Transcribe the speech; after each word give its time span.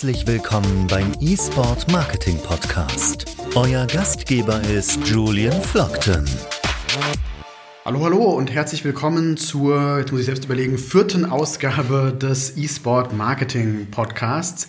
Herzlich 0.00 0.26
willkommen 0.26 0.86
beim 0.86 1.12
eSport 1.20 1.92
Marketing 1.92 2.38
Podcast. 2.38 3.36
Euer 3.54 3.86
Gastgeber 3.86 4.58
ist 4.62 5.06
Julian 5.06 5.60
Flockton. 5.60 6.24
Hallo, 7.84 8.02
hallo 8.02 8.24
und 8.30 8.50
herzlich 8.50 8.82
willkommen 8.82 9.36
zur, 9.36 9.98
jetzt 9.98 10.10
muss 10.10 10.20
ich 10.20 10.26
selbst 10.26 10.46
überlegen, 10.46 10.78
vierten 10.78 11.26
Ausgabe 11.26 12.16
des 12.18 12.56
eSport 12.56 13.12
Marketing 13.12 13.90
Podcasts. 13.90 14.68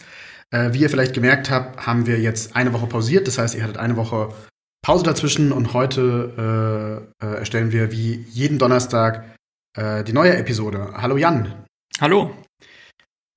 Äh, 0.50 0.74
wie 0.74 0.80
ihr 0.80 0.90
vielleicht 0.90 1.14
gemerkt 1.14 1.50
habt, 1.50 1.88
haben 1.88 2.08
wir 2.08 2.20
jetzt 2.20 2.58
eine 2.58 2.74
Woche 2.74 2.88
pausiert. 2.88 3.26
Das 3.26 3.38
heißt, 3.38 3.56
ihr 3.56 3.64
hattet 3.64 3.78
eine 3.78 3.96
Woche 3.96 4.34
Pause 4.82 5.06
dazwischen 5.06 5.54
und 5.54 5.72
heute 5.72 7.08
äh, 7.22 7.26
äh, 7.26 7.36
erstellen 7.38 7.72
wir 7.72 7.94
wie 7.94 8.26
jeden 8.32 8.60
Donnerstag 8.60 9.38
äh, 9.78 10.04
die 10.04 10.12
neue 10.12 10.36
Episode. 10.36 10.90
Hallo 10.94 11.16
Jan. 11.16 11.64
Hallo. 12.02 12.32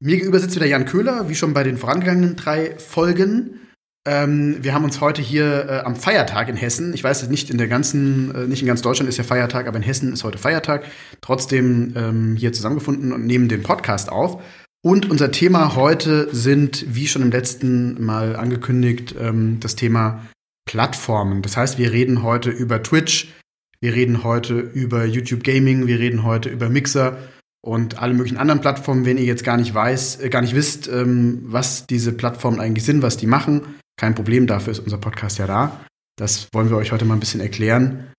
Mir 0.04 0.16
gegenüber 0.16 0.38
sitzt 0.38 0.54
wieder 0.54 0.66
Jan 0.66 0.84
Köhler, 0.84 1.30
wie 1.30 1.34
schon 1.34 1.54
bei 1.54 1.62
den 1.62 1.78
vorangegangenen 1.78 2.36
drei 2.36 2.78
Folgen. 2.78 3.60
Ähm, 4.06 4.58
wir 4.60 4.74
haben 4.74 4.84
uns 4.84 5.00
heute 5.00 5.22
hier 5.22 5.66
äh, 5.66 5.78
am 5.78 5.96
Feiertag 5.96 6.50
in 6.50 6.56
Hessen, 6.56 6.92
ich 6.92 7.02
weiß 7.02 7.26
nicht 7.30 7.48
in 7.48 7.56
der 7.56 7.68
ganzen, 7.68 8.34
äh, 8.34 8.46
nicht 8.46 8.60
in 8.60 8.66
ganz 8.66 8.82
Deutschland 8.82 9.08
ist 9.08 9.16
ja 9.16 9.24
Feiertag, 9.24 9.66
aber 9.66 9.78
in 9.78 9.82
Hessen 9.82 10.12
ist 10.12 10.22
heute 10.22 10.36
Feiertag, 10.36 10.84
trotzdem 11.22 11.94
ähm, 11.96 12.36
hier 12.36 12.52
zusammengefunden 12.52 13.14
und 13.14 13.24
nehmen 13.24 13.48
den 13.48 13.62
Podcast 13.62 14.12
auf. 14.12 14.42
Und 14.82 15.10
unser 15.10 15.30
Thema 15.30 15.74
heute 15.74 16.28
sind, 16.32 16.84
wie 16.94 17.06
schon 17.06 17.22
im 17.22 17.30
letzten 17.30 18.04
Mal 18.04 18.36
angekündigt, 18.36 19.14
ähm, 19.18 19.56
das 19.60 19.74
Thema 19.74 20.26
Plattformen. 20.66 21.40
Das 21.40 21.56
heißt, 21.56 21.78
wir 21.78 21.92
reden 21.92 22.22
heute 22.22 22.50
über 22.50 22.82
Twitch, 22.82 23.32
wir 23.80 23.94
reden 23.94 24.22
heute 24.22 24.58
über 24.58 25.06
YouTube 25.06 25.44
Gaming, 25.44 25.86
wir 25.86 25.98
reden 25.98 26.24
heute 26.24 26.50
über 26.50 26.68
Mixer 26.68 27.16
und 27.64 27.98
alle 27.98 28.12
möglichen 28.12 28.36
anderen 28.36 28.60
Plattformen, 28.60 29.06
wenn 29.06 29.16
ihr 29.16 29.24
jetzt 29.24 29.42
gar 29.42 29.56
nicht 29.56 29.72
weiß, 29.72 30.20
äh, 30.20 30.28
gar 30.28 30.42
nicht 30.42 30.54
wisst, 30.54 30.86
ähm, 30.86 31.40
was 31.44 31.86
diese 31.86 32.12
Plattformen 32.12 32.60
eigentlich 32.60 32.84
sind, 32.84 33.00
was 33.00 33.16
die 33.16 33.26
machen, 33.26 33.62
kein 33.96 34.14
Problem, 34.14 34.46
dafür 34.46 34.72
ist 34.72 34.80
unser 34.80 34.98
Podcast 34.98 35.38
ja 35.38 35.46
da. 35.46 35.84
Das 36.16 36.48
wollen 36.52 36.68
wir 36.68 36.76
euch 36.76 36.92
heute 36.92 37.06
mal 37.06 37.14
ein 37.14 37.20
bisschen 37.20 37.40
erklären. 37.40 38.12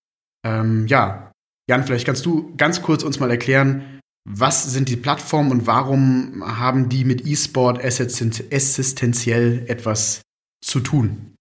Ähm, 0.44 0.88
ja, 0.88 1.32
Jan, 1.70 1.84
vielleicht 1.84 2.08
kannst 2.08 2.26
du 2.26 2.56
ganz 2.58 2.82
kurz 2.82 3.04
uns 3.04 3.20
mal 3.20 3.30
erklären, 3.30 4.00
was 4.28 4.66
sind 4.66 4.90
die 4.90 4.96
Plattformen 4.96 5.52
und 5.52 5.68
warum 5.68 6.44
haben 6.44 6.90
die 6.90 7.06
mit 7.06 7.28
E-Sport 7.28 7.80
existenziell 7.80 9.64
etwas 9.68 10.22
zu 10.64 10.80
tun? 10.80 11.36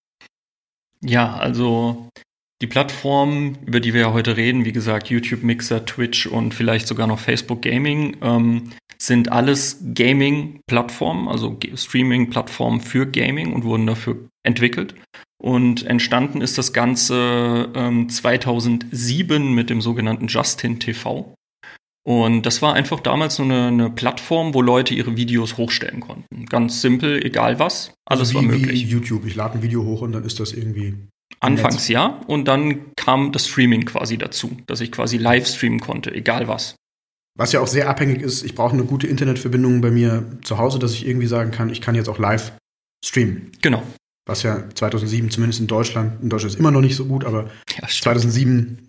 Ja, 1.00 1.34
also 1.34 2.10
die 2.64 2.68
Plattformen, 2.68 3.58
über 3.66 3.78
die 3.78 3.92
wir 3.92 4.00
ja 4.00 4.12
heute 4.14 4.38
reden, 4.38 4.64
wie 4.64 4.72
gesagt, 4.72 5.10
YouTube, 5.10 5.42
Mixer, 5.42 5.84
Twitch 5.84 6.26
und 6.26 6.54
vielleicht 6.54 6.86
sogar 6.86 7.06
noch 7.06 7.18
Facebook 7.18 7.60
Gaming, 7.60 8.16
ähm, 8.22 8.70
sind 8.96 9.30
alles 9.30 9.82
Gaming-Plattformen, 9.94 11.28
also 11.28 11.58
Streaming-Plattformen 11.74 12.80
für 12.80 13.04
Gaming 13.04 13.52
und 13.52 13.64
wurden 13.64 13.86
dafür 13.86 14.16
entwickelt. 14.44 14.94
Und 15.36 15.82
entstanden 15.82 16.40
ist 16.40 16.56
das 16.56 16.72
Ganze 16.72 17.68
ähm, 17.74 18.08
2007 18.08 19.54
mit 19.54 19.68
dem 19.68 19.82
sogenannten 19.82 20.28
Justin 20.28 20.80
TV. 20.80 21.34
Und 22.06 22.46
das 22.46 22.62
war 22.62 22.72
einfach 22.72 23.00
damals 23.00 23.38
nur 23.38 23.48
eine, 23.48 23.66
eine, 23.66 23.90
Plattform, 23.90 24.54
wo 24.54 24.62
Leute 24.62 24.94
ihre 24.94 25.18
Videos 25.18 25.58
hochstellen 25.58 26.00
konnten. 26.00 26.46
Ganz 26.46 26.80
simpel, 26.80 27.22
egal 27.26 27.58
was. 27.58 27.92
Alles 28.06 28.28
also 28.28 28.32
wie, 28.32 28.36
war 28.36 28.42
möglich. 28.42 28.86
Wie 28.86 28.90
YouTube. 28.90 29.26
Ich 29.26 29.34
lade 29.34 29.58
ein 29.58 29.62
Video 29.62 29.84
hoch 29.84 30.00
und 30.00 30.12
dann 30.12 30.24
ist 30.24 30.40
das 30.40 30.54
irgendwie 30.54 30.94
Anfangs 31.44 31.88
ja, 31.88 32.20
und 32.26 32.46
dann 32.46 32.92
kam 32.96 33.32
das 33.32 33.46
Streaming 33.48 33.84
quasi 33.84 34.18
dazu, 34.18 34.56
dass 34.66 34.80
ich 34.80 34.90
quasi 34.90 35.18
live 35.18 35.46
streamen 35.46 35.80
konnte, 35.80 36.14
egal 36.14 36.48
was. 36.48 36.76
Was 37.36 37.52
ja 37.52 37.60
auch 37.60 37.66
sehr 37.66 37.88
abhängig 37.88 38.22
ist, 38.22 38.44
ich 38.44 38.54
brauche 38.54 38.72
eine 38.72 38.84
gute 38.84 39.06
Internetverbindung 39.06 39.80
bei 39.80 39.90
mir 39.90 40.24
zu 40.44 40.58
Hause, 40.58 40.78
dass 40.78 40.92
ich 40.92 41.06
irgendwie 41.06 41.26
sagen 41.26 41.50
kann, 41.50 41.68
ich 41.70 41.80
kann 41.80 41.94
jetzt 41.94 42.08
auch 42.08 42.18
live 42.18 42.52
streamen. 43.04 43.50
Genau. 43.60 43.82
Was 44.26 44.42
ja 44.42 44.64
2007 44.74 45.30
zumindest 45.30 45.60
in 45.60 45.66
Deutschland, 45.66 46.22
in 46.22 46.30
Deutschland 46.30 46.54
ist 46.54 46.58
immer 46.60 46.70
noch 46.70 46.80
nicht 46.80 46.96
so 46.96 47.04
gut, 47.04 47.24
aber 47.24 47.50
ja, 47.76 47.88
2007 47.88 48.88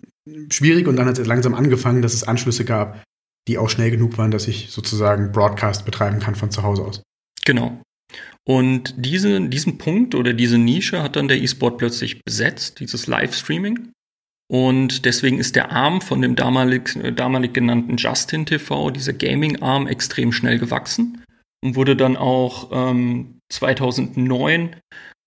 schwierig 0.50 0.86
und 0.86 0.96
dann 0.96 1.06
hat 1.06 1.18
es 1.18 1.26
langsam 1.26 1.54
angefangen, 1.54 2.02
dass 2.02 2.14
es 2.14 2.24
Anschlüsse 2.24 2.64
gab, 2.64 3.02
die 3.48 3.58
auch 3.58 3.68
schnell 3.68 3.90
genug 3.90 4.16
waren, 4.18 4.30
dass 4.30 4.48
ich 4.48 4.70
sozusagen 4.70 5.32
Broadcast 5.32 5.84
betreiben 5.84 6.20
kann 6.20 6.34
von 6.34 6.50
zu 6.50 6.62
Hause 6.62 6.82
aus. 6.82 7.02
Genau. 7.44 7.80
Und 8.48 8.94
diese, 8.96 9.40
diesen 9.48 9.76
Punkt 9.76 10.14
oder 10.14 10.32
diese 10.32 10.56
Nische 10.56 11.02
hat 11.02 11.16
dann 11.16 11.28
der 11.28 11.42
E-Sport 11.42 11.78
plötzlich 11.78 12.22
besetzt, 12.24 12.78
dieses 12.78 13.06
Livestreaming. 13.08 13.90
Und 14.48 15.04
deswegen 15.04 15.38
ist 15.38 15.56
der 15.56 15.72
Arm 15.72 16.00
von 16.00 16.22
dem 16.22 16.36
damalig, 16.36 16.94
äh, 16.96 17.12
damalig 17.12 17.52
genannten 17.52 17.96
Justin 17.96 18.46
TV, 18.46 18.90
dieser 18.90 19.12
Gaming-Arm, 19.12 19.88
extrem 19.88 20.30
schnell 20.30 20.58
gewachsen 20.58 21.24
und 21.64 21.74
wurde 21.74 21.96
dann 21.96 22.16
auch 22.16 22.70
ähm, 22.72 23.40
2009 23.48 24.76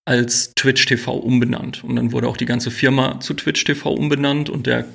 als 0.05 0.53
Twitch 0.55 0.85
TV 0.85 1.13
umbenannt. 1.17 1.83
Und 1.83 1.97
dann 1.97 2.13
wurde 2.13 2.29
auch 2.29 2.37
die 2.37 2.45
ganze 2.45 2.71
Firma 2.71 3.19
zu 3.19 3.33
Twitch 3.33 3.65
TV 3.65 3.91
umbenannt 3.91 4.49
und 4.49 4.65
der 4.65 4.85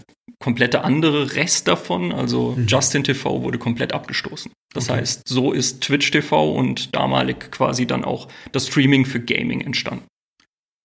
komplette 0.45 0.85
andere 0.85 1.37
Rest 1.37 1.69
davon, 1.69 2.13
also 2.13 2.55
mhm. 2.55 2.67
Justin 2.67 3.03
TV, 3.03 3.41
wurde 3.41 3.59
komplett 3.59 3.95
abgestoßen. 3.95 4.53
Das 4.75 4.91
okay. 4.91 4.99
heißt, 4.99 5.27
so 5.27 5.53
ist 5.53 5.81
Twitch 5.81 6.11
TV 6.11 6.53
und 6.53 6.95
damalig 6.95 7.51
quasi 7.51 7.87
dann 7.87 8.05
auch 8.05 8.29
das 8.53 8.67
Streaming 8.67 9.07
für 9.07 9.21
Gaming 9.21 9.63
entstanden. 9.63 10.05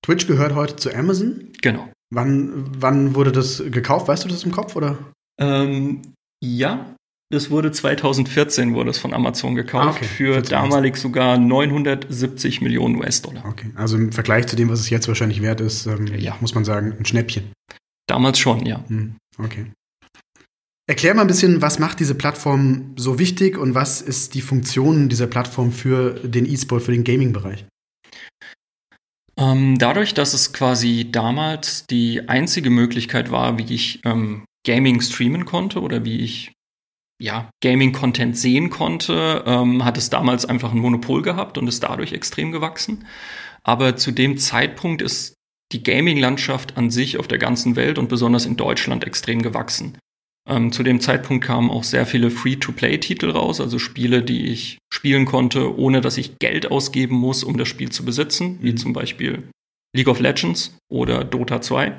Twitch 0.05 0.27
gehört 0.27 0.55
heute 0.55 0.77
zu 0.77 0.95
Amazon? 0.95 1.49
Genau. 1.61 1.89
Wann, 2.09 2.71
wann 2.79 3.15
wurde 3.15 3.33
das 3.33 3.61
gekauft? 3.69 4.07
Weißt 4.07 4.23
du 4.23 4.29
das 4.29 4.45
im 4.45 4.53
Kopf 4.53 4.77
oder? 4.77 4.97
Ähm, 5.41 6.03
ja, 6.41 6.95
das 7.29 7.51
wurde 7.51 7.73
2014 7.73 8.73
wurde 8.73 8.91
es 8.91 8.97
von 8.97 9.13
Amazon 9.13 9.55
gekauft 9.55 9.85
ah, 9.85 9.89
okay. 9.89 10.05
für 10.05 10.41
damalig 10.41 10.95
sogar 10.95 11.37
970 11.37 12.61
Millionen 12.61 12.95
US-Dollar. 12.95 13.43
Okay, 13.45 13.71
also 13.75 13.97
im 13.97 14.13
Vergleich 14.13 14.47
zu 14.47 14.55
dem, 14.55 14.69
was 14.69 14.79
es 14.79 14.89
jetzt 14.89 15.09
wahrscheinlich 15.09 15.41
wert 15.41 15.59
ist, 15.59 15.85
ähm, 15.85 16.07
ja. 16.17 16.37
muss 16.39 16.55
man 16.55 16.63
sagen, 16.63 16.93
ein 16.97 17.03
Schnäppchen. 17.03 17.51
Damals 18.07 18.39
schon, 18.39 18.65
ja. 18.65 18.85
Hm, 18.87 19.15
okay. 19.39 19.71
Erklär 20.87 21.13
mal 21.13 21.21
ein 21.21 21.27
bisschen, 21.27 21.61
was 21.61 21.77
macht 21.77 21.99
diese 21.99 22.15
Plattform 22.15 22.95
so 22.97 23.19
wichtig 23.19 23.57
und 23.57 23.75
was 23.75 24.01
ist 24.01 24.33
die 24.33 24.41
Funktion 24.41 25.07
dieser 25.07 25.27
Plattform 25.27 25.71
für 25.71 26.15
den 26.27 26.47
E-Sport, 26.47 26.81
für 26.81 26.91
den 26.91 27.03
Gaming-Bereich? 27.03 27.65
Ähm, 29.37 29.77
dadurch, 29.77 30.13
dass 30.15 30.33
es 30.33 30.51
quasi 30.51 31.11
damals 31.11 31.85
die 31.85 32.27
einzige 32.27 32.71
Möglichkeit 32.71 33.29
war, 33.29 33.57
wie 33.59 33.73
ich 33.73 34.01
ähm, 34.03 34.45
Gaming 34.65 34.99
streamen 34.99 35.45
konnte 35.45 35.79
oder 35.81 36.03
wie 36.05 36.21
ich 36.21 36.53
ja, 37.21 37.49
Gaming-Content 37.61 38.37
sehen 38.37 38.69
konnte, 38.69 39.43
ähm, 39.45 39.85
hat 39.85 39.97
es 39.97 40.09
damals 40.09 40.45
einfach 40.45 40.71
ein 40.71 40.79
Monopol 40.79 41.21
gehabt 41.21 41.57
und 41.57 41.67
ist 41.67 41.83
dadurch 41.83 42.13
extrem 42.13 42.51
gewachsen. 42.51 43.05
Aber 43.63 43.95
zu 43.95 44.11
dem 44.11 44.37
Zeitpunkt 44.37 45.01
ist 45.01 45.35
die 45.71 45.83
Gaming-Landschaft 45.83 46.77
an 46.77 46.89
sich 46.89 47.17
auf 47.17 47.27
der 47.27 47.37
ganzen 47.37 47.75
Welt 47.75 47.97
und 47.97 48.09
besonders 48.09 48.45
in 48.45 48.57
Deutschland 48.57 49.03
extrem 49.03 49.41
gewachsen. 49.41 49.97
Ähm, 50.47 50.71
zu 50.71 50.81
dem 50.81 50.99
Zeitpunkt 50.99 51.45
kamen 51.45 51.69
auch 51.69 51.83
sehr 51.83 52.05
viele 52.05 52.31
Free-to-Play-Titel 52.31 53.29
raus, 53.29 53.61
also 53.61 53.77
Spiele, 53.77 54.23
die 54.23 54.47
ich 54.47 54.79
spielen 54.91 55.25
konnte, 55.25 55.77
ohne 55.77 56.01
dass 56.01 56.17
ich 56.17 56.39
Geld 56.39 56.71
ausgeben 56.71 57.15
muss, 57.15 57.43
um 57.43 57.57
das 57.57 57.67
Spiel 57.67 57.89
zu 57.89 58.03
besitzen, 58.03 58.57
wie 58.61 58.71
mhm. 58.71 58.77
zum 58.77 58.93
Beispiel 58.93 59.49
League 59.95 60.07
of 60.07 60.19
Legends 60.19 60.75
oder 60.91 61.23
Dota 61.23 61.61
2. 61.61 61.93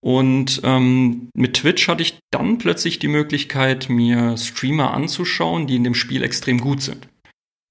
Und 0.00 0.60
ähm, 0.62 1.30
mit 1.34 1.54
Twitch 1.54 1.88
hatte 1.88 2.02
ich 2.02 2.18
dann 2.30 2.58
plötzlich 2.58 3.00
die 3.00 3.08
Möglichkeit, 3.08 3.88
mir 3.88 4.36
Streamer 4.36 4.94
anzuschauen, 4.94 5.66
die 5.66 5.74
in 5.74 5.84
dem 5.84 5.94
Spiel 5.94 6.22
extrem 6.22 6.60
gut 6.60 6.82
sind. 6.82 7.08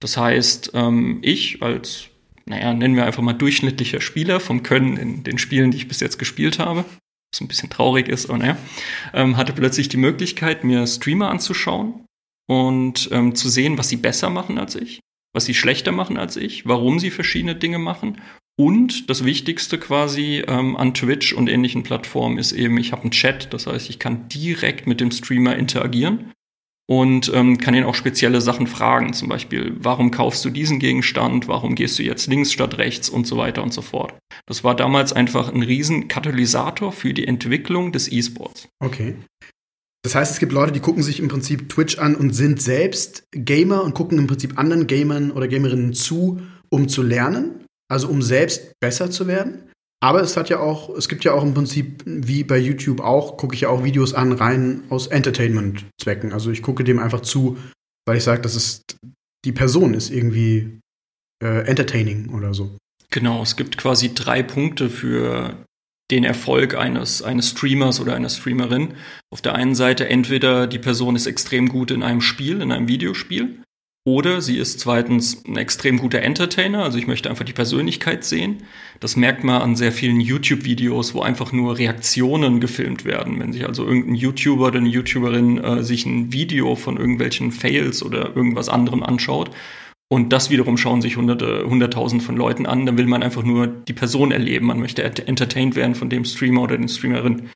Das 0.01 0.17
heißt, 0.17 0.71
ähm, 0.73 1.19
ich 1.21 1.61
als 1.61 2.09
naja, 2.47 2.73
nennen 2.73 2.95
wir 2.95 3.05
einfach 3.05 3.23
mal 3.23 3.33
durchschnittlicher 3.33 4.01
Spieler 4.01 4.39
vom 4.39 4.63
Können 4.63 4.97
in 4.97 5.23
den 5.23 5.37
Spielen, 5.37 5.71
die 5.71 5.77
ich 5.77 5.87
bis 5.87 5.99
jetzt 5.99 6.19
gespielt 6.19 6.59
habe, 6.59 6.85
was 7.31 7.41
ein 7.41 7.47
bisschen 7.47 7.69
traurig 7.69 8.07
ist, 8.07 8.29
aber 8.29 8.37
naja, 8.37 8.57
ähm, 9.13 9.37
hatte 9.37 9.53
plötzlich 9.53 9.89
die 9.89 9.97
Möglichkeit, 9.97 10.63
mir 10.63 10.85
Streamer 10.85 11.29
anzuschauen 11.29 12.05
und 12.47 13.09
ähm, 13.11 13.35
zu 13.35 13.49
sehen, 13.49 13.77
was 13.77 13.89
sie 13.89 13.97
besser 13.97 14.29
machen 14.29 14.59
als 14.59 14.75
ich, 14.75 14.99
was 15.33 15.45
sie 15.45 15.55
schlechter 15.55 15.91
machen 15.91 16.17
als 16.17 16.37
ich, 16.37 16.67
warum 16.67 16.99
sie 16.99 17.09
verschiedene 17.09 17.55
Dinge 17.55 17.79
machen. 17.79 18.21
Und 18.57 19.09
das 19.09 19.25
Wichtigste 19.25 19.77
quasi 19.77 20.43
ähm, 20.47 20.77
an 20.77 20.93
Twitch 20.93 21.33
und 21.33 21.49
ähnlichen 21.49 21.83
Plattformen 21.83 22.37
ist 22.37 22.53
eben, 22.53 22.77
ich 22.77 22.93
habe 22.93 23.01
einen 23.01 23.11
Chat, 23.11 23.53
das 23.53 23.67
heißt, 23.67 23.89
ich 23.89 23.99
kann 23.99 24.29
direkt 24.29 24.87
mit 24.87 25.01
dem 25.01 25.11
Streamer 25.11 25.57
interagieren 25.57 26.31
und 26.87 27.31
ähm, 27.33 27.57
kann 27.57 27.73
ihn 27.73 27.83
auch 27.83 27.95
spezielle 27.95 28.41
Sachen 28.41 28.67
fragen, 28.67 29.13
zum 29.13 29.27
Beispiel, 29.27 29.75
warum 29.79 30.11
kaufst 30.11 30.45
du 30.45 30.49
diesen 30.49 30.79
Gegenstand, 30.79 31.47
warum 31.47 31.75
gehst 31.75 31.97
du 31.97 32.03
jetzt 32.03 32.27
links 32.27 32.51
statt 32.51 32.77
rechts 32.77 33.09
und 33.09 33.25
so 33.25 33.37
weiter 33.37 33.63
und 33.63 33.73
so 33.73 33.81
fort. 33.81 34.13
Das 34.45 34.63
war 34.63 34.75
damals 34.75 35.11
einfach 35.11 35.51
ein 35.51 35.63
riesen 35.63 36.07
Katalysator 36.07 36.91
für 36.91 37.13
die 37.13 37.27
Entwicklung 37.27 37.91
des 37.91 38.11
E-Sports. 38.11 38.67
Okay. 38.79 39.15
Das 40.03 40.13
heißt, 40.13 40.31
es 40.31 40.39
gibt 40.39 40.51
Leute, 40.51 40.71
die 40.71 40.81
gucken 40.81 41.01
sich 41.01 41.19
im 41.19 41.27
Prinzip 41.27 41.67
Twitch 41.67 41.97
an 41.97 42.15
und 42.15 42.33
sind 42.33 42.61
selbst 42.61 43.23
Gamer 43.31 43.83
und 43.83 43.95
gucken 43.95 44.19
im 44.19 44.27
Prinzip 44.27 44.59
anderen 44.59 44.85
Gamern 44.85 45.31
oder 45.31 45.47
Gamerinnen 45.47 45.93
zu, 45.93 46.41
um 46.69 46.87
zu 46.87 47.01
lernen, 47.01 47.65
also 47.89 48.07
um 48.09 48.21
selbst 48.21 48.73
besser 48.79 49.09
zu 49.09 49.25
werden. 49.25 49.64
Aber 50.05 50.21
es 50.21 50.37
hat 50.37 50.49
ja 50.49 50.59
auch, 50.59 50.95
es 50.95 51.09
gibt 51.09 51.23
ja 51.23 51.33
auch 51.33 51.41
im 51.41 51.55
Prinzip, 51.55 52.03
wie 52.05 52.43
bei 52.43 52.59
YouTube 52.59 52.99
auch, 52.99 53.37
gucke 53.37 53.55
ich 53.55 53.61
ja 53.61 53.69
auch 53.69 53.83
Videos 53.83 54.13
an, 54.13 54.33
rein 54.33 54.83
aus 54.89 55.07
Entertainment-Zwecken. 55.07 56.31
Also 56.31 56.51
ich 56.51 56.61
gucke 56.61 56.83
dem 56.83 56.99
einfach 56.99 57.21
zu, 57.21 57.57
weil 58.05 58.17
ich 58.17 58.23
sage, 58.23 58.39
das 58.39 58.55
ist, 58.55 58.97
die 59.45 59.51
Person 59.51 59.95
ist 59.95 60.11
irgendwie 60.11 60.79
äh, 61.43 61.65
entertaining 61.65 62.29
oder 62.29 62.53
so. 62.53 62.77
Genau, 63.09 63.41
es 63.41 63.55
gibt 63.55 63.79
quasi 63.79 64.13
drei 64.13 64.43
Punkte 64.43 64.91
für 64.91 65.57
den 66.11 66.23
Erfolg 66.23 66.75
eines, 66.75 67.23
eines 67.23 67.49
Streamers 67.49 67.99
oder 67.99 68.13
einer 68.13 68.29
Streamerin. 68.29 68.93
Auf 69.33 69.41
der 69.41 69.55
einen 69.55 69.73
Seite 69.73 70.07
entweder 70.07 70.67
die 70.67 70.77
Person 70.77 71.15
ist 71.15 71.25
extrem 71.25 71.67
gut 71.67 71.89
in 71.89 72.03
einem 72.03 72.21
Spiel, 72.21 72.61
in 72.61 72.71
einem 72.71 72.87
Videospiel, 72.87 73.59
oder 74.07 74.39
sie 74.39 74.57
ist 74.57 74.79
zweitens 74.79 75.43
ein 75.47 75.57
extrem 75.57 75.97
guter 75.97 76.21
Entertainer, 76.21 76.83
also 76.83 76.99
ich 76.99 77.07
möchte 77.07 77.27
einfach 77.27 77.43
die 77.43 77.53
Persönlichkeit 77.53 78.23
sehen. 78.23 78.63
Das 78.99 79.15
merkt 79.15 79.43
man 79.43 79.63
an 79.63 79.75
sehr 79.75 79.91
vielen 79.91 80.19
YouTube-Videos, 80.19 81.15
wo 81.15 81.21
einfach 81.21 81.51
nur 81.51 81.79
Reaktionen 81.79 82.59
gefilmt 82.59 83.03
werden. 83.03 83.39
Wenn 83.39 83.51
sich 83.51 83.65
also 83.65 83.83
irgendein 83.83 84.13
YouTuber 84.13 84.67
oder 84.67 84.77
eine 84.77 84.89
YouTuberin 84.89 85.57
äh, 85.57 85.83
sich 85.83 86.05
ein 86.05 86.31
Video 86.31 86.75
von 86.75 86.97
irgendwelchen 86.97 87.51
Fails 87.51 88.03
oder 88.03 88.35
irgendwas 88.35 88.69
anderem 88.69 89.01
anschaut 89.01 89.49
und 90.07 90.31
das 90.31 90.51
wiederum 90.51 90.77
schauen 90.77 91.01
sich 91.01 91.17
hunderte, 91.17 91.65
hunderttausend 91.67 92.21
von 92.21 92.37
Leuten 92.37 92.67
an, 92.67 92.85
dann 92.85 92.99
will 92.99 93.07
man 93.07 93.23
einfach 93.23 93.43
nur 93.43 93.65
die 93.65 93.93
Person 93.93 94.31
erleben. 94.31 94.67
Man 94.67 94.79
möchte 94.79 95.03
entertained 95.03 95.75
werden 95.75 95.95
von 95.95 96.11
dem 96.11 96.25
Streamer 96.25 96.61
oder 96.61 96.77
den 96.77 96.89
Streamerin. 96.89 97.49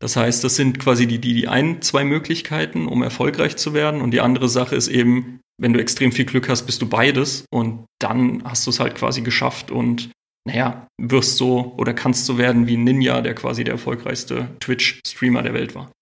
Das 0.00 0.16
heißt, 0.16 0.42
das 0.42 0.56
sind 0.56 0.80
quasi 0.80 1.06
die, 1.06 1.20
die, 1.20 1.32
die 1.32 1.46
ein, 1.46 1.80
zwei 1.80 2.02
Möglichkeiten, 2.02 2.88
um 2.88 3.04
erfolgreich 3.04 3.56
zu 3.56 3.72
werden. 3.72 4.00
Und 4.00 4.10
die 4.10 4.20
andere 4.20 4.48
Sache 4.48 4.74
ist 4.74 4.88
eben, 4.88 5.38
wenn 5.62 5.72
du 5.72 5.80
extrem 5.80 6.10
viel 6.10 6.24
Glück 6.24 6.48
hast, 6.48 6.66
bist 6.66 6.82
du 6.82 6.88
beides. 6.88 7.44
Und 7.50 7.86
dann 8.00 8.42
hast 8.44 8.66
du 8.66 8.70
es 8.70 8.80
halt 8.80 8.96
quasi 8.96 9.22
geschafft 9.22 9.70
und 9.70 10.10
naja, 10.44 10.88
wirst 11.00 11.36
so 11.36 11.74
oder 11.78 11.94
kannst 11.94 12.26
so 12.26 12.36
werden 12.36 12.66
wie 12.66 12.76
Ninja, 12.76 13.20
der 13.20 13.34
quasi 13.34 13.62
der 13.62 13.74
erfolgreichste 13.74 14.48
Twitch-Streamer 14.58 15.42
der 15.42 15.54
Welt 15.54 15.76
war. 15.76 15.92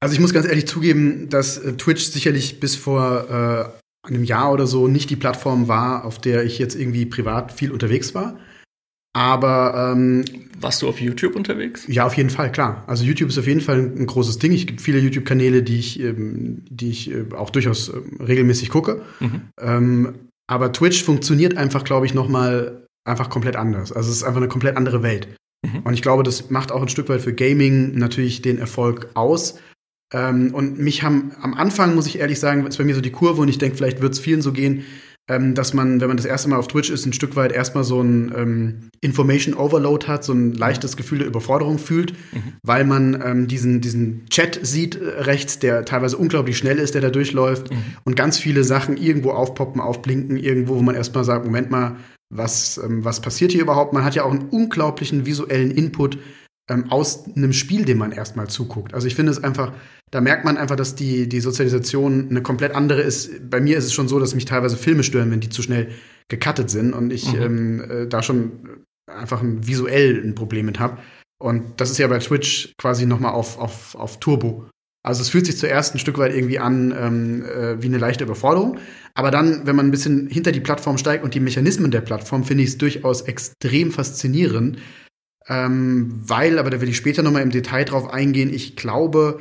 Also 0.00 0.14
ich 0.14 0.20
muss 0.20 0.34
ganz 0.34 0.46
ehrlich 0.46 0.66
zugeben, 0.66 1.30
dass 1.30 1.56
äh, 1.56 1.72
Twitch 1.74 2.04
sicherlich 2.04 2.60
bis 2.60 2.76
vor 2.76 3.72
äh, 4.04 4.06
einem 4.06 4.24
Jahr 4.24 4.52
oder 4.52 4.66
so 4.66 4.88
nicht 4.88 5.08
die 5.08 5.16
Plattform 5.16 5.68
war, 5.68 6.04
auf 6.04 6.20
der 6.20 6.44
ich 6.44 6.58
jetzt 6.58 6.74
irgendwie 6.74 7.06
privat 7.06 7.50
viel 7.50 7.72
unterwegs 7.72 8.14
war. 8.14 8.38
Aber 9.14 9.92
ähm, 9.94 10.24
warst 10.58 10.80
du 10.80 10.88
auf 10.88 11.00
YouTube 11.00 11.36
unterwegs? 11.36 11.84
Ja, 11.86 12.06
auf 12.06 12.14
jeden 12.14 12.30
Fall, 12.30 12.50
klar. 12.50 12.84
Also 12.86 13.04
YouTube 13.04 13.28
ist 13.28 13.38
auf 13.38 13.46
jeden 13.46 13.60
Fall 13.60 13.78
ein, 13.78 13.98
ein 13.98 14.06
großes 14.06 14.38
Ding. 14.38 14.52
Es 14.52 14.64
gibt 14.64 14.80
viele 14.80 14.98
YouTube-Kanäle, 15.00 15.62
die 15.62 15.78
ich, 15.78 16.00
ähm, 16.00 16.62
die 16.70 16.90
ich 16.90 17.10
äh, 17.10 17.24
auch 17.36 17.50
durchaus 17.50 17.88
äh, 17.88 18.00
regelmäßig 18.22 18.70
gucke. 18.70 19.02
Mhm. 19.20 19.42
Ähm, 19.60 20.14
aber 20.46 20.72
Twitch 20.72 21.02
funktioniert 21.04 21.56
einfach, 21.56 21.84
glaube 21.84 22.06
ich, 22.06 22.14
noch 22.14 22.28
mal 22.28 22.86
einfach 23.04 23.28
komplett 23.28 23.56
anders. 23.56 23.92
Also 23.92 24.10
es 24.10 24.16
ist 24.16 24.22
einfach 24.22 24.40
eine 24.40 24.48
komplett 24.48 24.76
andere 24.76 25.02
Welt. 25.02 25.28
Mhm. 25.62 25.80
Und 25.84 25.94
ich 25.94 26.02
glaube, 26.02 26.22
das 26.22 26.50
macht 26.50 26.72
auch 26.72 26.82
ein 26.82 26.88
Stück 26.88 27.08
weit 27.08 27.20
für 27.20 27.34
Gaming 27.34 27.98
natürlich 27.98 28.40
den 28.40 28.58
Erfolg 28.58 29.10
aus. 29.14 29.58
Ähm, 30.14 30.54
und 30.54 30.78
mich 30.78 31.02
haben 31.02 31.32
am 31.40 31.54
Anfang, 31.54 31.94
muss 31.94 32.06
ich 32.06 32.18
ehrlich 32.18 32.38
sagen, 32.38 32.66
ist 32.66 32.78
bei 32.78 32.84
mir 32.84 32.94
so 32.94 33.00
die 33.00 33.10
Kurve 33.10 33.42
und 33.42 33.48
ich 33.48 33.58
denke, 33.58 33.76
vielleicht 33.76 34.00
wird 34.00 34.12
es 34.12 34.20
vielen 34.20 34.42
so 34.42 34.52
gehen, 34.52 34.84
ähm, 35.28 35.54
dass 35.54 35.72
man, 35.72 36.00
wenn 36.00 36.08
man 36.08 36.16
das 36.16 36.26
erste 36.26 36.48
Mal 36.48 36.58
auf 36.58 36.68
Twitch 36.68 36.90
ist, 36.90 37.06
ein 37.06 37.12
Stück 37.12 37.36
weit 37.36 37.52
erstmal 37.52 37.84
so 37.84 38.00
ein 38.00 38.32
ähm, 38.36 38.90
Information 39.00 39.54
Overload 39.54 40.06
hat, 40.06 40.24
so 40.24 40.32
ein 40.32 40.52
leichtes 40.52 40.96
Gefühl 40.96 41.18
der 41.18 41.28
Überforderung 41.28 41.78
fühlt, 41.78 42.12
mhm. 42.32 42.54
weil 42.62 42.84
man 42.84 43.22
ähm, 43.24 43.48
diesen, 43.48 43.80
diesen 43.80 44.26
Chat 44.30 44.58
sieht 44.62 44.96
äh, 44.96 45.20
rechts, 45.20 45.58
der 45.58 45.84
teilweise 45.84 46.16
unglaublich 46.16 46.58
schnell 46.58 46.78
ist, 46.78 46.94
der 46.94 47.02
da 47.02 47.10
durchläuft 47.10 47.70
mhm. 47.70 47.84
und 48.04 48.16
ganz 48.16 48.38
viele 48.38 48.64
Sachen 48.64 48.96
irgendwo 48.96 49.30
aufpoppen, 49.30 49.80
aufblinken, 49.80 50.36
irgendwo, 50.36 50.76
wo 50.76 50.82
man 50.82 50.96
erstmal 50.96 51.24
sagt, 51.24 51.44
Moment 51.44 51.70
mal, 51.70 51.96
was, 52.28 52.78
ähm, 52.78 53.04
was 53.04 53.20
passiert 53.20 53.52
hier 53.52 53.62
überhaupt? 53.62 53.92
Man 53.92 54.04
hat 54.04 54.14
ja 54.14 54.24
auch 54.24 54.32
einen 54.32 54.48
unglaublichen 54.48 55.26
visuellen 55.26 55.70
Input 55.70 56.18
ähm, 56.70 56.90
aus 56.90 57.24
einem 57.36 57.52
Spiel, 57.52 57.84
dem 57.84 57.98
man 57.98 58.12
erstmal 58.12 58.48
zuguckt. 58.48 58.94
Also 58.94 59.06
ich 59.06 59.14
finde 59.14 59.32
es 59.32 59.42
einfach, 59.42 59.72
da 60.10 60.20
merkt 60.20 60.44
man 60.44 60.56
einfach, 60.56 60.76
dass 60.76 60.94
die, 60.94 61.28
die 61.28 61.40
Sozialisation 61.40 62.28
eine 62.30 62.42
komplett 62.42 62.74
andere 62.74 63.00
ist. 63.00 63.50
Bei 63.50 63.60
mir 63.60 63.78
ist 63.78 63.84
es 63.84 63.92
schon 63.92 64.08
so, 64.08 64.18
dass 64.18 64.34
mich 64.34 64.44
teilweise 64.44 64.76
Filme 64.76 65.02
stören, 65.02 65.30
wenn 65.30 65.40
die 65.40 65.48
zu 65.48 65.62
schnell 65.62 65.88
gecuttet 66.28 66.70
sind 66.70 66.92
und 66.92 67.12
ich 67.12 67.32
mhm. 67.32 67.42
ähm, 67.42 67.90
äh, 67.90 68.06
da 68.06 68.22
schon 68.22 68.84
einfach 69.10 69.42
ein 69.42 69.66
visuell 69.66 70.22
ein 70.24 70.34
Problem 70.34 70.66
mit 70.66 70.78
habe. 70.78 70.98
Und 71.42 71.80
das 71.80 71.90
ist 71.90 71.98
ja 71.98 72.06
bei 72.06 72.18
Twitch 72.18 72.72
quasi 72.78 73.04
noch 73.04 73.18
mal 73.18 73.30
auf, 73.30 73.58
auf, 73.58 73.94
auf 73.96 74.20
Turbo. 74.20 74.68
Also 75.04 75.22
es 75.22 75.30
fühlt 75.30 75.46
sich 75.46 75.58
zuerst 75.58 75.94
ein 75.94 75.98
Stück 75.98 76.18
weit 76.18 76.32
irgendwie 76.32 76.60
an 76.60 76.94
ähm, 76.96 77.44
äh, 77.44 77.82
wie 77.82 77.88
eine 77.88 77.98
leichte 77.98 78.22
Überforderung. 78.22 78.78
Aber 79.14 79.32
dann, 79.32 79.66
wenn 79.66 79.74
man 79.74 79.86
ein 79.86 79.90
bisschen 79.90 80.28
hinter 80.28 80.52
die 80.52 80.60
Plattform 80.60 80.96
steigt 80.96 81.24
und 81.24 81.34
die 81.34 81.40
Mechanismen 81.40 81.90
der 81.90 82.02
Plattform, 82.02 82.44
finde 82.44 82.62
ich 82.62 82.70
es 82.70 82.78
durchaus 82.78 83.22
extrem 83.22 83.90
faszinierend, 83.90 84.78
ähm, 85.48 86.20
weil, 86.24 86.58
aber 86.58 86.70
da 86.70 86.80
will 86.80 86.88
ich 86.88 86.96
später 86.96 87.22
nochmal 87.22 87.42
im 87.42 87.50
Detail 87.50 87.84
drauf 87.84 88.12
eingehen, 88.12 88.52
ich 88.52 88.76
glaube, 88.76 89.40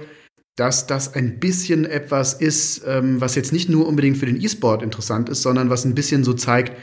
dass 0.56 0.88
das 0.88 1.14
ein 1.14 1.40
bisschen 1.40 1.86
etwas 1.86 2.34
ist, 2.34 2.84
ähm, 2.88 3.22
was 3.22 3.36
jetzt 3.36 3.54
nicht 3.54 3.70
nur 3.70 3.88
unbedingt 3.88 4.18
für 4.18 4.26
den 4.26 4.42
E-Sport 4.42 4.84
interessant 4.84 5.30
ist, 5.30 5.42
sondern 5.42 5.70
was 5.70 5.86
ein 5.86 5.96
bisschen 5.96 6.24
so 6.24 6.34
zeigt, 6.34 6.74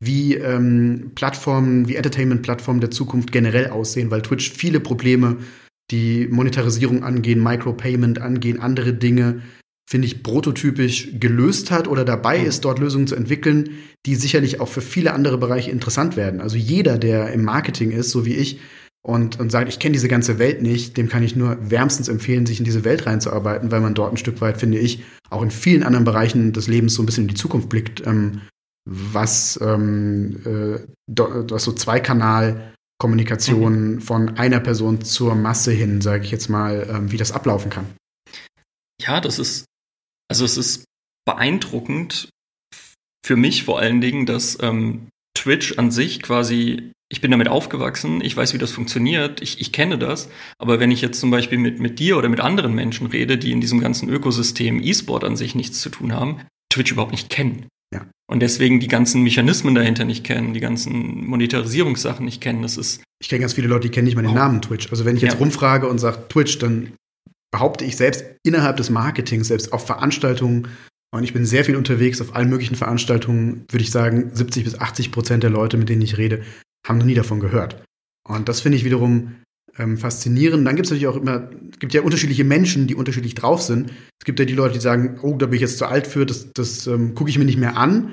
wie 0.00 0.34
ähm, 0.34 1.12
Plattformen, 1.14 1.88
wie 1.88 1.96
Entertainment-Plattformen 1.96 2.80
der 2.80 2.90
Zukunft 2.90 3.32
generell 3.32 3.68
aussehen, 3.70 4.10
weil 4.10 4.22
Twitch 4.22 4.52
viele 4.52 4.80
Probleme, 4.80 5.38
die 5.90 6.28
Monetarisierung 6.28 7.02
angehen, 7.02 7.42
Micropayment 7.42 8.20
angehen, 8.20 8.60
andere 8.60 8.92
Dinge, 8.92 9.42
finde 9.88 10.06
ich, 10.06 10.22
prototypisch 10.22 11.08
gelöst 11.18 11.70
hat 11.70 11.88
oder 11.88 12.04
dabei 12.04 12.38
ist, 12.38 12.66
dort 12.66 12.78
Lösungen 12.78 13.06
zu 13.06 13.16
entwickeln, 13.16 13.70
die 14.04 14.16
sicherlich 14.16 14.60
auch 14.60 14.68
für 14.68 14.82
viele 14.82 15.14
andere 15.14 15.38
Bereiche 15.38 15.70
interessant 15.70 16.14
werden. 16.14 16.42
Also 16.42 16.58
jeder, 16.58 16.98
der 16.98 17.32
im 17.32 17.42
Marketing 17.42 17.90
ist, 17.90 18.10
so 18.10 18.26
wie 18.26 18.34
ich, 18.34 18.60
und, 19.02 19.40
und 19.40 19.50
sagt, 19.50 19.70
ich 19.70 19.78
kenne 19.78 19.94
diese 19.94 20.08
ganze 20.08 20.38
Welt 20.38 20.60
nicht, 20.60 20.98
dem 20.98 21.08
kann 21.08 21.22
ich 21.22 21.36
nur 21.36 21.56
wärmstens 21.70 22.08
empfehlen, 22.08 22.44
sich 22.44 22.58
in 22.58 22.66
diese 22.66 22.84
Welt 22.84 23.06
reinzuarbeiten, 23.06 23.70
weil 23.70 23.80
man 23.80 23.94
dort 23.94 24.12
ein 24.12 24.18
Stück 24.18 24.42
weit, 24.42 24.58
finde 24.58 24.78
ich, 24.78 25.04
auch 25.30 25.40
in 25.40 25.50
vielen 25.50 25.82
anderen 25.82 26.04
Bereichen 26.04 26.52
des 26.52 26.68
Lebens 26.68 26.92
so 26.92 27.02
ein 27.02 27.06
bisschen 27.06 27.24
in 27.24 27.28
die 27.28 27.34
Zukunft 27.34 27.70
blickt, 27.70 28.06
ähm, 28.06 28.42
was, 28.86 29.58
ähm, 29.62 30.36
äh, 30.44 30.80
was 31.06 31.64
so 31.64 31.72
Zweikanal 31.72 32.74
Kommunikation 33.00 33.94
mhm. 33.94 34.00
von 34.02 34.36
einer 34.36 34.60
Person 34.60 35.00
zur 35.00 35.34
Masse 35.34 35.72
hin, 35.72 36.02
sage 36.02 36.24
ich 36.24 36.30
jetzt 36.30 36.50
mal, 36.50 36.86
ähm, 36.90 37.10
wie 37.10 37.16
das 37.16 37.32
ablaufen 37.32 37.70
kann. 37.70 37.86
Ja, 39.00 39.20
das 39.22 39.38
ist 39.38 39.67
also 40.28 40.44
es 40.44 40.56
ist 40.56 40.84
beeindruckend 41.24 42.28
für 43.26 43.36
mich 43.36 43.64
vor 43.64 43.78
allen 43.78 44.00
Dingen, 44.00 44.26
dass 44.26 44.58
ähm, 44.62 45.08
Twitch 45.34 45.78
an 45.78 45.90
sich 45.90 46.22
quasi, 46.22 46.92
ich 47.10 47.20
bin 47.20 47.30
damit 47.30 47.48
aufgewachsen, 47.48 48.20
ich 48.22 48.36
weiß, 48.36 48.54
wie 48.54 48.58
das 48.58 48.72
funktioniert, 48.72 49.42
ich, 49.42 49.60
ich 49.60 49.72
kenne 49.72 49.98
das, 49.98 50.30
aber 50.58 50.80
wenn 50.80 50.90
ich 50.90 51.02
jetzt 51.02 51.20
zum 51.20 51.30
Beispiel 51.30 51.58
mit, 51.58 51.78
mit 51.80 51.98
dir 51.98 52.16
oder 52.16 52.28
mit 52.28 52.40
anderen 52.40 52.74
Menschen 52.74 53.06
rede, 53.06 53.38
die 53.38 53.52
in 53.52 53.60
diesem 53.60 53.80
ganzen 53.80 54.08
Ökosystem 54.08 54.82
E-Sport 54.82 55.24
an 55.24 55.36
sich 55.36 55.54
nichts 55.54 55.80
zu 55.80 55.90
tun 55.90 56.12
haben, 56.12 56.40
Twitch 56.70 56.92
überhaupt 56.92 57.12
nicht 57.12 57.30
kennen. 57.30 57.66
Ja. 57.92 58.06
Und 58.30 58.40
deswegen 58.40 58.80
die 58.80 58.88
ganzen 58.88 59.22
Mechanismen 59.22 59.74
dahinter 59.74 60.04
nicht 60.04 60.24
kennen, 60.24 60.52
die 60.52 60.60
ganzen 60.60 61.26
Monetarisierungssachen 61.26 62.24
nicht 62.24 62.42
kennen. 62.42 62.62
Das 62.62 62.76
ist. 62.76 63.02
Ich 63.20 63.28
kenne 63.28 63.40
ganz 63.40 63.54
viele 63.54 63.68
Leute, 63.68 63.88
die 63.88 63.94
kennen 63.94 64.04
nicht 64.04 64.16
mal 64.16 64.22
den 64.22 64.32
oh. 64.32 64.34
Namen 64.34 64.60
Twitch. 64.60 64.90
Also 64.90 65.04
wenn 65.04 65.16
ich 65.16 65.22
jetzt 65.22 65.34
ja. 65.34 65.38
rumfrage 65.38 65.88
und 65.88 65.98
sage 65.98 66.28
Twitch, 66.28 66.58
dann 66.58 66.92
behaupte 67.50 67.84
ich 67.84 67.96
selbst 67.96 68.24
innerhalb 68.44 68.76
des 68.76 68.90
Marketings, 68.90 69.48
selbst 69.48 69.72
auf 69.72 69.86
Veranstaltungen, 69.86 70.68
und 71.10 71.24
ich 71.24 71.32
bin 71.32 71.46
sehr 71.46 71.64
viel 71.64 71.76
unterwegs 71.76 72.20
auf 72.20 72.36
allen 72.36 72.50
möglichen 72.50 72.76
Veranstaltungen, 72.76 73.64
würde 73.70 73.82
ich 73.82 73.90
sagen, 73.90 74.30
70 74.34 74.64
bis 74.64 74.78
80 74.78 75.10
Prozent 75.10 75.42
der 75.42 75.50
Leute, 75.50 75.78
mit 75.78 75.88
denen 75.88 76.02
ich 76.02 76.18
rede, 76.18 76.42
haben 76.86 76.98
noch 76.98 77.06
nie 77.06 77.14
davon 77.14 77.40
gehört. 77.40 77.82
Und 78.28 78.48
das 78.48 78.60
finde 78.60 78.76
ich 78.76 78.84
wiederum 78.84 79.36
ähm, 79.78 79.96
faszinierend. 79.96 80.66
Dann 80.66 80.76
gibt 80.76 80.86
es 80.86 80.90
natürlich 80.90 81.06
auch 81.06 81.16
immer, 81.16 81.48
gibt 81.78 81.94
ja 81.94 82.02
unterschiedliche 82.02 82.44
Menschen, 82.44 82.86
die 82.86 82.94
unterschiedlich 82.94 83.34
drauf 83.34 83.62
sind. 83.62 83.90
Es 84.20 84.26
gibt 84.26 84.38
ja 84.38 84.44
die 84.44 84.54
Leute, 84.54 84.74
die 84.74 84.80
sagen, 84.80 85.18
oh, 85.22 85.36
da 85.36 85.46
bin 85.46 85.54
ich 85.54 85.62
jetzt 85.62 85.78
zu 85.78 85.86
alt 85.86 86.06
für, 86.06 86.26
das, 86.26 86.52
das 86.52 86.86
ähm, 86.86 87.14
gucke 87.14 87.30
ich 87.30 87.38
mir 87.38 87.46
nicht 87.46 87.58
mehr 87.58 87.78
an. 87.78 88.12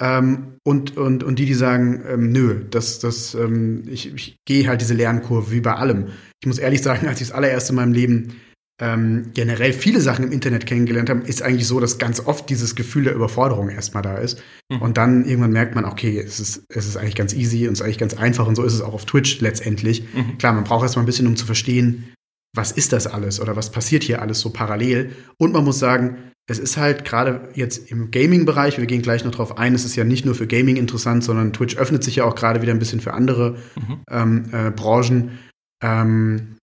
Ähm, 0.00 0.56
und, 0.64 0.96
und, 0.96 1.22
und 1.22 1.38
die, 1.38 1.46
die 1.46 1.54
sagen, 1.54 2.02
ähm, 2.08 2.32
nö, 2.32 2.64
das, 2.68 2.98
das, 2.98 3.34
ähm, 3.34 3.84
ich, 3.86 4.12
ich 4.12 4.36
gehe 4.44 4.66
halt 4.66 4.80
diese 4.80 4.94
Lernkurve 4.94 5.52
wie 5.52 5.60
bei 5.60 5.74
allem. 5.74 6.08
Ich 6.40 6.48
muss 6.48 6.58
ehrlich 6.58 6.82
sagen, 6.82 7.06
als 7.06 7.20
ich 7.20 7.28
das 7.28 7.36
allererste 7.36 7.70
in 7.70 7.76
meinem 7.76 7.92
Leben 7.92 8.34
ähm, 8.80 9.30
generell 9.34 9.72
viele 9.72 10.00
Sachen 10.00 10.24
im 10.24 10.32
Internet 10.32 10.66
kennengelernt 10.66 11.08
haben, 11.08 11.22
ist 11.22 11.42
eigentlich 11.42 11.66
so, 11.66 11.78
dass 11.78 11.98
ganz 11.98 12.20
oft 12.26 12.50
dieses 12.50 12.74
Gefühl 12.74 13.04
der 13.04 13.14
Überforderung 13.14 13.68
erstmal 13.68 14.02
da 14.02 14.16
ist. 14.16 14.42
Mhm. 14.68 14.82
Und 14.82 14.96
dann 14.96 15.24
irgendwann 15.24 15.52
merkt 15.52 15.74
man, 15.76 15.84
okay, 15.84 16.18
es 16.18 16.40
ist, 16.40 16.64
es 16.68 16.86
ist 16.86 16.96
eigentlich 16.96 17.14
ganz 17.14 17.34
easy 17.34 17.68
und 17.68 17.74
es 17.74 17.80
ist 17.80 17.84
eigentlich 17.84 17.98
ganz 17.98 18.14
einfach 18.14 18.46
und 18.46 18.56
so 18.56 18.64
ist 18.64 18.74
es 18.74 18.80
auch 18.80 18.94
auf 18.94 19.04
Twitch 19.04 19.40
letztendlich. 19.40 20.02
Mhm. 20.12 20.38
Klar, 20.38 20.54
man 20.54 20.64
braucht 20.64 20.82
erstmal 20.82 21.04
ein 21.04 21.06
bisschen, 21.06 21.26
um 21.28 21.36
zu 21.36 21.46
verstehen, 21.46 22.12
was 22.54 22.72
ist 22.72 22.92
das 22.92 23.06
alles 23.06 23.40
oder 23.40 23.56
was 23.56 23.70
passiert 23.70 24.02
hier 24.02 24.20
alles 24.22 24.40
so 24.40 24.50
parallel. 24.50 25.12
Und 25.38 25.52
man 25.52 25.64
muss 25.64 25.78
sagen, 25.78 26.16
es 26.46 26.58
ist 26.58 26.76
halt 26.76 27.04
gerade 27.04 27.48
jetzt 27.54 27.90
im 27.90 28.10
Gaming-Bereich, 28.10 28.78
wir 28.78 28.86
gehen 28.86 29.02
gleich 29.02 29.24
noch 29.24 29.32
drauf 29.32 29.56
ein, 29.56 29.74
es 29.74 29.84
ist 29.84 29.96
ja 29.96 30.04
nicht 30.04 30.24
nur 30.26 30.34
für 30.34 30.46
Gaming 30.46 30.76
interessant, 30.76 31.24
sondern 31.24 31.52
Twitch 31.52 31.76
öffnet 31.76 32.04
sich 32.04 32.16
ja 32.16 32.24
auch 32.24 32.34
gerade 32.34 32.60
wieder 32.60 32.72
ein 32.72 32.78
bisschen 32.78 33.00
für 33.00 33.14
andere 33.14 33.56
mhm. 33.76 34.02
ähm, 34.10 34.44
äh, 34.52 34.70
Branchen. 34.70 35.38
Ähm, 35.82 36.53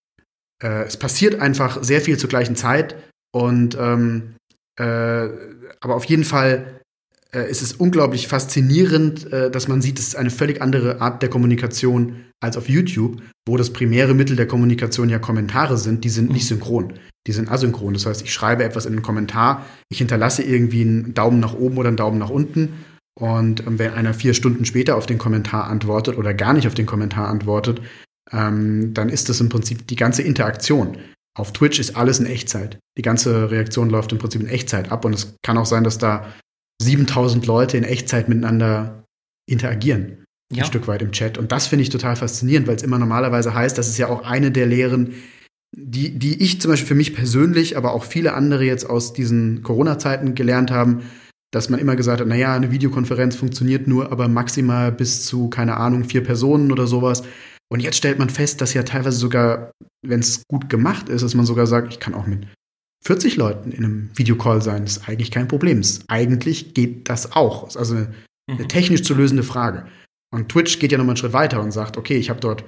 äh, 0.62 0.84
es 0.84 0.96
passiert 0.96 1.40
einfach 1.40 1.82
sehr 1.82 2.00
viel 2.00 2.18
zur 2.18 2.28
gleichen 2.28 2.56
Zeit 2.56 2.96
und 3.34 3.76
ähm, 3.78 4.34
äh, 4.78 5.28
aber 5.80 5.96
auf 5.96 6.04
jeden 6.04 6.24
Fall 6.24 6.80
äh, 7.34 7.50
ist 7.50 7.62
es 7.62 7.72
unglaublich 7.72 8.28
faszinierend, 8.28 9.32
äh, 9.32 9.50
dass 9.50 9.68
man 9.68 9.82
sieht, 9.82 9.98
es 9.98 10.08
ist 10.08 10.16
eine 10.16 10.30
völlig 10.30 10.62
andere 10.62 11.00
Art 11.00 11.22
der 11.22 11.30
Kommunikation 11.30 12.16
als 12.40 12.56
auf 12.56 12.68
YouTube, 12.68 13.22
wo 13.46 13.56
das 13.56 13.70
primäre 13.70 14.14
Mittel 14.14 14.36
der 14.36 14.46
Kommunikation 14.46 15.08
ja 15.08 15.18
Kommentare 15.18 15.76
sind, 15.78 16.04
die 16.04 16.08
sind 16.08 16.30
nicht 16.30 16.46
synchron, 16.46 16.94
die 17.26 17.32
sind 17.32 17.50
asynchron. 17.50 17.94
Das 17.94 18.06
heißt, 18.06 18.22
ich 18.22 18.32
schreibe 18.32 18.64
etwas 18.64 18.86
in 18.86 18.92
einen 18.92 19.02
Kommentar, 19.02 19.66
ich 19.90 19.98
hinterlasse 19.98 20.42
irgendwie 20.42 20.82
einen 20.82 21.14
Daumen 21.14 21.40
nach 21.40 21.54
oben 21.54 21.78
oder 21.78 21.88
einen 21.88 21.96
Daumen 21.96 22.18
nach 22.18 22.30
unten 22.30 22.84
Und 23.18 23.66
ähm, 23.66 23.78
wenn 23.78 23.92
einer 23.92 24.14
vier 24.14 24.34
Stunden 24.34 24.64
später 24.64 24.96
auf 24.96 25.06
den 25.06 25.18
Kommentar 25.18 25.68
antwortet 25.68 26.16
oder 26.16 26.34
gar 26.34 26.52
nicht 26.52 26.66
auf 26.66 26.74
den 26.74 26.86
Kommentar 26.86 27.28
antwortet, 27.28 27.80
ähm, 28.30 28.94
dann 28.94 29.08
ist 29.08 29.28
das 29.28 29.40
im 29.40 29.48
Prinzip 29.48 29.86
die 29.86 29.96
ganze 29.96 30.22
Interaktion. 30.22 30.98
Auf 31.36 31.52
Twitch 31.52 31.80
ist 31.80 31.96
alles 31.96 32.20
in 32.20 32.26
Echtzeit. 32.26 32.78
Die 32.98 33.02
ganze 33.02 33.50
Reaktion 33.50 33.88
läuft 33.88 34.12
im 34.12 34.18
Prinzip 34.18 34.42
in 34.42 34.48
Echtzeit 34.48 34.92
ab 34.92 35.04
und 35.04 35.14
es 35.14 35.34
kann 35.42 35.58
auch 35.58 35.66
sein, 35.66 35.84
dass 35.84 35.98
da 35.98 36.32
7000 36.82 37.46
Leute 37.46 37.76
in 37.76 37.84
Echtzeit 37.84 38.28
miteinander 38.28 39.04
interagieren. 39.48 40.24
Ja. 40.52 40.64
Ein 40.64 40.66
Stück 40.66 40.86
weit 40.88 41.00
im 41.00 41.12
Chat. 41.12 41.38
Und 41.38 41.50
das 41.50 41.66
finde 41.66 41.84
ich 41.84 41.88
total 41.88 42.16
faszinierend, 42.16 42.68
weil 42.68 42.76
es 42.76 42.82
immer 42.82 42.98
normalerweise 42.98 43.54
heißt, 43.54 43.78
das 43.78 43.88
ist 43.88 43.96
ja 43.96 44.08
auch 44.08 44.22
eine 44.22 44.50
der 44.50 44.66
Lehren, 44.66 45.14
die, 45.74 46.18
die 46.18 46.42
ich 46.42 46.60
zum 46.60 46.70
Beispiel 46.70 46.88
für 46.88 46.94
mich 46.94 47.14
persönlich, 47.14 47.78
aber 47.78 47.94
auch 47.94 48.04
viele 48.04 48.34
andere 48.34 48.64
jetzt 48.64 48.84
aus 48.84 49.14
diesen 49.14 49.62
Corona-Zeiten 49.62 50.34
gelernt 50.34 50.70
haben, 50.70 51.02
dass 51.50 51.70
man 51.70 51.80
immer 51.80 51.96
gesagt 51.96 52.20
hat, 52.20 52.28
naja, 52.28 52.54
eine 52.54 52.70
Videokonferenz 52.70 53.36
funktioniert 53.36 53.86
nur, 53.86 54.12
aber 54.12 54.28
maximal 54.28 54.92
bis 54.92 55.24
zu, 55.24 55.48
keine 55.48 55.78
Ahnung, 55.78 56.04
vier 56.04 56.22
Personen 56.22 56.70
oder 56.70 56.86
sowas. 56.86 57.22
Und 57.72 57.80
jetzt 57.80 57.96
stellt 57.96 58.18
man 58.18 58.28
fest, 58.28 58.60
dass 58.60 58.74
ja 58.74 58.82
teilweise 58.82 59.16
sogar, 59.16 59.72
wenn 60.06 60.20
es 60.20 60.42
gut 60.46 60.68
gemacht 60.68 61.08
ist, 61.08 61.22
dass 61.22 61.34
man 61.34 61.46
sogar 61.46 61.66
sagt, 61.66 61.90
ich 61.90 62.00
kann 62.00 62.12
auch 62.12 62.26
mit 62.26 62.46
40 63.02 63.36
Leuten 63.36 63.72
in 63.72 63.82
einem 63.82 64.10
Videocall 64.14 64.60
sein, 64.60 64.84
das 64.84 64.98
ist 64.98 65.08
eigentlich 65.08 65.30
kein 65.30 65.48
Problem. 65.48 65.80
Eigentlich 66.06 66.74
geht 66.74 67.08
das 67.08 67.32
auch. 67.32 67.64
Das 67.64 67.76
ist 67.76 67.76
also 67.78 67.94
eine, 67.94 68.14
eine, 68.50 68.64
mhm. 68.64 68.68
technisch 68.68 69.04
zu 69.04 69.14
lösende 69.14 69.42
Frage. 69.42 69.86
Und 70.34 70.50
Twitch 70.50 70.80
geht 70.80 70.92
ja 70.92 70.98
nochmal 70.98 71.12
einen 71.12 71.16
Schritt 71.16 71.32
weiter 71.32 71.62
und 71.62 71.72
sagt, 71.72 71.96
okay, 71.96 72.18
ich 72.18 72.28
habe 72.28 72.40
dort, 72.40 72.62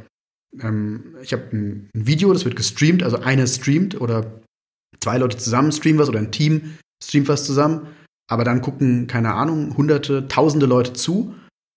ähm, 0.63 1.17
ich 1.21 1.35
habe 1.35 1.45
ein, 1.53 1.91
ein, 1.95 2.07
Video, 2.07 2.33
das 2.33 2.47
wird 2.47 2.57
gestreamt, 2.57 3.03
also 3.03 3.19
einer 3.19 3.47
streamt 3.47 4.01
oder 4.01 4.41
zwei 5.01 5.19
Leute 5.19 5.37
zusammen 5.37 5.71
streamen 5.71 5.99
was 5.99 6.09
oder 6.09 6.21
ein 6.21 6.33
Team 6.33 6.79
streamt 7.05 7.29
was 7.29 7.45
zusammen, 7.45 7.89
aber 8.31 8.45
dann 8.45 8.63
gucken, 8.63 9.07
keine 9.07 9.35
Ahnung, 9.35 9.77
hunderte, 9.77 10.29
tausende 10.29 10.65
Leute 10.65 10.95
zu 10.95 11.35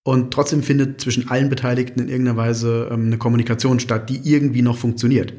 und 0.07 0.31
trotzdem 0.33 0.63
findet 0.63 1.01
zwischen 1.01 1.27
allen 1.27 1.49
Beteiligten 1.49 1.99
in 1.99 2.07
irgendeiner 2.07 2.37
Weise 2.37 2.87
ähm, 2.89 3.07
eine 3.07 3.17
Kommunikation 3.17 3.81
statt, 3.81 4.09
die 4.09 4.21
irgendwie 4.23 4.61
noch 4.61 4.77
funktioniert. 4.77 5.33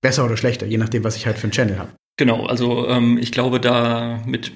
Besser 0.00 0.24
oder 0.24 0.36
schlechter, 0.36 0.66
je 0.66 0.78
nachdem, 0.78 1.02
was 1.02 1.16
ich 1.16 1.26
halt 1.26 1.38
für 1.38 1.44
einen 1.44 1.52
Channel 1.52 1.78
habe. 1.80 1.96
Genau, 2.16 2.46
also 2.46 2.86
ähm, 2.86 3.18
ich 3.18 3.32
glaube, 3.32 3.58
da 3.58 4.22
mit 4.24 4.52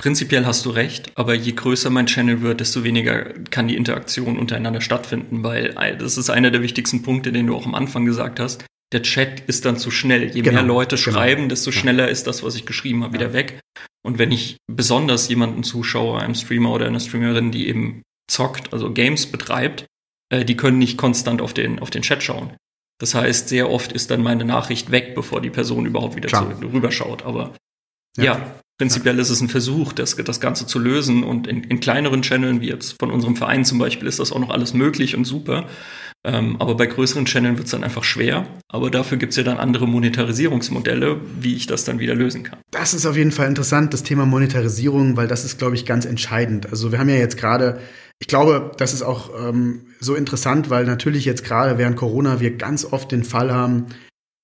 prinzipiell 0.00 0.46
hast 0.46 0.64
du 0.64 0.70
recht, 0.70 1.12
aber 1.16 1.34
je 1.34 1.52
größer 1.52 1.90
mein 1.90 2.06
Channel 2.06 2.40
wird, 2.40 2.60
desto 2.60 2.82
weniger 2.82 3.24
kann 3.50 3.68
die 3.68 3.76
Interaktion 3.76 4.38
untereinander 4.38 4.80
stattfinden, 4.80 5.44
weil 5.44 5.74
das 5.98 6.16
ist 6.16 6.30
einer 6.30 6.50
der 6.50 6.62
wichtigsten 6.62 7.02
Punkte, 7.02 7.30
den 7.30 7.46
du 7.46 7.54
auch 7.54 7.66
am 7.66 7.74
Anfang 7.74 8.06
gesagt 8.06 8.40
hast. 8.40 8.64
Der 8.94 9.02
Chat 9.02 9.40
ist 9.40 9.66
dann 9.66 9.76
zu 9.76 9.90
schnell. 9.90 10.34
Je 10.34 10.40
genau, 10.40 10.60
mehr 10.60 10.62
Leute 10.62 10.96
genau. 10.96 11.10
schreiben, 11.10 11.50
desto 11.50 11.72
schneller 11.72 12.08
ist 12.08 12.26
das, 12.26 12.42
was 12.42 12.54
ich 12.54 12.64
geschrieben 12.64 13.04
habe, 13.04 13.12
wieder 13.12 13.28
ja. 13.28 13.32
weg. 13.34 13.60
Und 14.02 14.18
wenn 14.18 14.32
ich 14.32 14.56
besonders 14.66 15.28
jemanden 15.28 15.62
zuschaue, 15.62 16.18
einem 16.22 16.34
Streamer 16.34 16.72
oder 16.72 16.86
einer 16.86 17.00
Streamerin, 17.00 17.50
die 17.50 17.68
eben 17.68 18.00
zockt, 18.30 18.72
also 18.72 18.92
Games 18.92 19.26
betreibt, 19.26 19.86
äh, 20.30 20.44
die 20.44 20.56
können 20.56 20.78
nicht 20.78 20.96
konstant 20.96 21.40
auf 21.40 21.54
den, 21.54 21.78
auf 21.78 21.90
den 21.90 22.02
Chat 22.02 22.22
schauen. 22.22 22.56
Das 22.98 23.14
heißt, 23.14 23.48
sehr 23.48 23.70
oft 23.70 23.92
ist 23.92 24.10
dann 24.10 24.22
meine 24.22 24.44
Nachricht 24.44 24.90
weg, 24.90 25.14
bevor 25.14 25.40
die 25.40 25.50
Person 25.50 25.86
überhaupt 25.86 26.16
wieder 26.16 26.28
zu, 26.28 26.44
rüberschaut. 26.62 27.24
Aber 27.24 27.54
ja, 28.16 28.24
ja 28.24 28.54
prinzipiell 28.78 29.16
ja. 29.16 29.22
ist 29.22 29.30
es 29.30 29.40
ein 29.40 29.48
Versuch, 29.48 29.92
das, 29.92 30.16
das 30.16 30.40
Ganze 30.40 30.66
zu 30.66 30.78
lösen. 30.78 31.24
Und 31.24 31.46
in, 31.46 31.64
in 31.64 31.80
kleineren 31.80 32.22
Channeln, 32.22 32.60
wie 32.60 32.68
jetzt 32.68 32.98
von 32.98 33.10
unserem 33.10 33.36
Verein 33.36 33.64
zum 33.64 33.78
Beispiel, 33.78 34.08
ist 34.08 34.20
das 34.20 34.32
auch 34.32 34.38
noch 34.38 34.50
alles 34.50 34.74
möglich 34.74 35.16
und 35.16 35.24
super. 35.24 35.66
Ähm, 36.26 36.56
aber 36.58 36.74
bei 36.74 36.86
größeren 36.86 37.26
Channeln 37.26 37.58
wird 37.58 37.66
es 37.66 37.72
dann 37.72 37.84
einfach 37.84 38.04
schwer. 38.04 38.46
Aber 38.68 38.90
dafür 38.90 39.18
gibt 39.18 39.32
es 39.32 39.36
ja 39.36 39.42
dann 39.42 39.58
andere 39.58 39.86
Monetarisierungsmodelle, 39.86 41.20
wie 41.40 41.54
ich 41.54 41.66
das 41.66 41.84
dann 41.84 41.98
wieder 41.98 42.14
lösen 42.14 42.44
kann. 42.44 42.58
Das 42.70 42.94
ist 42.94 43.04
auf 43.04 43.16
jeden 43.16 43.32
Fall 43.32 43.48
interessant, 43.48 43.92
das 43.92 44.04
Thema 44.04 44.24
Monetarisierung, 44.24 45.16
weil 45.16 45.28
das 45.28 45.44
ist, 45.44 45.58
glaube 45.58 45.74
ich, 45.74 45.84
ganz 45.84 46.06
entscheidend. 46.06 46.70
Also 46.70 46.92
wir 46.92 46.98
haben 46.98 47.10
ja 47.10 47.16
jetzt 47.16 47.36
gerade, 47.36 47.80
ich 48.24 48.28
glaube, 48.28 48.72
das 48.78 48.94
ist 48.94 49.02
auch 49.02 49.32
ähm, 49.38 49.82
so 50.00 50.14
interessant, 50.14 50.70
weil 50.70 50.86
natürlich 50.86 51.26
jetzt 51.26 51.44
gerade 51.44 51.76
während 51.76 51.96
Corona 51.96 52.40
wir 52.40 52.56
ganz 52.56 52.86
oft 52.90 53.12
den 53.12 53.22
Fall 53.22 53.52
haben, 53.52 53.88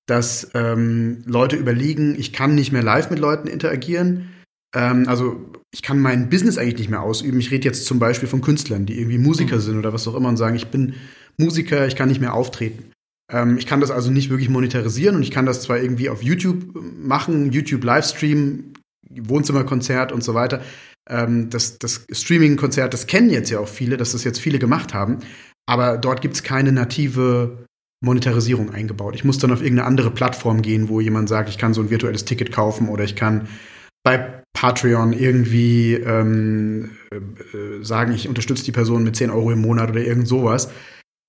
dass 0.05 0.51
ähm, 0.53 1.23
Leute 1.25 1.55
überlegen, 1.55 2.13
ich 2.15 2.31
kann 2.31 2.53
nicht 2.53 2.71
mehr 2.71 2.83
live 2.83 3.09
mit 3.09 3.17
Leuten 3.17 3.47
interagieren. 3.47 4.29
Ähm, 4.75 5.05
also 5.07 5.49
ich 5.71 5.81
kann 5.81 5.99
mein 5.99 6.29
Business 6.29 6.59
eigentlich 6.59 6.77
nicht 6.77 6.91
mehr 6.91 7.01
ausüben. 7.01 7.39
Ich 7.39 7.49
rede 7.49 7.67
jetzt 7.67 7.87
zum 7.87 7.97
Beispiel 7.97 8.29
von 8.29 8.41
Künstlern, 8.41 8.85
die 8.85 8.99
irgendwie 8.99 9.17
Musiker 9.17 9.55
mhm. 9.55 9.61
sind 9.61 9.79
oder 9.79 9.93
was 9.93 10.07
auch 10.07 10.13
immer 10.13 10.29
und 10.29 10.37
sagen, 10.37 10.55
ich 10.55 10.67
bin 10.67 10.93
Musiker, 11.37 11.87
ich 11.87 11.95
kann 11.95 12.09
nicht 12.09 12.21
mehr 12.21 12.35
auftreten. 12.35 12.91
Ähm, 13.31 13.57
ich 13.57 13.65
kann 13.65 13.81
das 13.81 13.89
also 13.89 14.11
nicht 14.11 14.29
wirklich 14.29 14.49
monetarisieren 14.49 15.15
und 15.15 15.23
ich 15.23 15.31
kann 15.31 15.47
das 15.47 15.63
zwar 15.63 15.79
irgendwie 15.79 16.09
auf 16.09 16.21
YouTube 16.21 16.79
machen, 16.99 17.51
YouTube 17.51 17.83
Livestream, 17.83 18.73
Wohnzimmerkonzert 19.09 20.11
und 20.11 20.23
so 20.23 20.35
weiter. 20.35 20.61
Ähm, 21.11 21.49
das 21.49 21.77
das 21.77 22.05
Streaming-Konzert, 22.11 22.93
das 22.93 23.05
kennen 23.05 23.29
jetzt 23.29 23.49
ja 23.49 23.59
auch 23.59 23.67
viele, 23.67 23.97
dass 23.97 24.13
das 24.13 24.23
jetzt 24.23 24.39
viele 24.39 24.59
gemacht 24.59 24.93
haben. 24.93 25.19
Aber 25.67 25.97
dort 25.97 26.21
gibt 26.21 26.35
es 26.35 26.43
keine 26.43 26.71
native 26.71 27.65
Monetarisierung 28.03 28.71
eingebaut. 28.71 29.15
Ich 29.15 29.23
muss 29.23 29.37
dann 29.37 29.51
auf 29.51 29.61
irgendeine 29.61 29.87
andere 29.87 30.11
Plattform 30.11 30.61
gehen, 30.61 30.89
wo 30.89 30.99
jemand 30.99 31.29
sagt, 31.29 31.49
ich 31.49 31.57
kann 31.57 31.73
so 31.73 31.81
ein 31.81 31.89
virtuelles 31.89 32.25
Ticket 32.25 32.51
kaufen 32.51 32.89
oder 32.89 33.03
ich 33.03 33.15
kann 33.15 33.47
bei 34.03 34.41
Patreon 34.53 35.13
irgendwie 35.13 35.93
ähm, 35.93 36.97
äh, 37.11 37.17
äh 37.57 37.83
sagen, 37.83 38.13
ich 38.13 38.27
unterstütze 38.27 38.63
die 38.63 38.71
Person 38.71 39.03
mit 39.03 39.15
10 39.15 39.29
Euro 39.29 39.51
im 39.51 39.61
Monat 39.61 39.91
oder 39.91 40.01
irgend 40.01 40.27
sowas. 40.27 40.71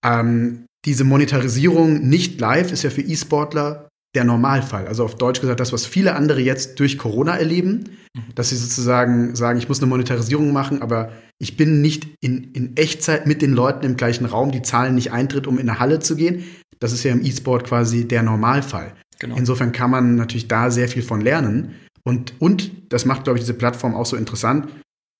Ähm, 0.04 0.64
diese 0.84 1.04
Monetarisierung 1.04 2.08
nicht 2.08 2.40
live 2.40 2.72
ist 2.72 2.82
ja 2.82 2.90
für 2.90 3.02
E-Sportler 3.02 3.88
der 4.14 4.24
Normalfall. 4.24 4.86
Also 4.86 5.04
auf 5.04 5.16
Deutsch 5.16 5.40
gesagt, 5.40 5.60
das, 5.60 5.72
was 5.72 5.86
viele 5.86 6.14
andere 6.14 6.40
jetzt 6.40 6.78
durch 6.80 6.98
Corona 6.98 7.36
erleben, 7.36 7.84
mhm. 8.14 8.34
dass 8.34 8.50
sie 8.50 8.56
sozusagen 8.56 9.34
sagen, 9.34 9.58
ich 9.58 9.68
muss 9.68 9.78
eine 9.78 9.88
Monetarisierung 9.88 10.52
machen, 10.52 10.82
aber 10.82 11.12
ich 11.38 11.56
bin 11.56 11.80
nicht 11.80 12.08
in, 12.20 12.52
in 12.52 12.76
Echtzeit 12.76 13.26
mit 13.26 13.42
den 13.42 13.52
Leuten 13.52 13.86
im 13.86 13.96
gleichen 13.96 14.26
Raum, 14.26 14.52
die 14.52 14.62
zahlen 14.62 14.94
nicht 14.94 15.12
Eintritt, 15.12 15.46
um 15.46 15.58
in 15.58 15.68
eine 15.68 15.78
Halle 15.78 16.00
zu 16.00 16.14
gehen. 16.14 16.44
Das 16.78 16.92
ist 16.92 17.04
ja 17.04 17.12
im 17.12 17.24
E-Sport 17.24 17.64
quasi 17.64 18.06
der 18.06 18.22
Normalfall. 18.22 18.92
Genau. 19.18 19.36
Insofern 19.36 19.72
kann 19.72 19.90
man 19.90 20.16
natürlich 20.16 20.48
da 20.48 20.70
sehr 20.70 20.88
viel 20.88 21.02
von 21.02 21.20
lernen. 21.20 21.74
Und, 22.04 22.34
und 22.40 22.92
das 22.92 23.04
macht, 23.04 23.24
glaube 23.24 23.38
ich, 23.38 23.44
diese 23.44 23.54
Plattform 23.54 23.94
auch 23.94 24.06
so 24.06 24.16
interessant. 24.16 24.68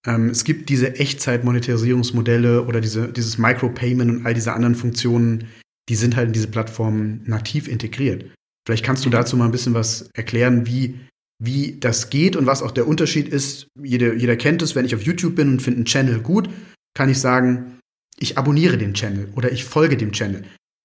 Ähm, 0.07 0.31
es 0.31 0.45
gibt 0.45 0.69
diese 0.69 0.97
Echtzeit-Monetarisierungsmodelle 0.97 2.65
oder 2.65 2.81
diese, 2.81 3.13
dieses 3.13 3.39
Micropayment 3.39 4.11
und 4.11 4.27
all 4.27 4.35
diese 4.35 4.53
anderen 4.53 4.75
Funktionen, 4.75 5.49
die 5.89 5.95
sind 5.95 6.17
halt 6.17 6.29
in 6.29 6.33
diese 6.33 6.49
Plattform 6.49 7.21
nativ 7.25 7.69
integriert. 7.69 8.25
Vielleicht 8.67 8.85
kannst 8.85 9.05
du 9.05 9.09
mhm. 9.09 9.13
dazu 9.13 9.37
mal 9.37 9.47
ein 9.47 9.53
bisschen 9.53 9.75
was 9.75 10.09
erklären, 10.15 10.67
wie, 10.67 11.01
wie 11.39 11.79
das 11.79 12.11
geht 12.11 12.37
und 12.37 12.47
was 12.47 12.63
auch 12.63 12.71
der 12.71 12.87
Unterschied 12.87 13.29
ist. 13.29 13.67
Jeder, 13.83 14.15
jeder 14.15 14.37
kennt 14.37 14.63
es, 14.63 14.75
wenn 14.75 14.85
ich 14.85 14.95
auf 14.95 15.03
YouTube 15.03 15.35
bin 15.35 15.49
und 15.49 15.63
finde 15.63 15.79
einen 15.79 15.87
Channel 15.87 16.21
gut, 16.21 16.49
kann 16.95 17.09
ich 17.09 17.19
sagen, 17.19 17.81
ich 18.19 18.39
abonniere 18.39 18.79
den 18.79 18.95
Channel 18.95 19.29
oder 19.35 19.51
ich 19.51 19.65
folge 19.65 19.97
dem 19.97 20.13
Channel. 20.13 20.45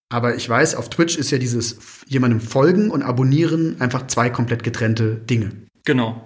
Aber 0.09 0.35
ich 0.35 0.47
weiß, 0.47 0.75
auf 0.75 0.89
Twitch 0.89 1.17
ist 1.17 1.31
ja 1.31 1.37
dieses 1.37 1.79
jemandem 2.07 2.39
folgen 2.39 2.91
und 2.91 3.03
abonnieren 3.03 3.79
einfach 3.81 4.07
zwei 4.07 4.29
komplett 4.29 4.63
getrennte 4.63 5.15
Dinge. 5.15 5.51
Genau. 5.83 6.25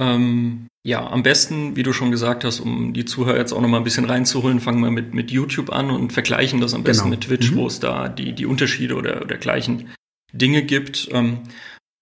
Ähm, 0.00 0.68
ja, 0.86 1.04
am 1.06 1.24
besten, 1.24 1.74
wie 1.74 1.82
du 1.82 1.92
schon 1.92 2.12
gesagt 2.12 2.44
hast, 2.44 2.60
um 2.60 2.94
die 2.94 3.04
Zuhörer 3.04 3.36
jetzt 3.36 3.52
auch 3.52 3.60
noch 3.60 3.68
mal 3.68 3.78
ein 3.78 3.84
bisschen 3.84 4.04
reinzuholen, 4.04 4.60
fangen 4.60 4.80
wir 4.80 4.92
mit, 4.92 5.12
mit 5.12 5.32
YouTube 5.32 5.70
an 5.70 5.90
und 5.90 6.12
vergleichen 6.12 6.60
das 6.60 6.72
am 6.72 6.84
besten 6.84 7.04
genau. 7.04 7.16
mit 7.16 7.22
Twitch, 7.22 7.50
mhm. 7.50 7.56
wo 7.56 7.66
es 7.66 7.80
da 7.80 8.08
die, 8.08 8.32
die 8.32 8.46
Unterschiede 8.46 8.94
oder, 8.94 9.20
oder 9.20 9.36
gleichen 9.36 9.90
Dinge 10.32 10.62
gibt. 10.62 11.08
Ähm, 11.12 11.40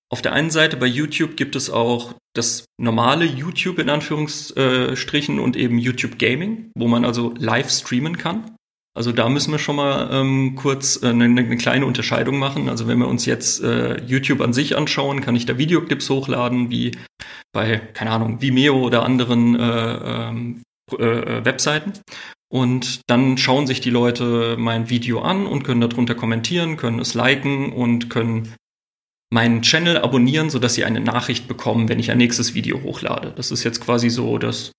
auf 0.09 0.23
der 0.23 0.33
einen 0.33 0.51
Seite 0.51 0.77
bei 0.77 0.87
YouTube 0.87 1.37
gibt 1.37 1.57
es 1.57 1.69
auch 1.69 2.15
das 2.35 2.65
normale 2.79 3.25
YouTube 3.25 3.79
in 3.79 3.91
Anführungsstrichen 3.91 5.41
und 5.41 5.57
eben 5.57 5.79
YouTube 5.79 6.19
Gaming, 6.19 6.71
wo 6.77 6.87
man 6.87 7.05
also 7.05 7.35
live 7.39 7.71
streamen 7.71 8.17
kann. 8.19 8.57
Also 8.97 9.13
da 9.13 9.29
müssen 9.29 9.53
wir 9.53 9.59
schon 9.59 9.77
mal 9.77 10.09
ähm, 10.11 10.55
kurz 10.57 11.03
äh, 11.03 11.09
eine, 11.09 11.25
eine, 11.25 11.57
kleine 11.59 11.85
Unterscheidung 11.85 12.39
machen. 12.39 12.71
Also 12.71 12.89
wenn 12.89 12.99
wir 12.99 13.09
uns 13.09 13.27
jetzt 13.27 13.63
äh, 13.63 14.03
YouTube 14.07 14.41
an 14.41 14.55
sich 14.55 14.75
anschauen, 14.75 15.21
kann 15.21 15.37
ich 15.37 15.45
da 15.45 15.59
Videoclips 15.59 16.09
hochladen, 16.09 16.71
wie 16.71 16.93
bei, 17.53 17.77
keine 17.93 18.11
Ahnung, 18.13 18.41
Vimeo 18.41 18.81
oder 18.81 19.03
anderen 19.05 19.55
äh, 19.55 19.95
ähm, 19.95 20.63
äh, 20.99 21.05
äh, 21.05 21.45
Webseiten. 21.45 21.93
Und 22.49 23.01
dann 23.09 23.39
schauen 23.39 23.67
sich 23.67 23.81
die 23.81 23.91
Leute 23.91 24.57
mein 24.59 24.89
Video 24.89 25.21
an 25.21 25.47
und 25.47 25.65
können 25.65 25.81
darunter 25.81 26.15
kommentieren, 26.15 26.77
können 26.77 27.01
es 27.01 27.15
liken 27.15 27.73
und 27.73 28.09
können 28.09 28.55
meinen 29.31 29.63
Channel 29.63 29.99
abonnieren, 29.99 30.51
sodass 30.51 30.75
sie 30.75 30.85
eine 30.85 31.01
Nachricht 31.01 31.49
bekommen, 31.49 31.89
wenn 31.89 31.99
ich 31.99 32.11
ein 32.11 32.19
nächstes 32.19 32.55
Video 32.55 32.83
hochlade. 32.83 33.33
Das 33.37 33.51
ist 33.51 33.65
jetzt 33.65 33.81
quasi 33.81 34.11
so 34.11 34.39
das 34.39 34.73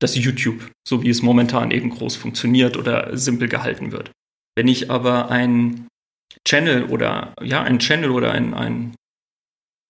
das 0.00 0.14
YouTube, 0.14 0.70
so 0.86 1.02
wie 1.02 1.10
es 1.10 1.22
momentan 1.22 1.70
eben 1.70 1.90
groß 1.90 2.16
funktioniert 2.16 2.76
oder 2.76 3.16
simpel 3.16 3.48
gehalten 3.48 3.92
wird. 3.92 4.12
Wenn 4.56 4.68
ich 4.68 4.90
aber 4.90 5.30
ein 5.30 5.88
Channel 6.46 6.84
oder 6.84 7.34
ja, 7.42 7.62
ein 7.62 7.78
Channel 7.78 8.10
oder 8.10 8.32
ein, 8.32 8.54
ein 8.54 8.94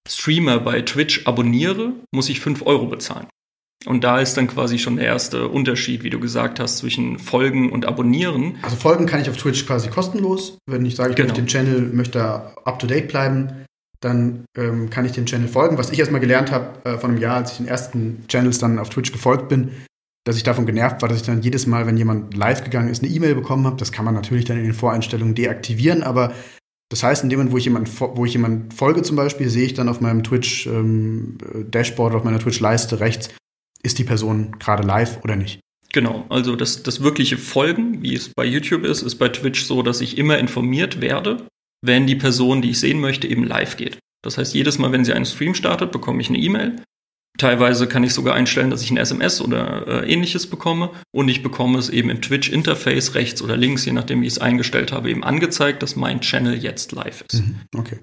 Streamer 0.09 0.61
bei 0.61 0.83
Twitch 0.83 1.27
abonniere, 1.27 1.93
muss 2.11 2.29
ich 2.29 2.41
5 2.41 2.63
Euro 2.63 2.87
bezahlen. 2.87 3.29
Und 3.87 4.03
da 4.03 4.21
ist 4.21 4.37
dann 4.37 4.49
quasi 4.49 4.79
schon 4.79 4.97
der 4.97 5.07
erste 5.07 5.49
Unterschied, 5.49 6.03
wie 6.03 6.11
du 6.11 6.19
gesagt 6.19 6.59
hast, 6.59 6.79
zwischen 6.79 7.19
Folgen 7.19 7.71
und 7.71 7.87
Abonnieren. 7.87 8.57
Also 8.63 8.77
Folgen 8.77 9.07
kann 9.07 9.21
ich 9.21 9.31
auf 9.31 9.37
Twitch 9.37 9.67
quasi 9.67 9.89
kostenlos. 9.89 10.59
Wenn 10.67 10.85
ich 10.85 10.97
sage, 10.97 11.11
ich 11.11 11.17
genau. 11.17 11.29
möchte 11.29 11.43
den 11.43 11.47
Channel, 11.47 11.81
möchte 11.93 12.23
up 12.65 12.79
to 12.81 12.87
date 12.87 13.09
bleiben, 13.09 13.65
dann 14.01 14.45
ähm, 14.57 14.91
kann 14.91 15.05
ich 15.05 15.13
dem 15.13 15.27
Channel 15.27 15.49
folgen. 15.49 15.79
Was 15.79 15.91
ich 15.91 15.99
erstmal 15.99 16.21
gelernt 16.21 16.51
habe 16.51 16.85
äh, 16.85 16.99
von 16.99 17.11
einem 17.11 17.21
Jahr, 17.21 17.37
als 17.37 17.53
ich 17.53 17.59
den 17.59 17.69
ersten 17.69 18.25
Channels 18.29 18.59
dann 18.59 18.79
auf 18.79 18.91
Twitch 18.91 19.13
gefolgt 19.13 19.49
bin, 19.49 19.71
dass 20.25 20.37
ich 20.37 20.43
davon 20.43 20.67
genervt 20.67 21.01
war, 21.01 21.09
dass 21.09 21.19
ich 21.19 21.27
dann 21.27 21.43
jedes 21.43 21.67
Mal, 21.67 21.87
wenn 21.87 21.97
jemand 21.97 22.37
live 22.37 22.63
gegangen 22.65 22.89
ist, 22.89 23.03
eine 23.03 23.13
E-Mail 23.13 23.35
bekommen 23.35 23.65
habe. 23.65 23.77
Das 23.77 23.93
kann 23.93 24.05
man 24.05 24.15
natürlich 24.15 24.45
dann 24.45 24.59
in 24.59 24.65
den 24.65 24.75
Voreinstellungen 24.75 25.35
deaktivieren, 25.35 26.03
aber 26.03 26.33
das 26.91 27.03
heißt, 27.03 27.23
in 27.23 27.31
dem 27.31 27.39
Moment, 27.39 27.53
wo 27.53 27.59
ich 27.59 27.65
jemand, 27.65 28.01
wo 28.01 28.25
ich 28.25 28.33
jemand 28.33 28.73
folge 28.73 29.03
zum 29.03 29.17
Beispiel, 29.17 29.51
sehe 29.51 29.67
ich 29.67 29.75
dann 29.75 29.89
auf 29.89 30.01
meinem 30.01 30.23
Twitch-Dashboard, 30.23 32.13
ähm, 32.13 32.19
auf 32.19 32.25
meiner 32.25 32.39
Twitch-Leiste 32.39 33.01
rechts, 33.01 33.31
ist 33.83 33.99
die 33.99 34.05
Person 34.05 34.59
gerade 34.59 34.87
live 34.87 35.23
oder 35.23 35.37
nicht. 35.37 35.61
Genau, 35.93 36.27
also 36.29 36.55
das, 36.55 36.83
das 36.83 37.03
wirkliche 37.03 37.39
Folgen, 37.39 38.03
wie 38.03 38.15
es 38.15 38.29
bei 38.29 38.45
YouTube 38.45 38.85
ist, 38.85 39.03
ist 39.03 39.17
bei 39.17 39.29
Twitch 39.29 39.65
so, 39.65 39.83
dass 39.83 40.01
ich 40.01 40.19
immer 40.19 40.39
informiert 40.39 41.01
werde, 41.01 41.47
wenn 41.83 42.07
die 42.07 42.17
Person, 42.17 42.61
die 42.61 42.71
ich 42.71 42.81
sehen 42.81 43.01
möchte, 43.01 43.27
eben 43.27 43.45
live 43.45 43.77
geht. 43.77 43.99
Das 44.23 44.37
heißt, 44.37 44.55
jedes 44.55 44.79
Mal, 44.79 44.93
wenn 44.93 45.05
sie 45.05 45.13
einen 45.13 45.25
Stream 45.25 45.55
startet, 45.55 45.93
bekomme 45.93 46.21
ich 46.21 46.29
eine 46.29 46.39
E-Mail. 46.39 46.83
Teilweise 47.39 47.87
kann 47.87 48.03
ich 48.03 48.13
sogar 48.13 48.35
einstellen, 48.35 48.71
dass 48.71 48.83
ich 48.83 48.91
ein 48.91 48.97
SMS 48.97 49.41
oder 49.41 49.87
äh, 49.87 50.13
ähnliches 50.13 50.49
bekomme 50.49 50.91
und 51.13 51.29
ich 51.29 51.45
bekomme 51.45 51.79
es 51.79 51.89
eben 51.89 52.11
im 52.11 52.21
Twitch-Interface 52.21 53.15
rechts 53.15 53.43
oder 53.43 53.57
links, 53.57 53.85
je 53.85 53.93
nachdem, 53.93 54.23
wie 54.23 54.27
ich 54.27 54.33
es 54.33 54.39
eingestellt 54.41 54.91
habe, 54.91 55.09
eben 55.09 55.23
angezeigt, 55.23 55.83
dass 55.85 55.95
mein 55.95 56.21
Channel 56.21 56.57
jetzt 56.57 56.91
live 56.93 57.25
ist. 57.31 57.45
Mhm, 57.45 57.61
okay. 57.77 58.01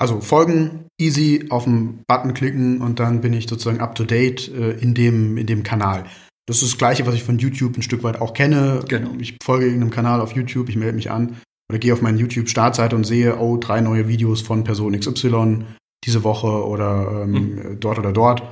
Also 0.00 0.20
folgen, 0.20 0.86
easy, 1.00 1.46
auf 1.50 1.64
den 1.64 2.04
Button 2.06 2.32
klicken 2.32 2.80
und 2.80 3.00
dann 3.00 3.20
bin 3.20 3.32
ich 3.32 3.48
sozusagen 3.48 3.80
up 3.80 3.96
to 3.96 4.04
date 4.04 4.48
äh, 4.48 4.72
in, 4.72 4.94
dem, 4.94 5.36
in 5.36 5.46
dem 5.46 5.64
Kanal. 5.64 6.04
Das 6.46 6.62
ist 6.62 6.72
das 6.72 6.78
Gleiche, 6.78 7.04
was 7.06 7.14
ich 7.14 7.24
von 7.24 7.38
YouTube 7.38 7.76
ein 7.76 7.82
Stück 7.82 8.04
weit 8.04 8.20
auch 8.20 8.32
kenne. 8.32 8.84
Genau. 8.88 9.10
Ich 9.18 9.36
folge 9.42 9.66
irgendeinem 9.66 9.90
Kanal 9.90 10.20
auf 10.20 10.32
YouTube, 10.32 10.68
ich 10.68 10.76
melde 10.76 10.96
mich 10.96 11.10
an 11.10 11.36
oder 11.68 11.78
gehe 11.78 11.92
auf 11.92 12.00
meine 12.00 12.18
YouTube-Startseite 12.18 12.96
und 12.96 13.04
sehe, 13.04 13.38
oh, 13.38 13.56
drei 13.58 13.80
neue 13.80 14.08
Videos 14.08 14.40
von 14.40 14.64
Person 14.64 14.98
XY 14.98 15.64
diese 16.04 16.24
Woche 16.24 16.66
oder 16.66 17.24
ähm, 17.24 17.32
mhm. 17.32 17.80
dort 17.80 17.98
oder 17.98 18.12
dort. 18.12 18.42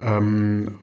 Ähm, 0.00 0.78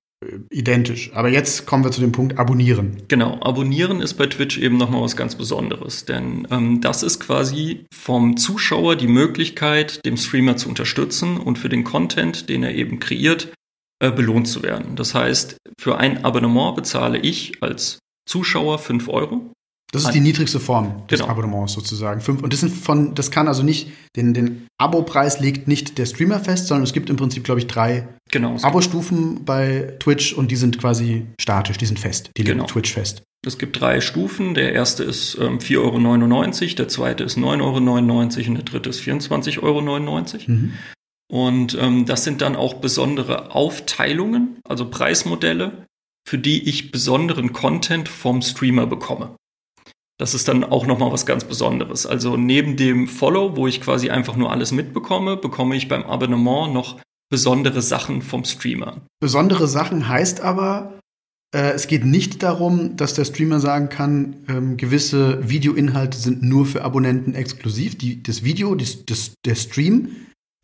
identisch. 0.49 1.11
Aber 1.13 1.29
jetzt 1.29 1.65
kommen 1.65 1.83
wir 1.83 1.91
zu 1.91 2.01
dem 2.01 2.11
Punkt 2.11 2.37
Abonnieren. 2.37 3.03
Genau, 3.07 3.39
Abonnieren 3.41 4.01
ist 4.01 4.15
bei 4.15 4.27
Twitch 4.27 4.57
eben 4.57 4.77
nochmal 4.77 5.01
was 5.01 5.15
ganz 5.15 5.35
Besonderes, 5.35 6.05
denn 6.05 6.47
ähm, 6.51 6.81
das 6.81 7.03
ist 7.03 7.19
quasi 7.19 7.85
vom 7.93 8.37
Zuschauer 8.37 8.95
die 8.95 9.07
Möglichkeit, 9.07 10.05
dem 10.05 10.17
Streamer 10.17 10.57
zu 10.57 10.69
unterstützen 10.69 11.37
und 11.37 11.57
für 11.57 11.69
den 11.69 11.83
Content, 11.83 12.49
den 12.49 12.63
er 12.63 12.75
eben 12.75 12.99
kreiert, 12.99 13.53
äh, 13.99 14.11
belohnt 14.11 14.47
zu 14.47 14.63
werden. 14.63 14.95
Das 14.95 15.15
heißt, 15.15 15.57
für 15.79 15.97
ein 15.97 16.25
Abonnement 16.25 16.75
bezahle 16.75 17.19
ich 17.19 17.61
als 17.61 17.99
Zuschauer 18.27 18.79
5 18.79 19.07
Euro. 19.07 19.51
Das 19.91 20.03
ist 20.03 20.11
die 20.11 20.19
niedrigste 20.19 20.59
Form 20.59 21.07
des 21.07 21.19
genau. 21.19 21.31
Abonnements 21.31 21.73
sozusagen. 21.73 22.21
Fünf, 22.21 22.43
und 22.43 22.53
das 22.53 22.59
sind 22.59 22.71
von, 22.71 23.15
das 23.15 23.31
kann 23.31 23.47
also 23.47 23.63
nicht, 23.63 23.91
den, 24.15 24.33
den 24.33 24.67
Abo-Preis 24.77 25.39
legt 25.39 25.67
nicht 25.67 25.97
der 25.97 26.05
Streamer 26.05 26.39
fest, 26.39 26.67
sondern 26.67 26.83
es 26.83 26.93
gibt 26.93 27.09
im 27.09 27.15
Prinzip, 27.15 27.43
glaube 27.43 27.59
ich, 27.59 27.67
drei 27.67 28.07
genau, 28.29 28.57
Abo-Stufen 28.61 29.45
bei 29.45 29.95
Twitch 29.99 30.33
und 30.33 30.51
die 30.51 30.55
sind 30.57 30.79
quasi 30.79 31.25
statisch, 31.41 31.77
die 31.77 31.87
sind 31.87 31.99
fest, 31.99 32.29
die 32.37 32.43
genau. 32.43 32.63
legen 32.63 32.71
Twitch 32.71 32.93
fest. 32.93 33.23
Es 33.45 33.57
gibt 33.57 33.79
drei 33.79 34.01
Stufen. 34.01 34.53
Der 34.53 34.73
erste 34.73 35.03
ist 35.03 35.37
ähm, 35.39 35.59
4,99 35.59 36.61
Euro, 36.63 36.75
der 36.75 36.87
zweite 36.87 37.23
ist 37.23 37.37
9,99 37.37 37.41
Euro 37.61 38.49
und 38.49 38.55
der 38.55 38.63
dritte 38.65 38.89
ist 38.89 39.01
24,99 39.01 39.61
Euro. 39.63 39.81
Mhm. 40.47 40.73
Und 41.31 41.77
ähm, 41.79 42.05
das 42.05 42.23
sind 42.23 42.41
dann 42.41 42.55
auch 42.55 42.75
besondere 42.75 43.55
Aufteilungen, 43.55 44.59
also 44.67 44.89
Preismodelle, 44.89 45.85
für 46.27 46.37
die 46.37 46.67
ich 46.67 46.91
besonderen 46.91 47.53
Content 47.53 48.09
vom 48.09 48.41
Streamer 48.41 48.87
bekomme. 48.87 49.35
Das 50.19 50.33
ist 50.33 50.47
dann 50.49 50.65
auch 50.65 50.85
nochmal 50.85 51.11
was 51.11 51.25
ganz 51.25 51.45
Besonderes. 51.45 52.05
Also 52.05 52.35
neben 52.35 52.75
dem 52.75 53.07
Follow, 53.07 53.55
wo 53.55 53.67
ich 53.67 53.79
quasi 53.79 54.09
einfach 54.09 54.35
nur 54.35 54.51
alles 54.51 54.71
mitbekomme, 54.71 55.37
bekomme 55.37 55.75
ich 55.75 55.87
beim 55.87 56.03
Abonnement 56.03 56.73
noch 56.73 56.99
besondere 57.31 57.81
Sachen 57.81 58.21
vom 58.21 58.43
Streamer. 58.43 58.97
Besondere 59.21 59.67
Sachen 59.67 60.09
heißt 60.09 60.41
aber, 60.41 60.99
äh, 61.55 61.71
es 61.71 61.87
geht 61.87 62.03
nicht 62.03 62.43
darum, 62.43 62.97
dass 62.97 63.13
der 63.13 63.23
Streamer 63.23 63.61
sagen 63.61 63.87
kann, 63.87 64.35
ähm, 64.49 64.77
gewisse 64.77 65.47
Videoinhalte 65.47 66.17
sind 66.17 66.43
nur 66.43 66.65
für 66.65 66.83
Abonnenten 66.83 67.33
exklusiv. 67.33 67.97
Die, 67.97 68.21
das 68.21 68.43
Video, 68.43 68.75
das, 68.75 69.05
das, 69.05 69.33
der 69.45 69.55
Stream 69.55 70.09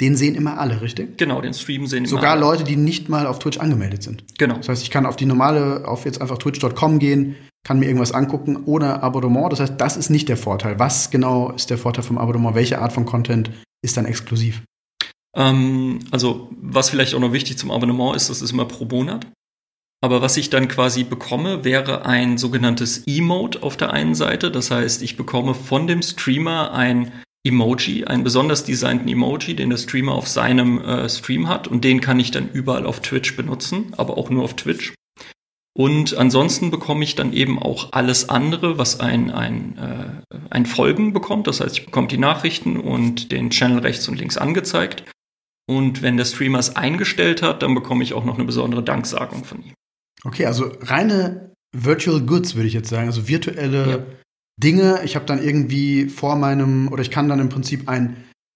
den 0.01 0.17
sehen 0.17 0.35
immer 0.35 0.59
alle, 0.59 0.81
richtig? 0.81 1.17
Genau, 1.17 1.39
den 1.39 1.53
Stream 1.53 1.87
sehen 1.87 2.05
Sogar 2.05 2.35
immer 2.35 2.45
alle. 2.45 2.57
Leute, 2.57 2.63
die 2.65 2.75
nicht 2.75 3.07
mal 3.07 3.25
auf 3.25 3.39
Twitch 3.39 3.59
angemeldet 3.59 4.03
sind. 4.03 4.25
Genau. 4.37 4.57
Das 4.57 4.67
heißt, 4.67 4.83
ich 4.83 4.91
kann 4.91 5.05
auf 5.05 5.15
die 5.15 5.25
normale, 5.25 5.87
auf 5.87 6.03
jetzt 6.03 6.19
einfach 6.19 6.37
twitch.com 6.37 6.99
gehen, 6.99 7.35
kann 7.65 7.79
mir 7.79 7.87
irgendwas 7.87 8.13
angucken 8.13 8.63
ohne 8.65 9.03
Abonnement. 9.03 9.51
Das 9.51 9.59
heißt, 9.59 9.73
das 9.77 9.97
ist 9.97 10.09
nicht 10.09 10.29
der 10.29 10.37
Vorteil. 10.37 10.79
Was 10.79 11.09
genau 11.09 11.51
ist 11.51 11.69
der 11.69 11.77
Vorteil 11.77 12.03
vom 12.03 12.17
Abonnement? 12.17 12.55
Welche 12.55 12.79
Art 12.79 12.93
von 12.93 13.05
Content 13.05 13.51
ist 13.81 13.97
dann 13.97 14.05
exklusiv? 14.05 14.61
Ähm, 15.35 15.99
also, 16.11 16.49
was 16.61 16.89
vielleicht 16.89 17.15
auch 17.15 17.19
noch 17.19 17.33
wichtig 17.33 17.57
zum 17.57 17.71
Abonnement 17.71 18.15
ist, 18.15 18.29
das 18.29 18.41
ist 18.41 18.51
immer 18.51 18.65
pro 18.65 18.85
Monat. 18.85 19.27
Aber 20.01 20.21
was 20.21 20.37
ich 20.37 20.51
dann 20.51 20.67
quasi 20.67 21.03
bekomme, 21.03 21.63
wäre 21.63 22.05
ein 22.05 22.37
sogenanntes 22.37 23.03
Emote 23.07 23.63
auf 23.63 23.75
der 23.75 23.91
einen 23.91 24.13
Seite. 24.13 24.51
Das 24.51 24.69
heißt, 24.69 25.01
ich 25.01 25.17
bekomme 25.17 25.55
von 25.55 25.87
dem 25.87 26.03
Streamer 26.03 26.71
ein 26.73 27.11
Emoji, 27.43 28.05
einen 28.05 28.23
besonders 28.23 28.63
designten 28.63 29.07
Emoji, 29.07 29.55
den 29.55 29.71
der 29.71 29.77
Streamer 29.77 30.13
auf 30.13 30.27
seinem 30.27 30.79
äh, 30.81 31.09
Stream 31.09 31.47
hat 31.47 31.67
und 31.67 31.83
den 31.83 32.01
kann 32.01 32.19
ich 32.19 32.31
dann 32.31 32.49
überall 32.51 32.85
auf 32.85 33.01
Twitch 33.01 33.35
benutzen, 33.35 33.93
aber 33.97 34.17
auch 34.17 34.29
nur 34.29 34.43
auf 34.43 34.55
Twitch. 34.55 34.93
Und 35.77 36.15
ansonsten 36.15 36.71
bekomme 36.71 37.03
ich 37.03 37.15
dann 37.15 37.33
eben 37.33 37.61
auch 37.61 37.91
alles 37.91 38.29
andere, 38.29 38.77
was 38.77 39.01
ein, 39.01 39.29
ein, 39.29 39.77
äh, 39.77 40.35
ein 40.49 40.65
Folgen 40.65 41.11
bekommt. 41.11 41.47
Das 41.47 41.59
heißt, 41.59 41.77
ich 41.77 41.85
bekomme 41.85 42.07
die 42.07 42.17
Nachrichten 42.17 42.79
und 42.79 43.33
den 43.33 43.49
Channel 43.49 43.79
rechts 43.79 44.07
und 44.07 44.17
links 44.17 44.37
angezeigt. 44.37 45.03
Und 45.67 46.01
wenn 46.01 46.15
der 46.15 46.25
Streamer 46.25 46.59
es 46.59 46.77
eingestellt 46.77 47.41
hat, 47.41 47.61
dann 47.61 47.75
bekomme 47.75 48.03
ich 48.03 48.13
auch 48.13 48.23
noch 48.23 48.35
eine 48.35 48.45
besondere 48.45 48.83
Danksagung 48.83 49.43
von 49.43 49.63
ihm. 49.63 49.73
Okay, 50.23 50.45
also 50.45 50.71
reine 50.79 51.51
Virtual 51.75 52.21
Goods 52.21 52.55
würde 52.55 52.67
ich 52.67 52.73
jetzt 52.73 52.89
sagen, 52.89 53.07
also 53.07 53.27
virtuelle 53.27 53.89
ja. 53.89 54.05
Dinge. 54.61 55.01
Ich 55.03 55.15
habe 55.15 55.25
dann 55.25 55.43
irgendwie 55.43 56.07
vor 56.07 56.37
meinem, 56.37 56.87
oder 56.87 57.01
ich 57.01 57.11
kann 57.11 57.27
dann 57.27 57.41
im 57.41 57.49
Prinzip 57.49 57.89
ein, 57.89 58.15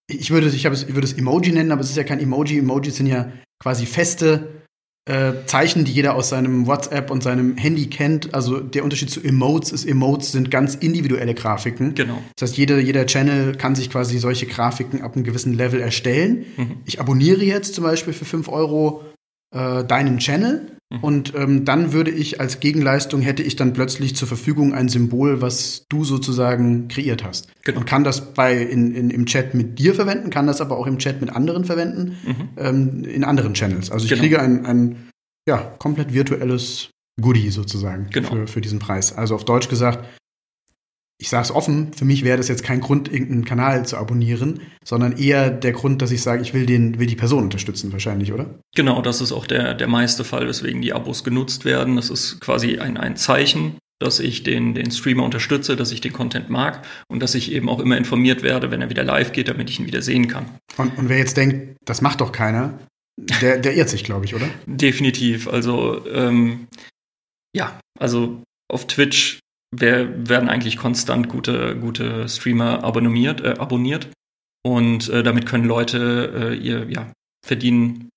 ich 0.10 0.32
würde, 0.32 0.48
ich, 0.48 0.64
es, 0.64 0.84
ich 0.84 0.96
würde 0.96 1.06
es 1.06 1.14
Emoji 1.14 1.52
nennen, 1.52 1.74
aber 1.74 1.82
es 1.82 1.90
ist 1.90 1.98
ja 1.98 2.06
kein 2.06 2.22
Emoji. 2.22 2.60
Emojis 2.60 2.96
sind 2.96 3.08
ja 3.08 3.30
quasi 3.62 3.86
feste 3.86 4.59
äh, 5.06 5.34
Zeichen, 5.46 5.86
die 5.86 5.92
jeder 5.92 6.16
aus 6.16 6.30
seinem 6.30 6.68
WhatsApp 6.68 7.10
und 7.10 7.24
seinem 7.24 7.58
Handy 7.58 7.88
kennt. 7.88 8.34
Also 8.34 8.60
der 8.60 8.84
Unterschied 8.84 9.10
zu 9.10 9.22
Emotes 9.22 9.72
ist, 9.72 9.86
Emotes 9.86 10.32
sind 10.32 10.52
ganz 10.52 10.76
individuelle 10.76 11.34
Grafiken. 11.34 11.96
Genau. 11.96 12.22
Das 12.36 12.50
heißt, 12.50 12.58
jeder, 12.58 12.80
jeder 12.80 13.06
Channel 13.06 13.56
kann 13.56 13.76
sich 13.76 13.90
quasi 13.90 14.20
solche 14.20 14.46
Grafiken 14.46 15.02
ab 15.02 15.16
einem 15.16 15.24
gewissen 15.24 15.54
Level 15.54 15.82
erstellen. 15.82 16.46
Mhm. 16.58 16.78
Ich 16.86 17.00
abonniere 17.00 17.44
jetzt 17.44 17.74
zum 17.74 17.84
Beispiel 17.84 18.14
für 18.14 18.26
5 18.26 18.50
Euro 18.50 19.04
äh, 19.52 19.84
deinen 19.84 20.20
Channel. 20.20 20.79
Und 21.02 21.36
ähm, 21.36 21.66
dann 21.66 21.94
würde 21.94 22.10
ich 22.10 22.42
als 22.42 22.60
Gegenleistung 22.60 23.22
hätte 23.22 23.44
ich 23.44 23.56
dann 23.56 23.74
plötzlich 23.74 24.16
zur 24.16 24.28
Verfügung 24.28 24.74
ein 24.74 24.90
Symbol, 24.90 25.40
was 25.40 25.86
du 25.88 26.04
sozusagen 26.04 26.88
kreiert 26.88 27.24
hast. 27.24 27.48
Genau. 27.64 27.82
Und 27.82 27.86
kann 27.86 28.04
das 28.04 28.34
bei 28.34 28.58
in, 28.58 28.96
in, 28.96 29.12
im 29.12 29.28
Chat 29.28 29.54
mit 29.54 29.78
dir 29.78 29.94
verwenden, 29.94 30.32
kann 30.32 30.48
das 30.48 30.62
aber 30.62 30.78
auch 30.78 30.88
im 30.88 30.98
Chat 30.98 31.22
mit 31.22 31.30
anderen 31.30 31.64
verwenden, 31.64 32.18
mhm. 32.26 32.50
ähm, 32.58 33.04
in 33.04 33.24
anderen 33.24 33.54
Channels. 33.54 33.92
Also 33.92 34.06
ich 34.06 34.10
genau. 34.10 34.22
kriege 34.22 34.42
ein, 34.42 34.66
ein 34.66 35.10
ja, 35.48 35.58
komplett 35.78 36.12
virtuelles 36.12 36.90
Goodie 37.22 37.52
sozusagen 37.52 38.08
genau. 38.10 38.30
für, 38.30 38.48
für 38.48 38.62
diesen 38.62 38.80
Preis. 38.80 39.14
Also 39.14 39.36
auf 39.36 39.46
Deutsch 39.46 39.70
gesagt, 39.70 40.04
ich 41.22 41.30
sage 41.30 41.44
es 41.44 41.52
offen, 41.52 41.92
für 41.94 42.06
mich 42.06 42.24
wäre 42.24 42.38
das 42.38 42.48
jetzt 42.48 42.64
kein 42.64 42.80
Grund, 42.80 43.12
irgendeinen 43.12 43.44
Kanal 43.44 43.86
zu 43.86 43.98
abonnieren, 43.98 44.62
sondern 44.86 45.18
eher 45.18 45.50
der 45.52 45.74
Grund, 45.74 46.02
dass 46.02 46.12
ich 46.12 46.22
sage, 46.22 46.42
ich 46.42 46.54
will, 46.54 46.66
den, 46.66 46.98
will 46.98 47.08
die 47.08 47.18
Person 47.18 47.44
unterstützen, 47.44 47.92
wahrscheinlich, 47.92 48.32
oder? 48.32 48.60
Genau, 48.74 49.02
das 49.02 49.20
ist 49.20 49.34
auch 49.34 49.46
der, 49.46 49.74
der 49.74 49.88
meiste 49.88 50.24
Fall, 50.24 50.48
weswegen 50.48 50.82
die 50.82 50.94
Abos 50.94 51.26
genutzt 51.26 51.66
werden. 51.66 51.98
Das 51.98 52.10
ist 52.10 52.40
quasi 52.40 52.80
ein, 52.80 52.96
ein 52.96 53.18
Zeichen, 53.18 53.78
dass 54.00 54.22
ich 54.22 54.44
den, 54.44 54.74
den 54.74 54.92
Streamer 54.92 55.24
unterstütze, 55.24 55.76
dass 55.76 55.92
ich 55.92 56.00
den 56.00 56.14
Content 56.14 56.50
mag 56.50 56.86
und 57.10 57.22
dass 57.22 57.36
ich 57.36 57.52
eben 57.52 57.68
auch 57.68 57.80
immer 57.80 57.98
informiert 57.98 58.42
werde, 58.42 58.72
wenn 58.72 58.82
er 58.82 58.90
wieder 58.90 59.04
live 59.04 59.34
geht, 59.34 59.50
damit 59.50 59.70
ich 59.70 59.78
ihn 59.78 59.88
wieder 59.88 60.02
sehen 60.02 60.30
kann. 60.30 60.46
Und, 60.78 60.98
und 60.98 61.10
wer 61.10 61.18
jetzt 61.18 61.36
denkt, 61.36 61.76
das 61.84 62.02
macht 62.02 62.22
doch 62.22 62.32
keiner, 62.32 62.80
der, 63.42 63.58
der 63.58 63.76
irrt 63.76 63.90
sich, 63.90 64.06
glaube 64.06 64.24
ich, 64.24 64.36
oder? 64.36 64.48
Definitiv. 64.66 65.50
Also, 65.50 66.08
ähm, 66.08 66.68
ja, 67.54 67.78
also 68.00 68.42
auf 68.72 68.88
Twitch 68.88 69.40
wer, 69.72 70.28
werden 70.28 70.50
eigentlich 70.50 70.78
konstant 70.78 71.30
gute, 71.30 71.78
gute 71.78 72.28
Streamer 72.28 72.84
abonniert, 72.84 73.42
äh, 73.42 73.56
abonniert. 73.58 74.10
Und 74.64 75.10
äh, 75.10 75.24
damit 75.24 75.46
können 75.46 75.66
Leute 75.66 76.52
äh, 76.52 76.56
ihr, 76.56 76.90
ja, 76.90 77.12
verdienen 77.46 78.10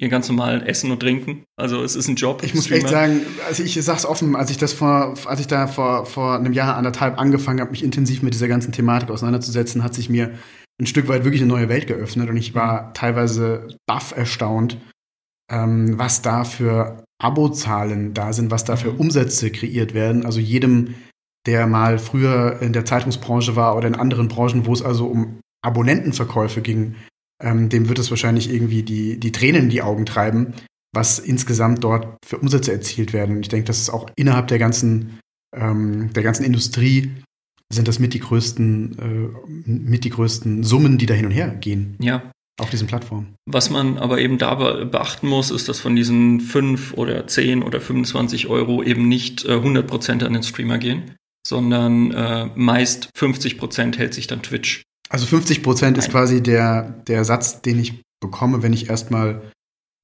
ihr 0.00 0.08
ganz 0.08 0.28
normal 0.28 0.66
Essen 0.66 0.90
und 0.90 1.00
Trinken. 1.00 1.44
Also 1.56 1.82
es 1.82 1.94
ist 1.94 2.08
ein 2.08 2.16
Job. 2.16 2.42
Ich 2.42 2.54
muss 2.54 2.64
Streamer. 2.64 2.84
echt 2.84 2.88
sagen, 2.88 3.20
also 3.46 3.62
ich 3.62 3.74
sag's 3.84 4.06
offen, 4.06 4.34
als 4.34 4.50
ich 4.50 4.56
das 4.56 4.72
vor, 4.72 5.14
als 5.26 5.40
ich 5.40 5.46
da 5.46 5.66
vor, 5.66 6.06
vor 6.06 6.36
einem 6.36 6.54
Jahr, 6.54 6.76
anderthalb 6.76 7.18
angefangen 7.18 7.60
habe, 7.60 7.70
mich 7.70 7.84
intensiv 7.84 8.22
mit 8.22 8.32
dieser 8.32 8.48
ganzen 8.48 8.72
Thematik 8.72 9.10
auseinanderzusetzen, 9.10 9.84
hat 9.84 9.94
sich 9.94 10.08
mir 10.08 10.32
ein 10.80 10.86
Stück 10.86 11.08
weit 11.08 11.24
wirklich 11.24 11.42
eine 11.42 11.52
neue 11.52 11.68
Welt 11.68 11.86
geöffnet 11.86 12.30
und 12.30 12.38
ich 12.38 12.54
war 12.54 12.94
teilweise 12.94 13.68
baff 13.86 14.16
erstaunt, 14.16 14.78
ähm, 15.50 15.98
was 15.98 16.22
da 16.22 16.44
für 16.44 17.04
Abozahlen 17.20 18.14
da 18.14 18.32
sind, 18.32 18.50
was 18.50 18.64
da 18.64 18.76
für 18.76 18.92
mhm. 18.92 19.00
Umsätze 19.00 19.50
kreiert 19.50 19.94
werden. 19.94 20.24
Also 20.24 20.40
jedem, 20.40 20.94
der 21.46 21.66
mal 21.66 21.98
früher 21.98 22.60
in 22.62 22.72
der 22.72 22.84
Zeitungsbranche 22.84 23.56
war 23.56 23.76
oder 23.76 23.88
in 23.88 23.94
anderen 23.94 24.28
Branchen, 24.28 24.66
wo 24.66 24.72
es 24.72 24.82
also 24.82 25.06
um 25.06 25.40
Abonnentenverkäufe 25.62 26.62
ging, 26.62 26.94
ähm, 27.42 27.68
dem 27.68 27.88
wird 27.88 27.98
es 27.98 28.10
wahrscheinlich 28.10 28.52
irgendwie 28.52 28.82
die, 28.82 29.18
die 29.18 29.32
Tränen 29.32 29.64
in 29.64 29.70
die 29.70 29.82
Augen 29.82 30.06
treiben, 30.06 30.54
was 30.94 31.18
insgesamt 31.18 31.84
dort 31.84 32.16
für 32.24 32.38
Umsätze 32.38 32.72
erzielt 32.72 33.12
werden. 33.12 33.36
Und 33.36 33.42
ich 33.42 33.48
denke, 33.48 33.66
das 33.66 33.78
ist 33.78 33.90
auch 33.90 34.10
innerhalb 34.16 34.48
der 34.48 34.58
ganzen, 34.58 35.20
ähm, 35.56 36.12
der 36.12 36.22
ganzen 36.22 36.44
Industrie 36.44 37.10
sind 37.72 37.86
das 37.86 37.98
mit 37.98 38.14
die 38.14 38.20
größten, 38.20 38.98
äh, 38.98 39.70
mit 39.70 40.04
die 40.04 40.10
größten 40.10 40.64
Summen, 40.64 40.98
die 40.98 41.06
da 41.06 41.14
hin 41.14 41.26
und 41.26 41.30
her 41.32 41.48
gehen. 41.48 41.96
Ja. 42.00 42.30
Auf 42.58 42.70
diesen 42.70 42.86
Plattformen. 42.86 43.36
Was 43.46 43.70
man 43.70 43.96
aber 43.98 44.18
eben 44.18 44.36
da 44.36 44.54
beachten 44.54 45.28
muss, 45.28 45.50
ist, 45.50 45.68
dass 45.68 45.80
von 45.80 45.96
diesen 45.96 46.40
5 46.40 46.94
oder 46.94 47.26
10 47.26 47.62
oder 47.62 47.80
25 47.80 48.48
Euro 48.48 48.82
eben 48.82 49.08
nicht 49.08 49.44
äh, 49.44 49.52
100% 49.52 50.24
an 50.24 50.32
den 50.34 50.42
Streamer 50.42 50.78
gehen, 50.78 51.14
sondern 51.46 52.12
äh, 52.12 52.50
meist 52.54 53.10
50% 53.16 53.96
hält 53.96 54.14
sich 54.14 54.26
dann 54.26 54.42
Twitch. 54.42 54.82
Also 55.08 55.26
50% 55.26 55.96
ist 55.96 56.10
quasi 56.10 56.42
der, 56.42 57.02
der 57.08 57.24
Satz, 57.24 57.62
den 57.62 57.80
ich 57.80 58.02
bekomme, 58.20 58.62
wenn 58.62 58.72
ich 58.72 58.90
erstmal 58.90 59.50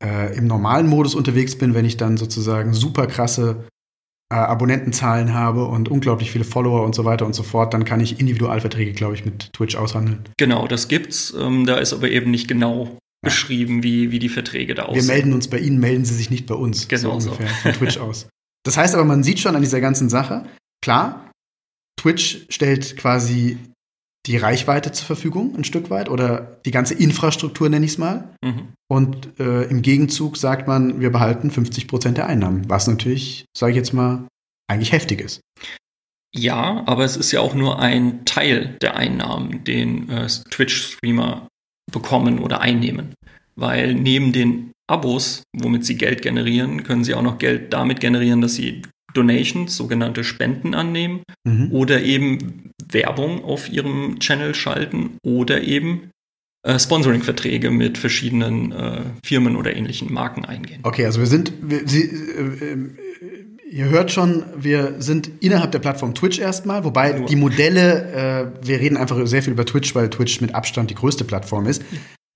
äh, 0.03 0.37
im 0.37 0.47
normalen 0.47 0.89
Modus 0.89 1.15
unterwegs 1.15 1.57
bin, 1.57 1.75
wenn 1.75 1.85
ich 1.85 1.97
dann 1.97 2.17
sozusagen 2.17 2.75
super 2.75 3.07
krasse 3.07 3.67
äh, 4.33 4.37
Abonnentenzahlen 4.37 5.35
habe 5.35 5.67
und 5.67 5.89
unglaublich 5.89 6.31
viele 6.31 6.45
Follower 6.45 6.85
und 6.85 6.95
so 6.95 7.05
weiter 7.05 7.27
und 7.27 7.35
so 7.35 7.43
fort, 7.43 7.73
dann 7.75 7.85
kann 7.85 8.01
ich 8.01 8.19
Individualverträge, 8.19 8.93
glaube 8.93 9.15
ich, 9.15 9.25
mit 9.25 9.53
Twitch 9.53 9.77
aushandeln. 9.77 10.25
Genau, 10.37 10.67
das 10.67 10.89
gibt's. 10.89 11.35
Ähm, 11.39 11.67
da 11.67 11.77
ist 11.77 11.93
aber 11.93 12.11
eben 12.11 12.31
nicht 12.31 12.49
genau 12.49 12.99
beschrieben, 13.23 13.83
wie, 13.83 14.11
wie 14.11 14.19
die 14.19 14.29
Verträge 14.29 14.75
da 14.75 14.85
aussehen. 14.85 15.07
Wir 15.07 15.15
melden 15.15 15.33
uns 15.33 15.49
bei 15.49 15.59
Ihnen, 15.59 15.79
melden 15.79 16.05
Sie 16.05 16.15
sich 16.15 16.31
nicht 16.31 16.47
bei 16.47 16.55
uns. 16.55 16.89
Genau 16.89 17.21
so 17.21 17.31
ungefähr 17.31 17.49
so. 17.49 17.55
von 17.63 17.73
Twitch 17.73 17.99
aus. 17.99 18.29
Das 18.65 18.77
heißt 18.77 18.95
aber, 18.95 19.05
man 19.05 19.23
sieht 19.23 19.39
schon 19.39 19.55
an 19.55 19.63
dieser 19.63 19.81
ganzen 19.81 20.09
Sache, 20.09 20.47
klar, 20.83 21.31
Twitch 21.97 22.47
stellt 22.49 22.97
quasi 22.97 23.59
die 24.27 24.37
Reichweite 24.37 24.93
zur 24.93 25.07
Verfügung, 25.07 25.55
ein 25.57 25.65
Stück 25.65 25.91
weit, 25.91 26.09
oder 26.09 26.59
die 26.65 26.71
ganze 26.71 26.95
Infrastruktur, 26.95 27.69
nenne 27.69 27.85
ich 27.85 27.93
es 27.93 27.99
mal. 27.99 28.35
Mhm. 28.43 28.69
Und 28.89 29.39
äh, 29.39 29.65
im 29.65 29.83
Gegenzug 29.83 30.37
sagt 30.37 30.67
man, 30.67 31.01
wir 31.01 31.11
behalten 31.11 31.51
50 31.51 31.89
Prozent 31.89 32.19
der 32.19 32.27
Einnahmen, 32.27 32.69
was 32.69 32.87
natürlich, 32.87 33.47
sage 33.57 33.73
ich 33.73 33.77
jetzt 33.77 33.93
mal, 33.93 34.27
eigentlich 34.69 34.93
heftig 34.93 35.21
ist. 35.21 35.41
Ja, 36.35 36.83
aber 36.87 37.05
es 37.05 37.17
ist 37.17 37.33
ja 37.33 37.41
auch 37.41 37.55
nur 37.55 37.79
ein 37.79 38.25
Teil 38.25 38.77
der 38.83 38.97
Einnahmen, 38.97 39.65
den 39.65 40.11
äh, 40.11 40.27
Twitch-Streamer 40.27 41.49
bekommen 41.91 42.41
oder 42.41 42.61
einnehmen. 42.61 43.15
Weil 43.55 43.95
neben 43.95 44.33
den 44.33 44.73
Abos, 44.89 45.45
womit 45.57 45.87
sie 45.87 45.97
Geld 45.97 46.21
generieren, 46.23 46.83
können 46.83 47.05
sie 47.05 47.15
auch 47.15 47.23
noch 47.23 47.39
Geld 47.39 47.73
damit 47.73 48.01
generieren, 48.01 48.41
dass 48.41 48.55
sie 48.55 48.83
Donations, 49.17 49.77
sogenannte 49.77 50.25
Spenden 50.25 50.75
annehmen 50.75 51.23
mhm. 51.45 51.73
oder 51.73 52.03
eben 52.03 52.73
Werbung 52.89 53.45
auf 53.45 53.71
ihrem 53.71 54.19
Channel 54.21 54.55
schalten 54.55 55.19
oder 55.25 55.63
eben 55.63 56.11
äh, 56.63 56.79
Sponsoring-Verträge 56.79 57.71
mit 57.71 57.99
verschiedenen 57.99 58.73
äh, 58.73 59.01
Firmen 59.25 59.57
oder 59.57 59.77
ähnlichen 59.77 60.13
Marken 60.13 60.45
eingehen. 60.45 60.81
Okay, 60.83 61.05
also 61.07 61.21
wir 61.21 61.27
sind, 61.27 61.53
wir, 61.63 61.83
Sie, 61.87 62.03
äh, 62.03 62.73
äh 62.73 62.79
ihr 63.71 63.87
hört 63.87 64.11
schon, 64.11 64.45
wir 64.57 64.95
sind 65.01 65.31
innerhalb 65.41 65.73
der 65.73 65.81
Plattform 65.81 66.15
Twitch 66.15 66.39
erstmal, 66.39 66.85
wobei 66.85 67.13
Nur. 67.13 67.27
die 67.27 67.37
Modelle, 67.37 68.53
äh, 68.63 68.67
wir 68.67 68.81
reden 68.81 68.97
einfach 68.97 69.27
sehr 69.27 69.43
viel 69.43 69.53
über 69.53 69.67
Twitch, 69.67 69.95
weil 69.95 70.09
Twitch 70.09 70.41
mit 70.41 70.55
Abstand 70.55 70.91
die 70.91 70.95
größte 70.95 71.25
Plattform 71.25 71.67
ist. 71.67 71.83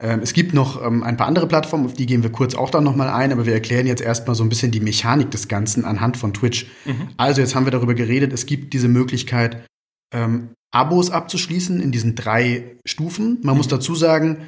Ähm, 0.01 0.21
es 0.23 0.33
gibt 0.33 0.55
noch 0.55 0.83
ähm, 0.85 1.03
ein 1.03 1.17
paar 1.17 1.27
andere 1.27 1.47
Plattformen, 1.47 1.85
auf 1.85 1.95
die 1.95 2.07
gehen 2.07 2.23
wir 2.23 2.33
kurz 2.33 2.55
auch 2.55 2.71
dann 2.71 2.85
nochmal 2.85 3.09
ein, 3.09 3.33
aber 3.33 3.47
wir 3.47 3.53
erklären 3.53 3.87
jetzt 3.87 4.01
erstmal 4.01 4.35
so 4.35 4.43
ein 4.43 4.49
bisschen 4.49 4.71
die 4.71 4.81
Mechanik 4.81 5.31
des 5.31 5.47
Ganzen 5.47 5.85
anhand 5.85 6.17
von 6.17 6.33
Twitch. 6.33 6.67
Mhm. 6.87 7.09
Also 7.19 7.41
jetzt 7.41 7.55
haben 7.55 7.67
wir 7.67 7.71
darüber 7.71 7.95
geredet, 7.95 8.33
es 8.33 8.47
gibt 8.47 8.73
diese 8.73 8.89
Möglichkeit, 8.89 9.65
ähm, 10.13 10.51
Abos 10.73 11.11
abzuschließen 11.11 11.81
in 11.81 11.93
diesen 11.93 12.15
drei 12.15 12.77
Stufen. 12.87 13.39
Man 13.43 13.55
mhm. 13.55 13.59
muss 13.59 13.69
dazu 13.69 13.95
sagen, 13.95 14.39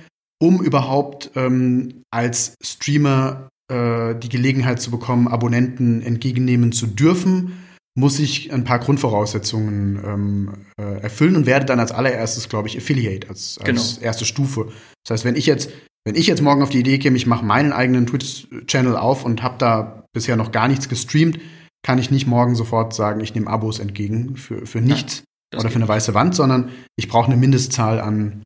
um 0.40 0.62
überhaupt 0.62 1.30
ähm, 1.34 2.02
als 2.10 2.54
Streamer 2.62 3.48
äh, 3.68 4.14
die 4.14 4.28
Gelegenheit 4.28 4.80
zu 4.80 4.90
bekommen, 4.90 5.28
Abonnenten 5.28 6.02
entgegennehmen 6.02 6.72
zu 6.72 6.86
dürfen, 6.86 7.61
muss 7.94 8.18
ich 8.18 8.52
ein 8.52 8.64
paar 8.64 8.78
Grundvoraussetzungen 8.78 10.00
ähm, 10.04 10.52
äh, 10.78 11.02
erfüllen 11.02 11.36
und 11.36 11.46
werde 11.46 11.66
dann 11.66 11.80
als 11.80 11.92
allererstes, 11.92 12.48
glaube 12.48 12.68
ich, 12.68 12.76
Affiliate 12.76 13.28
als, 13.28 13.58
als 13.58 13.66
genau. 13.96 14.06
erste 14.06 14.24
Stufe. 14.24 14.72
Das 15.04 15.14
heißt, 15.14 15.24
wenn 15.24 15.36
ich 15.36 15.46
jetzt, 15.46 15.70
wenn 16.04 16.14
ich 16.14 16.26
jetzt 16.26 16.40
morgen 16.40 16.62
auf 16.62 16.70
die 16.70 16.80
Idee 16.80 16.98
käme, 16.98 17.16
ich 17.16 17.26
mache 17.26 17.44
meinen 17.44 17.72
eigenen 17.72 18.06
Twitch-Channel 18.06 18.96
auf 18.96 19.24
und 19.24 19.42
habe 19.42 19.56
da 19.58 20.04
bisher 20.12 20.36
noch 20.36 20.52
gar 20.52 20.68
nichts 20.68 20.88
gestreamt, 20.88 21.38
kann 21.84 21.98
ich 21.98 22.10
nicht 22.10 22.26
morgen 22.26 22.54
sofort 22.54 22.94
sagen, 22.94 23.20
ich 23.20 23.34
nehme 23.34 23.48
Abos 23.48 23.78
entgegen 23.78 24.36
für, 24.36 24.66
für 24.66 24.80
nichts 24.80 25.24
ja, 25.52 25.60
oder 25.60 25.68
für 25.68 25.76
eine 25.76 25.88
weiße 25.88 26.14
Wand, 26.14 26.34
sondern 26.34 26.70
ich 26.96 27.08
brauche 27.08 27.26
eine 27.26 27.36
Mindestzahl 27.36 28.00
an 28.00 28.42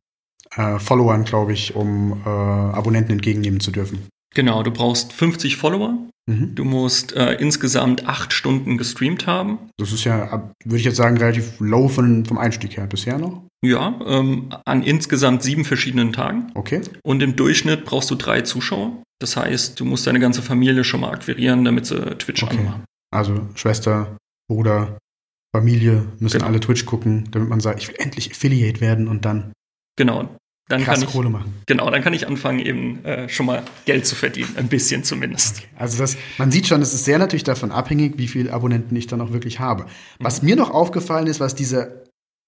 äh, 0.55 0.79
Followern, 0.79 1.23
glaube 1.23 1.53
ich, 1.53 1.75
um 1.75 2.21
äh, 2.25 2.29
Abonnenten 2.29 3.13
entgegennehmen 3.13 3.59
zu 3.59 3.71
dürfen. 3.71 4.07
Genau, 4.37 4.61
du 4.61 4.69
brauchst 4.69 5.13
50 5.13 5.57
Follower. 5.57 5.97
Mhm. 6.29 6.53
Du 6.53 6.63
musst 6.63 7.11
äh, 7.13 7.33
insgesamt 7.39 8.05
acht 8.05 8.33
Stunden 8.33 8.77
gestreamt 8.77 9.25
haben. 9.25 9.57
Das 9.77 9.91
ist 9.91 10.03
ja, 10.03 10.51
würde 10.63 10.77
ich 10.77 10.83
jetzt 10.83 10.97
sagen, 10.97 11.17
relativ 11.17 11.59
low 11.59 11.87
von, 11.87 12.23
vom 12.23 12.37
Einstieg 12.37 12.77
her 12.77 12.85
bisher 12.85 13.17
noch. 13.17 13.41
Ja, 13.65 13.99
ähm, 14.05 14.53
an 14.63 14.83
insgesamt 14.83 15.41
sieben 15.41 15.65
verschiedenen 15.65 16.13
Tagen. 16.13 16.51
Okay. 16.53 16.81
Und 17.01 17.23
im 17.23 17.35
Durchschnitt 17.35 17.83
brauchst 17.83 18.11
du 18.11 18.15
drei 18.15 18.41
Zuschauer. 18.41 19.01
Das 19.17 19.37
heißt, 19.37 19.79
du 19.79 19.85
musst 19.85 20.05
deine 20.05 20.19
ganze 20.19 20.43
Familie 20.43 20.83
schon 20.83 20.99
mal 20.99 21.13
akquirieren, 21.13 21.65
damit 21.65 21.87
sie 21.87 21.99
Twitch 22.19 22.43
okay. 22.43 22.59
anmachen. 22.59 22.85
Also 23.11 23.49
Schwester, 23.55 24.17
Bruder, 24.47 24.99
Familie 25.51 26.05
müssen 26.19 26.37
genau. 26.37 26.51
alle 26.51 26.59
Twitch 26.59 26.85
gucken, 26.85 27.27
damit 27.31 27.49
man 27.49 27.59
sagt, 27.59 27.81
ich 27.81 27.87
will 27.87 27.95
endlich 27.97 28.29
Affiliate 28.29 28.81
werden 28.81 29.07
und 29.07 29.25
dann. 29.25 29.51
Genau 29.95 30.29
dann 30.69 30.83
Krass 30.83 30.99
kann 30.99 31.07
ich, 31.07 31.13
Kohle 31.13 31.29
machen. 31.29 31.53
Genau, 31.65 31.89
dann 31.89 32.01
kann 32.01 32.13
ich 32.13 32.27
anfangen, 32.27 32.59
eben 32.59 33.03
äh, 33.05 33.29
schon 33.29 33.45
mal 33.45 33.63
Geld 33.85 34.05
zu 34.05 34.15
verdienen, 34.15 34.53
ein 34.57 34.67
bisschen 34.67 35.03
zumindest. 35.03 35.59
Okay. 35.59 35.67
Also 35.77 35.97
das, 35.97 36.17
man 36.37 36.51
sieht 36.51 36.67
schon, 36.67 36.81
es 36.81 36.93
ist 36.93 37.05
sehr 37.05 37.19
natürlich 37.19 37.45
davon 37.45 37.71
abhängig, 37.71 38.17
wie 38.17 38.27
viele 38.27 38.51
Abonnenten 38.51 38.95
ich 38.95 39.07
dann 39.07 39.21
auch 39.21 39.31
wirklich 39.31 39.59
habe. 39.59 39.85
Was 40.19 40.41
mhm. 40.41 40.49
mir 40.49 40.55
noch 40.57 40.71
aufgefallen 40.71 41.27
ist, 41.27 41.39
was 41.39 41.55
diese, 41.55 42.03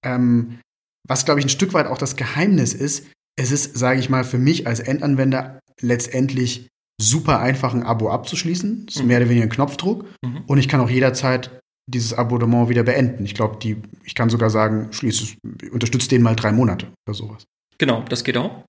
ähm, 0.06 0.60
was 1.08 1.26
glaube 1.26 1.40
ich 1.40 1.46
ein 1.46 1.50
Stück 1.50 1.74
weit 1.74 1.88
auch 1.88 1.98
das 1.98 2.18
Geheimnis 2.18 2.74
ist, 2.74 3.08
es 3.38 3.52
ist, 3.52 3.78
sage 3.78 4.00
ich 4.00 4.10
mal, 4.10 4.26
für 4.26 4.38
mich 4.38 4.68
als 4.68 4.82
Endanwender 4.82 5.60
letztendlich 5.80 6.68
super 7.02 7.40
einfach 7.40 7.74
ein 7.74 7.84
Abo 7.84 8.10
abzuschließen. 8.10 8.86
Das 8.86 8.98
ist 8.98 9.02
mhm. 9.02 9.08
mehr 9.08 9.18
oder 9.20 9.30
weniger 9.30 9.46
ein 9.46 9.50
Knopfdruck. 9.50 10.06
Mhm. 10.22 10.44
Und 10.46 10.58
ich 10.58 10.68
kann 10.68 10.82
auch 10.82 10.90
jederzeit 10.90 11.62
dieses 11.88 12.14
Abonnement 12.14 12.70
wieder 12.70 12.84
beenden. 12.84 13.24
Ich 13.26 13.34
glaube, 13.34 13.58
die, 13.62 13.78
ich 14.04 14.14
kann 14.14 14.30
sogar 14.30 14.50
sagen, 14.50 14.92
schließe, 14.92 15.38
unterstütze 15.72 16.10
den 16.10 16.22
mal 16.22 16.36
drei 16.36 16.52
Monate 16.52 16.88
oder 17.08 17.16
sowas. 17.16 17.46
Genau, 17.80 18.04
das 18.08 18.24
geht 18.24 18.38
auch. 18.38 18.64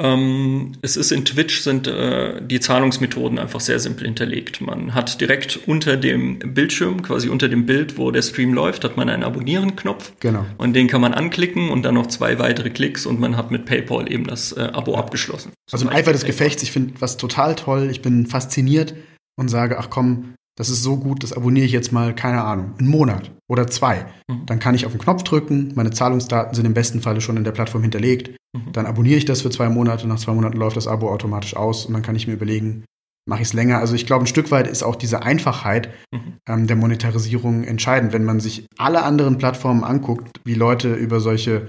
Ähm, 0.00 0.72
es 0.80 0.96
ist 0.96 1.12
in 1.12 1.24
Twitch 1.24 1.60
sind 1.60 1.86
äh, 1.86 2.40
die 2.42 2.60
Zahlungsmethoden 2.60 3.38
einfach 3.38 3.60
sehr 3.60 3.78
simpel 3.78 4.06
hinterlegt. 4.06 4.60
Man 4.62 4.94
hat 4.94 5.20
direkt 5.20 5.60
unter 5.66 5.98
dem 5.98 6.38
Bildschirm, 6.38 7.02
quasi 7.02 7.28
unter 7.28 7.48
dem 7.48 7.66
Bild, 7.66 7.98
wo 7.98 8.10
der 8.10 8.22
Stream 8.22 8.54
läuft, 8.54 8.84
hat 8.84 8.96
man 8.96 9.10
einen 9.10 9.22
Abonnieren-Knopf. 9.22 10.12
Genau. 10.20 10.46
Und 10.56 10.72
den 10.74 10.88
kann 10.88 11.02
man 11.02 11.12
anklicken 11.12 11.70
und 11.70 11.82
dann 11.82 11.94
noch 11.94 12.06
zwei 12.06 12.38
weitere 12.38 12.70
Klicks 12.70 13.04
und 13.04 13.20
man 13.20 13.36
hat 13.36 13.50
mit 13.50 13.66
PayPal 13.66 14.10
eben 14.10 14.26
das 14.26 14.52
äh, 14.52 14.60
Abo 14.72 14.96
abgeschlossen. 14.96 15.52
Also 15.70 15.86
im 15.86 15.92
Eifer 15.92 16.12
des 16.12 16.24
Gefechts, 16.24 16.62
ich 16.62 16.72
finde 16.72 16.94
was 17.00 17.18
total 17.18 17.54
toll. 17.54 17.88
Ich 17.90 18.00
bin 18.00 18.26
fasziniert 18.26 18.94
und 19.36 19.48
sage, 19.48 19.78
ach 19.78 19.90
komm, 19.90 20.34
das 20.56 20.68
ist 20.68 20.82
so 20.82 20.96
gut, 20.98 21.22
das 21.22 21.32
abonniere 21.32 21.66
ich 21.66 21.72
jetzt 21.72 21.92
mal, 21.92 22.14
keine 22.14 22.42
Ahnung, 22.42 22.74
einen 22.78 22.88
Monat 22.88 23.30
oder 23.48 23.66
zwei. 23.66 24.06
Mhm. 24.28 24.46
Dann 24.46 24.58
kann 24.58 24.74
ich 24.74 24.84
auf 24.84 24.92
den 24.92 25.00
Knopf 25.00 25.22
drücken, 25.22 25.72
meine 25.74 25.90
Zahlungsdaten 25.90 26.54
sind 26.54 26.66
im 26.66 26.74
besten 26.74 27.00
Falle 27.00 27.20
schon 27.20 27.36
in 27.36 27.44
der 27.44 27.52
Plattform 27.52 27.82
hinterlegt. 27.82 28.36
Mhm. 28.54 28.72
Dann 28.72 28.86
abonniere 28.86 29.16
ich 29.16 29.24
das 29.24 29.42
für 29.42 29.50
zwei 29.50 29.68
Monate, 29.68 30.06
nach 30.06 30.18
zwei 30.18 30.32
Monaten 30.32 30.58
läuft 30.58 30.76
das 30.76 30.86
Abo 30.86 31.10
automatisch 31.10 31.56
aus 31.56 31.86
und 31.86 31.94
dann 31.94 32.02
kann 32.02 32.16
ich 32.16 32.26
mir 32.26 32.34
überlegen, 32.34 32.84
mache 33.26 33.42
ich 33.42 33.48
es 33.48 33.54
länger. 33.54 33.78
Also 33.78 33.94
ich 33.94 34.06
glaube, 34.06 34.24
ein 34.24 34.28
Stück 34.28 34.50
weit 34.50 34.66
ist 34.66 34.82
auch 34.82 34.96
diese 34.96 35.22
Einfachheit 35.22 35.90
mhm. 36.12 36.34
ähm, 36.48 36.66
der 36.66 36.76
Monetarisierung 36.76 37.64
entscheidend. 37.64 38.12
Wenn 38.12 38.24
man 38.24 38.40
sich 38.40 38.66
alle 38.76 39.04
anderen 39.04 39.38
Plattformen 39.38 39.84
anguckt, 39.84 40.40
wie 40.44 40.54
Leute 40.54 40.94
über 40.94 41.20
solche 41.20 41.68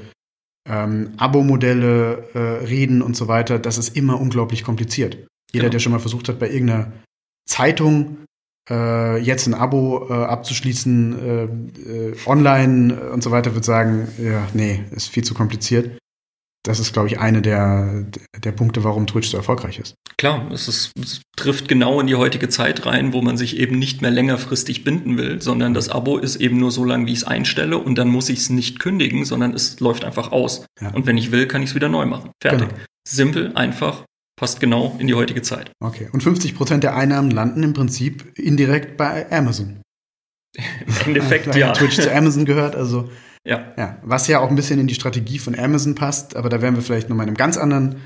ähm, 0.67 1.11
Abo-Modelle 1.17 2.29
äh, 2.33 2.39
reden 2.65 3.01
und 3.01 3.15
so 3.15 3.27
weiter, 3.27 3.59
das 3.59 3.77
ist 3.77 3.95
immer 3.95 4.19
unglaublich 4.19 4.63
kompliziert. 4.63 5.15
Jeder, 5.51 5.63
genau. 5.65 5.71
der 5.71 5.79
schon 5.79 5.91
mal 5.91 5.99
versucht 5.99 6.29
hat, 6.29 6.39
bei 6.39 6.49
irgendeiner 6.49 6.91
Zeitung 7.47 8.17
äh, 8.69 9.17
jetzt 9.19 9.47
ein 9.47 9.53
Abo 9.53 10.07
äh, 10.09 10.13
abzuschließen, 10.13 11.19
äh, 11.19 11.43
äh 11.89 12.15
online 12.25 13.11
und 13.11 13.23
so 13.23 13.31
weiter, 13.31 13.55
wird 13.55 13.65
sagen, 13.65 14.07
ja, 14.17 14.47
nee, 14.53 14.83
ist 14.91 15.09
viel 15.09 15.23
zu 15.23 15.33
kompliziert. 15.33 15.97
Das 16.65 16.79
ist, 16.79 16.93
glaube 16.93 17.09
ich, 17.09 17.19
eine 17.19 17.41
der, 17.41 18.05
der 18.41 18.53
Punkte, 18.53 18.85
warum 18.85 19.05
Twitch 19.05 19.27
so 19.27 19.35
erfolgreich 19.35 19.79
ist. 19.79 19.95
Klar, 20.17 20.49
es, 20.49 20.69
ist, 20.69 20.91
es 20.97 21.21
trifft 21.35 21.67
genau 21.67 21.99
in 21.99 22.07
die 22.07 22.15
heutige 22.15 22.47
Zeit 22.47 22.85
rein, 22.85 23.11
wo 23.11 23.21
man 23.21 23.35
sich 23.35 23.57
eben 23.57 23.77
nicht 23.77 24.01
mehr 24.01 24.11
längerfristig 24.11 24.85
binden 24.85 25.17
will, 25.17 25.41
sondern 25.41 25.73
das 25.73 25.89
Abo 25.89 26.17
ist 26.17 26.37
eben 26.37 26.57
nur 26.57 26.71
so 26.71 26.85
lang, 26.85 27.05
wie 27.05 27.11
ich 27.11 27.19
es 27.19 27.23
einstelle 27.25 27.77
und 27.77 27.97
dann 27.97 28.07
muss 28.07 28.29
ich 28.29 28.39
es 28.39 28.49
nicht 28.49 28.79
kündigen, 28.79 29.25
sondern 29.25 29.53
es 29.53 29.81
läuft 29.81 30.05
einfach 30.05 30.31
aus. 30.31 30.65
Ja. 30.79 30.93
Und 30.93 31.05
wenn 31.05 31.17
ich 31.17 31.33
will, 31.33 31.47
kann 31.47 31.61
ich 31.61 31.71
es 31.71 31.75
wieder 31.75 31.89
neu 31.89 32.05
machen. 32.05 32.31
Fertig. 32.41 32.69
Genau. 32.69 32.81
Simpel, 33.05 33.51
einfach, 33.55 34.05
passt 34.43 34.59
genau 34.59 34.93
in 34.99 35.07
die 35.07 35.13
heutige 35.13 35.41
Zeit. 35.41 35.71
Okay. 35.79 36.09
Und 36.11 36.21
50 36.21 36.53
Prozent 36.53 36.83
der 36.83 36.97
Einnahmen 36.97 37.31
landen 37.31 37.63
im 37.63 37.71
Prinzip 37.71 38.37
indirekt 38.37 38.97
bei 38.97 39.31
Amazon. 39.31 39.81
Im 40.85 41.07
Endeffekt, 41.07 41.55
ja. 41.55 41.71
Twitch 41.71 41.95
zu 41.95 42.13
Amazon 42.13 42.43
gehört, 42.43 42.75
also. 42.75 43.09
Ja. 43.45 43.73
ja. 43.77 43.99
Was 44.03 44.27
ja 44.27 44.41
auch 44.41 44.49
ein 44.49 44.57
bisschen 44.57 44.81
in 44.81 44.87
die 44.87 44.95
Strategie 44.95 45.39
von 45.39 45.57
Amazon 45.57 45.95
passt, 45.95 46.35
aber 46.35 46.49
da 46.49 46.61
werden 46.61 46.75
wir 46.75 46.83
vielleicht 46.83 47.07
nochmal 47.07 47.23
in 47.23 47.29
einem 47.29 47.37
ganz 47.37 47.57
anderen 47.57 48.01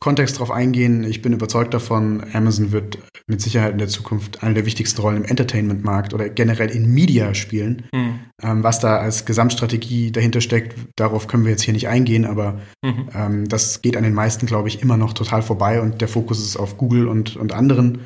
Kontext 0.00 0.38
drauf 0.38 0.50
eingehen. 0.50 1.04
Ich 1.04 1.22
bin 1.22 1.32
überzeugt 1.32 1.74
davon, 1.74 2.24
Amazon 2.32 2.72
wird 2.72 2.98
mit 3.26 3.40
Sicherheit 3.40 3.72
in 3.72 3.78
der 3.78 3.88
Zukunft 3.88 4.42
eine 4.42 4.54
der 4.54 4.66
wichtigsten 4.66 5.00
Rollen 5.00 5.18
im 5.18 5.24
Entertainment-Markt 5.24 6.14
oder 6.14 6.28
generell 6.28 6.70
in 6.70 6.92
Media 6.92 7.34
spielen. 7.34 7.84
Mhm. 7.92 8.20
Ähm, 8.42 8.62
was 8.62 8.80
da 8.80 8.98
als 8.98 9.24
Gesamtstrategie 9.24 10.10
dahinter 10.12 10.40
steckt, 10.40 10.76
darauf 10.96 11.26
können 11.26 11.44
wir 11.44 11.50
jetzt 11.50 11.62
hier 11.62 11.74
nicht 11.74 11.88
eingehen, 11.88 12.24
aber 12.24 12.60
mhm. 12.82 13.08
ähm, 13.14 13.48
das 13.48 13.82
geht 13.82 13.96
an 13.96 14.04
den 14.04 14.14
meisten, 14.14 14.46
glaube 14.46 14.68
ich, 14.68 14.80
immer 14.80 14.96
noch 14.96 15.12
total 15.12 15.42
vorbei 15.42 15.80
und 15.80 16.00
der 16.00 16.08
Fokus 16.08 16.38
ist 16.40 16.56
auf 16.56 16.78
Google 16.78 17.08
und, 17.08 17.36
und 17.36 17.52
anderen. 17.52 18.00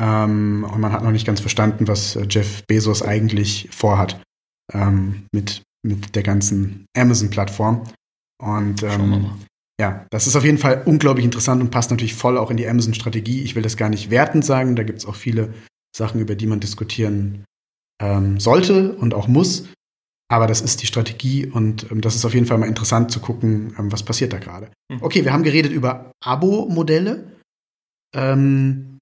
Ähm, 0.00 0.66
und 0.70 0.80
man 0.80 0.92
hat 0.92 1.02
noch 1.02 1.12
nicht 1.12 1.26
ganz 1.26 1.40
verstanden, 1.40 1.88
was 1.88 2.18
Jeff 2.28 2.64
Bezos 2.66 3.02
eigentlich 3.02 3.68
vorhat 3.70 4.20
ähm, 4.72 5.26
mit, 5.32 5.62
mit 5.82 6.14
der 6.14 6.22
ganzen 6.22 6.86
Amazon-Plattform. 6.96 7.84
Und 8.40 8.82
ähm, 8.82 9.30
ja, 9.80 10.06
das 10.10 10.26
ist 10.26 10.34
auf 10.34 10.44
jeden 10.44 10.58
Fall 10.58 10.82
unglaublich 10.86 11.24
interessant 11.24 11.62
und 11.62 11.70
passt 11.70 11.90
natürlich 11.90 12.14
voll 12.14 12.36
auch 12.36 12.50
in 12.50 12.56
die 12.56 12.66
Amazon-Strategie. 12.66 13.42
Ich 13.42 13.54
will 13.54 13.62
das 13.62 13.76
gar 13.76 13.88
nicht 13.88 14.10
wertend 14.10 14.44
sagen, 14.44 14.74
da 14.74 14.82
gibt 14.82 14.98
es 14.98 15.06
auch 15.06 15.14
viele 15.14 15.54
Sachen, 15.96 16.20
über 16.20 16.34
die 16.34 16.46
man 16.46 16.60
diskutieren 16.60 17.44
ähm, 18.02 18.40
sollte 18.40 18.94
und 18.94 19.14
auch 19.14 19.28
muss. 19.28 19.68
Aber 20.30 20.46
das 20.46 20.60
ist 20.60 20.82
die 20.82 20.86
Strategie 20.86 21.46
und 21.46 21.90
ähm, 21.90 22.00
das 22.00 22.16
ist 22.16 22.24
auf 22.24 22.34
jeden 22.34 22.46
Fall 22.46 22.58
mal 22.58 22.66
interessant 22.66 23.10
zu 23.10 23.20
gucken, 23.20 23.74
ähm, 23.78 23.92
was 23.92 24.02
passiert 24.02 24.32
da 24.32 24.38
gerade. 24.38 24.70
Mhm. 24.90 24.98
Okay, 25.00 25.24
wir 25.24 25.32
haben 25.32 25.44
geredet 25.44 25.72
über 25.72 26.12
Abo-Modelle. 26.22 27.32
Ähm, 28.14 28.98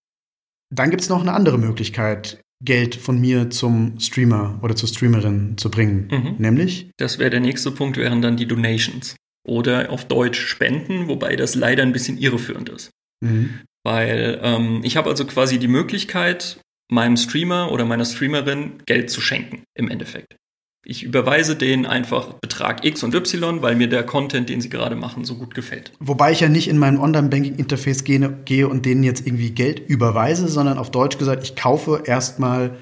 dann 0.72 0.90
gibt 0.90 1.02
es 1.02 1.08
noch 1.08 1.22
eine 1.22 1.32
andere 1.32 1.58
Möglichkeit, 1.58 2.40
Geld 2.62 2.96
von 2.96 3.20
mir 3.20 3.50
zum 3.50 3.98
Streamer 3.98 4.58
oder 4.62 4.76
zur 4.76 4.88
Streamerin 4.88 5.56
zu 5.56 5.70
bringen. 5.70 6.08
Mhm. 6.10 6.34
Nämlich? 6.38 6.90
Das 6.96 7.18
wäre 7.18 7.30
der 7.30 7.40
nächste 7.40 7.70
Punkt, 7.70 7.96
wären 7.96 8.22
dann 8.22 8.36
die 8.36 8.46
Donations 8.46 9.16
oder 9.46 9.90
auf 9.90 10.04
Deutsch 10.06 10.40
spenden, 10.40 11.08
wobei 11.08 11.36
das 11.36 11.54
leider 11.54 11.82
ein 11.82 11.92
bisschen 11.92 12.18
irreführend 12.18 12.68
ist. 12.68 12.90
Mhm. 13.20 13.60
Weil 13.84 14.40
ähm, 14.42 14.80
ich 14.82 14.96
habe 14.96 15.08
also 15.08 15.24
quasi 15.24 15.58
die 15.58 15.68
Möglichkeit, 15.68 16.60
meinem 16.90 17.16
Streamer 17.16 17.70
oder 17.72 17.84
meiner 17.84 18.04
Streamerin 18.04 18.82
Geld 18.86 19.10
zu 19.10 19.20
schenken, 19.20 19.62
im 19.74 19.88
Endeffekt. 19.88 20.36
Ich 20.84 21.02
überweise 21.02 21.56
denen 21.56 21.84
einfach 21.84 22.34
Betrag 22.34 22.84
X 22.84 23.02
und 23.02 23.12
Y, 23.12 23.60
weil 23.60 23.74
mir 23.74 23.88
der 23.88 24.04
Content, 24.04 24.48
den 24.48 24.60
sie 24.60 24.68
gerade 24.68 24.94
machen, 24.94 25.24
so 25.24 25.36
gut 25.36 25.52
gefällt. 25.52 25.92
Wobei 25.98 26.30
ich 26.30 26.40
ja 26.40 26.48
nicht 26.48 26.68
in 26.68 26.78
mein 26.78 26.98
Online-Banking-Interface 26.98 28.04
gehe, 28.04 28.68
und 28.68 28.86
denen 28.86 29.02
jetzt 29.02 29.26
irgendwie 29.26 29.50
Geld 29.50 29.80
überweise, 29.88 30.46
sondern 30.46 30.78
auf 30.78 30.92
Deutsch 30.92 31.18
gesagt, 31.18 31.42
ich 31.42 31.56
kaufe 31.56 32.04
erstmal 32.06 32.78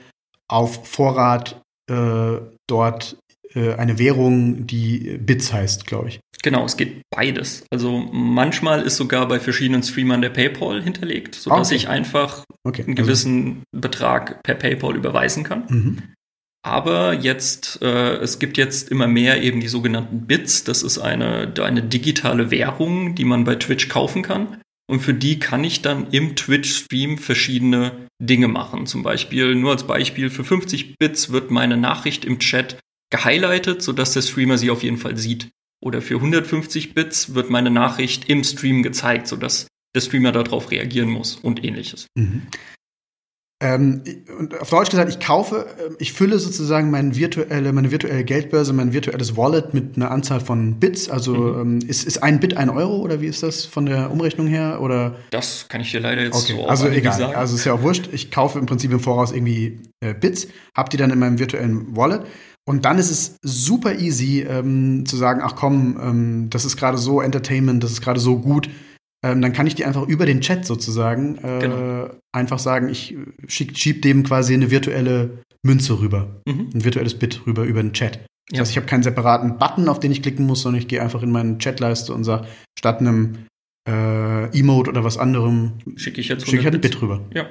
auf 0.49 0.87
Vorrat 0.87 1.63
äh, 1.91 2.41
dort 2.67 3.17
eine 3.55 3.99
Währung, 3.99 4.67
die 4.67 5.19
Bits 5.19 5.53
heißt, 5.53 5.87
glaube 5.87 6.09
ich. 6.09 6.21
Genau, 6.43 6.65
es 6.65 6.77
geht 6.77 7.03
beides. 7.11 7.65
Also 7.71 7.99
manchmal 8.13 8.83
ist 8.83 8.97
sogar 8.97 9.27
bei 9.29 9.41
verschiedenen 9.41 9.83
Streamern 9.83 10.21
der 10.21 10.31
PayPal 10.31 10.83
hinterlegt, 10.83 11.35
sodass 11.35 11.69
okay. 11.69 11.77
ich 11.77 11.89
einfach 11.89 12.45
okay. 12.65 12.83
einen 12.83 12.99
also 12.99 13.03
gewissen 13.03 13.47
also. 13.73 13.81
Betrag 13.81 14.43
per 14.43 14.55
PayPal 14.55 14.95
überweisen 14.95 15.45
kann. 15.45 15.65
Mhm. 15.69 16.03
Aber 16.63 17.13
jetzt, 17.15 17.81
äh, 17.83 18.17
es 18.17 18.39
gibt 18.39 18.57
jetzt 18.57 18.91
immer 18.91 19.07
mehr 19.07 19.43
eben 19.43 19.61
die 19.61 19.69
sogenannten 19.69 20.27
Bits. 20.27 20.65
Das 20.65 20.83
ist 20.83 20.99
eine, 20.99 21.53
eine 21.61 21.83
digitale 21.83 22.51
Währung, 22.51 23.15
die 23.15 23.25
man 23.25 23.45
bei 23.45 23.55
Twitch 23.55 23.89
kaufen 23.89 24.23
kann. 24.23 24.61
Und 24.87 25.01
für 25.01 25.15
die 25.15 25.39
kann 25.39 25.65
ich 25.65 25.81
dann 25.83 26.09
im 26.11 26.37
Twitch-Stream 26.37 27.17
verschiedene 27.17 27.93
Dinge 28.21 28.49
machen. 28.49 28.87
Zum 28.87 29.03
Beispiel, 29.03 29.55
nur 29.55 29.73
als 29.73 29.87
Beispiel, 29.87 30.29
für 30.29 30.45
50 30.45 30.97
Bits 30.99 31.33
wird 31.33 31.51
meine 31.51 31.77
Nachricht 31.77 32.25
im 32.25 32.39
Chat 32.39 32.77
gehighlightet, 33.15 33.81
sodass 33.81 34.13
der 34.13 34.23
Streamer 34.23 34.59
sie 34.59 34.71
auf 34.71 34.83
jeden 34.83 34.99
Fall 34.99 35.17
sieht. 35.17 35.51
Oder 35.81 36.03
für 36.03 36.17
150 36.17 36.95
Bits 36.95 37.35
wird 37.35 37.49
meine 37.49 37.71
Nachricht 37.71 38.29
im 38.29 38.43
Stream 38.43 38.83
gezeigt, 38.83 39.29
sodass 39.29 39.69
der 39.95 40.01
Streamer 40.01 40.33
darauf 40.33 40.73
reagieren 40.73 41.11
muss 41.11 41.37
und 41.37 41.63
ähnliches. 41.63 42.09
Mhm. 42.17 42.43
Ähm, 43.63 44.03
und 44.37 44.61
auf 44.61 44.69
Deutsch 44.71 44.91
gesagt, 44.91 45.09
ich 45.11 45.21
kaufe, 45.21 45.67
ähm, 45.79 45.97
ich 46.01 46.13
fülle 46.13 46.41
sozusagen 46.41 46.91
mein 46.91 47.15
virtuelle, 47.15 47.73
meine 47.73 47.93
virtuelle 47.93 48.25
Geldbörse, 48.25 48.73
mein 48.73 48.93
virtuelles 48.93 49.37
Wallet 49.37 49.75
mit 49.75 49.97
einer 49.97 50.11
Anzahl 50.11 50.41
von 50.41 50.81
Bits. 50.81 51.09
Also 51.09 51.35
mhm. 51.35 51.61
ähm, 51.61 51.89
ist, 51.89 52.05
ist 52.05 52.21
ein 52.21 52.41
Bit 52.41 52.57
ein 52.57 52.69
Euro 52.69 52.97
oder 52.97 53.21
wie 53.21 53.27
ist 53.27 53.45
das 53.45 53.65
von 53.65 53.87
der 53.87 54.11
Umrechnung 54.11 54.49
her? 54.49 54.81
Oder? 54.83 55.15
Das 55.31 55.69
kann 55.69 55.81
ich 55.81 55.93
dir 55.93 56.01
leider 56.01 56.23
jetzt 56.23 56.35
okay. 56.35 56.55
so 56.57 56.67
Also 56.67 56.89
egal, 56.89 57.17
sagen. 57.17 57.37
also 57.37 57.55
ist 57.55 57.65
ja 57.65 57.75
auch 57.75 57.83
wurscht. 57.83 58.09
Ich 58.13 58.33
kaufe 58.33 58.59
im 58.59 58.67
Prinzip 58.67 58.91
im 58.91 58.99
Voraus 59.01 59.31
irgendwie 59.31 59.81
äh, 60.01 60.15
Bits, 60.15 60.49
hab 60.77 60.91
die 60.91 60.97
dann 60.97 61.11
in 61.11 61.21
meinem 61.21 61.39
virtuellen 61.39 61.97
Wallet 61.97 62.23
und 62.67 62.85
dann 62.85 62.99
ist 62.99 63.11
es 63.11 63.37
super 63.43 63.99
easy 63.99 64.41
ähm, 64.41 65.05
zu 65.07 65.17
sagen, 65.17 65.41
ach 65.43 65.55
komm, 65.55 65.99
ähm, 66.01 66.51
das 66.51 66.65
ist 66.65 66.77
gerade 66.77 66.99
so 66.99 67.21
Entertainment, 67.21 67.85
das 67.85 67.93
ist 67.93 68.01
gerade 68.01 68.21
so 68.21 68.39
gut. 68.39 68.71
Ähm, 69.25 69.43
dann 69.43 69.53
kann 69.53 69.67
ich 69.67 69.75
die 69.75 69.85
einfach 69.85 70.07
über 70.07 70.27
den 70.27 70.41
Chat 70.41 70.65
sozusagen 70.67 71.37
äh, 71.39 71.59
genau. 71.61 72.11
einfach 72.33 72.59
sagen, 72.59 72.89
ich 72.89 73.17
schieb, 73.47 73.77
schieb 73.77 74.03
dem 74.03 74.23
quasi 74.23 74.55
eine 74.55 74.71
virtuelle 74.71 75.43
Münze 75.63 75.99
rüber, 76.01 76.43
mhm. 76.47 76.71
ein 76.75 76.85
virtuelles 76.85 77.19
Bit 77.19 77.47
rüber 77.47 77.65
über 77.65 77.83
den 77.83 77.93
Chat. 77.93 78.21
Das 78.49 78.57
ja. 78.57 78.61
heißt, 78.61 78.71
ich 78.73 78.77
habe 78.77 78.87
keinen 78.87 79.03
separaten 79.03 79.59
Button, 79.59 79.89
auf 79.89 80.01
den 80.01 80.13
ich 80.13 80.23
klicken 80.23 80.47
muss, 80.47 80.63
sondern 80.63 80.81
ich 80.81 80.89
gehe 80.89 81.03
einfach 81.03 81.23
in 81.23 81.33
meine 81.33 81.59
Chatleiste 81.59 82.13
und 82.13 82.25
sage, 82.25 82.47
statt 82.79 83.01
einem 83.01 83.47
äh, 83.89 84.59
Emote 84.59 84.91
oder 84.91 85.05
was 85.05 85.19
anderem 85.19 85.73
schicke 85.97 86.21
ich 86.21 86.29
jetzt 86.29 86.47
schick 86.47 86.61
ich 86.61 86.65
halt 86.65 86.75
ein 86.75 86.81
Bit 86.81 87.01
rüber. 87.01 87.21
Ja, 87.35 87.47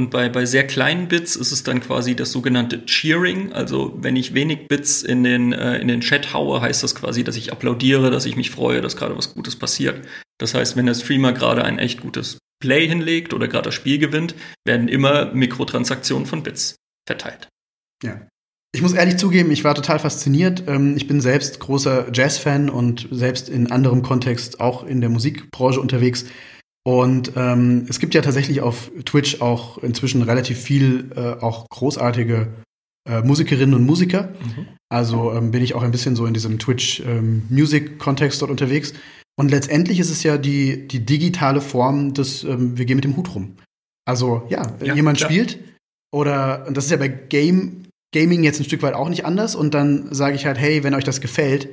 und 0.00 0.08
bei, 0.08 0.30
bei 0.30 0.46
sehr 0.46 0.66
kleinen 0.66 1.08
Bits 1.08 1.36
ist 1.36 1.52
es 1.52 1.62
dann 1.62 1.82
quasi 1.82 2.16
das 2.16 2.32
sogenannte 2.32 2.86
Cheering. 2.86 3.52
Also 3.52 3.92
wenn 4.00 4.16
ich 4.16 4.32
wenig 4.32 4.66
Bits 4.66 5.02
in 5.02 5.24
den, 5.24 5.52
äh, 5.52 5.76
in 5.76 5.88
den 5.88 6.00
Chat 6.00 6.32
haue, 6.32 6.62
heißt 6.62 6.82
das 6.82 6.94
quasi, 6.94 7.22
dass 7.22 7.36
ich 7.36 7.52
applaudiere, 7.52 8.10
dass 8.10 8.24
ich 8.24 8.34
mich 8.34 8.50
freue, 8.50 8.80
dass 8.80 8.96
gerade 8.96 9.14
was 9.14 9.34
Gutes 9.34 9.56
passiert. 9.56 10.00
Das 10.38 10.54
heißt, 10.54 10.74
wenn 10.74 10.86
der 10.86 10.94
Streamer 10.94 11.34
gerade 11.34 11.66
ein 11.66 11.78
echt 11.78 12.00
gutes 12.00 12.38
Play 12.62 12.88
hinlegt 12.88 13.34
oder 13.34 13.46
gerade 13.46 13.64
das 13.64 13.74
Spiel 13.74 13.98
gewinnt, 13.98 14.34
werden 14.64 14.88
immer 14.88 15.34
Mikrotransaktionen 15.34 16.24
von 16.24 16.42
Bits 16.42 16.76
verteilt. 17.06 17.48
Ja. 18.02 18.26
Ich 18.72 18.80
muss 18.80 18.94
ehrlich 18.94 19.18
zugeben, 19.18 19.50
ich 19.50 19.64
war 19.64 19.74
total 19.74 19.98
fasziniert. 19.98 20.64
Ähm, 20.66 20.96
ich 20.96 21.08
bin 21.08 21.20
selbst 21.20 21.60
großer 21.60 22.06
Jazz-Fan 22.10 22.70
und 22.70 23.06
selbst 23.10 23.50
in 23.50 23.70
anderem 23.70 24.00
Kontext 24.00 24.60
auch 24.60 24.82
in 24.86 25.02
der 25.02 25.10
Musikbranche 25.10 25.78
unterwegs. 25.78 26.24
Und 26.82 27.32
ähm, 27.36 27.86
es 27.88 27.98
gibt 27.98 28.14
ja 28.14 28.22
tatsächlich 28.22 28.62
auf 28.62 28.90
Twitch 29.04 29.40
auch 29.40 29.78
inzwischen 29.78 30.22
relativ 30.22 30.58
viel 30.58 31.10
äh, 31.14 31.42
auch 31.42 31.68
großartige 31.68 32.48
äh, 33.08 33.22
Musikerinnen 33.22 33.74
und 33.74 33.84
Musiker. 33.84 34.30
Mhm. 34.40 34.66
Also 34.88 35.32
ähm, 35.32 35.50
bin 35.50 35.62
ich 35.62 35.74
auch 35.74 35.82
ein 35.82 35.90
bisschen 35.90 36.16
so 36.16 36.26
in 36.26 36.34
diesem 36.34 36.58
Twitch-Music-Kontext 36.58 38.36
ähm, 38.36 38.40
dort 38.40 38.50
unterwegs. 38.50 38.94
Und 39.38 39.50
letztendlich 39.50 40.00
ist 40.00 40.10
es 40.10 40.22
ja 40.22 40.38
die, 40.38 40.88
die 40.88 41.04
digitale 41.04 41.60
Form 41.60 42.14
des, 42.14 42.44
ähm, 42.44 42.76
wir 42.76 42.84
gehen 42.84 42.96
mit 42.96 43.04
dem 43.04 43.16
Hut 43.16 43.34
rum. 43.34 43.56
Also 44.06 44.46
ja, 44.48 44.74
ja 44.82 44.94
jemand 44.94 45.18
klar. 45.18 45.30
spielt 45.30 45.58
oder, 46.12 46.66
und 46.66 46.76
das 46.76 46.86
ist 46.86 46.90
ja 46.90 46.96
bei 46.96 47.08
Game, 47.08 47.86
Gaming 48.12 48.42
jetzt 48.42 48.58
ein 48.58 48.64
Stück 48.64 48.82
weit 48.82 48.94
auch 48.94 49.08
nicht 49.08 49.24
anders. 49.24 49.54
Und 49.54 49.74
dann 49.74 50.12
sage 50.12 50.34
ich 50.34 50.46
halt, 50.46 50.58
hey, 50.58 50.82
wenn 50.82 50.94
euch 50.94 51.04
das 51.04 51.20
gefällt, 51.20 51.68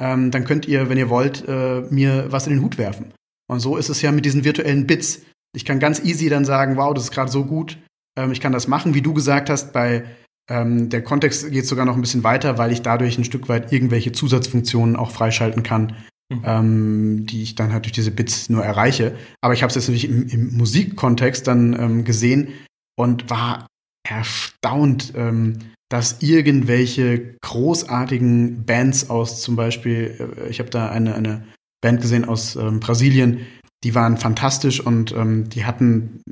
ähm, 0.00 0.30
dann 0.30 0.44
könnt 0.44 0.66
ihr, 0.66 0.88
wenn 0.88 0.98
ihr 0.98 1.10
wollt, 1.10 1.46
äh, 1.48 1.82
mir 1.90 2.26
was 2.30 2.46
in 2.46 2.54
den 2.54 2.62
Hut 2.62 2.78
werfen. 2.78 3.12
Und 3.52 3.60
so 3.60 3.76
ist 3.76 3.88
es 3.88 4.02
ja 4.02 4.10
mit 4.12 4.24
diesen 4.24 4.44
virtuellen 4.44 4.86
Bits. 4.86 5.22
Ich 5.54 5.64
kann 5.64 5.78
ganz 5.78 6.00
easy 6.00 6.28
dann 6.28 6.44
sagen, 6.44 6.76
wow, 6.76 6.94
das 6.94 7.04
ist 7.04 7.10
gerade 7.12 7.30
so 7.30 7.44
gut, 7.44 7.78
ähm, 8.18 8.32
ich 8.32 8.40
kann 8.40 8.52
das 8.52 8.68
machen, 8.68 8.94
wie 8.94 9.02
du 9.02 9.12
gesagt 9.14 9.50
hast, 9.50 9.72
bei 9.72 10.04
ähm, 10.50 10.88
der 10.88 11.02
Kontext 11.02 11.50
geht 11.50 11.66
sogar 11.66 11.84
noch 11.84 11.94
ein 11.94 12.00
bisschen 12.00 12.24
weiter, 12.24 12.58
weil 12.58 12.72
ich 12.72 12.82
dadurch 12.82 13.16
ein 13.16 13.24
Stück 13.24 13.48
weit 13.48 13.72
irgendwelche 13.72 14.12
Zusatzfunktionen 14.12 14.96
auch 14.96 15.10
freischalten 15.10 15.62
kann, 15.62 15.96
mhm. 16.30 16.42
ähm, 16.44 17.26
die 17.26 17.42
ich 17.42 17.54
dann 17.54 17.72
halt 17.72 17.84
durch 17.84 17.92
diese 17.92 18.10
Bits 18.10 18.48
nur 18.48 18.64
erreiche. 18.64 19.14
Aber 19.40 19.54
ich 19.54 19.62
habe 19.62 19.68
es 19.68 19.76
jetzt 19.76 19.88
natürlich 19.88 20.08
im, 20.08 20.28
im 20.28 20.56
Musikkontext 20.56 21.46
dann 21.46 21.78
ähm, 21.78 22.04
gesehen 22.04 22.48
und 22.96 23.30
war 23.30 23.66
erstaunt, 24.08 25.12
ähm, 25.16 25.58
dass 25.88 26.22
irgendwelche 26.22 27.36
großartigen 27.42 28.64
Bands 28.64 29.10
aus 29.10 29.42
zum 29.42 29.56
Beispiel, 29.56 30.34
äh, 30.38 30.48
ich 30.48 30.58
habe 30.58 30.70
da 30.70 30.90
eine, 30.90 31.14
eine 31.14 31.44
Band 31.82 32.00
gesehen 32.00 32.24
aus 32.24 32.56
ähm, 32.56 32.80
Brasilien, 32.80 33.40
die 33.84 33.94
waren 33.94 34.16
fantastisch 34.16 34.80
und 34.80 35.12
ähm, 35.12 35.50
die 35.50 35.64
hatten, 35.66 36.22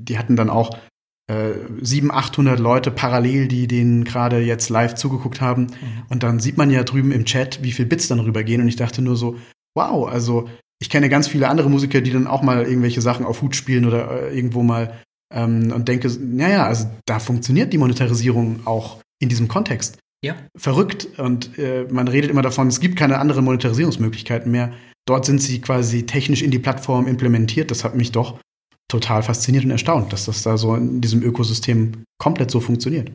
die 0.00 0.18
hatten 0.18 0.36
dann 0.36 0.50
auch 0.50 0.78
äh, 1.26 1.52
700, 1.80 2.16
800 2.16 2.60
Leute 2.60 2.90
parallel, 2.90 3.48
die 3.48 3.66
denen 3.66 4.04
gerade 4.04 4.38
jetzt 4.40 4.68
live 4.68 4.94
zugeguckt 4.94 5.40
haben. 5.40 5.62
Mhm. 5.62 6.02
Und 6.10 6.22
dann 6.22 6.38
sieht 6.38 6.58
man 6.58 6.70
ja 6.70 6.84
drüben 6.84 7.12
im 7.12 7.24
Chat, 7.24 7.62
wie 7.62 7.72
viel 7.72 7.86
Bits 7.86 8.08
dann 8.08 8.20
rübergehen. 8.20 8.60
Und 8.60 8.68
ich 8.68 8.76
dachte 8.76 9.00
nur 9.00 9.16
so, 9.16 9.36
wow, 9.74 10.06
also 10.06 10.48
ich 10.80 10.90
kenne 10.90 11.08
ganz 11.08 11.26
viele 11.26 11.48
andere 11.48 11.70
Musiker, 11.70 12.02
die 12.02 12.12
dann 12.12 12.26
auch 12.26 12.42
mal 12.42 12.64
irgendwelche 12.64 13.00
Sachen 13.00 13.24
auf 13.24 13.40
Hut 13.40 13.56
spielen 13.56 13.86
oder 13.86 14.28
äh, 14.28 14.36
irgendwo 14.36 14.62
mal 14.62 15.00
ähm, 15.34 15.72
und 15.72 15.88
denke, 15.88 16.10
naja, 16.20 16.66
also 16.66 16.90
da 17.06 17.18
funktioniert 17.18 17.72
die 17.72 17.78
Monetarisierung 17.78 18.66
auch 18.66 19.00
in 19.18 19.30
diesem 19.30 19.48
Kontext 19.48 19.98
ja. 20.24 20.36
verrückt. 20.56 21.08
Und 21.18 21.58
äh, 21.58 21.86
man 21.90 22.08
redet 22.08 22.30
immer 22.30 22.42
davon, 22.42 22.68
es 22.68 22.80
gibt 22.80 22.96
keine 22.96 23.18
anderen 23.18 23.44
Monetarisierungsmöglichkeiten 23.44 24.50
mehr. 24.50 24.72
Dort 25.06 25.26
sind 25.26 25.40
sie 25.40 25.60
quasi 25.60 26.06
technisch 26.06 26.42
in 26.42 26.50
die 26.50 26.58
Plattform 26.58 27.06
implementiert. 27.06 27.70
Das 27.70 27.84
hat 27.84 27.94
mich 27.94 28.12
doch 28.12 28.40
total 28.88 29.22
fasziniert 29.22 29.64
und 29.64 29.70
erstaunt, 29.70 30.12
dass 30.12 30.26
das 30.26 30.42
da 30.42 30.56
so 30.56 30.74
in 30.74 31.00
diesem 31.00 31.22
Ökosystem 31.22 32.04
komplett 32.18 32.50
so 32.50 32.60
funktioniert. 32.60 33.12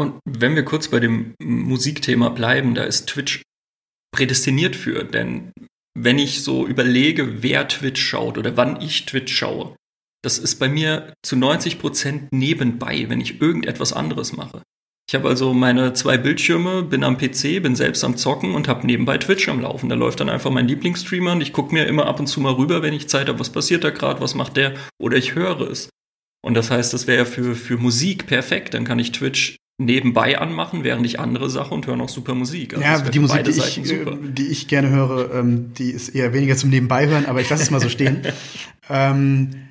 Und 0.00 0.14
wenn 0.24 0.54
wir 0.54 0.64
kurz 0.64 0.88
bei 0.88 1.00
dem 1.00 1.34
Musikthema 1.42 2.28
bleiben, 2.28 2.74
da 2.74 2.84
ist 2.84 3.08
Twitch 3.08 3.42
prädestiniert 4.12 4.76
für, 4.76 5.04
denn 5.04 5.52
wenn 5.96 6.18
ich 6.18 6.42
so 6.44 6.66
überlege, 6.66 7.42
wer 7.42 7.66
Twitch 7.66 8.00
schaut 8.00 8.38
oder 8.38 8.56
wann 8.56 8.80
ich 8.80 9.06
Twitch 9.06 9.34
schaue, 9.34 9.76
das 10.22 10.38
ist 10.38 10.56
bei 10.56 10.68
mir 10.68 11.12
zu 11.22 11.36
90 11.36 11.78
Prozent 11.78 12.32
nebenbei, 12.32 13.06
wenn 13.08 13.20
ich 13.20 13.40
irgendetwas 13.40 13.92
anderes 13.92 14.36
mache. 14.36 14.62
Ich 15.08 15.14
habe 15.14 15.26
also 15.26 15.54
meine 15.54 15.94
zwei 15.94 16.18
Bildschirme, 16.18 16.82
bin 16.82 17.02
am 17.02 17.16
PC, 17.16 17.62
bin 17.62 17.74
selbst 17.74 18.04
am 18.04 18.18
Zocken 18.18 18.54
und 18.54 18.68
habe 18.68 18.86
nebenbei 18.86 19.16
Twitch 19.16 19.48
am 19.48 19.60
Laufen. 19.60 19.88
Da 19.88 19.94
läuft 19.94 20.20
dann 20.20 20.28
einfach 20.28 20.50
mein 20.50 20.68
Lieblingsstreamer 20.68 21.32
und 21.32 21.40
ich 21.40 21.54
gucke 21.54 21.72
mir 21.72 21.86
immer 21.86 22.06
ab 22.06 22.20
und 22.20 22.26
zu 22.26 22.42
mal 22.42 22.52
rüber, 22.52 22.82
wenn 22.82 22.92
ich 22.92 23.08
Zeit 23.08 23.28
habe, 23.28 23.40
was 23.40 23.48
passiert 23.50 23.84
da 23.84 23.90
gerade, 23.90 24.20
was 24.20 24.34
macht 24.34 24.58
der 24.58 24.74
oder 25.00 25.16
ich 25.16 25.34
höre 25.34 25.62
es. 25.62 25.88
Und 26.42 26.54
das 26.54 26.70
heißt, 26.70 26.92
das 26.92 27.06
wäre 27.06 27.20
ja 27.20 27.24
für, 27.24 27.54
für 27.54 27.78
Musik 27.78 28.26
perfekt. 28.26 28.74
Dann 28.74 28.84
kann 28.84 28.98
ich 28.98 29.12
Twitch 29.12 29.56
nebenbei 29.80 30.38
anmachen, 30.38 30.84
während 30.84 31.06
ich 31.06 31.18
andere 31.18 31.48
Sache 31.48 31.72
und 31.72 31.86
höre 31.86 31.96
noch 31.96 32.10
super 32.10 32.34
Musik. 32.34 32.74
Also 32.74 32.84
ja, 32.84 33.00
die 33.00 33.18
Musik, 33.18 33.44
die 33.44 33.50
ich, 33.50 33.90
äh, 33.90 34.04
die 34.20 34.48
ich, 34.48 34.68
gerne 34.68 34.90
höre, 34.90 35.34
ähm, 35.34 35.72
die 35.72 35.90
ist 35.90 36.10
eher 36.10 36.34
weniger 36.34 36.56
zum 36.56 36.68
Nebenbeihören, 36.68 37.24
aber 37.24 37.40
ich 37.40 37.48
lasse 37.48 37.62
es 37.62 37.70
mal 37.70 37.80
so 37.80 37.88
stehen. 37.88 38.26
ähm, 38.90 39.68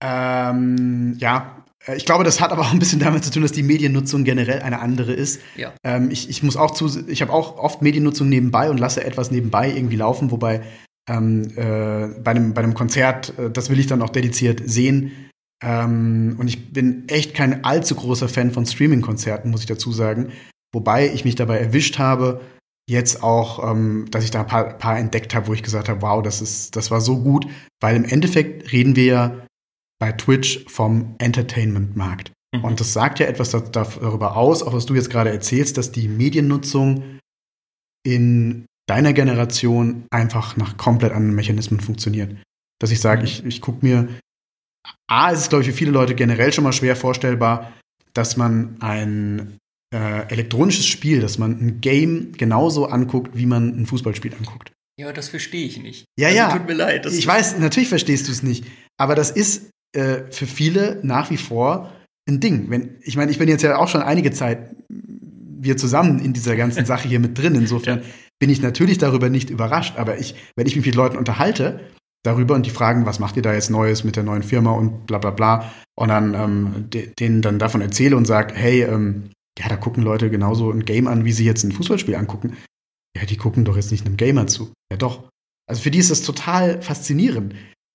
ähm, 0.00 1.16
ja, 1.18 1.55
ich 1.94 2.04
glaube, 2.04 2.24
das 2.24 2.40
hat 2.40 2.52
aber 2.52 2.62
auch 2.62 2.72
ein 2.72 2.78
bisschen 2.78 3.00
damit 3.00 3.24
zu 3.24 3.30
tun, 3.30 3.42
dass 3.42 3.52
die 3.52 3.62
Mediennutzung 3.62 4.24
generell 4.24 4.60
eine 4.60 4.80
andere 4.80 5.12
ist. 5.12 5.40
Ja. 5.56 5.72
Ähm, 5.84 6.10
ich, 6.10 6.28
ich 6.28 6.42
muss 6.42 6.56
auch 6.56 6.72
zu, 6.72 7.08
ich 7.08 7.22
habe 7.22 7.32
auch 7.32 7.58
oft 7.58 7.82
Mediennutzung 7.82 8.28
nebenbei 8.28 8.70
und 8.70 8.78
lasse 8.78 9.04
etwas 9.04 9.30
nebenbei 9.30 9.70
irgendwie 9.70 9.96
laufen, 9.96 10.30
wobei 10.30 10.62
ähm, 11.08 11.42
äh, 11.56 12.08
bei, 12.20 12.32
einem, 12.32 12.54
bei 12.54 12.62
einem 12.62 12.74
Konzert, 12.74 13.38
äh, 13.38 13.50
das 13.50 13.70
will 13.70 13.78
ich 13.78 13.86
dann 13.86 14.02
auch 14.02 14.10
dediziert 14.10 14.62
sehen. 14.64 15.30
Ähm, 15.62 16.36
und 16.38 16.48
ich 16.48 16.72
bin 16.72 17.08
echt 17.08 17.34
kein 17.34 17.64
allzu 17.64 17.94
großer 17.94 18.28
Fan 18.28 18.50
von 18.50 18.66
Streaming-Konzerten, 18.66 19.50
muss 19.50 19.60
ich 19.60 19.66
dazu 19.66 19.92
sagen. 19.92 20.32
Wobei 20.74 21.10
ich 21.12 21.24
mich 21.24 21.36
dabei 21.36 21.58
erwischt 21.58 21.98
habe, 21.98 22.40
jetzt 22.88 23.22
auch, 23.22 23.70
ähm, 23.70 24.06
dass 24.10 24.24
ich 24.24 24.30
da 24.30 24.40
ein 24.40 24.46
paar, 24.46 24.76
paar 24.76 24.98
entdeckt 24.98 25.34
habe, 25.34 25.48
wo 25.48 25.54
ich 25.54 25.62
gesagt 25.62 25.88
habe, 25.88 26.02
wow, 26.02 26.22
das 26.22 26.40
ist, 26.40 26.76
das 26.76 26.90
war 26.90 27.00
so 27.00 27.22
gut, 27.22 27.46
weil 27.80 27.96
im 27.96 28.04
Endeffekt 28.04 28.72
reden 28.72 28.96
wir 28.96 29.04
ja 29.04 29.45
bei 29.98 30.12
Twitch 30.12 30.64
vom 30.68 31.14
Entertainment-Markt. 31.18 32.32
Mhm. 32.54 32.64
Und 32.64 32.80
das 32.80 32.92
sagt 32.92 33.18
ja 33.18 33.26
etwas 33.26 33.50
darüber 33.50 34.36
aus, 34.36 34.62
auch 34.62 34.72
was 34.72 34.86
du 34.86 34.94
jetzt 34.94 35.10
gerade 35.10 35.30
erzählst, 35.30 35.76
dass 35.76 35.92
die 35.92 36.08
Mediennutzung 36.08 37.18
in 38.04 38.66
deiner 38.88 39.12
Generation 39.12 40.06
einfach 40.10 40.56
nach 40.56 40.76
komplett 40.76 41.12
anderen 41.12 41.34
Mechanismen 41.34 41.80
funktioniert. 41.80 42.36
Dass 42.80 42.90
ich 42.90 43.00
sage, 43.00 43.22
mhm. 43.22 43.26
ich, 43.26 43.44
ich 43.44 43.60
gucke 43.60 43.84
mir, 43.84 44.08
A, 45.08 45.30
ist 45.30 45.40
es, 45.40 45.48
glaube 45.48 45.62
ich, 45.62 45.70
für 45.70 45.76
viele 45.76 45.90
Leute 45.90 46.14
generell 46.14 46.52
schon 46.52 46.64
mal 46.64 46.72
schwer 46.72 46.96
vorstellbar, 46.96 47.72
dass 48.12 48.36
man 48.36 48.76
ein 48.80 49.58
äh, 49.94 50.28
elektronisches 50.28 50.86
Spiel, 50.86 51.20
dass 51.20 51.38
man 51.38 51.52
ein 51.60 51.80
Game 51.80 52.32
genauso 52.32 52.86
anguckt, 52.86 53.36
wie 53.36 53.46
man 53.46 53.80
ein 53.80 53.86
Fußballspiel 53.86 54.34
anguckt. 54.34 54.72
Ja, 54.98 55.12
das 55.12 55.28
verstehe 55.28 55.66
ich 55.66 55.78
nicht. 55.78 56.06
Ja, 56.18 56.28
also, 56.28 56.38
ja. 56.38 56.52
Tut 56.56 56.66
mir 56.66 56.74
leid. 56.74 57.06
ich 57.06 57.26
weiß, 57.26 57.58
natürlich 57.58 57.88
verstehst 57.88 58.28
du 58.28 58.32
es 58.32 58.42
nicht. 58.42 58.64
Aber 58.98 59.14
das 59.14 59.30
ist 59.30 59.70
äh, 59.96 60.30
für 60.30 60.46
viele 60.46 61.00
nach 61.02 61.30
wie 61.30 61.36
vor 61.36 61.92
ein 62.28 62.40
Ding. 62.40 62.70
Wenn, 62.70 62.96
ich 63.02 63.16
meine, 63.16 63.30
ich 63.30 63.38
bin 63.38 63.48
jetzt 63.48 63.62
ja 63.62 63.78
auch 63.78 63.88
schon 63.88 64.02
einige 64.02 64.30
Zeit 64.30 64.74
wir 64.88 65.76
zusammen 65.76 66.18
in 66.18 66.32
dieser 66.32 66.56
ganzen 66.56 66.84
Sache 66.86 67.08
hier 67.08 67.20
mit 67.20 67.38
drin. 67.38 67.54
Insofern 67.54 68.02
bin 68.38 68.50
ich 68.50 68.60
natürlich 68.60 68.98
darüber 68.98 69.30
nicht 69.30 69.50
überrascht. 69.50 69.96
Aber 69.96 70.18
ich, 70.18 70.34
wenn 70.54 70.66
ich 70.66 70.76
mich 70.76 70.86
mit 70.86 70.94
Leuten 70.94 71.16
unterhalte 71.16 71.80
darüber 72.22 72.54
und 72.54 72.66
die 72.66 72.70
fragen, 72.70 73.06
was 73.06 73.18
macht 73.18 73.36
ihr 73.36 73.42
da 73.42 73.54
jetzt 73.54 73.70
Neues 73.70 74.04
mit 74.04 74.16
der 74.16 74.22
neuen 74.22 74.42
Firma 74.42 74.72
und 74.72 75.06
bla 75.06 75.18
bla 75.18 75.30
bla, 75.30 75.72
und 75.98 76.08
dann 76.08 76.34
ähm, 76.34 76.90
de 76.90 77.14
denen 77.18 77.40
dann 77.40 77.58
davon 77.58 77.80
erzähle 77.80 78.16
und 78.16 78.26
sage, 78.26 78.54
hey, 78.54 78.82
ähm, 78.82 79.30
ja, 79.58 79.68
da 79.68 79.76
gucken 79.76 80.02
Leute 80.02 80.28
genauso 80.28 80.70
ein 80.70 80.84
Game 80.84 81.06
an, 81.06 81.24
wie 81.24 81.32
sie 81.32 81.46
jetzt 81.46 81.64
ein 81.64 81.72
Fußballspiel 81.72 82.14
angucken. 82.14 82.56
Ja, 83.16 83.24
die 83.24 83.38
gucken 83.38 83.64
doch 83.64 83.76
jetzt 83.76 83.92
nicht 83.92 84.04
einem 84.04 84.18
Gamer 84.18 84.46
zu. 84.46 84.72
Ja, 84.92 84.98
doch. 84.98 85.30
Also 85.66 85.80
für 85.80 85.90
die 85.90 85.98
ist 85.98 86.10
das 86.10 86.22
total 86.22 86.82
faszinierend 86.82 87.54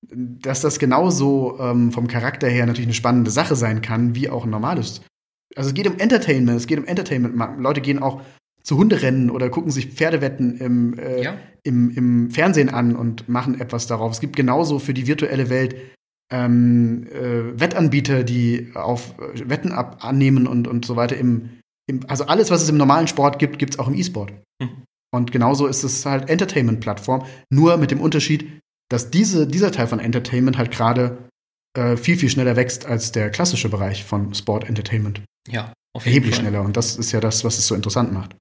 dass 0.09 0.61
das 0.61 0.79
genauso 0.79 1.57
ähm, 1.59 1.91
vom 1.91 2.07
Charakter 2.07 2.47
her 2.47 2.65
natürlich 2.65 2.87
eine 2.87 2.93
spannende 2.93 3.31
Sache 3.31 3.55
sein 3.55 3.81
kann, 3.81 4.15
wie 4.15 4.29
auch 4.29 4.45
ein 4.45 4.49
normales. 4.49 5.01
Also 5.55 5.69
es 5.69 5.73
geht 5.73 5.87
um 5.87 5.99
Entertainment, 5.99 6.57
es 6.57 6.67
geht 6.67 6.79
um 6.79 6.85
Entertainment. 6.85 7.35
Leute 7.59 7.81
gehen 7.81 8.01
auch 8.01 8.21
zu 8.63 8.77
Hunderennen 8.77 9.29
oder 9.29 9.49
gucken 9.49 9.71
sich 9.71 9.87
Pferdewetten 9.87 10.57
im, 10.57 10.97
äh, 10.97 11.23
ja. 11.23 11.37
im, 11.63 11.91
im 11.91 12.31
Fernsehen 12.31 12.69
an 12.69 12.95
und 12.95 13.27
machen 13.27 13.59
etwas 13.59 13.87
darauf. 13.87 14.11
Es 14.11 14.19
gibt 14.19 14.35
genauso 14.35 14.79
für 14.79 14.93
die 14.93 15.07
virtuelle 15.07 15.49
Welt 15.49 15.75
ähm, 16.31 17.07
äh, 17.07 17.59
Wettanbieter, 17.59 18.23
die 18.23 18.71
auf 18.73 19.15
äh, 19.19 19.49
Wetten 19.49 19.71
ab 19.71 19.97
annehmen 20.01 20.47
und, 20.47 20.67
und 20.67 20.85
so 20.85 20.95
weiter. 20.95 21.17
Im, 21.17 21.59
im, 21.87 22.01
also 22.07 22.25
alles, 22.25 22.51
was 22.51 22.61
es 22.61 22.69
im 22.69 22.77
normalen 22.77 23.07
Sport 23.07 23.39
gibt, 23.39 23.59
gibt 23.59 23.73
es 23.73 23.79
auch 23.79 23.87
im 23.87 23.95
E-Sport. 23.95 24.31
Mhm. 24.61 24.83
Und 25.13 25.31
genauso 25.31 25.67
ist 25.67 25.83
es 25.83 26.05
halt 26.05 26.29
Entertainment-Plattform, 26.29 27.25
nur 27.51 27.77
mit 27.77 27.91
dem 27.91 27.99
Unterschied, 27.99 28.61
dass 28.91 29.09
diese, 29.09 29.47
dieser 29.47 29.71
Teil 29.71 29.87
von 29.87 29.99
Entertainment 29.99 30.57
halt 30.57 30.71
gerade 30.71 31.17
äh, 31.77 31.95
viel, 31.95 32.17
viel 32.17 32.29
schneller 32.29 32.55
wächst 32.55 32.85
als 32.85 33.11
der 33.11 33.29
klassische 33.29 33.69
Bereich 33.69 34.03
von 34.03 34.33
Sport 34.33 34.67
Entertainment. 34.67 35.21
Ja, 35.47 35.73
auf 35.93 36.05
jeden 36.05 36.15
Erheblich 36.15 36.35
Fall. 36.35 36.45
schneller. 36.45 36.63
Und 36.63 36.75
das 36.75 36.97
ist 36.97 37.11
ja 37.11 37.21
das, 37.21 37.43
was 37.43 37.57
es 37.57 37.67
so 37.67 37.75
interessant 37.75 38.11
macht. 38.11 38.35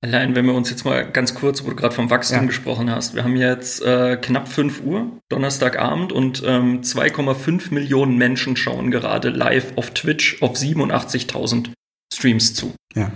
Allein, 0.00 0.36
wenn 0.36 0.46
wir 0.46 0.54
uns 0.54 0.70
jetzt 0.70 0.84
mal 0.84 1.10
ganz 1.10 1.34
kurz, 1.34 1.64
wo 1.64 1.70
du 1.70 1.74
gerade 1.74 1.92
vom 1.92 2.08
Wachstum 2.08 2.42
ja. 2.42 2.44
gesprochen 2.44 2.88
hast, 2.88 3.16
wir 3.16 3.24
haben 3.24 3.34
jetzt 3.34 3.82
äh, 3.82 4.16
knapp 4.16 4.46
5 4.46 4.82
Uhr, 4.82 5.18
Donnerstagabend, 5.28 6.12
und 6.12 6.44
ähm, 6.46 6.82
2,5 6.82 7.74
Millionen 7.74 8.16
Menschen 8.16 8.56
schauen 8.56 8.92
gerade 8.92 9.30
live 9.30 9.72
auf 9.76 9.90
Twitch 9.90 10.40
auf 10.40 10.56
87.000 10.56 11.72
Streams 12.14 12.54
zu. 12.54 12.74
Ja. 12.94 13.10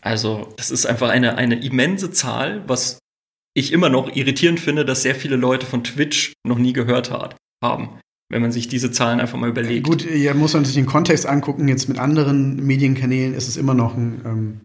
Also, 0.00 0.54
das 0.56 0.70
ist 0.70 0.86
einfach 0.86 1.10
eine, 1.10 1.36
eine 1.36 1.62
immense 1.62 2.10
Zahl, 2.10 2.62
was 2.66 2.98
ich 3.54 3.72
immer 3.72 3.88
noch 3.88 4.14
irritierend 4.14 4.60
finde, 4.60 4.84
dass 4.84 5.02
sehr 5.02 5.14
viele 5.14 5.36
Leute 5.36 5.66
von 5.66 5.84
Twitch 5.84 6.32
noch 6.46 6.58
nie 6.58 6.72
gehört 6.72 7.10
hat, 7.10 7.36
haben. 7.62 8.00
Wenn 8.30 8.42
man 8.42 8.52
sich 8.52 8.68
diese 8.68 8.90
Zahlen 8.90 9.20
einfach 9.20 9.38
mal 9.38 9.50
überlegt. 9.50 9.86
Gut, 9.86 10.04
ja, 10.10 10.34
muss 10.34 10.54
man 10.54 10.64
sich 10.64 10.74
den 10.74 10.86
Kontext 10.86 11.26
angucken. 11.26 11.68
Jetzt 11.68 11.88
mit 11.88 11.98
anderen 11.98 12.56
Medienkanälen 12.66 13.34
ist 13.34 13.48
es 13.48 13.56
immer 13.56 13.74
noch 13.74 13.96
ein, 13.96 14.20
ähm, 14.24 14.60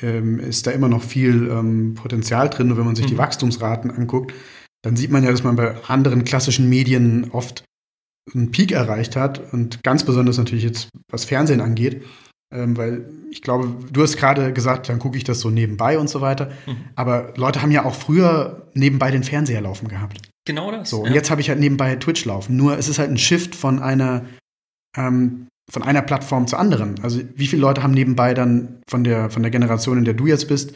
ähm, 0.00 0.40
ist 0.40 0.66
da 0.66 0.70
immer 0.70 0.88
noch 0.88 1.02
viel 1.02 1.48
ähm, 1.50 1.94
Potenzial 1.94 2.48
drin. 2.48 2.70
Und 2.70 2.78
wenn 2.78 2.86
man 2.86 2.96
sich 2.96 3.06
mhm. 3.06 3.10
die 3.10 3.18
Wachstumsraten 3.18 3.90
anguckt, 3.90 4.32
dann 4.82 4.96
sieht 4.96 5.10
man 5.10 5.24
ja, 5.24 5.30
dass 5.30 5.42
man 5.42 5.56
bei 5.56 5.76
anderen 5.88 6.24
klassischen 6.24 6.68
Medien 6.68 7.30
oft 7.32 7.64
einen 8.32 8.50
Peak 8.50 8.72
erreicht 8.72 9.16
hat. 9.16 9.52
Und 9.52 9.82
ganz 9.82 10.04
besonders 10.04 10.38
natürlich 10.38 10.64
jetzt, 10.64 10.88
was 11.10 11.24
Fernsehen 11.24 11.60
angeht. 11.60 12.02
Ähm, 12.54 12.76
weil 12.76 13.06
ich 13.30 13.42
glaube, 13.42 13.76
du 13.90 14.02
hast 14.02 14.16
gerade 14.16 14.52
gesagt, 14.52 14.88
dann 14.88 15.00
gucke 15.00 15.16
ich 15.16 15.24
das 15.24 15.40
so 15.40 15.50
nebenbei 15.50 15.98
und 15.98 16.08
so 16.08 16.20
weiter. 16.20 16.50
Mhm. 16.66 16.76
Aber 16.94 17.32
Leute 17.36 17.60
haben 17.60 17.72
ja 17.72 17.84
auch 17.84 17.94
früher 17.94 18.68
nebenbei 18.74 19.10
den 19.10 19.24
Fernseher 19.24 19.60
laufen 19.60 19.88
gehabt. 19.88 20.30
Genau 20.46 20.70
das. 20.70 20.90
So, 20.90 21.02
und 21.02 21.12
jetzt 21.12 21.30
habe 21.30 21.40
ich 21.40 21.48
halt 21.48 21.58
nebenbei 21.58 21.96
Twitch 21.96 22.24
laufen. 22.24 22.56
Nur 22.56 22.78
es 22.78 22.88
ist 22.88 22.98
halt 23.00 23.10
ein 23.10 23.18
Shift 23.18 23.56
von 23.56 23.80
einer, 23.80 24.24
ähm, 24.96 25.48
von 25.70 25.82
einer 25.82 26.02
Plattform 26.02 26.46
zur 26.46 26.60
anderen. 26.60 27.00
Also 27.02 27.20
wie 27.34 27.48
viele 27.48 27.62
Leute 27.62 27.82
haben 27.82 27.94
nebenbei 27.94 28.32
dann 28.32 28.80
von 28.88 29.02
der, 29.02 29.28
von 29.28 29.42
der 29.42 29.50
Generation, 29.50 29.98
in 29.98 30.04
der 30.04 30.14
du 30.14 30.26
jetzt 30.26 30.46
bist, 30.46 30.74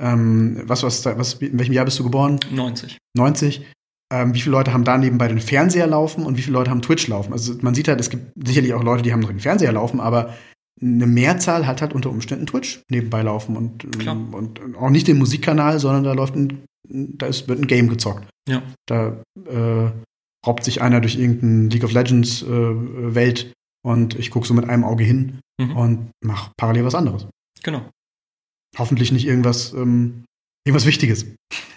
ähm, 0.00 0.62
was, 0.64 0.82
was, 0.82 1.04
was, 1.04 1.34
in 1.34 1.58
welchem 1.58 1.74
Jahr 1.74 1.84
bist 1.84 1.98
du 1.98 2.04
geboren? 2.04 2.40
90. 2.50 2.96
90. 3.14 3.66
Ähm, 4.12 4.34
wie 4.34 4.40
viele 4.40 4.52
Leute 4.52 4.72
haben 4.72 4.84
da 4.84 4.96
nebenbei 4.96 5.28
den 5.28 5.40
Fernseher 5.40 5.86
laufen 5.86 6.24
und 6.24 6.38
wie 6.38 6.42
viele 6.42 6.54
Leute 6.54 6.70
haben 6.70 6.82
Twitch 6.82 7.06
laufen? 7.06 7.32
Also 7.32 7.54
man 7.60 7.74
sieht 7.74 7.86
halt, 7.86 8.00
es 8.00 8.08
gibt 8.08 8.32
sicherlich 8.42 8.72
auch 8.72 8.82
Leute, 8.82 9.02
die 9.02 9.12
haben 9.12 9.20
noch 9.20 9.28
den 9.28 9.38
Fernseher 9.38 9.72
laufen, 9.72 10.00
aber 10.00 10.34
eine 10.80 11.06
Mehrzahl 11.06 11.66
hat 11.66 11.82
halt 11.82 11.92
unter 11.92 12.10
Umständen 12.10 12.46
Twitch 12.46 12.82
nebenbei 12.90 13.22
laufen 13.22 13.56
und, 13.56 13.84
ähm, 14.00 14.34
und 14.34 14.76
auch 14.76 14.90
nicht 14.90 15.08
den 15.08 15.18
Musikkanal, 15.18 15.78
sondern 15.78 16.04
da 16.04 16.12
läuft 16.14 16.36
ein, 16.36 16.64
da 16.88 17.26
ist, 17.26 17.48
wird 17.48 17.60
ein 17.60 17.66
Game 17.66 17.88
gezockt. 17.88 18.28
Ja. 18.48 18.62
Da 18.86 19.22
äh, 19.46 19.90
raubt 20.46 20.64
sich 20.64 20.80
einer 20.80 21.00
durch 21.00 21.16
irgendein 21.16 21.70
League 21.70 21.84
of 21.84 21.92
Legends 21.92 22.42
äh, 22.42 22.46
Welt 22.48 23.52
und 23.82 24.18
ich 24.18 24.30
gucke 24.30 24.46
so 24.46 24.54
mit 24.54 24.68
einem 24.68 24.84
Auge 24.84 25.04
hin 25.04 25.40
mhm. 25.60 25.76
und 25.76 26.10
mache 26.24 26.52
parallel 26.56 26.84
was 26.84 26.94
anderes. 26.94 27.26
Genau. 27.62 27.88
Hoffentlich 28.78 29.12
nicht 29.12 29.26
irgendwas, 29.26 29.72
ähm, 29.72 30.24
irgendwas 30.64 30.86
Wichtiges. 30.86 31.26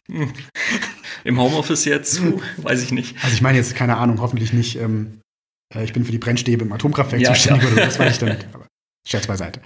Im 1.25 1.39
Homeoffice 1.39 1.85
jetzt, 1.85 2.21
weiß 2.57 2.83
ich 2.83 2.91
nicht. 2.91 3.15
Also 3.23 3.33
ich 3.33 3.41
meine 3.41 3.57
jetzt, 3.57 3.75
keine 3.75 3.97
Ahnung, 3.97 4.19
hoffentlich 4.19 4.51
nicht, 4.51 4.77
ähm, 4.77 5.21
äh, 5.73 5.83
ich 5.83 5.93
bin 5.93 6.03
für 6.05 6.11
die 6.11 6.17
Brennstäbe 6.17 6.65
im 6.65 6.71
Atomkraftwerk 6.71 7.21
ja, 7.21 7.33
zuständig 7.33 7.63
ja. 7.63 7.73
oder 7.73 7.87
was 7.87 7.99
weiß 7.99 8.13
ich 8.13 8.19
damit. 8.19 8.47
Aber 8.53 8.67
Scherz 9.05 9.27
beiseite. 9.27 9.61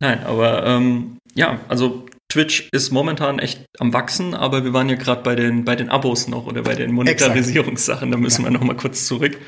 Nein, 0.00 0.24
aber 0.24 0.66
ähm, 0.66 1.18
ja, 1.34 1.60
also 1.68 2.06
Twitch 2.30 2.68
ist 2.72 2.90
momentan 2.90 3.38
echt 3.38 3.66
am 3.78 3.92
wachsen, 3.92 4.34
aber 4.34 4.64
wir 4.64 4.72
waren 4.72 4.88
ja 4.88 4.94
gerade 4.96 5.22
bei 5.22 5.34
den, 5.34 5.64
bei 5.64 5.76
den 5.76 5.90
Abos 5.90 6.28
noch 6.28 6.46
oder 6.46 6.62
bei 6.62 6.74
den 6.74 6.92
Monetarisierungssachen, 6.92 8.10
da 8.10 8.16
müssen 8.16 8.42
ja. 8.42 8.48
wir 8.48 8.52
noch 8.52 8.64
mal 8.64 8.76
kurz 8.76 9.06
zurück. 9.06 9.38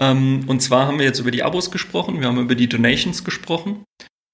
Ähm, 0.00 0.44
und 0.46 0.60
zwar 0.60 0.86
haben 0.86 0.98
wir 0.98 1.04
jetzt 1.04 1.20
über 1.20 1.30
die 1.30 1.42
Abos 1.42 1.70
gesprochen, 1.70 2.20
wir 2.20 2.26
haben 2.26 2.40
über 2.40 2.54
die 2.56 2.68
Donations 2.68 3.22
gesprochen, 3.22 3.84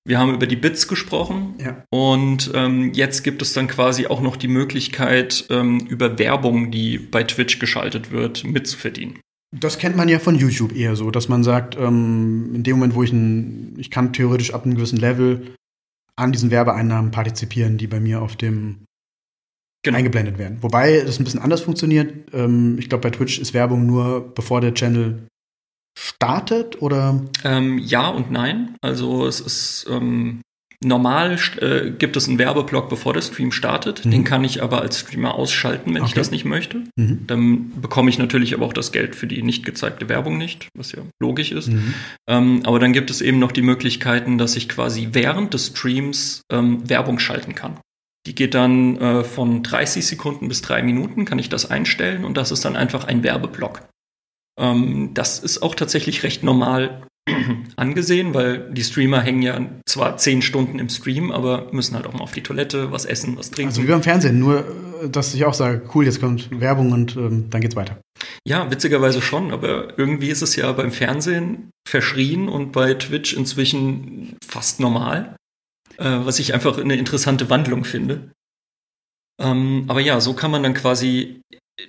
wir 0.07 0.19
haben 0.19 0.33
über 0.33 0.47
die 0.47 0.57
Bits 0.57 0.89
gesprochen 0.89 1.57
ja. 1.59 1.85
und 1.91 2.51
ähm, 2.55 2.95
jetzt 2.95 3.23
gibt 3.23 3.43
es 3.43 3.53
dann 3.53 3.69
quasi 3.69 4.07
auch 4.07 4.23
noch 4.23 4.37
die 4.37 4.49
Möglichkeit, 4.49 5.45
ähm, 5.51 5.81
über 5.81 6.19
Werbung, 6.19 6.71
die 6.71 6.99
bei 6.99 7.25
Twitch 7.25 7.59
geschaltet 7.59 8.11
wird, 8.11 8.45
mitzuverdienen. 8.45 9.21
Das 9.57 9.79
kennt 9.79 9.97
man 9.97 10.09
ja 10.09 10.19
von 10.21 10.37
YouTube 10.37 10.75
eher 10.75 10.95
so, 10.95 11.11
dass 11.11 11.29
man 11.29 11.43
sagt, 11.43 11.77
ähm, 11.77 12.55
in 12.55 12.63
dem 12.63 12.77
Moment, 12.77 12.95
wo 12.95 13.03
ich 13.03 13.13
ein, 13.13 13.75
ich 13.79 13.91
kann 13.91 14.13
theoretisch 14.13 14.55
ab 14.55 14.65
einem 14.65 14.77
gewissen 14.77 14.99
Level 14.99 15.55
an 16.17 16.33
diesen 16.33 16.51
Werbeeinnahmen 16.51 17.11
partizipieren, 17.11 17.77
die 17.77 17.87
bei 17.87 17.99
mir 17.99 18.23
auf 18.23 18.37
dem 18.37 18.85
genau. 19.83 19.99
eingeblendet 19.99 20.39
werden. 20.39 20.63
Wobei 20.63 21.01
das 21.01 21.19
ein 21.19 21.25
bisschen 21.25 21.41
anders 21.41 21.63
funktioniert. 21.63 22.33
Ähm, 22.33 22.79
ich 22.79 22.89
glaube, 22.89 23.03
bei 23.03 23.11
Twitch 23.11 23.39
ist 23.39 23.55
Werbung 23.55 23.87
nur, 23.87 24.33
bevor 24.35 24.61
der 24.61 24.75
Channel 24.75 25.27
startet 25.99 26.81
oder? 26.81 27.21
Ähm, 27.45 27.79
ja 27.79 28.09
und 28.09 28.31
nein. 28.31 28.77
Also 28.81 29.27
es 29.27 29.41
ist 29.41 29.87
ähm, 29.91 30.43
normal 30.83 31.39
äh, 31.61 31.91
gibt 31.91 32.17
es 32.17 32.27
einen 32.27 32.39
Werbeblock, 32.39 32.89
bevor 32.89 33.13
der 33.13 33.21
Stream 33.21 33.53
startet. 33.53 34.05
Mhm. 34.05 34.11
Den 34.11 34.25
kann 34.25 34.45
ich 34.45 34.63
aber 34.63 34.81
als 34.81 35.01
Streamer 35.01 35.35
ausschalten, 35.35 35.95
wenn 35.95 36.03
okay. 36.03 36.09
ich 36.11 36.15
das 36.15 36.31
nicht 36.31 36.45
möchte. 36.45 36.85
Mhm. 36.97 37.27
Dann 37.27 37.81
bekomme 37.81 38.09
ich 38.09 38.19
natürlich 38.19 38.55
aber 38.55 38.65
auch 38.67 38.73
das 38.73 38.91
Geld 38.91 39.15
für 39.15 39.27
die 39.27 39.43
nicht 39.43 39.65
gezeigte 39.65 40.09
Werbung 40.09 40.39
nicht, 40.39 40.69
was 40.75 40.93
ja 40.93 41.03
logisch 41.21 41.53
ist. 41.53 41.69
Mhm. 41.69 41.95
Ähm, 42.29 42.61
aber 42.65 42.79
dann 42.79 42.93
gibt 42.93 43.11
es 43.11 43.21
eben 43.21 43.39
noch 43.39 43.53
die 43.53 43.63
Möglichkeiten, 43.63 44.39
dass 44.39 44.57
ich 44.57 44.69
quasi 44.69 45.09
während 45.13 45.53
des 45.53 45.69
Streams 45.69 46.43
ähm, 46.51 46.89
Werbung 46.89 47.19
schalten 47.19 47.55
kann. 47.55 47.79
Die 48.27 48.35
geht 48.35 48.55
dann 48.55 48.97
äh, 48.97 49.25
von 49.25 49.63
30 49.63 50.07
Sekunden 50.07 50.49
bis 50.49 50.63
drei 50.63 50.83
Minuten, 50.83 51.25
kann 51.25 51.39
ich 51.39 51.49
das 51.49 51.71
einstellen 51.71 52.25
und 52.25 52.37
das 52.37 52.51
ist 52.51 52.65
dann 52.65 52.77
einfach 52.77 53.05
ein 53.05 53.23
Werbeblock. 53.23 53.83
Ähm, 54.59 55.13
das 55.15 55.39
ist 55.39 55.63
auch 55.63 55.75
tatsächlich 55.75 56.23
recht 56.23 56.43
normal 56.43 57.07
angesehen, 57.77 58.35
weil 58.35 58.71
die 58.73 58.85
Streamer 58.85 59.21
hängen 59.21 59.43
ja 59.43 59.61
zwar 59.87 60.17
zehn 60.17 60.43
Stunden 60.43 60.79
im 60.79 60.89
Stream, 60.89 61.31
aber 61.31 61.69
müssen 61.73 61.95
halt 61.95 62.07
auch 62.07 62.13
mal 62.13 62.21
auf 62.21 62.33
die 62.33 62.43
Toilette, 62.43 62.93
was 62.93 63.05
essen, 63.05 63.37
was 63.37 63.51
trinken. 63.51 63.71
Also 63.71 63.83
wie 63.83 63.87
beim 63.87 64.03
Fernsehen, 64.03 64.39
nur 64.39 64.61
äh, 65.03 65.09
dass 65.09 65.35
ich 65.35 65.45
auch 65.45 65.55
sage, 65.55 65.83
cool, 65.95 66.05
jetzt 66.05 66.21
kommt 66.21 66.49
Werbung 66.61 66.93
und 66.93 67.17
ähm, 67.17 67.51
dann 67.51 67.61
geht's 67.61 67.77
weiter. 67.77 68.01
Ja, 68.47 68.71
witzigerweise 68.71 69.23
schon, 69.23 69.53
aber 69.53 69.99
irgendwie 69.99 70.29
ist 70.29 70.43
es 70.43 70.57
ja 70.57 70.71
beim 70.73 70.93
Fernsehen 70.93 71.71
verschrien 71.89 72.49
und 72.49 72.73
bei 72.73 72.95
Twitch 72.95 73.33
inzwischen 73.33 74.37
fast 74.45 74.81
normal, 74.81 75.37
äh, 75.99 76.05
was 76.05 76.39
ich 76.39 76.55
einfach 76.55 76.79
eine 76.79 76.97
interessante 76.97 77.51
Wandlung 77.51 77.85
finde. 77.85 78.31
Ähm, 79.41 79.85
aber 79.89 80.01
ja, 80.01 80.21
so 80.21 80.35
kann 80.35 80.51
man 80.51 80.63
dann 80.63 80.75
quasi 80.75 81.41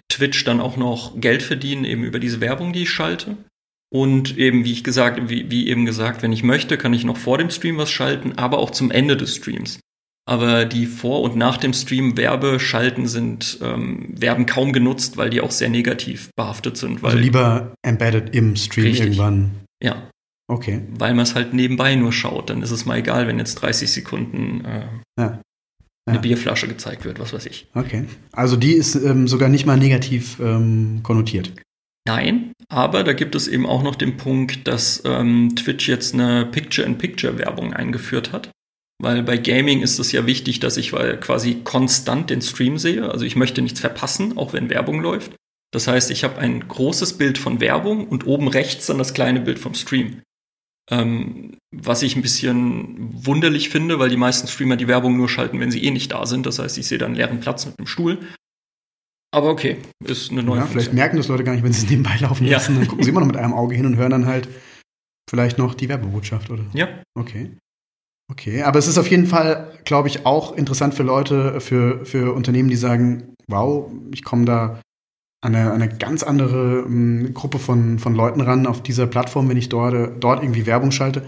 Twitch 0.10 0.44
dann 0.46 0.62
auch 0.62 0.78
noch 0.78 1.20
Geld 1.20 1.44
verdienen, 1.44 1.86
eben 1.86 2.04
über 2.04 2.20
diese 2.20 2.40
Werbung, 2.42 2.74
die 2.74 2.84
ich 2.84 2.90
schalte. 2.90 3.38
Und 3.94 4.38
eben, 4.38 4.64
wie 4.64 4.72
ich 4.72 4.84
gesagt, 4.84 5.30
wie, 5.30 5.52
wie 5.52 5.68
eben 5.68 5.86
gesagt, 5.86 6.24
wenn 6.24 6.32
ich 6.32 6.44
möchte, 6.44 6.78
kann 6.78 6.94
ich 6.94 7.04
noch 7.04 7.18
vor 7.18 7.38
dem 7.38 7.50
Stream 7.50 7.78
was 7.78 7.92
schalten, 7.92 8.34
aber 8.38 8.60
auch 8.60 8.72
zum 8.72 8.90
Ende 8.90 9.18
des 9.18 9.36
Streams. 9.36 9.80
Aber 10.26 10.66
die 10.66 10.86
vor 10.86 11.22
und 11.24 11.36
nach 11.36 11.58
dem 11.58 11.74
Stream 11.74 12.16
Werbeschalten 12.16 13.08
sind, 13.08 13.60
ähm, 13.62 14.14
werden 14.18 14.46
kaum 14.46 14.72
genutzt, 14.72 15.18
weil 15.18 15.30
die 15.30 15.42
auch 15.42 15.52
sehr 15.52 15.70
negativ 15.70 16.30
behaftet 16.38 16.78
sind. 16.78 17.04
also 17.04 17.18
lieber 17.18 17.74
embedded 17.82 18.34
im 18.34 18.56
Stream 18.56 18.86
richtig. 18.86 19.08
irgendwann. 19.08 19.52
Ja. 19.84 20.10
Okay. 20.48 20.82
Weil 20.98 21.14
man 21.14 21.24
es 21.24 21.36
halt 21.36 21.54
nebenbei 21.54 21.96
nur 21.96 22.14
schaut. 22.14 22.50
Dann 22.50 22.62
ist 22.62 22.72
es 22.72 22.86
mal 22.86 22.98
egal, 22.98 23.28
wenn 23.28 23.40
jetzt 23.40 23.56
30 23.56 23.92
Sekunden 23.92 24.64
äh, 24.64 24.86
ja 25.20 25.42
eine 26.06 26.18
ja. 26.18 26.22
Bierflasche 26.22 26.68
gezeigt 26.68 27.06
wird, 27.06 27.20
was 27.20 27.34
weiß 27.34 27.46
ich. 27.46 27.68
Okay. 27.74 28.06
Also 28.32 28.56
die 28.56 28.74
ist 28.74 28.96
ähm, 28.96 29.28
sogar 29.28 29.50
nicht 29.50 29.66
mal 29.66 29.78
negativ 29.78 30.40
ähm, 30.40 31.02
konnotiert. 31.04 31.54
Nein, 32.08 32.54
aber 32.68 33.04
da 33.04 33.14
gibt 33.14 33.36
es 33.36 33.48
eben 33.48 33.68
auch 33.68 33.84
noch 33.84 33.96
den 33.96 34.18
Punkt, 34.18 34.68
dass 34.68 35.04
ähm, 35.06 35.56
Twitch 35.56 35.88
jetzt 35.88 36.14
eine 36.14 36.46
Picture-in-Picture-Werbung 36.46 37.74
eingeführt 37.74 38.32
hat. 38.32 38.50
Weil 39.02 39.24
bei 39.24 39.38
Gaming 39.38 39.82
ist 39.82 40.00
es 40.00 40.12
ja 40.12 40.26
wichtig, 40.26 40.60
dass 40.60 40.78
ich 40.78 40.92
quasi 40.92 41.62
konstant 41.64 42.30
den 42.30 42.42
Stream 42.42 42.78
sehe. 42.78 43.10
Also 43.10 43.26
ich 43.26 43.36
möchte 43.36 43.62
nichts 43.62 43.80
verpassen, 43.80 44.38
auch 44.38 44.54
wenn 44.54 44.70
Werbung 44.70 45.02
läuft. 45.02 45.34
Das 45.72 45.88
heißt, 45.88 46.12
ich 46.12 46.24
habe 46.24 46.38
ein 46.38 46.68
großes 46.68 47.18
Bild 47.18 47.38
von 47.38 47.60
Werbung 47.60 48.08
und 48.08 48.28
oben 48.28 48.48
rechts 48.48 48.86
dann 48.88 48.98
das 48.98 49.14
kleine 49.14 49.40
Bild 49.40 49.58
vom 49.58 49.74
Stream. 49.74 50.22
Ähm, 50.90 51.58
was 51.74 52.04
ich 52.04 52.16
ein 52.16 52.22
bisschen 52.22 53.26
wunderlich 53.26 53.70
finde, 53.70 53.98
weil 53.98 54.10
die 54.10 54.18
meisten 54.18 54.48
Streamer 54.48 54.76
die 54.76 54.88
Werbung 54.88 55.18
nur 55.18 55.30
schalten, 55.30 55.60
wenn 55.60 55.72
sie 55.72 55.84
eh 55.84 55.92
nicht 55.92 56.12
da 56.12 56.26
sind. 56.26 56.46
Das 56.46 56.60
heißt, 56.60 56.78
ich 56.78 56.88
sehe 56.88 56.98
dann 56.98 57.12
einen 57.12 57.16
leeren 57.16 57.40
Platz 57.40 57.66
mit 57.66 57.80
einem 57.80 57.88
Stuhl. 57.88 58.20
Aber 59.34 59.50
okay, 59.50 59.78
ist 60.04 60.32
eine 60.32 60.44
neue 60.44 60.60
ja, 60.60 60.66
Vielleicht 60.66 60.94
merken 60.94 61.18
das 61.18 61.30
Leute 61.30 61.44
gar 61.44 61.54
nicht, 61.54 61.64
wenn 61.64 61.72
sie 61.72 61.86
es 61.86 61.90
nebenbei 61.90 62.18
laufen 62.20 62.46
ja. 62.46 62.54
lassen. 62.54 62.76
Dann 62.76 62.88
gucken 62.88 63.04
sie 63.04 63.10
immer 63.10 63.22
noch 63.22 63.28
mit 63.28 63.38
einem 63.38 63.54
Auge 63.54 63.76
hin 63.76 63.86
und 63.86 63.96
hören 63.96 64.12
dann 64.12 64.26
halt 64.26 64.50
vielleicht 65.30 65.58
noch 65.58 65.74
die 65.74 65.88
Werbebotschaft, 65.88 66.50
oder? 66.50 66.66
Ja. 66.74 66.90
Okay. 67.18 67.52
Okay, 68.30 68.62
aber 68.64 68.80
es 68.80 68.88
ist 68.88 68.98
auf 68.98 69.10
jeden 69.10 69.28
Fall, 69.28 69.78
glaube 69.84 70.08
ich, 70.08 70.26
auch 70.26 70.56
interessant 70.56 70.94
für 70.94 71.04
Leute, 71.04 71.60
für, 71.60 72.06
für 72.06 72.34
Unternehmen, 72.34 72.70
die 72.70 72.78
sagen, 72.78 73.36
wow, 73.48 73.92
ich 74.14 74.24
komme 74.24 74.46
da 74.46 74.82
eine, 75.44 75.74
eine 75.74 75.90
ganz 75.90 76.24
andere 76.24 76.86
ähm, 76.88 77.34
Gruppe 77.34 77.60
von, 77.60 78.00
von 78.00 78.16
Leuten 78.16 78.42
ran 78.42 78.68
auf 78.68 78.84
dieser 78.84 79.08
Plattform, 79.08 79.50
wenn 79.50 79.58
ich 79.58 79.70
dort, 79.70 80.24
dort 80.24 80.44
irgendwie 80.44 80.66
Werbung 80.66 80.92
schalte. 80.92 81.28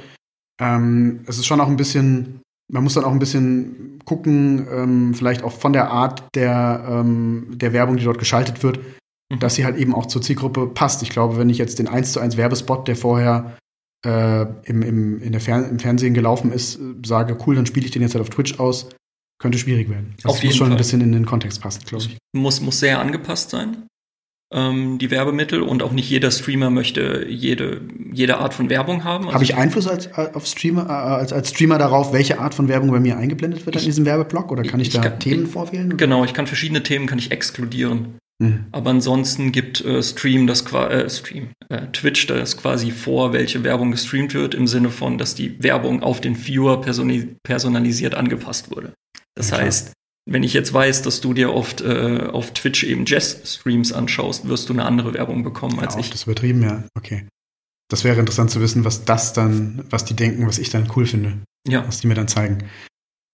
Ähm, 0.62 1.24
es 1.28 1.38
ist 1.38 1.46
schon 1.46 1.60
auch 1.60 1.68
ein 1.68 1.78
bisschen, 1.78 2.42
man 2.74 2.84
muss 2.84 2.96
dann 2.96 3.04
auch 3.04 3.12
ein 3.12 3.20
bisschen 3.20 4.00
gucken, 4.04 4.68
ähm, 4.72 5.14
vielleicht 5.14 5.44
auch 5.44 5.52
von 5.52 5.74
der 5.74 5.92
Art 5.92 6.24
der, 6.34 6.84
ähm, 6.90 7.50
der 7.52 7.72
Werbung, 7.72 7.98
die 7.98 8.04
dort 8.04 8.18
geschaltet 8.18 8.64
wird, 8.64 8.80
mhm. 9.32 9.40
dass 9.40 9.56
sie 9.56 9.64
halt 9.64 9.78
eben 9.78 9.94
auch 9.94 10.08
zur 10.08 10.24
Zielgruppe 10.24 10.66
passt. 10.68 11.04
Ich 11.04 11.10
glaube, 11.10 11.38
wenn 11.38 11.52
ich 11.52 11.60
jetzt 11.60 11.78
den 11.78 11.88
1 11.88 12.14
zu 12.14 12.20
1 12.20 12.36
Werbespot, 12.36 12.88
der 12.88 12.96
vorher 12.96 13.58
äh, 14.04 14.48
im, 14.66 14.82
im, 14.82 15.22
in 15.22 15.32
der 15.32 15.40
Fer 15.40 15.70
im 15.70 15.78
Fernsehen 15.78 16.16
gelaufen 16.16 16.52
ist, 16.52 16.80
sage, 17.06 17.38
cool, 17.46 17.56
dann 17.56 17.68
spiele 17.68 17.86
ich 17.86 17.92
den 17.92 18.02
jetzt 18.02 18.16
halt 18.16 18.24
auf 18.24 18.32
Twitch 18.32 18.60
aus, 18.60 18.90
könnte 19.40 19.60
schwierig 19.60 19.88
werden. 19.90 20.16
Das 20.24 20.32
auf 20.32 20.44
muss 20.44 20.56
schon 20.56 20.68
Fall. 20.68 20.76
ein 20.76 20.78
bisschen 20.78 21.02
in 21.02 21.12
den 21.12 21.28
Kontext 21.28 21.62
passen, 21.62 21.84
glaube 21.86 22.06
ich. 22.06 22.18
Muss, 22.36 22.60
muss 22.60 22.80
sehr 22.80 23.00
angepasst 23.00 23.52
sein 23.52 23.86
ähm, 24.54 24.98
die 25.00 25.12
Werbemittel 25.12 25.62
und 25.62 25.84
auch 25.84 25.92
nicht 25.92 26.10
jeder 26.10 26.32
Streamer 26.32 26.70
möchte 26.70 27.26
jede, 27.28 27.82
jede 28.12 28.38
Art 28.38 28.54
von 28.54 28.70
Werbung 28.70 29.04
haben. 29.04 29.26
Also 29.26 29.34
Habe 29.34 29.44
ich 29.44 29.56
Einfluss 29.56 29.88
als, 29.88 30.08
äh, 30.08 30.30
auf 30.34 30.46
Streamer, 30.46 30.86
äh, 30.86 30.92
als, 30.92 31.34
als 31.34 31.50
Streamer 31.50 31.78
darauf, 31.78 32.14
welche 32.14 32.40
Art 32.40 32.54
von 32.54 32.68
Werbung 32.68 32.92
bei 32.92 33.00
mir 33.00 33.18
eingeblendet 33.18 33.66
wird 33.66 33.76
ich, 33.76 33.84
in 33.84 33.88
diesem 33.88 34.06
Werbeblock? 34.06 34.52
Oder 34.52 34.64
kann 34.64 34.80
ich, 34.80 34.90
ich 34.90 34.94
da 34.94 35.02
kann, 35.02 35.20
Themen 35.20 35.48
vorwählen? 35.48 35.98
Genau, 35.98 36.24
ich 36.24 36.34
kann 36.34 36.48
verschiedene 36.48 36.84
Themen 36.84 37.08
kann 37.08 37.18
ich 37.18 37.32
exkludieren. 37.32 38.20
Mhm. 38.40 38.66
Aber 38.72 38.90
ansonsten 38.92 39.52
gibt 39.52 39.84
äh, 39.84 40.02
Stream 40.02 40.48
das 40.48 40.62
äh, 40.72 41.10
Stream, 41.10 41.50
äh, 41.70 41.88
Twitch 41.92 42.28
das 42.28 42.58
quasi 42.58 42.92
vor, 42.92 43.34
welche 43.34 43.64
Werbung 43.64 43.92
gestreamt 43.92 44.34
wird, 44.34 44.56
im 44.56 44.68
Sinne 44.68 44.90
von, 44.90 45.18
dass 45.18 45.36
die 45.36 45.62
Werbung 45.64 46.04
auf 46.04 46.22
den 46.22 46.36
Viewer 46.36 46.82
personalisiert 46.82 48.16
angepasst 48.16 48.72
wurde. 48.76 48.94
Das 49.36 49.52
ja, 49.52 49.58
heißt, 49.58 49.94
wenn 50.26 50.44
ich 50.44 50.54
jetzt 50.54 50.74
weiß, 50.74 51.02
dass 51.02 51.22
du 51.22 51.34
dir 51.34 51.54
oft 51.54 51.82
äh, 51.82 52.30
auf 52.32 52.54
Twitch 52.54 52.84
eben 52.84 53.06
Jazz-Streams 53.06 53.92
anschaust, 53.92 54.48
wirst 54.48 54.70
du 54.70 54.74
eine 54.74 54.86
andere 54.86 55.14
Werbung 55.14 55.44
bekommen 55.44 55.80
als 55.80 55.96
ja, 55.96 56.00
ich. 56.00 56.10
Das 56.10 56.22
ist 56.22 56.28
übertrieben, 56.28 56.62
ja. 56.64 56.84
Okay. 56.98 57.28
Das 57.90 58.04
wäre 58.04 58.20
interessant 58.20 58.50
zu 58.50 58.62
wissen, 58.62 58.86
was 58.86 59.06
das 59.06 59.34
dann, 59.34 59.84
was 59.90 60.06
die 60.06 60.16
denken, 60.16 60.48
was 60.48 60.60
ich 60.60 60.70
dann 60.70 60.90
cool 60.96 61.06
finde. 61.06 61.40
Ja. 61.68 61.86
Was 61.86 62.00
die 62.00 62.08
mir 62.08 62.16
dann 62.16 62.28
zeigen. 62.28 62.70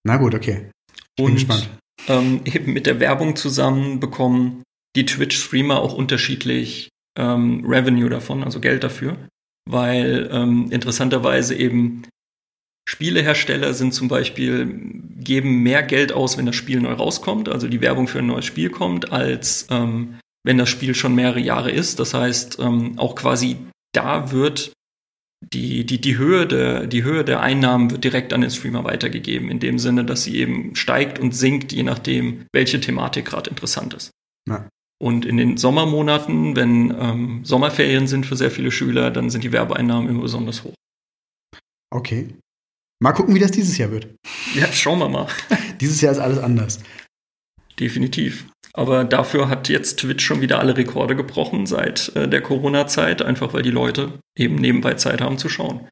Na 0.04 0.18
gut, 0.18 0.34
okay. 0.34 0.70
Ich 1.16 1.26
bin 1.26 1.36
gespannt. 1.36 1.70
Ähm, 2.08 2.42
eben 2.46 2.74
mit 2.74 2.86
der 2.86 3.00
Werbung 3.00 3.36
zusammen 3.36 4.00
bekommen 4.00 4.64
die 4.96 5.06
Twitch-Streamer 5.06 5.80
auch 5.80 5.94
unterschiedlich 5.94 6.90
ähm, 7.18 7.64
Revenue 7.66 8.10
davon, 8.10 8.44
also 8.44 8.60
Geld 8.60 8.84
dafür. 8.84 9.18
Weil 9.70 10.30
ähm, 10.32 10.72
interessanterweise 10.72 11.56
eben 11.56 12.04
Spielehersteller 12.90 13.76
sind 13.76 13.94
zum 13.94 14.08
Beispiel, 14.08 14.66
geben 15.20 15.62
mehr 15.62 15.84
Geld 15.84 16.12
aus, 16.12 16.40
wenn 16.40 16.48
das 16.48 16.56
Spiel 16.56 16.82
neu 16.82 16.94
rauskommt, 16.94 17.48
also 17.48 17.68
die 17.68 17.82
Werbung 17.82 18.08
für 18.08 18.18
ein 18.18 18.26
neues 18.26 18.46
Spiel 18.46 18.72
kommt, 18.72 19.12
als 19.12 19.68
ähm, 19.70 20.18
wenn 20.44 20.58
das 20.58 20.70
Spiel 20.70 20.96
schon 20.96 21.14
mehrere 21.14 21.40
Jahre 21.40 21.70
ist. 21.70 22.00
Das 22.00 22.16
heißt, 22.16 22.58
ähm, 22.60 22.98
auch 22.98 23.14
quasi 23.14 23.58
da 23.94 24.32
wird 24.32 24.74
die, 25.54 25.86
die, 25.86 26.02
die, 26.02 26.18
Höhe 26.18 26.48
der, 26.48 26.88
die 26.88 27.04
Höhe 27.04 27.24
der 27.24 27.42
Einnahmen 27.42 27.92
wird 27.92 28.04
direkt 28.04 28.34
an 28.34 28.42
den 28.42 28.50
Streamer 28.50 28.84
weitergegeben, 28.86 29.52
in 29.52 29.60
dem 29.60 29.78
Sinne, 29.78 30.04
dass 30.04 30.24
sie 30.24 30.38
eben 30.38 30.76
steigt 30.76 31.20
und 31.20 31.36
sinkt, 31.36 31.72
je 31.72 31.84
nachdem, 31.84 32.48
welche 32.52 32.82
Thematik 32.82 33.26
gerade 33.26 33.52
interessant 33.52 33.94
ist. 33.94 34.10
Ja. 34.50 34.68
Und 35.00 35.28
in 35.28 35.38
den 35.38 35.58
Sommermonaten, 35.58 36.56
wenn 36.56 36.90
ähm, 37.00 37.46
Sommerferien 37.46 38.08
sind 38.08 38.26
für 38.26 38.36
sehr 38.36 38.50
viele 38.50 38.72
Schüler, 38.72 39.12
dann 39.12 39.30
sind 39.30 39.44
die 39.44 39.52
Werbeeinnahmen 39.52 40.10
immer 40.10 40.24
besonders 40.24 40.64
hoch. 40.64 40.74
Okay. 41.92 42.34
Mal 43.02 43.14
gucken, 43.14 43.34
wie 43.34 43.40
das 43.40 43.52
dieses 43.52 43.78
Jahr 43.78 43.92
wird. 43.92 44.08
Ja, 44.56 44.72
schauen 44.72 45.00
wir 45.00 45.10
mal. 45.10 45.28
dieses 45.82 46.02
Jahr 46.02 46.12
ist 46.12 46.20
alles 46.20 46.38
anders. 46.38 46.80
Definitiv. 47.80 48.46
Aber 48.74 49.06
dafür 49.06 49.50
hat 49.50 49.70
jetzt 49.70 50.00
Twitch 50.00 50.24
schon 50.24 50.42
wieder 50.42 50.60
alle 50.60 50.76
Rekorde 50.76 51.16
gebrochen 51.16 51.66
seit 51.66 52.14
äh, 52.16 52.28
der 52.28 52.42
Corona-Zeit, 52.42 53.22
einfach 53.22 53.54
weil 53.54 53.64
die 53.64 53.72
Leute 53.72 54.20
eben 54.38 54.56
nebenbei 54.56 54.96
Zeit 54.96 55.22
haben 55.22 55.38
zu 55.38 55.50
schauen. 55.50 55.88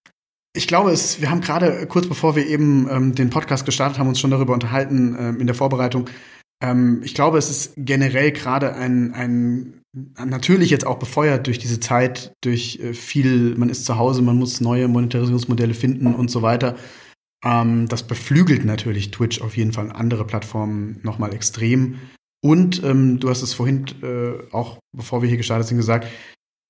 Ich 0.54 0.68
glaube, 0.68 0.92
es, 0.92 1.22
wir 1.22 1.30
haben 1.30 1.42
gerade 1.42 1.88
kurz 1.88 2.08
bevor 2.08 2.36
wir 2.36 2.46
eben 2.48 2.90
ähm, 2.90 3.16
den 3.16 3.30
Podcast 3.30 3.66
gestartet 3.66 4.00
haben, 4.00 4.08
uns 4.08 4.20
schon 4.20 4.32
darüber 4.32 4.54
unterhalten 4.54 5.16
ähm, 5.20 5.40
in 5.40 5.48
der 5.48 5.56
Vorbereitung. 5.56 6.10
Ähm, 6.62 7.02
ich 7.04 7.14
glaube, 7.14 7.38
es 7.38 7.50
ist 7.50 7.74
generell 7.78 8.32
gerade 8.32 8.76
ein, 8.76 9.14
ein 9.14 9.82
natürlich 9.94 10.70
jetzt 10.70 10.86
auch 10.86 11.00
befeuert 11.00 11.48
durch 11.48 11.60
diese 11.60 11.80
Zeit, 11.80 12.34
durch 12.42 12.80
äh, 12.80 12.94
viel, 12.94 13.56
man 13.56 13.70
ist 13.70 13.86
zu 13.86 13.98
Hause, 13.98 14.22
man 14.22 14.38
muss 14.38 14.62
neue 14.62 14.88
Monetarisierungsmodelle 14.88 15.74
finden 15.74 16.14
und 16.14 16.30
so 16.30 16.42
weiter. 16.42 16.76
Ähm, 17.44 17.88
das 17.88 18.04
beflügelt 18.04 18.66
natürlich 18.66 19.12
Twitch 19.12 19.42
auf 19.42 19.58
jeden 19.58 19.74
Fall 19.74 19.92
andere 19.92 20.26
Plattformen 20.26 21.00
nochmal 21.04 21.34
extrem. 21.34 22.00
Und 22.44 22.84
ähm, 22.84 23.20
du 23.20 23.30
hast 23.30 23.42
es 23.42 23.54
vorhin 23.54 23.86
äh, 24.04 24.54
auch, 24.54 24.80
bevor 24.96 25.22
wir 25.22 25.30
hier 25.30 25.38
gestartet 25.38 25.68
sind, 25.68 25.78
gesagt, 25.78 26.08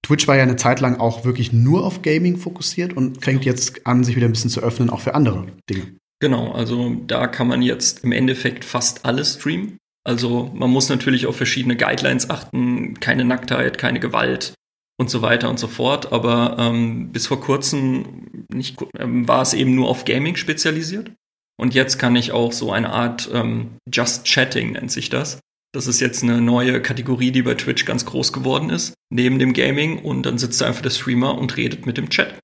Twitch 0.06 0.28
war 0.28 0.38
ja 0.38 0.44
eine 0.44 0.56
Zeit 0.56 0.80
lang 0.80 1.00
auch 1.00 1.26
wirklich 1.26 1.52
nur 1.52 1.86
auf 1.86 2.02
Gaming 2.02 2.38
fokussiert 2.38 2.96
und 2.96 3.24
fängt 3.24 3.44
jetzt 3.44 3.86
an, 3.86 4.04
sich 4.04 4.16
wieder 4.16 4.28
ein 4.28 4.32
bisschen 4.32 4.50
zu 4.50 4.62
öffnen, 4.62 4.90
auch 4.90 5.02
für 5.02 5.16
andere 5.16 5.48
Dinge. 5.70 5.98
Genau, 6.20 6.52
also 6.52 6.96
da 7.06 7.28
kann 7.28 7.48
man 7.48 7.62
jetzt 7.62 8.04
im 8.04 8.12
Endeffekt 8.12 8.66
fast 8.66 9.06
alles 9.06 9.36
streamen. 9.36 9.78
Also 10.04 10.52
man 10.54 10.70
muss 10.70 10.90
natürlich 10.90 11.28
auf 11.28 11.36
verschiedene 11.36 11.76
Guidelines 11.76 12.30
achten, 12.30 13.00
keine 13.00 13.26
Nacktheit, 13.26 13.78
keine 13.78 14.00
Gewalt 14.00 14.54
und 15.00 15.10
so 15.10 15.22
weiter 15.22 15.50
und 15.50 15.60
so 15.60 15.68
fort. 15.68 16.12
Aber 16.12 16.56
ähm, 16.60 17.12
bis 17.12 17.28
vor 17.28 17.40
kurzem 17.40 18.46
nicht, 18.52 18.78
ähm, 18.98 19.28
war 19.28 19.42
es 19.42 19.54
eben 19.54 19.76
nur 19.76 19.90
auf 19.90 20.06
Gaming 20.06 20.36
spezialisiert. 20.36 21.12
Und 21.60 21.74
jetzt 21.74 21.98
kann 21.98 22.16
ich 22.16 22.32
auch 22.32 22.52
so 22.52 22.72
eine 22.72 22.92
Art 22.92 23.30
ähm, 23.34 23.78
Just 23.92 24.26
Chatting 24.26 24.74
nennt 24.74 24.92
sich 24.92 25.10
das. 25.10 25.40
Das 25.74 25.88
ist 25.88 26.00
jetzt 26.00 26.24
eine 26.24 26.40
neue 26.40 26.82
Kategorie, 26.82 27.32
die 27.32 27.42
bei 27.42 27.56
Twitch 27.56 27.86
ganz 27.86 28.06
groß 28.06 28.32
geworden 28.32 28.70
ist, 28.70 28.94
neben 29.10 29.38
dem 29.40 29.54
Gaming. 29.54 30.00
Und 30.00 30.26
dann 30.26 30.38
sitzt 30.38 30.62
da 30.62 30.68
einfach 30.68 30.82
der 30.82 30.90
Streamer 30.90 31.38
und 31.38 31.58
redet 31.58 31.86
mit 31.86 31.98
dem 31.98 32.10
Chat. 32.10 32.40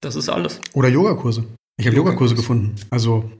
Das 0.00 0.16
ist 0.16 0.28
alles. 0.28 0.60
Oder 0.72 0.88
Yogakurse. 0.88 1.46
Ich 1.76 1.86
habe 1.86 1.96
Yogakurse 1.96 2.34
gefunden. 2.34 2.74
Also 2.90 3.30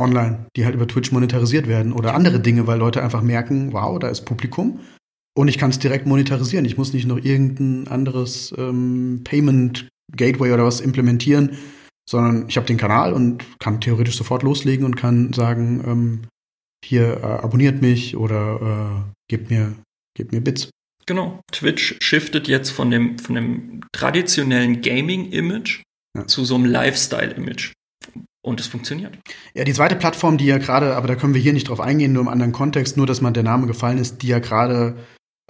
online, 0.00 0.46
die 0.56 0.64
halt 0.64 0.74
über 0.74 0.88
Twitch 0.88 1.12
monetarisiert 1.12 1.68
werden. 1.68 1.92
Oder 1.92 2.14
andere 2.14 2.40
Dinge, 2.40 2.66
weil 2.66 2.78
Leute 2.78 3.02
einfach 3.02 3.22
merken, 3.22 3.72
wow, 3.72 3.98
da 3.98 4.08
ist 4.08 4.22
Publikum. 4.22 4.80
Und 5.36 5.48
ich 5.48 5.58
kann 5.58 5.70
es 5.70 5.78
direkt 5.78 6.06
monetarisieren. 6.06 6.64
Ich 6.64 6.76
muss 6.76 6.92
nicht 6.92 7.06
noch 7.06 7.18
irgendein 7.18 7.88
anderes 7.88 8.52
ähm, 8.58 9.20
Payment 9.24 9.88
Gateway 10.16 10.52
oder 10.52 10.64
was 10.64 10.80
implementieren, 10.80 11.56
sondern 12.08 12.48
ich 12.48 12.56
habe 12.56 12.66
den 12.66 12.78
Kanal 12.78 13.12
und 13.12 13.44
kann 13.60 13.80
theoretisch 13.80 14.16
sofort 14.16 14.42
loslegen 14.42 14.84
und 14.84 14.96
kann 14.96 15.32
sagen, 15.32 15.84
ähm, 15.86 16.20
hier 16.84 17.18
äh, 17.18 17.26
abonniert 17.26 17.80
mich 17.80 18.16
oder 18.16 19.04
äh, 19.06 19.12
gebt 19.28 19.50
mir, 19.50 19.76
gebt 20.16 20.32
mir 20.32 20.40
Bits. 20.40 20.70
Genau. 21.06 21.40
Twitch 21.52 21.96
shiftet 22.00 22.48
jetzt 22.48 22.70
von 22.70 22.90
dem, 22.90 23.18
von 23.18 23.34
dem 23.34 23.80
traditionellen 23.92 24.80
Gaming-Image 24.82 25.82
ja. 26.16 26.26
zu 26.26 26.44
so 26.44 26.54
einem 26.54 26.66
Lifestyle-Image. 26.66 27.72
Und 28.42 28.58
es 28.58 28.68
funktioniert. 28.68 29.18
Ja, 29.54 29.64
die 29.64 29.74
zweite 29.74 29.96
Plattform, 29.96 30.38
die 30.38 30.46
ja 30.46 30.56
gerade, 30.56 30.96
aber 30.96 31.06
da 31.06 31.14
können 31.14 31.34
wir 31.34 31.42
hier 31.42 31.52
nicht 31.52 31.68
drauf 31.68 31.80
eingehen, 31.80 32.14
nur 32.14 32.22
im 32.22 32.28
anderen 32.28 32.52
Kontext, 32.52 32.96
nur 32.96 33.06
dass 33.06 33.20
man 33.20 33.34
der 33.34 33.42
Name 33.42 33.66
gefallen 33.66 33.98
ist, 33.98 34.22
die 34.22 34.28
ja 34.28 34.38
gerade, 34.38 34.96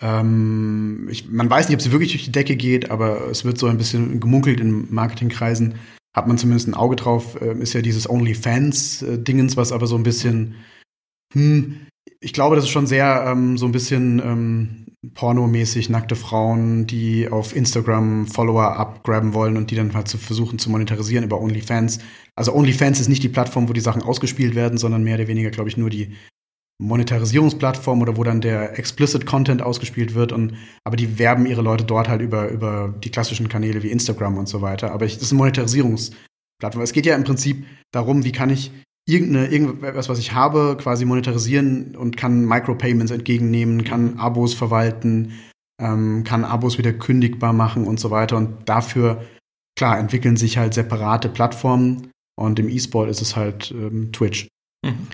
ähm, 0.03 1.09
man 1.29 1.49
weiß 1.49 1.69
nicht, 1.69 1.77
ob 1.77 1.83
sie 1.83 1.93
wirklich 1.93 2.11
durch 2.11 2.25
die 2.25 2.33
Decke 2.33 2.57
geht, 2.57 2.91
aber 2.91 3.29
es 3.29 3.45
wird 3.45 3.59
so 3.59 3.69
ein 3.69 3.79
bisschen 3.79 4.19
gemunkelt 4.19 4.59
in 4.59 4.93
Marketingkreisen, 4.93 5.77
hat 6.17 6.27
man 6.27 6.37
zumindest 6.37 6.67
ein 6.67 6.75
Auge 6.75 6.97
drauf, 6.97 7.41
äh, 7.41 7.57
ist 7.61 7.75
ja 7.75 7.83
dieses 7.83 8.11
OnlyFans-Dingens, 8.11 9.57
was 9.57 9.71
aber 9.71 9.87
so 9.87 9.95
ein 9.95 10.03
bisschen, 10.03 10.57
hm, 11.33 11.87
ich 12.19 12.33
glaube, 12.33 12.57
das 12.57 12.65
ist 12.65 12.71
schon 12.71 12.89
sehr 12.89 13.25
ähm, 13.29 13.57
so 13.57 13.67
ein 13.67 13.73
bisschen 13.73 14.19
ähm, 14.19 14.80
pornomäßig 15.15 15.89
nackte 15.89 16.15
Frauen, 16.15 16.87
die 16.87 17.29
auf 17.29 17.57
Instagram 17.57 18.27
Follower 18.27 18.77
abgraben 18.77 19.33
wollen 19.33 19.57
und 19.57 19.71
die 19.71 19.75
dann 19.75 19.95
halt 19.95 20.09
zu 20.09 20.19
versuchen 20.19 20.59
zu 20.59 20.71
monetarisieren 20.71 21.25
über 21.25 21.41
OnlyFans. 21.41 22.01
Also 22.37 22.55
OnlyFans 22.55 23.01
ist 23.01 23.09
nicht 23.09 23.23
die 23.23 23.31
Plattform, 23.31 23.69
wo 23.69 23.73
die 23.73 23.81
Sachen 23.81 24.03
ausgespielt 24.03 24.55
werden, 24.55 24.79
sondern 24.79 25.03
mehr 25.03 25.17
oder 25.17 25.29
weniger, 25.29 25.51
glaube 25.51 25.71
ich, 25.71 25.79
nur 25.79 25.89
die 25.89 26.15
Monetarisierungsplattform 26.81 28.01
oder 28.03 28.17
wo 28.17 28.25
dann 28.25 28.41
der 28.41 28.79
explicit 28.79 29.27
Content 29.27 29.63
ausgespielt 29.63 30.15
wird 30.15 30.33
und 30.33 30.55
aber 30.85 30.97
die 30.97 31.19
werben 31.19 31.47
ihre 31.47 31.63
Leute 31.63 31.85
dort 31.85 32.09
halt 32.09 32.23
über 32.23 32.49
über 32.49 32.95
die 33.03 33.11
klassischen 33.11 33.49
Kanäle 33.49 33.83
wie 33.83 33.91
Instagram 33.91 34.39
und 34.39 34.49
so 34.49 34.63
weiter. 34.63 34.93
Aber 34.93 35.05
ich, 35.05 35.15
das 35.15 35.25
ist 35.25 35.33
eine 35.33 35.39
Monetarisierungsplattform. 35.39 36.83
Es 36.83 36.93
geht 36.93 37.07
ja 37.07 37.17
im 37.17 37.25
Prinzip 37.25 37.67
darum, 37.93 38.25
wie 38.25 38.33
kann 38.33 38.51
ich 38.51 38.73
irgendeine, 39.07 39.49
irgendwas, 39.49 40.09
was 40.09 40.19
ich 40.19 40.33
habe, 40.33 40.77
quasi 40.81 41.05
monetarisieren 41.05 41.97
und 41.97 42.17
kann 42.17 42.45
Micropayments 42.45 43.13
entgegennehmen, 43.13 43.85
kann 43.85 44.19
Abos 44.19 44.55
verwalten, 44.55 45.33
ähm, 45.81 46.25
kann 46.25 46.45
Abos 46.45 46.79
wieder 46.79 46.93
kündigbar 46.93 47.53
machen 47.53 47.87
und 47.87 47.99
so 47.99 48.11
weiter. 48.11 48.37
Und 48.37 48.69
dafür, 48.69 49.25
klar, 49.77 49.99
entwickeln 49.99 50.37
sich 50.37 50.59
halt 50.59 50.75
separate 50.75 51.29
Plattformen 51.29 52.11
und 52.39 52.59
im 52.59 52.69
E-Sport 52.69 53.11
ist 53.11 53.23
es 53.23 53.37
halt 53.37 53.71
ähm, 53.73 54.13
Twitch. 54.13 54.49
Mhm. 54.85 55.09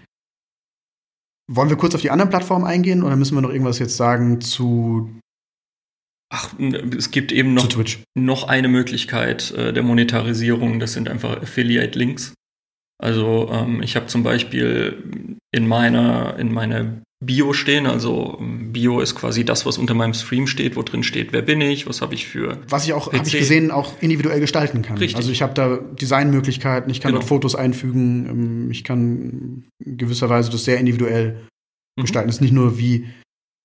Wollen 1.49 1.71
wir 1.71 1.77
kurz 1.77 1.95
auf 1.95 2.01
die 2.01 2.11
anderen 2.11 2.31
Plattformen 2.31 2.65
eingehen 2.65 3.03
oder 3.03 3.17
müssen 3.17 3.37
wir 3.37 3.41
noch 3.41 3.51
irgendwas 3.51 3.79
jetzt 3.79 3.97
sagen 3.97 4.41
zu 4.41 5.11
Ach, 6.29 6.53
es 6.59 7.13
gibt 7.13 7.31
eben 7.31 7.55
noch, 7.55 7.69
noch 8.17 8.49
eine 8.49 8.67
Möglichkeit 8.67 9.53
äh, 9.53 9.73
der 9.73 9.85
Monetarisierung. 9.85 10.81
Das 10.81 10.93
sind 10.93 11.09
einfach 11.09 11.41
Affiliate-Links. 11.41 12.35
Also 12.99 13.49
ähm, 13.53 13.83
ich 13.83 13.97
habe 13.97 14.07
zum 14.07 14.23
Beispiel 14.23 15.39
in 15.53 15.67
meiner, 15.69 16.39
in 16.39 16.53
meiner 16.53 17.03
Bio 17.25 17.53
stehen, 17.55 17.87
also 17.87 18.37
ähm, 18.41 18.73
Bio 18.73 19.01
ist 19.01 19.15
quasi 19.15 19.45
das, 19.45 19.65
was 19.65 19.79
unter 19.79 19.95
meinem 19.95 20.15
Stream 20.15 20.47
steht, 20.47 20.77
wo 20.77 20.83
drin 20.83 21.03
steht, 21.03 21.33
wer 21.33 21.43
bin 21.43 21.61
ich, 21.61 21.87
was 21.87 22.03
habe 22.03 22.15
ich 22.15 22.27
für. 22.27 22.59
Was 22.69 22.85
ich 22.85 22.93
auch, 22.93 23.13
habe 23.13 23.27
ich 23.27 23.33
gesehen, 23.33 23.71
auch 23.71 24.01
individuell 24.01 24.41
gestalten 24.41 24.83
kann. 24.83 24.99
Richtig. 24.99 25.17
Also 25.17 25.31
ich 25.31 25.43
habe 25.43 25.55
da 25.55 25.77
Designmöglichkeiten, 25.77 26.91
ich 26.91 27.01
kann 27.01 27.11
genau. 27.13 27.21
dort 27.21 27.29
Fotos 27.29 27.55
einfügen, 27.55 28.27
ähm, 28.29 28.71
ich 28.71 28.85
kann 28.85 29.65
gewisserweise 29.81 30.51
das 30.51 30.65
sehr 30.65 30.79
individuell 30.79 31.47
mhm. 31.97 32.03
gestalten. 32.03 32.29
Das 32.29 32.37
ist 32.37 32.43
nicht 32.43 32.53
nur 32.53 32.79
wie 32.79 33.07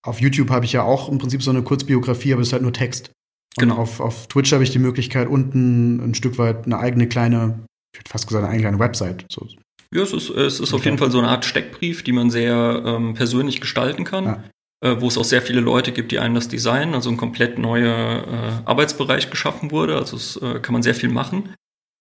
auf 0.03 0.19
YouTube 0.19 0.49
habe 0.49 0.65
ich 0.65 0.73
ja 0.73 0.83
auch 0.83 1.09
im 1.09 1.19
Prinzip 1.19 1.43
so 1.43 1.51
eine 1.51 1.61
Kurzbiografie, 1.61 2.33
aber 2.33 2.41
es 2.41 2.47
ist 2.47 2.53
halt 2.53 2.63
nur 2.63 2.73
Text. 2.73 3.11
Und 3.57 3.67
genau. 3.67 3.75
auf, 3.75 3.99
auf 3.99 4.27
Twitch 4.27 4.51
habe 4.53 4.63
ich 4.63 4.71
die 4.71 4.79
Möglichkeit, 4.79 5.27
unten 5.27 5.99
ein 5.99 6.15
Stück 6.15 6.37
weit 6.37 6.65
eine 6.65 6.79
eigene 6.79 7.07
kleine 7.07 7.59
ich 7.93 7.99
hätte 7.99 8.09
fast 8.09 8.27
gesagt, 8.27 8.47
eigentlich 8.47 8.67
eine 8.67 8.79
Website. 8.79 9.25
So. 9.29 9.47
Ja, 9.93 10.03
es 10.03 10.13
ist, 10.13 10.29
es 10.29 10.59
ist 10.59 10.73
auf 10.73 10.85
jeden 10.85 10.97
Fall 10.97 11.11
so 11.11 11.19
eine 11.19 11.27
Art 11.27 11.45
Steckbrief, 11.45 12.03
die 12.03 12.13
man 12.13 12.29
sehr 12.29 12.83
ähm, 12.85 13.13
persönlich 13.13 13.59
gestalten 13.59 14.03
kann. 14.03 14.25
Ja. 14.25 14.43
Äh, 14.83 14.99
wo 14.99 15.07
es 15.07 15.17
auch 15.17 15.25
sehr 15.25 15.43
viele 15.43 15.61
Leute 15.61 15.91
gibt, 15.91 16.11
die 16.11 16.17
einen 16.17 16.33
das 16.33 16.47
Design, 16.47 16.95
also 16.95 17.11
ein 17.11 17.17
komplett 17.17 17.59
neuer 17.59 18.25
äh, 18.27 18.67
Arbeitsbereich 18.67 19.29
geschaffen 19.29 19.69
wurde. 19.69 19.95
Also 19.95 20.17
es 20.17 20.37
äh, 20.37 20.59
kann 20.59 20.73
man 20.73 20.81
sehr 20.81 20.95
viel 20.95 21.09
machen. 21.09 21.53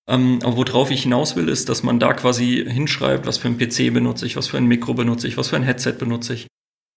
Ähm, 0.08 0.38
aber 0.42 0.56
worauf 0.56 0.90
ich 0.90 1.02
hinaus 1.02 1.36
will, 1.36 1.50
ist, 1.50 1.68
dass 1.68 1.82
man 1.82 2.00
da 2.00 2.14
quasi 2.14 2.64
hinschreibt, 2.66 3.26
was 3.26 3.36
für 3.36 3.48
ein 3.48 3.58
PC 3.58 3.92
benutze 3.92 4.24
ich, 4.24 4.36
was 4.36 4.46
für 4.48 4.56
ein 4.56 4.66
Mikro 4.66 4.94
benutze 4.94 5.28
ich, 5.28 5.36
was 5.36 5.48
für 5.48 5.56
ein 5.56 5.62
Headset 5.62 5.92
benutze 5.98 6.34
ich. 6.34 6.46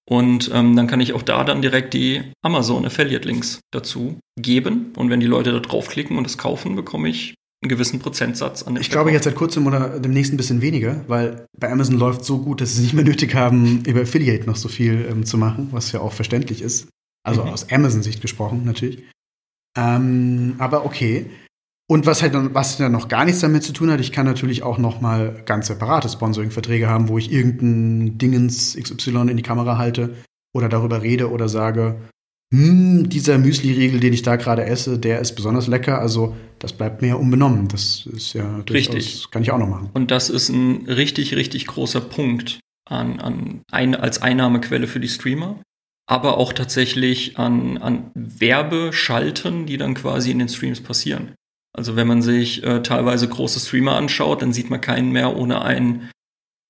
Und 0.09 0.49
ähm, 0.53 0.75
dann 0.75 0.87
kann 0.87 1.01
ich 1.01 1.13
auch 1.13 1.21
da 1.21 1.43
dann 1.43 1.61
direkt 1.61 1.93
die 1.93 2.21
Amazon 2.41 2.85
Affiliate 2.85 3.27
Links 3.27 3.59
dazu 3.71 4.19
geben. 4.39 4.93
Und 4.95 5.09
wenn 5.09 5.19
die 5.19 5.27
Leute 5.27 5.51
da 5.51 5.59
draufklicken 5.59 6.17
und 6.17 6.27
es 6.27 6.37
kaufen, 6.37 6.75
bekomme 6.75 7.09
ich 7.09 7.35
einen 7.63 7.69
gewissen 7.69 7.99
Prozentsatz 7.99 8.63
an 8.63 8.75
dem 8.75 8.81
Ich 8.81 8.89
glaube 8.89 9.11
jetzt 9.11 9.23
seit 9.23 9.35
kurzem 9.35 9.65
oder 9.65 9.99
demnächst 9.99 10.33
ein 10.33 10.37
bisschen 10.37 10.61
weniger, 10.61 11.03
weil 11.07 11.45
bei 11.57 11.71
Amazon 11.71 11.97
läuft 11.97 12.25
so 12.25 12.39
gut, 12.39 12.61
dass 12.61 12.75
sie 12.75 12.81
nicht 12.81 12.93
mehr 12.93 13.05
nötig 13.05 13.33
haben, 13.35 13.83
über 13.85 14.01
Affiliate 14.01 14.45
noch 14.45 14.55
so 14.55 14.69
viel 14.69 15.07
ähm, 15.09 15.25
zu 15.25 15.37
machen, 15.37 15.69
was 15.71 15.91
ja 15.91 16.01
auch 16.01 16.13
verständlich 16.13 16.61
ist. 16.61 16.87
Also 17.25 17.43
mhm. 17.43 17.49
aus 17.49 17.71
Amazon-Sicht 17.71 18.21
gesprochen 18.21 18.63
natürlich. 18.65 19.03
Ähm, 19.77 20.55
aber 20.59 20.85
okay. 20.85 21.25
Und 21.89 22.05
was 22.05 22.21
halt 22.21 22.33
dann, 22.33 22.53
was 22.53 22.77
dann 22.77 22.91
noch 22.91 23.07
gar 23.07 23.25
nichts 23.25 23.41
damit 23.41 23.63
zu 23.63 23.73
tun 23.73 23.91
hat, 23.91 23.99
ich 23.99 24.11
kann 24.11 24.25
natürlich 24.25 24.63
auch 24.63 24.77
noch 24.77 25.01
mal 25.01 25.41
ganz 25.45 25.67
separate 25.67 26.09
Sponsoring-Verträge 26.09 26.87
haben, 26.87 27.07
wo 27.07 27.17
ich 27.17 27.31
irgendein 27.31 28.17
Dingens 28.17 28.75
XY 28.75 29.29
in 29.29 29.37
die 29.37 29.43
Kamera 29.43 29.77
halte 29.77 30.15
oder 30.53 30.69
darüber 30.69 31.01
rede 31.01 31.29
oder 31.29 31.49
sage, 31.49 31.95
hm, 32.53 33.09
dieser 33.09 33.39
Müsli-Riegel, 33.39 33.99
den 33.99 34.13
ich 34.13 34.21
da 34.21 34.35
gerade 34.35 34.63
esse, 34.63 34.99
der 34.99 35.19
ist 35.19 35.33
besonders 35.33 35.65
lecker. 35.65 35.97
Also 35.97 36.35
das 36.59 36.71
bleibt 36.71 37.01
mir 37.01 37.17
unbenommen. 37.17 37.67
Das 37.67 38.05
ist 38.05 38.33
ja 38.33 38.61
durchaus, 38.63 38.95
richtig. 38.95 39.31
kann 39.31 39.41
ich 39.41 39.49
auch 39.49 39.57
noch 39.57 39.67
machen. 39.67 39.89
Und 39.95 40.11
das 40.11 40.29
ist 40.29 40.49
ein 40.49 40.85
richtig, 40.85 41.35
richtig 41.35 41.65
großer 41.65 41.99
Punkt 41.99 42.59
an, 42.87 43.19
an 43.19 43.61
ein, 43.71 43.95
als 43.95 44.21
Einnahmequelle 44.21 44.85
für 44.85 44.99
die 44.99 45.09
Streamer. 45.09 45.59
Aber 46.05 46.37
auch 46.37 46.53
tatsächlich 46.53 47.39
an, 47.39 47.79
an 47.79 48.11
Werbeschalten, 48.13 49.65
die 49.65 49.77
dann 49.77 49.95
quasi 49.95 50.29
in 50.29 50.37
den 50.37 50.49
Streams 50.49 50.79
passieren. 50.79 51.33
Also 51.75 51.95
wenn 51.95 52.07
man 52.07 52.21
sich 52.21 52.63
äh, 52.63 52.83
teilweise 52.83 53.27
große 53.27 53.61
Streamer 53.61 53.95
anschaut, 53.95 54.43
dann 54.43 54.53
sieht 54.53 54.69
man 54.69 54.79
keinen 54.79 55.11
mehr 55.11 55.35
ohne 55.35 55.63
einen 55.63 56.11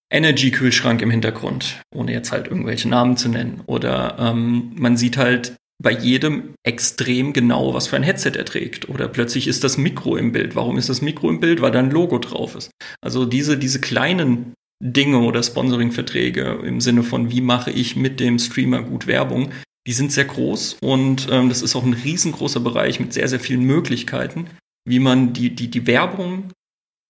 Energy-Kühlschrank 0.10 1.02
im 1.02 1.12
Hintergrund, 1.12 1.82
ohne 1.94 2.14
jetzt 2.14 2.32
halt 2.32 2.48
irgendwelche 2.48 2.88
Namen 2.88 3.18
zu 3.18 3.28
nennen. 3.28 3.64
Oder 3.66 4.16
ähm, 4.18 4.72
man 4.76 4.96
sieht 4.96 5.18
halt 5.18 5.58
bei 5.84 5.92
jedem 5.92 6.56
extrem 6.64 7.34
genau, 7.34 7.74
was 7.74 7.88
für 7.88 7.98
ein 7.98 8.04
Headset 8.04 8.32
er 8.36 8.46
trägt. 8.46 8.90
Oder 8.90 9.08
plötzlich 9.08 9.48
ist 9.48 9.64
das 9.64 9.78
Mikro 9.78 10.16
im 10.16 10.32
Bild. 10.32 10.56
Warum 10.56 10.78
ist 10.78 10.90
das 10.90 11.02
Mikro 11.02 11.30
im 11.30 11.40
Bild? 11.40 11.62
Weil 11.62 11.72
da 11.72 11.80
ein 11.80 11.92
Logo 11.92 12.18
drauf 12.18 12.56
ist. 12.56 12.72
Also 13.02 13.26
diese, 13.26 13.58
diese 13.58 13.82
kleinen 13.82 14.54
Dinge 14.84 15.20
oder 15.20 15.44
Sponsoring-Verträge 15.44 16.62
im 16.66 16.82
Sinne 16.82 17.04
von, 17.04 17.32
wie 17.32 17.42
mache 17.42 17.72
ich 17.72 17.96
mit 17.96 18.20
dem 18.20 18.40
Streamer 18.40 18.82
gut 18.82 19.08
Werbung, 19.08 19.52
die 19.86 19.94
sind 19.94 20.12
sehr 20.12 20.26
groß 20.26 20.78
und 20.82 21.28
ähm, 21.30 21.50
das 21.50 21.62
ist 21.62 21.76
auch 21.76 21.84
ein 21.84 21.94
riesengroßer 21.94 22.62
Bereich 22.62 23.00
mit 23.00 23.14
sehr, 23.14 23.28
sehr 23.28 23.40
vielen 23.40 23.64
Möglichkeiten, 23.64 24.48
wie 24.86 25.00
man 25.00 25.34
die, 25.34 25.56
die, 25.56 25.70
die 25.70 25.88
Werbung 25.88 26.52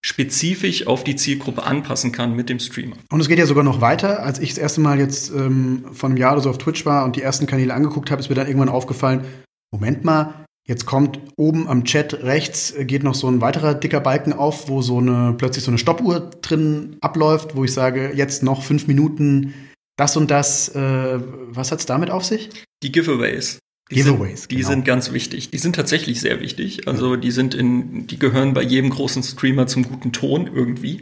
spezifisch 0.04 0.86
auf 0.86 1.02
die 1.02 1.16
Zielgruppe 1.16 1.62
anpassen 1.62 2.12
kann 2.12 2.36
mit 2.36 2.50
dem 2.50 2.58
Streamer. 2.58 2.96
Und 3.10 3.20
es 3.20 3.28
geht 3.28 3.38
ja 3.38 3.46
sogar 3.46 3.64
noch 3.64 3.80
weiter. 3.80 4.22
Als 4.22 4.38
ich 4.38 4.50
das 4.50 4.58
erste 4.58 4.82
Mal 4.82 4.98
jetzt 4.98 5.30
ähm, 5.30 5.86
von 5.92 6.10
einem 6.10 6.18
Jahr 6.18 6.34
oder 6.34 6.42
so 6.42 6.50
auf 6.50 6.58
Twitch 6.58 6.84
war 6.84 7.06
und 7.06 7.16
die 7.16 7.22
ersten 7.22 7.46
Kanäle 7.46 7.72
angeguckt 7.72 8.10
habe, 8.10 8.20
ist 8.20 8.28
mir 8.28 8.34
dann 8.34 8.46
irgendwann 8.46 8.68
aufgefallen, 8.68 9.24
Moment 9.72 10.04
mal, 10.04 10.44
jetzt 10.68 10.84
kommt 10.84 11.20
oben 11.38 11.66
am 11.68 11.84
Chat 11.84 12.22
rechts 12.22 12.70
äh, 12.72 12.84
geht 12.84 13.02
noch 13.02 13.14
so 13.14 13.28
ein 13.28 13.40
weiterer 13.40 13.72
dicker 13.72 14.00
Balken 14.00 14.34
auf, 14.34 14.68
wo 14.68 14.82
so 14.82 14.98
eine 14.98 15.34
plötzlich 15.38 15.64
so 15.64 15.70
eine 15.70 15.78
Stoppuhr 15.78 16.20
drin 16.42 16.98
abläuft, 17.00 17.56
wo 17.56 17.64
ich 17.64 17.72
sage, 17.72 18.12
jetzt 18.14 18.42
noch 18.42 18.62
fünf 18.62 18.86
Minuten 18.86 19.54
das 19.96 20.18
und 20.18 20.30
das. 20.30 20.68
Äh, 20.68 21.18
was 21.48 21.72
hat's 21.72 21.86
damit 21.86 22.10
auf 22.10 22.26
sich? 22.26 22.50
Die 22.82 22.92
Giveaways. 22.92 23.58
Die 23.90 23.96
Giveaways. 23.96 24.42
Sind, 24.42 24.50
die 24.52 24.56
genau. 24.56 24.68
sind 24.68 24.84
ganz 24.84 25.12
wichtig. 25.12 25.50
Die 25.50 25.58
sind 25.58 25.76
tatsächlich 25.76 26.20
sehr 26.20 26.40
wichtig. 26.40 26.88
Also 26.88 27.16
die 27.16 27.30
sind 27.30 27.54
in, 27.54 28.06
die 28.06 28.18
gehören 28.18 28.54
bei 28.54 28.62
jedem 28.62 28.90
großen 28.90 29.22
Streamer 29.22 29.66
zum 29.66 29.82
guten 29.84 30.12
Ton 30.12 30.50
irgendwie. 30.52 31.00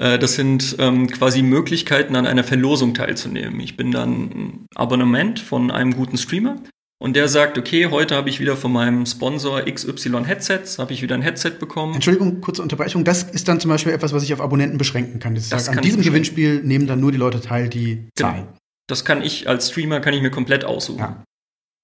Äh, 0.00 0.18
das 0.18 0.34
sind 0.34 0.76
ähm, 0.78 1.08
quasi 1.08 1.42
Möglichkeiten, 1.42 2.16
an 2.16 2.26
einer 2.26 2.44
Verlosung 2.44 2.94
teilzunehmen. 2.94 3.58
Ich 3.60 3.76
bin 3.76 3.90
dann 3.90 4.12
ein 4.22 4.66
Abonnement 4.74 5.40
von 5.40 5.70
einem 5.70 5.94
guten 5.94 6.16
Streamer 6.16 6.56
und 7.00 7.16
der 7.16 7.28
sagt, 7.28 7.58
okay, 7.58 7.86
heute 7.86 8.14
habe 8.14 8.28
ich 8.30 8.38
wieder 8.40 8.56
von 8.56 8.72
meinem 8.72 9.06
Sponsor 9.06 9.62
XY 9.62 10.24
Headsets, 10.24 10.78
habe 10.78 10.92
ich 10.92 11.02
wieder 11.02 11.14
ein 11.16 11.22
Headset 11.22 11.50
bekommen. 11.58 11.94
Entschuldigung, 11.94 12.40
kurze 12.40 12.62
Unterbrechung. 12.62 13.04
Das 13.04 13.24
ist 13.24 13.48
dann 13.48 13.58
zum 13.60 13.70
Beispiel 13.70 13.92
etwas, 13.92 14.12
was 14.12 14.22
ich 14.22 14.32
auf 14.32 14.40
Abonnenten 14.40 14.78
beschränken 14.78 15.18
kann. 15.18 15.34
Das 15.34 15.48
Das 15.48 15.68
an 15.68 15.74
kann 15.74 15.82
diesem 15.82 16.00
ich 16.00 16.06
beschränken. 16.06 16.34
Gewinnspiel 16.36 16.62
nehmen 16.62 16.86
dann 16.86 17.00
nur 17.00 17.10
die 17.12 17.18
Leute 17.18 17.40
teil, 17.40 17.68
die 17.68 18.06
Genau. 18.16 18.30
zahlen. 18.30 18.46
Das 18.86 19.04
kann 19.04 19.22
ich 19.22 19.48
als 19.48 19.70
Streamer, 19.70 20.00
kann 20.00 20.14
ich 20.14 20.22
mir 20.22 20.30
komplett 20.30 20.64
aussuchen. 20.64 20.98
Ja. 21.00 21.24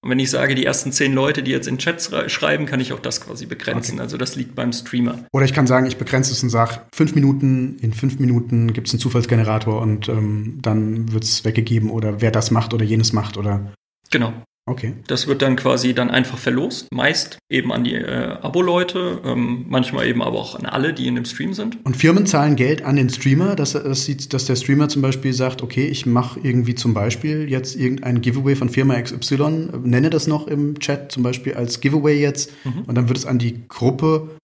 Und 0.03 0.09
wenn 0.09 0.19
ich 0.19 0.31
sage, 0.31 0.55
die 0.55 0.65
ersten 0.65 0.91
zehn 0.91 1.13
Leute, 1.13 1.43
die 1.43 1.51
jetzt 1.51 1.67
in 1.67 1.77
Chats 1.77 2.11
rei- 2.11 2.27
schreiben, 2.27 2.65
kann 2.65 2.79
ich 2.79 2.91
auch 2.91 2.99
das 2.99 3.21
quasi 3.21 3.45
begrenzen. 3.45 3.93
Okay. 3.95 4.01
Also 4.01 4.17
das 4.17 4.35
liegt 4.35 4.55
beim 4.55 4.73
Streamer. 4.73 5.25
Oder 5.31 5.45
ich 5.45 5.53
kann 5.53 5.67
sagen, 5.67 5.85
ich 5.85 5.97
begrenze 5.97 6.31
es 6.31 6.41
und 6.41 6.49
sage, 6.49 6.81
fünf 6.93 7.13
Minuten, 7.13 7.77
in 7.81 7.93
fünf 7.93 8.17
Minuten 8.17 8.73
gibt 8.73 8.87
es 8.87 8.93
einen 8.93 8.99
Zufallsgenerator 8.99 9.79
und 9.79 10.09
ähm, 10.09 10.57
dann 10.61 11.11
wird 11.13 11.23
es 11.23 11.45
weggegeben 11.45 11.91
oder 11.91 12.19
wer 12.21 12.31
das 12.31 12.49
macht 12.49 12.73
oder 12.73 12.83
jenes 12.83 13.13
macht 13.13 13.37
oder 13.37 13.73
Genau. 14.09 14.33
Okay. 14.71 14.93
Das 15.07 15.27
wird 15.27 15.41
dann 15.41 15.55
quasi 15.55 15.93
dann 15.93 16.09
einfach 16.09 16.37
verlost. 16.37 16.87
Meist 16.93 17.37
eben 17.51 17.71
an 17.71 17.83
die 17.83 17.93
äh, 17.95 18.37
Abo-Leute, 18.41 19.19
ähm, 19.23 19.65
manchmal 19.69 20.07
eben 20.07 20.21
aber 20.21 20.39
auch 20.39 20.55
an 20.57 20.65
alle, 20.65 20.93
die 20.93 21.07
in 21.07 21.15
dem 21.15 21.25
Stream 21.25 21.53
sind. 21.53 21.77
Und 21.85 21.95
Firmen 21.97 22.25
zahlen 22.25 22.55
Geld 22.55 22.83
an 22.83 22.95
den 22.95 23.09
Streamer, 23.09 23.55
dass, 23.55 23.73
das 23.73 24.05
sieht, 24.05 24.33
dass 24.33 24.45
der 24.45 24.55
Streamer 24.55 24.89
zum 24.89 25.01
Beispiel 25.01 25.33
sagt, 25.33 25.61
okay, 25.61 25.85
ich 25.85 26.05
mache 26.05 26.39
irgendwie 26.41 26.75
zum 26.75 26.93
Beispiel 26.93 27.49
jetzt 27.49 27.75
irgendein 27.75 28.21
Giveaway 28.21 28.55
von 28.55 28.69
Firma 28.69 28.99
XY, 28.99 29.69
nenne 29.83 30.09
das 30.09 30.27
noch 30.27 30.47
im 30.47 30.79
Chat 30.79 31.11
zum 31.11 31.23
Beispiel 31.23 31.53
als 31.53 31.79
Giveaway 31.81 32.19
jetzt 32.19 32.51
Mhm. 32.63 32.83
und 32.87 32.95
dann 32.95 33.07
wird 33.07 33.17
es 33.17 33.25
an 33.25 33.37
die 33.39 33.67
Gruppe, 33.67 34.37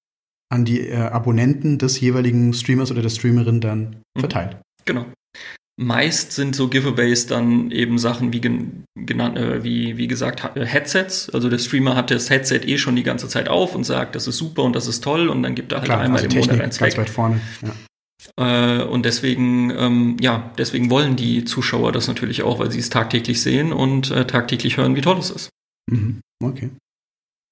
an 0.49 0.65
die 0.65 0.81
äh, 0.87 0.95
Abonnenten 0.95 1.77
des 1.77 1.99
jeweiligen 1.99 2.53
Streamers 2.53 2.91
oder 2.91 3.01
der 3.01 3.09
Streamerin 3.09 3.61
dann 3.61 3.97
Mhm. 4.15 4.19
verteilt. 4.21 4.57
Genau. 4.85 5.05
Meist 5.79 6.31
sind 6.31 6.55
so 6.55 6.69
Giveaways 6.69 7.27
dann 7.27 7.69
eben 7.69 7.99
Sachen 7.99 8.33
wie, 8.33 8.41
gen 8.41 8.83
genannt, 8.95 9.37
äh, 9.37 9.63
wie, 9.63 9.97
wie 9.97 10.07
gesagt, 10.07 10.57
äh, 10.57 10.65
Headsets. 10.65 11.29
Also 11.29 11.49
der 11.49 11.59
Streamer 11.59 11.95
hat 11.95 12.09
das 12.09 12.31
Headset 12.31 12.61
eh 12.65 12.79
schon 12.79 12.95
die 12.95 13.03
ganze 13.03 13.27
Zeit 13.27 13.47
auf 13.47 13.75
und 13.75 13.83
sagt, 13.83 14.15
das 14.15 14.27
ist 14.27 14.37
super 14.37 14.63
und 14.63 14.75
das 14.75 14.87
ist 14.87 15.03
toll 15.03 15.29
und 15.29 15.43
dann 15.43 15.53
gibt 15.53 15.71
er 15.71 15.81
halt 15.81 15.91
einmal 15.91 16.23
also 16.23 16.25
im 16.25 16.33
Monat 16.33 16.49
Technik 16.49 16.63
eins 16.63 16.79
ganz 16.79 16.93
weg. 16.93 17.01
weit 17.01 17.09
vorne. 17.09 17.41
Ja. 17.61 18.79
Äh, 18.79 18.83
und 18.85 19.05
deswegen, 19.05 19.69
ähm, 19.69 20.17
ja, 20.19 20.51
deswegen 20.57 20.89
wollen 20.89 21.15
die 21.15 21.45
Zuschauer 21.45 21.91
das 21.91 22.07
natürlich 22.07 22.41
auch, 22.41 22.57
weil 22.57 22.71
sie 22.71 22.79
es 22.79 22.89
tagtäglich 22.89 23.41
sehen 23.41 23.71
und 23.71 24.09
äh, 24.09 24.25
tagtäglich 24.25 24.77
hören, 24.77 24.95
wie 24.95 25.01
toll 25.01 25.19
es 25.19 25.29
ist. 25.29 25.49
Mhm. 25.91 26.21
Okay. 26.43 26.71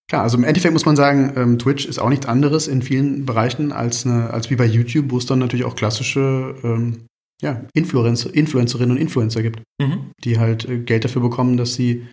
Klar, 0.09 0.23
also 0.23 0.37
im 0.37 0.43
Endeffekt 0.43 0.73
muss 0.73 0.85
man 0.85 0.95
sagen, 0.95 1.33
ähm, 1.35 1.59
Twitch 1.59 1.85
ist 1.85 1.99
auch 1.99 2.09
nichts 2.09 2.25
anderes 2.25 2.67
in 2.67 2.81
vielen 2.81 3.25
Bereichen 3.25 3.71
als, 3.71 4.05
eine, 4.05 4.31
als 4.31 4.49
wie 4.49 4.55
bei 4.55 4.65
YouTube, 4.65 5.11
wo 5.11 5.17
es 5.17 5.25
dann 5.27 5.39
natürlich 5.39 5.65
auch 5.65 5.75
klassische 5.75 6.55
ähm, 6.63 7.05
ja, 7.41 7.65
Influencer, 7.73 8.33
Influencerinnen 8.33 8.91
und 8.91 9.01
Influencer 9.01 9.41
gibt, 9.41 9.61
Mhm. 9.81 10.11
die 10.23 10.39
halt 10.39 10.65
äh, 10.65 10.79
Geld 10.79 11.03
dafür 11.03 11.21
bekommen, 11.21 11.57
dass 11.57 11.73
sie 11.73 12.07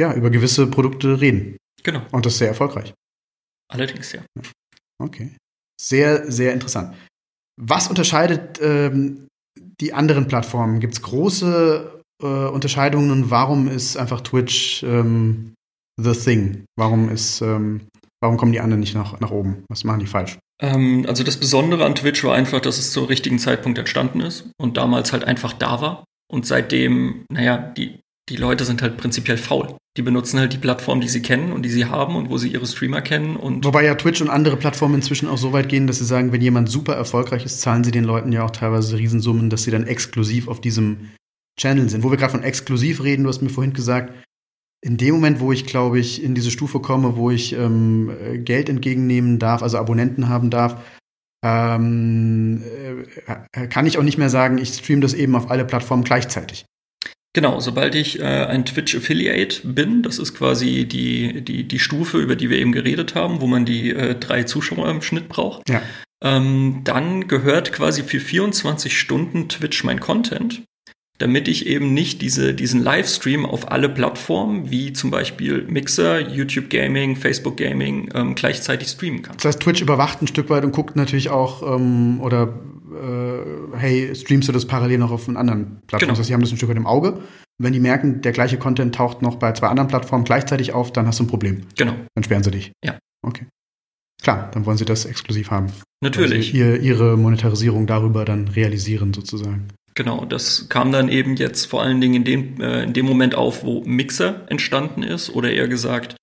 ja, 0.00 0.12
über 0.14 0.30
gewisse 0.30 0.66
Produkte 0.66 1.20
reden. 1.20 1.56
Genau. 1.82 2.02
Und 2.12 2.26
das 2.26 2.34
ist 2.34 2.38
sehr 2.40 2.48
erfolgreich. 2.48 2.92
Allerdings, 3.72 4.12
ja. 4.12 4.22
Okay. 5.02 5.36
Sehr, 5.80 6.30
sehr 6.30 6.52
interessant. 6.52 6.94
Was 7.60 7.88
unterscheidet 7.88 8.60
ähm, 8.62 9.26
die 9.80 9.92
anderen 9.94 10.26
Plattformen? 10.28 10.80
Gibt 10.80 10.94
es 10.94 11.02
große 11.02 12.02
äh, 12.22 12.26
Unterscheidungen? 12.26 13.30
Warum 13.30 13.68
ist 13.68 13.96
einfach 13.96 14.20
Twitch 14.20 14.82
ähm, 14.82 15.54
the 16.00 16.12
thing? 16.12 16.64
Warum 16.78 17.08
ist, 17.08 17.40
ähm, 17.40 17.88
warum 18.20 18.36
kommen 18.36 18.52
die 18.52 18.60
anderen 18.60 18.80
nicht 18.80 18.94
nach, 18.94 19.18
nach 19.20 19.30
oben? 19.30 19.64
Was 19.68 19.84
machen 19.84 20.00
die 20.00 20.06
falsch? 20.06 20.38
Ähm, 20.60 21.04
also 21.08 21.22
das 21.22 21.36
Besondere 21.36 21.84
an 21.84 21.94
Twitch 21.94 22.24
war 22.24 22.34
einfach, 22.34 22.60
dass 22.60 22.78
es 22.78 22.92
zum 22.92 23.04
richtigen 23.04 23.38
Zeitpunkt 23.38 23.78
entstanden 23.78 24.20
ist 24.20 24.50
und 24.58 24.76
damals 24.76 25.12
halt 25.12 25.24
einfach 25.24 25.52
da 25.52 25.80
war. 25.80 26.04
Und 26.30 26.46
seitdem, 26.46 27.24
naja, 27.30 27.58
die, 27.58 28.00
die 28.28 28.36
Leute 28.36 28.64
sind 28.64 28.82
halt 28.82 28.96
prinzipiell 28.96 29.38
faul. 29.38 29.76
Die 29.96 30.02
benutzen 30.02 30.38
halt 30.38 30.52
die 30.52 30.58
Plattform, 30.58 31.00
die 31.00 31.08
sie 31.08 31.22
kennen 31.22 31.52
und 31.52 31.62
die 31.62 31.70
sie 31.70 31.86
haben 31.86 32.16
und 32.16 32.28
wo 32.28 32.36
sie 32.36 32.48
ihre 32.48 32.66
Streamer 32.66 33.00
kennen 33.00 33.36
und 33.36 33.64
Wobei 33.64 33.84
ja 33.84 33.94
Twitch 33.94 34.20
und 34.20 34.28
andere 34.28 34.56
Plattformen 34.56 34.96
inzwischen 34.96 35.28
auch 35.28 35.38
so 35.38 35.52
weit 35.52 35.68
gehen, 35.68 35.86
dass 35.86 35.98
sie 35.98 36.04
sagen, 36.04 36.32
wenn 36.32 36.42
jemand 36.42 36.68
super 36.68 36.94
erfolgreich 36.94 37.46
ist, 37.46 37.60
zahlen 37.60 37.84
sie 37.84 37.92
den 37.92 38.04
Leuten 38.04 38.32
ja 38.32 38.44
auch 38.44 38.50
teilweise 38.50 38.98
Riesensummen, 38.98 39.48
dass 39.48 39.62
sie 39.62 39.70
dann 39.70 39.86
exklusiv 39.86 40.48
auf 40.48 40.60
diesem 40.60 41.12
Channel 41.58 41.88
sind. 41.88 42.02
Wo 42.02 42.10
wir 42.10 42.18
gerade 42.18 42.32
von 42.32 42.42
exklusiv 42.42 43.02
reden, 43.02 43.22
du 43.22 43.30
hast 43.30 43.40
mir 43.40 43.48
vorhin 43.48 43.72
gesagt, 43.72 44.12
in 44.82 44.96
dem 44.96 45.14
Moment, 45.16 45.40
wo 45.40 45.52
ich, 45.52 45.66
glaube 45.66 45.98
ich, 45.98 46.22
in 46.22 46.34
diese 46.34 46.50
Stufe 46.50 46.80
komme, 46.80 47.16
wo 47.16 47.30
ich 47.30 47.52
ähm, 47.54 48.10
äh, 48.22 48.38
Geld 48.38 48.68
entgegennehmen 48.68 49.38
darf, 49.38 49.62
also 49.62 49.78
Abonnenten 49.78 50.28
haben 50.28 50.50
darf, 50.50 50.76
ähm, 51.44 52.62
äh, 53.52 53.66
kann 53.68 53.86
ich 53.86 53.98
auch 53.98 54.02
nicht 54.02 54.18
mehr 54.18 54.30
sagen, 54.30 54.58
ich 54.58 54.70
streame 54.74 55.00
das 55.00 55.14
eben 55.14 55.34
auf 55.36 55.50
alle 55.50 55.64
Plattformen 55.64 56.04
gleichzeitig. 56.04 56.64
Genau, 57.34 57.60
sobald 57.60 57.94
ich 57.94 58.18
äh, 58.18 58.22
ein 58.24 58.64
Twitch-Affiliate 58.64 59.68
bin, 59.68 60.02
das 60.02 60.18
ist 60.18 60.34
quasi 60.34 60.86
die, 60.86 61.42
die, 61.42 61.68
die 61.68 61.78
Stufe, 61.78 62.18
über 62.18 62.34
die 62.34 62.48
wir 62.48 62.58
eben 62.58 62.72
geredet 62.72 63.14
haben, 63.14 63.40
wo 63.42 63.46
man 63.46 63.66
die 63.66 63.90
äh, 63.90 64.14
drei 64.14 64.44
Zuschauer 64.44 64.88
im 64.88 65.02
Schnitt 65.02 65.28
braucht, 65.28 65.68
Ja. 65.68 65.82
ähm, 66.24 66.80
dann 66.84 67.28
gehört 67.28 67.72
quasi 67.72 68.02
für 68.02 68.20
24 68.20 68.98
Stunden 68.98 69.50
Twitch 69.50 69.84
mein 69.84 70.00
Content, 70.00 70.62
damit 71.18 71.48
ich 71.48 71.66
eben 71.66 71.94
nicht 71.94 72.20
diese, 72.22 72.54
diesen 72.54 72.82
Livestream 72.82 73.46
auf 73.46 73.70
alle 73.70 73.88
Plattformen, 73.88 74.70
wie 74.70 74.92
zum 74.92 75.10
Beispiel 75.10 75.62
Mixer, 75.68 76.20
YouTube 76.28 76.68
Gaming, 76.70 77.16
Facebook 77.16 77.56
Gaming, 77.56 78.10
ähm, 78.14 78.34
gleichzeitig 78.34 78.88
streamen 78.88 79.22
kann. 79.22 79.36
Das 79.36 79.46
heißt, 79.46 79.60
Twitch 79.60 79.80
überwacht 79.80 80.20
ein 80.22 80.26
Stück 80.26 80.50
weit 80.50 80.64
und 80.64 80.72
guckt 80.72 80.96
natürlich 80.96 81.30
auch, 81.30 81.62
ähm, 81.74 82.20
oder 82.20 82.52
äh, 82.92 83.76
hey, 83.78 84.14
streamst 84.14 84.48
du 84.48 84.52
das 84.52 84.66
parallel 84.66 84.98
noch 84.98 85.10
auf 85.10 85.26
einen 85.28 85.36
anderen 85.36 85.80
Plattform? 85.86 86.00
Genau. 86.00 86.10
Das 86.12 86.18
heißt, 86.20 86.28
die 86.28 86.34
haben 86.34 86.42
das 86.42 86.50
ein 86.50 86.56
Stück 86.56 86.68
weit 86.68 86.76
im 86.76 86.86
Auge. 86.86 87.20
Wenn 87.58 87.72
die 87.72 87.80
merken, 87.80 88.20
der 88.20 88.32
gleiche 88.32 88.58
Content 88.58 88.94
taucht 88.94 89.22
noch 89.22 89.36
bei 89.36 89.52
zwei 89.52 89.68
anderen 89.68 89.88
Plattformen 89.88 90.24
gleichzeitig 90.24 90.74
auf, 90.74 90.92
dann 90.92 91.06
hast 91.06 91.20
du 91.20 91.24
ein 91.24 91.28
Problem. 91.28 91.62
Genau, 91.76 91.94
Dann 92.14 92.24
sperren 92.24 92.42
sie 92.42 92.50
dich. 92.50 92.72
Ja. 92.84 92.98
Okay. 93.26 93.46
Klar, 94.22 94.50
dann 94.52 94.66
wollen 94.66 94.76
sie 94.76 94.84
das 94.84 95.06
exklusiv 95.06 95.50
haben. 95.50 95.68
natürlich. 96.02 96.52
Ihr, 96.54 96.80
ihre 96.80 97.16
Monetarisierung 97.16 97.86
darüber 97.86 98.24
dann 98.26 98.48
realisieren, 98.48 99.14
sozusagen. 99.14 99.68
Genau, 99.96 100.24
das 100.24 100.68
kam 100.68 100.92
dann 100.92 101.08
eben 101.08 101.34
jetzt 101.34 101.64
vor 101.64 101.82
allen 101.82 102.00
Dingen 102.00 102.14
in 102.14 102.24
dem, 102.24 102.60
äh, 102.60 102.84
in 102.84 102.92
dem 102.92 103.06
Moment 103.06 103.34
auf, 103.34 103.64
wo 103.64 103.82
Mixer 103.84 104.46
entstanden 104.48 105.02
ist, 105.02 105.30
oder 105.30 105.50
eher 105.50 105.66
gesagt 105.66 106.16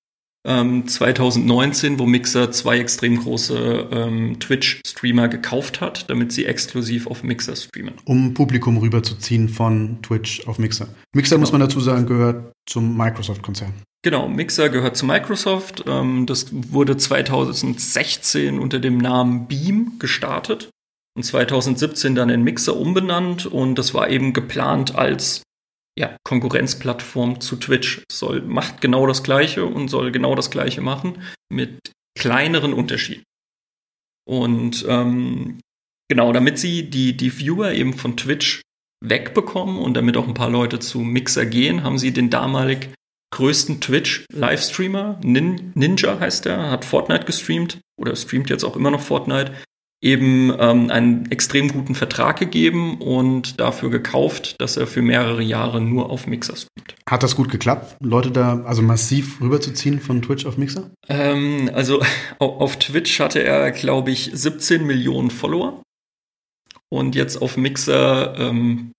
ähm, 0.46 0.88
2019, 0.88 2.00
wo 2.00 2.06
Mixer 2.06 2.52
zwei 2.52 2.80
extrem 2.80 3.20
große 3.20 3.88
ähm, 3.92 4.40
Twitch-Streamer 4.40 5.28
gekauft 5.28 5.82
hat, 5.82 6.10
damit 6.10 6.32
sie 6.32 6.46
exklusiv 6.46 7.08
auf 7.08 7.24
Mixer 7.24 7.56
streamen. 7.56 7.94
Um 8.06 8.34
Publikum 8.34 8.78
rüberzuziehen 8.78 9.50
von 9.50 10.02
Twitch 10.02 10.46
auf 10.48 10.60
Mixer. 10.60 10.88
Mixer, 11.16 11.38
muss 11.38 11.52
man 11.52 11.62
dazu 11.62 11.80
sagen, 11.80 12.06
gehört 12.06 12.52
zum 12.66 12.98
Microsoft-Konzern. 12.98 13.74
Genau, 14.04 14.28
Mixer 14.28 14.68
gehört 14.68 14.98
zu 14.98 15.06
Microsoft. 15.06 15.86
Ähm, 15.88 16.26
das 16.26 16.48
wurde 16.52 16.98
2016 16.98 18.60
unter 18.60 18.80
dem 18.80 18.98
Namen 18.98 19.48
Beam 19.48 19.94
gestartet 19.98 20.70
und 21.16 21.24
2017 21.24 22.16
dann 22.16 22.30
in 22.30 22.44
Mixer 22.44 22.76
umbenannt 22.76 23.46
und 23.46 23.76
das 23.76 23.94
war 23.94 24.10
eben 24.10 24.34
geplant 24.34 24.96
als 24.96 25.44
ja, 25.98 26.18
Konkurrenzplattform 26.24 27.40
zu 27.40 27.58
Twitch. 27.58 28.04
Soll, 28.12 28.42
macht 28.42 28.82
genau 28.82 29.06
das 29.06 29.24
Gleiche 29.24 29.66
und 29.66 29.90
soll 29.90 30.12
genau 30.12 30.36
das 30.36 30.50
Gleiche 30.50 30.82
machen 30.82 31.22
mit 31.50 31.92
kleineren 32.18 32.74
Unterschieden. 32.74 33.24
Und 34.26 34.86
ähm, 34.88 35.60
genau, 36.10 36.32
damit 36.32 36.58
sie 36.58 36.90
die, 36.90 37.16
die 37.16 37.38
Viewer 37.38 37.74
eben 37.74 37.94
von 37.94 38.18
Twitch 38.18 38.62
wegbekommen 39.04 39.78
und 39.78 39.96
damit 39.96 40.18
auch 40.18 40.28
ein 40.28 40.34
paar 40.34 40.50
Leute 40.50 40.80
zu 40.80 41.00
Mixer 41.00 41.46
gehen, 41.46 41.84
haben 41.84 41.98
sie 41.98 42.14
den 42.14 42.30
damalig 42.30 42.90
größten 43.34 43.82
Twitch-Livestreamer, 43.82 45.20
Nin 45.24 45.72
Ninja 45.74 46.20
heißt 46.20 46.46
er, 46.46 46.70
hat 46.70 46.86
Fortnite 46.86 47.26
gestreamt 47.26 47.82
oder 48.00 48.16
streamt 48.16 48.50
jetzt 48.52 48.64
auch 48.64 48.76
immer 48.76 48.92
noch 48.92 49.02
Fortnite, 49.02 49.54
eben 50.04 50.52
ähm, 50.60 50.90
einen 50.92 51.32
extrem 51.32 51.70
guten 51.72 51.96
Vertrag 51.96 52.38
gegeben 52.38 52.98
und 53.00 53.60
dafür 53.60 53.90
gekauft, 53.90 54.60
dass 54.60 54.76
er 54.76 54.86
für 54.86 55.02
mehrere 55.02 55.42
Jahre 55.42 55.80
nur 55.80 56.10
auf 56.10 56.28
Mixer 56.28 56.56
streamt. 56.58 56.96
Hat 57.10 57.24
das 57.24 57.36
gut 57.36 57.50
geklappt, 57.50 57.96
Leute 58.02 58.30
da 58.32 58.62
also 58.66 58.82
massiv 58.82 59.40
rüberzuziehen 59.40 60.02
von 60.02 60.22
Twitch 60.22 60.46
auf 60.46 60.58
Mixer? 60.58 60.92
Ähm, 61.08 61.70
also 61.74 62.02
au- 62.40 62.58
auf 62.60 62.78
Twitch 62.80 63.20
hatte 63.22 63.42
er, 63.44 63.72
glaube 63.72 64.12
ich, 64.12 64.30
17 64.34 64.86
Millionen 64.86 65.30
Follower 65.32 65.82
und 66.92 67.16
jetzt 67.16 67.42
auf 67.42 67.56
Mixer 67.58 68.36
ähm, 68.38 68.92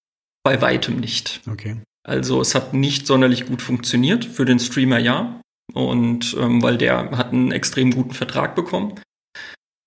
bei 0.42 0.60
weitem 0.62 0.96
nicht. 1.00 1.42
Okay. 1.50 1.76
Also 2.06 2.40
es 2.40 2.54
hat 2.54 2.74
nicht 2.74 3.06
sonderlich 3.06 3.46
gut 3.46 3.62
funktioniert, 3.62 4.24
für 4.24 4.44
den 4.44 4.58
Streamer 4.58 4.98
ja. 4.98 5.40
Und 5.72 6.36
ähm, 6.38 6.62
weil 6.62 6.76
der 6.78 7.10
hat 7.12 7.32
einen 7.32 7.50
extrem 7.52 7.90
guten 7.90 8.12
Vertrag 8.12 8.54
bekommen. 8.54 8.94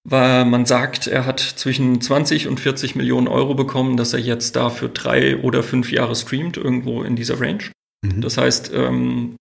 Weil 0.10 0.46
man 0.46 0.66
sagt, 0.66 1.08
er 1.08 1.26
hat 1.26 1.42
zwischen 1.42 2.00
20 2.00 2.48
und 2.48 2.62
40 2.62 2.96
Millionen 2.96 3.28
Euro 3.28 3.56
bekommen, 3.56 3.98
dass 3.98 4.14
er 4.14 4.20
jetzt 4.20 4.56
da 4.56 4.70
für 4.70 4.88
drei 4.88 5.36
oder 5.36 5.64
fünf 5.64 5.92
Jahre 5.92 6.16
streamt, 6.16 6.56
irgendwo 6.56 7.04
in 7.04 7.18
dieser 7.18 7.42
Range. 7.42 7.72
Mhm. 8.06 8.22
Das 8.22 8.38
heißt, 8.38 8.72
ähm, 8.74 9.36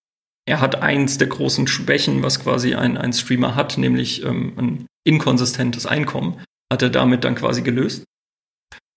er 0.44 0.60
hat 0.60 0.82
eins 0.82 1.18
der 1.18 1.28
großen 1.28 1.68
Schwächen, 1.68 2.24
was 2.24 2.40
quasi 2.40 2.74
ein, 2.74 2.96
ein 2.96 3.12
Streamer 3.12 3.54
hat, 3.54 3.78
nämlich 3.78 4.24
ähm, 4.24 4.54
ein 4.56 4.86
inkonsistentes 5.04 5.86
Einkommen, 5.86 6.42
hat 6.72 6.82
er 6.82 6.90
damit 6.90 7.22
dann 7.22 7.36
quasi 7.36 7.62
gelöst. 7.62 8.04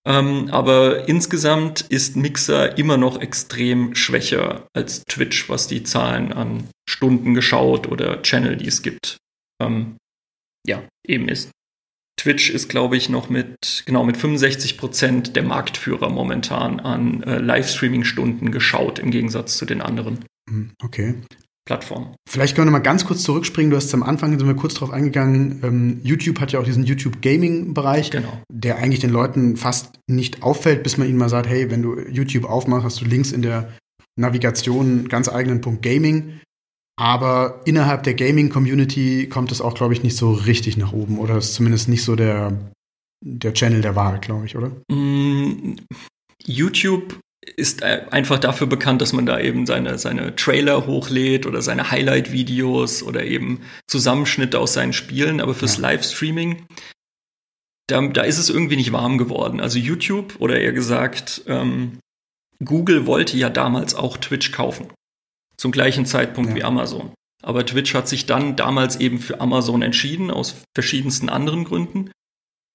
Ähm, 0.04 0.48
aber 0.50 1.08
insgesamt 1.08 1.82
ist 1.82 2.16
Mixer 2.16 2.78
immer 2.78 2.96
noch 2.96 3.20
extrem 3.20 3.94
schwächer 3.94 4.66
als 4.74 5.04
Twitch, 5.04 5.48
was 5.48 5.68
die 5.68 5.84
Zahlen 5.84 6.32
an 6.32 6.68
Stunden 6.88 7.34
geschaut 7.34 7.86
oder 7.86 8.22
Channel, 8.22 8.56
die 8.56 8.66
es 8.66 8.82
gibt, 8.82 9.18
ähm, 9.62 9.96
ja, 10.66 10.82
eben 11.06 11.28
ist. 11.28 11.50
Twitch 12.20 12.50
ist, 12.50 12.68
glaube 12.68 12.98
ich, 12.98 13.08
noch 13.08 13.30
mit, 13.30 13.84
genau, 13.86 14.04
mit 14.04 14.18
65 14.18 14.76
Prozent 14.76 15.36
der 15.36 15.42
Marktführer 15.42 16.10
momentan 16.10 16.78
an 16.78 17.22
äh, 17.22 17.38
Livestreaming-Stunden 17.38 18.52
geschaut, 18.52 18.98
im 18.98 19.10
Gegensatz 19.10 19.56
zu 19.56 19.64
den 19.64 19.80
anderen. 19.80 20.18
Hm, 20.48 20.72
okay. 20.84 21.14
Plattformen. 21.64 22.14
Vielleicht 22.28 22.56
können 22.56 22.66
wir 22.66 22.72
noch 22.72 22.78
mal 22.78 22.84
ganz 22.84 23.06
kurz 23.06 23.22
zurückspringen. 23.22 23.70
Du 23.70 23.76
hast 23.76 23.94
am 23.94 24.02
Anfang, 24.02 24.38
sind 24.38 24.46
wir 24.46 24.54
kurz 24.54 24.74
drauf 24.74 24.90
eingegangen, 24.90 25.60
ähm, 25.62 26.00
YouTube 26.02 26.40
hat 26.40 26.52
ja 26.52 26.60
auch 26.60 26.64
diesen 26.64 26.84
YouTube-Gaming-Bereich, 26.84 28.10
genau. 28.10 28.42
der 28.52 28.76
eigentlich 28.76 29.00
den 29.00 29.10
Leuten 29.10 29.56
fast 29.56 29.98
nicht 30.06 30.42
auffällt, 30.42 30.82
bis 30.82 30.98
man 30.98 31.08
ihnen 31.08 31.18
mal 31.18 31.28
sagt, 31.28 31.48
hey, 31.48 31.70
wenn 31.70 31.82
du 31.82 31.98
YouTube 32.00 32.44
aufmachst, 32.44 32.84
hast 32.84 33.00
du 33.00 33.06
links 33.06 33.32
in 33.32 33.40
der 33.40 33.72
Navigation 34.16 34.86
einen 34.86 35.08
ganz 35.08 35.28
eigenen 35.28 35.62
Punkt 35.62 35.82
Gaming. 35.82 36.40
Aber 37.00 37.62
innerhalb 37.64 38.02
der 38.02 38.12
Gaming-Community 38.12 39.26
kommt 39.30 39.50
es 39.52 39.62
auch, 39.62 39.72
glaube 39.72 39.94
ich, 39.94 40.02
nicht 40.02 40.18
so 40.18 40.32
richtig 40.32 40.76
nach 40.76 40.92
oben. 40.92 41.18
Oder 41.18 41.38
ist 41.38 41.54
zumindest 41.54 41.88
nicht 41.88 42.04
so 42.04 42.14
der, 42.14 42.52
der 43.24 43.54
Channel 43.54 43.80
der 43.80 43.96
Wahl, 43.96 44.20
glaube 44.20 44.44
ich, 44.44 44.54
oder? 44.54 44.70
Mm, 44.92 45.76
YouTube 46.44 47.18
ist 47.56 47.82
einfach 47.82 48.38
dafür 48.38 48.66
bekannt, 48.66 49.00
dass 49.00 49.14
man 49.14 49.24
da 49.24 49.40
eben 49.40 49.64
seine, 49.64 49.96
seine 49.96 50.36
Trailer 50.36 50.86
hochlädt 50.86 51.46
oder 51.46 51.62
seine 51.62 51.90
Highlight-Videos 51.90 53.02
oder 53.02 53.24
eben 53.24 53.62
Zusammenschnitte 53.88 54.58
aus 54.58 54.74
seinen 54.74 54.92
Spielen. 54.92 55.40
Aber 55.40 55.54
fürs 55.54 55.76
ja. 55.76 55.88
Livestreaming, 55.88 56.66
da, 57.86 58.06
da 58.08 58.22
ist 58.24 58.36
es 58.36 58.50
irgendwie 58.50 58.76
nicht 58.76 58.92
warm 58.92 59.16
geworden. 59.16 59.60
Also 59.60 59.78
YouTube 59.78 60.34
oder 60.38 60.60
eher 60.60 60.72
gesagt, 60.72 61.44
ähm, 61.46 61.98
Google 62.62 63.06
wollte 63.06 63.38
ja 63.38 63.48
damals 63.48 63.94
auch 63.94 64.18
Twitch 64.18 64.52
kaufen. 64.52 64.88
Zum 65.60 65.72
gleichen 65.72 66.06
Zeitpunkt 66.06 66.50
ja. 66.50 66.56
wie 66.56 66.64
Amazon. 66.64 67.12
Aber 67.42 67.66
Twitch 67.66 67.92
hat 67.94 68.08
sich 68.08 68.24
dann 68.24 68.56
damals 68.56 68.96
eben 68.96 69.18
für 69.18 69.42
Amazon 69.42 69.82
entschieden, 69.82 70.30
aus 70.30 70.62
verschiedensten 70.74 71.28
anderen 71.28 71.64
Gründen. 71.64 72.10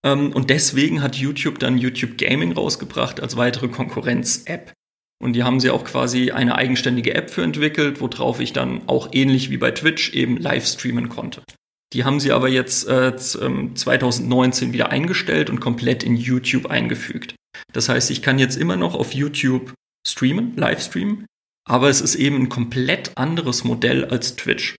Ähm, 0.05 0.31
und 0.33 0.51
deswegen 0.51 1.01
hat 1.01 1.15
YouTube 1.15 1.57
dann 1.57 1.79
YouTube 1.79 2.19
Gaming 2.19 2.51
rausgebracht 2.51 3.19
als 3.19 3.37
weitere 3.37 3.69
Konkurrenz-App. 3.69 4.71
Und 5.19 5.33
die 5.33 5.43
haben 5.43 5.59
sie 5.59 5.71
auch 5.71 5.83
quasi 5.83 6.29
eine 6.29 6.55
eigenständige 6.55 7.15
App 7.15 7.31
für 7.31 7.41
entwickelt, 7.41 8.01
worauf 8.01 8.39
ich 8.39 8.53
dann 8.53 8.87
auch 8.87 9.09
ähnlich 9.13 9.49
wie 9.49 9.57
bei 9.57 9.71
Twitch 9.71 10.13
eben 10.13 10.37
live 10.37 10.67
streamen 10.67 11.09
konnte. 11.09 11.41
Die 11.93 12.03
haben 12.03 12.19
sie 12.19 12.31
aber 12.31 12.49
jetzt 12.49 12.87
äh, 12.87 13.15
2019 13.15 14.67
ähm, 14.67 14.73
wieder 14.73 14.91
eingestellt 14.91 15.49
und 15.49 15.59
komplett 15.59 16.03
in 16.03 16.17
YouTube 16.17 16.67
eingefügt. 16.67 17.35
Das 17.73 17.89
heißt, 17.89 18.11
ich 18.11 18.21
kann 18.21 18.37
jetzt 18.37 18.57
immer 18.57 18.75
noch 18.75 18.93
auf 18.93 19.13
YouTube 19.13 19.73
streamen, 20.05 20.55
live 20.55 20.83
streamen, 20.83 21.25
aber 21.67 21.89
es 21.89 22.01
ist 22.01 22.15
eben 22.15 22.37
ein 22.37 22.49
komplett 22.49 23.17
anderes 23.17 23.63
Modell 23.63 24.05
als 24.05 24.35
Twitch. 24.35 24.75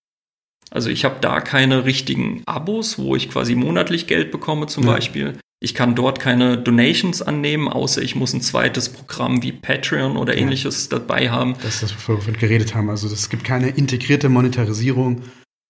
Also 0.71 0.91
ich 0.91 1.05
habe 1.05 1.17
da 1.21 1.41
keine 1.41 1.85
richtigen 1.85 2.43
Abos, 2.47 2.99
wo 2.99 3.15
ich 3.15 3.31
quasi 3.31 3.55
monatlich 3.55 4.07
Geld 4.07 4.31
bekomme 4.31 4.67
zum 4.67 4.85
ja. 4.85 4.93
Beispiel. 4.93 5.39
Ich 5.59 5.75
kann 5.75 5.95
dort 5.95 6.21
keine 6.21 6.59
Donations 6.59 7.23
annehmen, 7.23 7.69
außer 7.69 8.03
ich 8.03 8.15
muss 8.15 8.35
ein 8.35 8.43
zweites 8.43 8.91
Programm 8.91 9.43
wie 9.43 9.53
Patreon 9.53 10.17
oder 10.17 10.37
ähnliches 10.37 10.89
ja. 10.91 10.99
dabei 10.99 11.31
haben. 11.31 11.55
Das 11.63 11.77
ist 11.77 11.83
das, 11.85 11.95
wovon 11.95 12.27
wir 12.27 12.35
geredet 12.35 12.75
haben. 12.75 12.91
Also 12.91 13.09
es 13.09 13.31
gibt 13.31 13.45
keine 13.45 13.71
integrierte 13.71 14.29
Monetarisierung. 14.29 15.23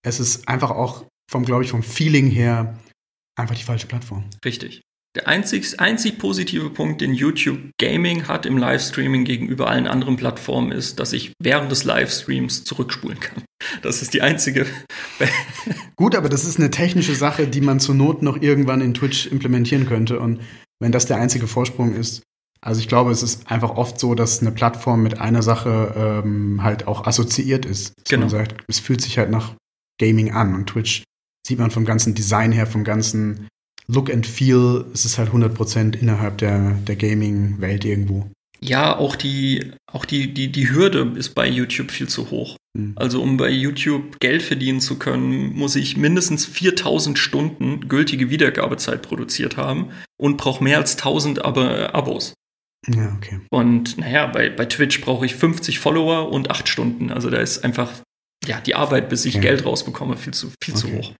Es 0.02 0.18
ist 0.18 0.48
einfach 0.48 0.70
auch 0.70 1.04
vom, 1.30 1.44
glaube 1.44 1.64
ich, 1.64 1.70
vom 1.70 1.82
Feeling 1.82 2.30
her 2.30 2.76
einfach 3.36 3.54
die 3.54 3.62
falsche 3.62 3.86
Plattform. 3.86 4.24
Richtig. 4.44 4.82
Der 5.16 5.26
einzig, 5.26 5.80
einzig 5.80 6.18
positive 6.18 6.68
Punkt, 6.68 7.00
den 7.00 7.14
YouTube 7.14 7.58
Gaming 7.80 8.28
hat 8.28 8.44
im 8.44 8.58
Livestreaming 8.58 9.24
gegenüber 9.24 9.66
allen 9.66 9.86
anderen 9.86 10.16
Plattformen, 10.16 10.72
ist, 10.72 11.00
dass 11.00 11.14
ich 11.14 11.32
während 11.42 11.72
des 11.72 11.84
Livestreams 11.84 12.64
zurückspulen 12.64 13.18
kann. 13.18 13.42
Das 13.80 14.02
ist 14.02 14.12
die 14.12 14.20
einzige. 14.20 14.66
Gut, 15.96 16.14
aber 16.14 16.28
das 16.28 16.44
ist 16.44 16.58
eine 16.58 16.70
technische 16.70 17.14
Sache, 17.14 17.48
die 17.48 17.62
man 17.62 17.80
zur 17.80 17.94
Not 17.94 18.20
noch 18.20 18.42
irgendwann 18.42 18.82
in 18.82 18.92
Twitch 18.92 19.26
implementieren 19.26 19.86
könnte. 19.86 20.20
Und 20.20 20.42
wenn 20.80 20.92
das 20.92 21.06
der 21.06 21.16
einzige 21.16 21.46
Vorsprung 21.46 21.94
ist, 21.94 22.22
also 22.60 22.78
ich 22.78 22.88
glaube, 22.88 23.10
es 23.10 23.22
ist 23.22 23.50
einfach 23.50 23.70
oft 23.70 23.98
so, 23.98 24.14
dass 24.14 24.42
eine 24.42 24.52
Plattform 24.52 25.02
mit 25.02 25.18
einer 25.18 25.40
Sache 25.40 26.22
ähm, 26.26 26.62
halt 26.62 26.86
auch 26.86 27.06
assoziiert 27.06 27.64
ist. 27.64 27.94
Genau. 28.06 28.20
Man 28.20 28.28
sagt, 28.28 28.64
es 28.68 28.80
fühlt 28.80 29.00
sich 29.00 29.16
halt 29.16 29.30
nach 29.30 29.54
Gaming 29.98 30.32
an 30.32 30.54
und 30.54 30.66
Twitch 30.66 31.04
sieht 31.46 31.58
man 31.58 31.70
vom 31.70 31.86
ganzen 31.86 32.14
Design 32.14 32.52
her, 32.52 32.66
vom 32.66 32.84
ganzen 32.84 33.48
Look 33.88 34.10
and 34.10 34.26
Feel, 34.26 34.84
es 34.92 35.04
ist 35.04 35.18
halt 35.18 35.30
100% 35.30 35.96
innerhalb 35.96 36.38
der, 36.38 36.72
der 36.86 36.96
Gaming-Welt 36.96 37.84
irgendwo. 37.84 38.28
Ja, 38.60 38.96
auch 38.98 39.16
die, 39.16 39.72
auch 39.92 40.04
die, 40.04 40.32
die, 40.32 40.50
die 40.50 40.70
Hürde 40.70 41.12
ist 41.16 41.34
bei 41.34 41.46
YouTube 41.46 41.90
viel 41.90 42.08
zu 42.08 42.30
hoch. 42.30 42.56
Mhm. 42.76 42.92
Also 42.96 43.22
um 43.22 43.36
bei 43.36 43.50
YouTube 43.50 44.18
Geld 44.18 44.42
verdienen 44.42 44.80
zu 44.80 44.98
können, 44.98 45.54
muss 45.54 45.76
ich 45.76 45.96
mindestens 45.96 46.46
4000 46.46 47.18
Stunden 47.18 47.88
gültige 47.88 48.30
Wiedergabezeit 48.30 49.02
produziert 49.02 49.56
haben 49.56 49.90
und 50.16 50.36
brauche 50.36 50.64
mehr 50.64 50.78
als 50.78 50.96
1000 50.96 51.44
Ab 51.44 51.58
Abos. 51.58 52.34
Ja, 52.88 53.14
okay. 53.16 53.40
Und 53.50 53.98
naja, 53.98 54.26
bei, 54.26 54.48
bei 54.48 54.64
Twitch 54.64 55.00
brauche 55.00 55.26
ich 55.26 55.34
50 55.34 55.78
Follower 55.78 56.30
und 56.30 56.50
8 56.50 56.68
Stunden. 56.68 57.10
Also 57.10 57.30
da 57.30 57.38
ist 57.38 57.64
einfach, 57.64 57.90
ja, 58.46 58.60
die 58.60 58.74
Arbeit, 58.74 59.08
bis 59.08 59.24
ich 59.24 59.36
okay. 59.36 59.48
Geld 59.48 59.64
rausbekomme, 59.64 60.16
viel 60.16 60.34
zu, 60.34 60.50
viel 60.62 60.74
okay. 60.74 60.80
zu 60.80 60.92
hoch. 60.92 61.12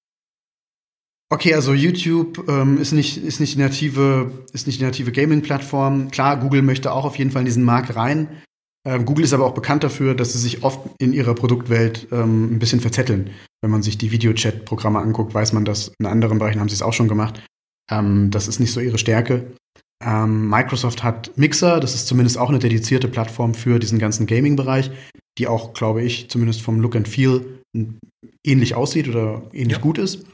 Okay, 1.29 1.55
also 1.55 1.75
YouTube 1.75 2.49
ähm, 2.49 2.79
ist 2.79 2.93
nicht 2.93 3.17
ist 3.17 3.41
nicht 3.41 3.57
die 3.57 3.59
native 3.59 4.45
ist 4.53 4.67
nicht 4.67 4.81
native 4.81 5.11
Gaming-Plattform. 5.11 6.11
Klar, 6.11 6.39
Google 6.39 6.63
möchte 6.63 6.93
auch 6.93 7.05
auf 7.05 7.19
jeden 7.19 7.33
Fall 7.33 7.43
in 7.43 7.47
diesen 7.47 7.65
Markt 7.65 7.97
rein. 7.97 8.29
Ähm, 8.87 9.05
Google 9.05 9.25
ist 9.25 9.33
aber 9.33 9.45
auch 9.45 9.55
bekannt 9.55 9.83
dafür, 9.83 10.15
dass 10.15 10.33
sie 10.33 10.39
sich 10.39 10.63
oft 10.63 10.79
in 11.01 11.13
ihrer 11.13 11.35
Produktwelt 11.35 12.07
ähm, 12.13 12.55
ein 12.55 12.59
bisschen 12.61 12.81
verzetteln. 12.81 13.31
Wenn 13.61 13.73
man 13.73 13.83
sich 13.83 13.99
die 13.99 14.13
Videochat-Programme 14.13 15.01
anguckt, 15.01 15.35
weiß 15.35 15.53
man 15.53 15.65
das. 15.65 15.91
In 15.99 16.07
anderen 16.07 16.39
Bereichen 16.39 16.61
haben 16.61 16.69
sie 16.69 16.77
es 16.77 16.83
auch 16.83 16.93
schon 16.93 17.09
gemacht. 17.09 17.43
Ähm, 17.91 18.31
das 18.31 18.47
ist 18.47 18.61
nicht 18.61 18.73
so 18.73 18.79
ihre 18.79 18.99
Stärke. 18.99 19.53
Ähm, 20.05 20.49
Microsoft 20.49 21.03
hat 21.03 21.33
Mixer, 21.37 21.81
das 21.81 21.97
ist 21.97 22.07
zumindest 22.07 22.39
auch 22.39 22.51
eine 22.51 22.61
dedizierte 22.61 23.09
Plattform 23.09 23.55
für 23.55 23.81
diesen 23.81 23.99
ganzen 23.99 24.27
Gaming-Bereich, 24.27 24.93
die 25.39 25.49
auch, 25.49 25.75
glaube 25.75 26.03
ich, 26.03 26.31
zumindest 26.31 26.63
vom 26.63 26.81
Look 26.81 26.95
and 26.95 27.09
Feel 27.09 27.61
ähnlich 28.45 28.77
aussieht 28.77 29.09
oder 29.09 29.43
ähnlich 29.53 29.79
ja. 29.79 29.83
gut 29.83 29.99
ist. 29.99 30.25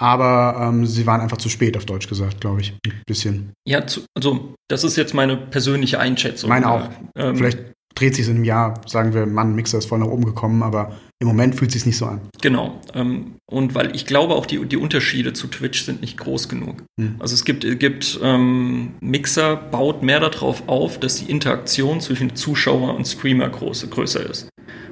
Aber 0.00 0.56
ähm, 0.60 0.86
sie 0.86 1.06
waren 1.06 1.20
einfach 1.20 1.38
zu 1.38 1.48
spät, 1.48 1.76
auf 1.76 1.84
Deutsch 1.84 2.08
gesagt, 2.08 2.40
glaube 2.40 2.60
ich. 2.60 2.74
Ein 2.86 3.02
bisschen. 3.06 3.52
Ja, 3.66 3.86
zu, 3.86 4.02
also 4.14 4.54
das 4.68 4.84
ist 4.84 4.96
jetzt 4.96 5.12
meine 5.12 5.36
persönliche 5.36 5.98
Einschätzung. 5.98 6.48
Meine 6.48 6.70
auch. 6.70 6.88
Ähm, 7.16 7.36
Vielleicht 7.36 7.58
dreht 7.98 8.14
sich 8.14 8.28
in 8.28 8.36
einem 8.36 8.44
Jahr, 8.44 8.80
sagen 8.86 9.12
wir, 9.12 9.26
Mann, 9.26 9.54
Mixer 9.54 9.78
ist 9.78 9.86
voll 9.86 9.98
nach 9.98 10.06
oben 10.06 10.24
gekommen, 10.24 10.62
aber 10.62 10.96
im 11.20 11.26
Moment 11.26 11.56
fühlt 11.56 11.70
es 11.70 11.74
sich 11.74 11.86
nicht 11.86 11.96
so 11.96 12.06
an. 12.06 12.20
Genau. 12.40 12.80
Ähm, 12.94 13.34
und 13.50 13.74
weil 13.74 13.94
ich 13.96 14.06
glaube 14.06 14.34
auch, 14.34 14.46
die, 14.46 14.64
die 14.66 14.76
Unterschiede 14.76 15.32
zu 15.32 15.48
Twitch 15.48 15.82
sind 15.82 16.00
nicht 16.00 16.16
groß 16.16 16.48
genug. 16.48 16.84
Hm. 17.00 17.16
Also 17.18 17.34
es 17.34 17.44
gibt, 17.44 17.62
gibt 17.80 18.20
ähm, 18.22 18.94
Mixer 19.00 19.56
baut 19.56 20.04
mehr 20.04 20.20
darauf 20.20 20.68
auf, 20.68 21.00
dass 21.00 21.16
die 21.16 21.30
Interaktion 21.30 22.00
zwischen 22.00 22.36
Zuschauer 22.36 22.94
und 22.94 23.04
Streamer 23.04 23.48
groß, 23.48 23.90
größer 23.90 24.30
ist. 24.30 24.48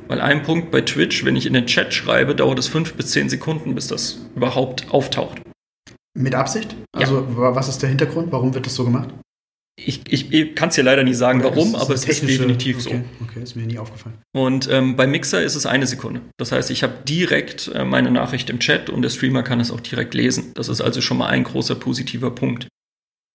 Weil 0.08 0.20
ein 0.20 0.42
Punkt 0.42 0.70
bei 0.70 0.80
Twitch, 0.82 1.24
wenn 1.24 1.36
ich 1.36 1.46
in 1.46 1.52
den 1.52 1.66
Chat 1.66 1.92
schreibe, 1.92 2.34
dauert 2.34 2.58
es 2.58 2.68
fünf 2.68 2.94
bis 2.94 3.10
zehn 3.10 3.28
Sekunden, 3.28 3.74
bis 3.74 3.88
das 3.88 4.20
überhaupt 4.34 4.92
auftaucht. 4.92 5.40
Mit 6.14 6.34
Absicht? 6.34 6.76
Also 6.92 7.20
ja. 7.20 7.54
was 7.54 7.68
ist 7.68 7.82
der 7.82 7.88
Hintergrund? 7.88 8.32
Warum 8.32 8.54
wird 8.54 8.66
das 8.66 8.74
so 8.74 8.84
gemacht? 8.84 9.10
Ich, 9.78 10.00
ich, 10.08 10.32
ich 10.32 10.54
kann 10.54 10.70
es 10.70 10.74
dir 10.74 10.84
leider 10.84 11.04
nicht 11.04 11.18
sagen, 11.18 11.40
Oder 11.40 11.50
warum, 11.50 11.74
aber 11.74 11.92
es 11.92 12.08
ist 12.08 12.22
definitiv 12.22 12.78
okay. 12.86 13.04
so. 13.18 13.24
Okay, 13.24 13.42
ist 13.42 13.56
mir 13.56 13.66
nie 13.66 13.78
aufgefallen. 13.78 14.16
Und 14.34 14.70
ähm, 14.70 14.96
bei 14.96 15.06
Mixer 15.06 15.42
ist 15.42 15.54
es 15.54 15.66
eine 15.66 15.86
Sekunde. 15.86 16.22
Das 16.38 16.50
heißt, 16.50 16.70
ich 16.70 16.82
habe 16.82 16.94
direkt 17.06 17.70
äh, 17.74 17.84
meine 17.84 18.10
Nachricht 18.10 18.48
im 18.48 18.58
Chat 18.58 18.88
und 18.88 19.02
der 19.02 19.10
Streamer 19.10 19.42
kann 19.42 19.60
es 19.60 19.70
auch 19.70 19.80
direkt 19.80 20.14
lesen. 20.14 20.52
Das 20.54 20.68
ist 20.68 20.80
also 20.80 21.02
schon 21.02 21.18
mal 21.18 21.26
ein 21.26 21.44
großer 21.44 21.74
positiver 21.74 22.30
Punkt. 22.30 22.68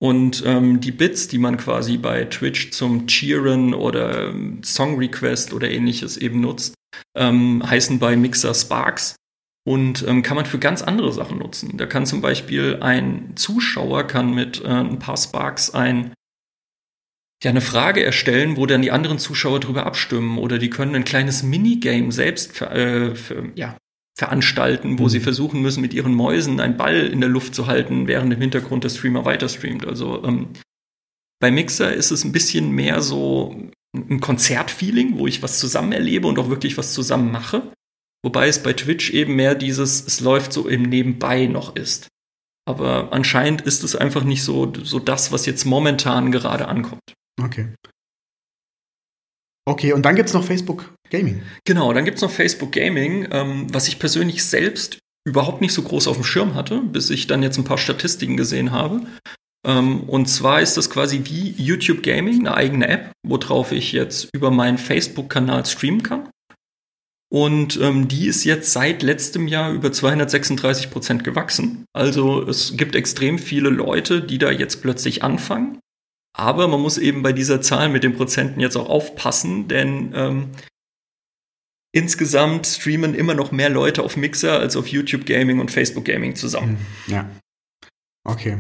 Und 0.02 0.44
ähm, 0.48 0.82
die 0.82 0.92
Bits, 0.92 1.28
die 1.28 1.38
man 1.38 1.58
quasi 1.58 1.98
bei 1.98 2.26
Twitch 2.26 2.72
zum 2.72 3.06
Cheeren 3.06 3.76
oder 3.76 4.30
ähm, 4.30 4.64
Song 4.64 4.98
Request 4.98 5.54
oder 5.54 5.70
ähnliches 5.70 6.18
eben 6.18 6.42
nutzt, 6.42 6.74
ähm, 7.16 7.62
heißen 7.64 8.00
bei 8.00 8.16
Mixer 8.16 8.56
Sparks 8.56 9.16
und 9.64 10.04
ähm, 10.08 10.24
kann 10.24 10.38
man 10.38 10.48
für 10.48 10.58
ganz 10.58 10.82
andere 10.82 11.14
Sachen 11.14 11.38
nutzen. 11.38 11.78
Da 11.78 11.86
kann 11.86 12.08
zum 12.08 12.20
Beispiel 12.20 12.80
ein 12.82 13.34
Zuschauer 13.36 14.08
kann 14.08 14.34
mit 14.34 14.64
äh, 14.64 14.70
ein 14.70 14.98
paar 14.98 15.18
Sparks 15.18 15.74
ein 15.74 16.14
ja, 17.44 17.50
eine 17.50 17.62
Frage 17.62 18.04
erstellen, 18.04 18.58
wo 18.58 18.66
dann 18.68 18.84
die 18.84 18.92
anderen 18.92 19.18
Zuschauer 19.20 19.60
drüber 19.60 19.86
abstimmen 19.86 20.38
oder 20.38 20.60
die 20.60 20.70
können 20.70 20.96
ein 20.96 21.06
kleines 21.06 21.42
Minigame 21.44 22.12
selbst 22.12 22.60
äh, 22.62 23.16
für, 23.16 23.52
ja, 23.56 23.78
veranstalten, 24.18 25.00
wo 25.00 25.04
mhm. 25.04 25.10
sie 25.10 25.20
versuchen 25.20 25.62
müssen, 25.62 25.82
mit 25.82 25.94
ihren 25.94 26.14
Mäusen 26.14 26.60
einen 26.60 26.78
Ball 26.78 27.08
in 27.08 27.22
der 27.22 27.30
Luft 27.30 27.56
zu 27.56 27.68
halten, 27.68 28.08
während 28.08 28.34
im 28.34 28.42
Hintergrund 28.42 28.84
der 28.84 28.90
Streamer 28.90 29.26
weiter 29.26 29.50
streamt. 29.50 29.86
Also 29.86 30.24
ähm, 30.24 30.50
bei 31.40 31.52
Mixer 31.52 31.94
ist 31.94 32.12
es 32.12 32.24
ein 32.24 32.32
bisschen 32.32 32.72
mehr 32.72 33.02
so 33.02 33.56
ein 33.96 34.20
Konzertfeeling, 34.20 35.18
wo 35.18 35.28
ich 35.28 35.42
was 35.42 35.60
zusammen 35.60 35.92
erlebe 35.92 36.28
und 36.28 36.40
auch 36.40 36.50
wirklich 36.50 36.78
was 36.78 36.94
zusammen 36.94 37.32
mache. 37.32 37.74
Wobei 38.24 38.48
es 38.48 38.62
bei 38.62 38.74
Twitch 38.74 39.12
eben 39.12 39.36
mehr 39.36 39.56
dieses, 39.56 40.06
es 40.06 40.20
läuft 40.20 40.54
so 40.54 40.68
im 40.68 40.84
Nebenbei 40.84 41.48
noch 41.48 41.76
ist. 41.76 42.08
Aber 42.68 43.12
anscheinend 43.12 43.62
ist 43.62 43.84
es 43.84 43.96
einfach 43.96 44.24
nicht 44.24 44.44
so, 44.44 44.72
so 44.84 45.00
das, 45.00 45.32
was 45.32 45.48
jetzt 45.48 45.66
momentan 45.66 46.32
gerade 46.32 46.68
ankommt. 46.68 47.02
Okay. 47.42 47.74
Okay, 49.68 49.94
und 49.94 50.04
dann 50.04 50.16
gibt 50.16 50.30
es 50.30 50.36
noch 50.36 50.44
Facebook 50.44 50.94
Gaming. 51.12 51.44
Genau, 51.66 51.94
dann 51.94 52.06
gibt 52.06 52.18
es 52.18 52.24
noch 52.24 52.32
Facebook 52.32 52.72
Gaming, 52.72 53.28
ähm, 53.32 53.68
was 53.72 53.88
ich 53.88 54.00
persönlich 54.00 54.44
selbst 54.44 55.00
überhaupt 55.28 55.62
nicht 55.62 55.74
so 55.74 55.84
groß 55.84 56.08
auf 56.08 56.16
dem 56.16 56.24
Schirm 56.24 56.56
hatte, 56.56 56.82
bis 56.82 57.10
ich 57.12 57.28
dann 57.28 57.44
jetzt 57.44 57.58
ein 57.58 57.64
paar 57.64 57.78
Statistiken 57.78 58.38
gesehen 58.38 58.72
habe. 58.72 59.02
Ähm, 59.66 60.02
und 60.02 60.28
zwar 60.28 60.62
ist 60.62 60.78
das 60.78 60.90
quasi 60.90 61.22
wie 61.26 61.52
YouTube 61.52 62.02
Gaming, 62.02 62.40
eine 62.40 62.56
eigene 62.56 62.88
App, 62.88 63.12
worauf 63.24 63.72
ich 63.72 63.92
jetzt 63.92 64.30
über 64.34 64.50
meinen 64.50 64.80
Facebook-Kanal 64.80 65.66
streamen 65.66 66.02
kann. 66.02 66.30
Und 67.32 67.80
ähm, 67.80 68.10
die 68.10 68.28
ist 68.28 68.44
jetzt 68.44 68.74
seit 68.74 69.04
letztem 69.04 69.48
Jahr 69.48 69.72
über 69.72 69.92
236 69.92 70.90
Prozent 70.90 71.24
gewachsen. 71.24 71.86
Also 71.94 72.46
es 72.46 72.76
gibt 72.76 72.96
extrem 72.96 73.40
viele 73.40 73.70
Leute, 73.70 74.22
die 74.22 74.38
da 74.38 74.52
jetzt 74.52 74.82
plötzlich 74.82 75.24
anfangen. 75.24 75.80
Aber 76.34 76.68
man 76.68 76.82
muss 76.82 76.98
eben 76.98 77.24
bei 77.24 77.32
dieser 77.32 77.62
Zahl 77.62 77.90
mit 77.90 78.04
den 78.04 78.16
Prozenten 78.16 78.60
jetzt 78.60 78.76
auch 78.76 78.90
aufpassen, 78.90 79.68
denn 79.68 80.12
ähm, 80.14 80.50
insgesamt 81.94 82.68
streamen 82.68 83.14
immer 83.14 83.34
noch 83.34 83.52
mehr 83.52 83.70
Leute 83.70 84.04
auf 84.04 84.18
Mixer 84.18 84.60
als 84.60 84.76
auf 84.76 84.88
YouTube 84.88 85.26
Gaming 85.26 85.60
und 85.60 85.72
Facebook 85.72 86.06
Gaming 86.06 86.36
zusammen. 86.36 86.78
Hm, 87.06 87.14
ja. 87.14 87.30
Okay. 88.24 88.58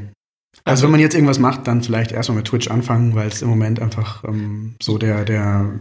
Also, 0.63 0.63
also 0.65 0.83
wenn 0.83 0.91
man 0.91 0.99
jetzt 0.99 1.13
irgendwas 1.13 1.39
macht, 1.39 1.67
dann 1.67 1.81
vielleicht 1.81 2.11
erstmal 2.11 2.37
mit 2.37 2.47
Twitch 2.47 2.69
anfangen, 2.69 3.15
weil 3.15 3.27
es 3.27 3.41
im 3.41 3.49
Moment 3.49 3.79
einfach 3.79 4.23
ähm, 4.25 4.75
so 4.81 4.97
der, 4.97 5.23
der, 5.23 5.79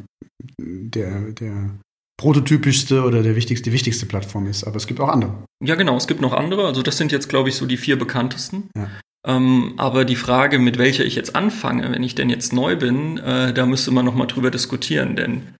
der, 0.58 1.32
der 1.32 1.70
prototypischste 2.20 3.02
oder 3.02 3.22
der 3.22 3.34
wichtigste, 3.34 3.70
die 3.70 3.74
wichtigste 3.74 4.06
Plattform 4.06 4.46
ist. 4.46 4.64
Aber 4.64 4.76
es 4.76 4.86
gibt 4.86 5.00
auch 5.00 5.08
andere. 5.08 5.32
Ja, 5.64 5.74
genau, 5.74 5.96
es 5.96 6.06
gibt 6.06 6.20
noch 6.20 6.32
andere. 6.32 6.66
Also 6.66 6.82
das 6.82 6.98
sind 6.98 7.12
jetzt, 7.12 7.28
glaube 7.28 7.48
ich, 7.48 7.56
so 7.56 7.66
die 7.66 7.76
vier 7.76 7.98
bekanntesten. 7.98 8.68
Ja. 8.76 8.88
Ähm, 9.26 9.74
aber 9.76 10.04
die 10.04 10.16
Frage, 10.16 10.58
mit 10.58 10.78
welcher 10.78 11.04
ich 11.04 11.14
jetzt 11.14 11.34
anfange, 11.34 11.90
wenn 11.92 12.02
ich 12.02 12.14
denn 12.14 12.30
jetzt 12.30 12.52
neu 12.52 12.76
bin, 12.76 13.18
äh, 13.18 13.52
da 13.52 13.66
müsste 13.66 13.90
man 13.90 14.04
noch 14.04 14.14
mal 14.14 14.26
drüber 14.26 14.50
diskutieren. 14.50 15.16
Denn 15.16 15.54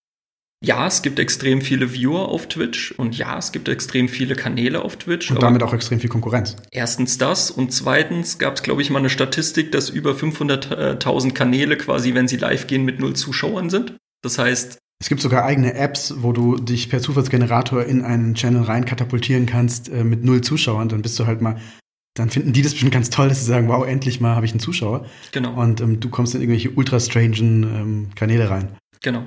ja, 0.63 0.87
es 0.87 1.01
gibt 1.01 1.19
extrem 1.19 1.63
viele 1.63 1.95
Viewer 1.95 2.29
auf 2.29 2.47
Twitch 2.47 2.93
und 2.93 3.17
ja, 3.17 3.39
es 3.39 3.51
gibt 3.51 3.69
extrem 3.69 4.09
viele 4.09 4.35
Kanäle 4.35 4.83
auf 4.83 4.97
Twitch. 4.97 5.31
Und 5.31 5.43
damit 5.43 5.63
auch 5.63 5.73
extrem 5.73 6.01
viel 6.01 6.11
Konkurrenz. 6.11 6.57
Erstens 6.71 7.17
das 7.17 7.51
und 7.51 7.73
zweitens 7.73 8.39
gab 8.39 8.57
es, 8.57 8.63
glaube 8.63 8.83
ich, 8.83 8.91
mal 8.91 8.99
eine 8.99 9.09
Statistik, 9.09 9.73
dass 9.73 9.89
über 9.89 10.13
500.000 10.13 11.33
Kanäle 11.33 11.79
quasi, 11.79 12.15
wenn 12.15 12.29
sie 12.29 12.37
live 12.37 12.67
gehen, 12.67 12.85
mit 12.85 13.01
null 13.01 13.15
Zuschauern 13.15 13.71
sind. 13.71 13.97
Das 14.23 14.39
heißt, 14.39 14.79
es 15.03 15.09
gibt 15.09 15.23
sogar 15.23 15.47
eigene 15.47 15.73
Apps, 15.73 16.15
wo 16.19 16.33
du 16.33 16.57
dich 16.57 16.91
per 16.91 17.01
Zufallsgenerator 17.01 17.87
in 17.87 18.03
einen 18.03 18.35
Channel 18.35 18.63
rein 18.63 18.85
katapultieren 18.85 19.47
kannst 19.47 19.89
äh, 19.89 20.05
mit 20.05 20.25
null 20.25 20.43
Zuschauern. 20.43 20.91
Dann 20.91 21.01
bist 21.01 21.19
du 21.19 21.27
halt 21.27 21.41
mal, 21.41 21.59
dann 22.15 22.29
finden 22.29 22.53
die 22.53 22.61
das 22.61 22.73
bestimmt 22.73 22.93
ganz 22.93 23.09
toll, 23.09 23.31
dass 23.31 23.41
sie 23.41 23.47
sagen, 23.47 23.69
wow, 23.69 23.87
endlich 23.87 24.21
mal 24.21 24.37
habe 24.37 24.45
ich 24.45 24.53
einen 24.53 24.61
Zuschauer. 24.61 25.07
Genau. 25.33 25.59
Und 25.59 25.81
ähm, 25.81 26.01
du 26.01 26.11
kommst 26.11 26.35
in 26.35 26.43
irgendwelche 26.43 26.69
ultra 26.73 27.01
strangen 27.01 27.63
ähm, 27.63 28.11
Kanäle 28.15 28.51
rein. 28.51 28.77
Genau. 29.01 29.25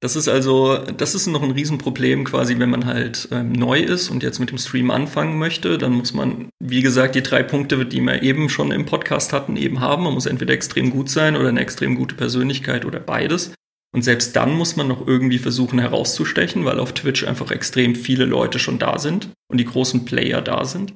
Das 0.00 0.14
ist 0.14 0.28
also, 0.28 0.76
das 0.76 1.14
ist 1.14 1.26
noch 1.26 1.42
ein 1.42 1.52
Riesenproblem 1.52 2.24
quasi, 2.24 2.58
wenn 2.58 2.68
man 2.68 2.84
halt 2.84 3.28
ähm, 3.32 3.52
neu 3.52 3.80
ist 3.80 4.10
und 4.10 4.22
jetzt 4.22 4.38
mit 4.38 4.50
dem 4.50 4.58
Stream 4.58 4.90
anfangen 4.90 5.38
möchte, 5.38 5.78
dann 5.78 5.92
muss 5.92 6.12
man, 6.12 6.50
wie 6.62 6.82
gesagt, 6.82 7.14
die 7.14 7.22
drei 7.22 7.42
Punkte, 7.42 7.86
die 7.86 8.02
wir 8.02 8.22
eben 8.22 8.50
schon 8.50 8.72
im 8.72 8.84
Podcast 8.84 9.32
hatten, 9.32 9.56
eben 9.56 9.80
haben. 9.80 10.04
Man 10.04 10.12
muss 10.12 10.26
entweder 10.26 10.52
extrem 10.52 10.90
gut 10.90 11.08
sein 11.08 11.34
oder 11.34 11.48
eine 11.48 11.60
extrem 11.60 11.94
gute 11.94 12.14
Persönlichkeit 12.14 12.84
oder 12.84 13.00
beides. 13.00 13.54
Und 13.94 14.02
selbst 14.02 14.36
dann 14.36 14.52
muss 14.52 14.76
man 14.76 14.88
noch 14.88 15.06
irgendwie 15.06 15.38
versuchen 15.38 15.78
herauszustechen, 15.78 16.66
weil 16.66 16.78
auf 16.78 16.92
Twitch 16.92 17.24
einfach 17.24 17.50
extrem 17.50 17.94
viele 17.94 18.26
Leute 18.26 18.58
schon 18.58 18.78
da 18.78 18.98
sind 18.98 19.30
und 19.50 19.56
die 19.56 19.64
großen 19.64 20.04
Player 20.04 20.42
da 20.42 20.66
sind. 20.66 20.92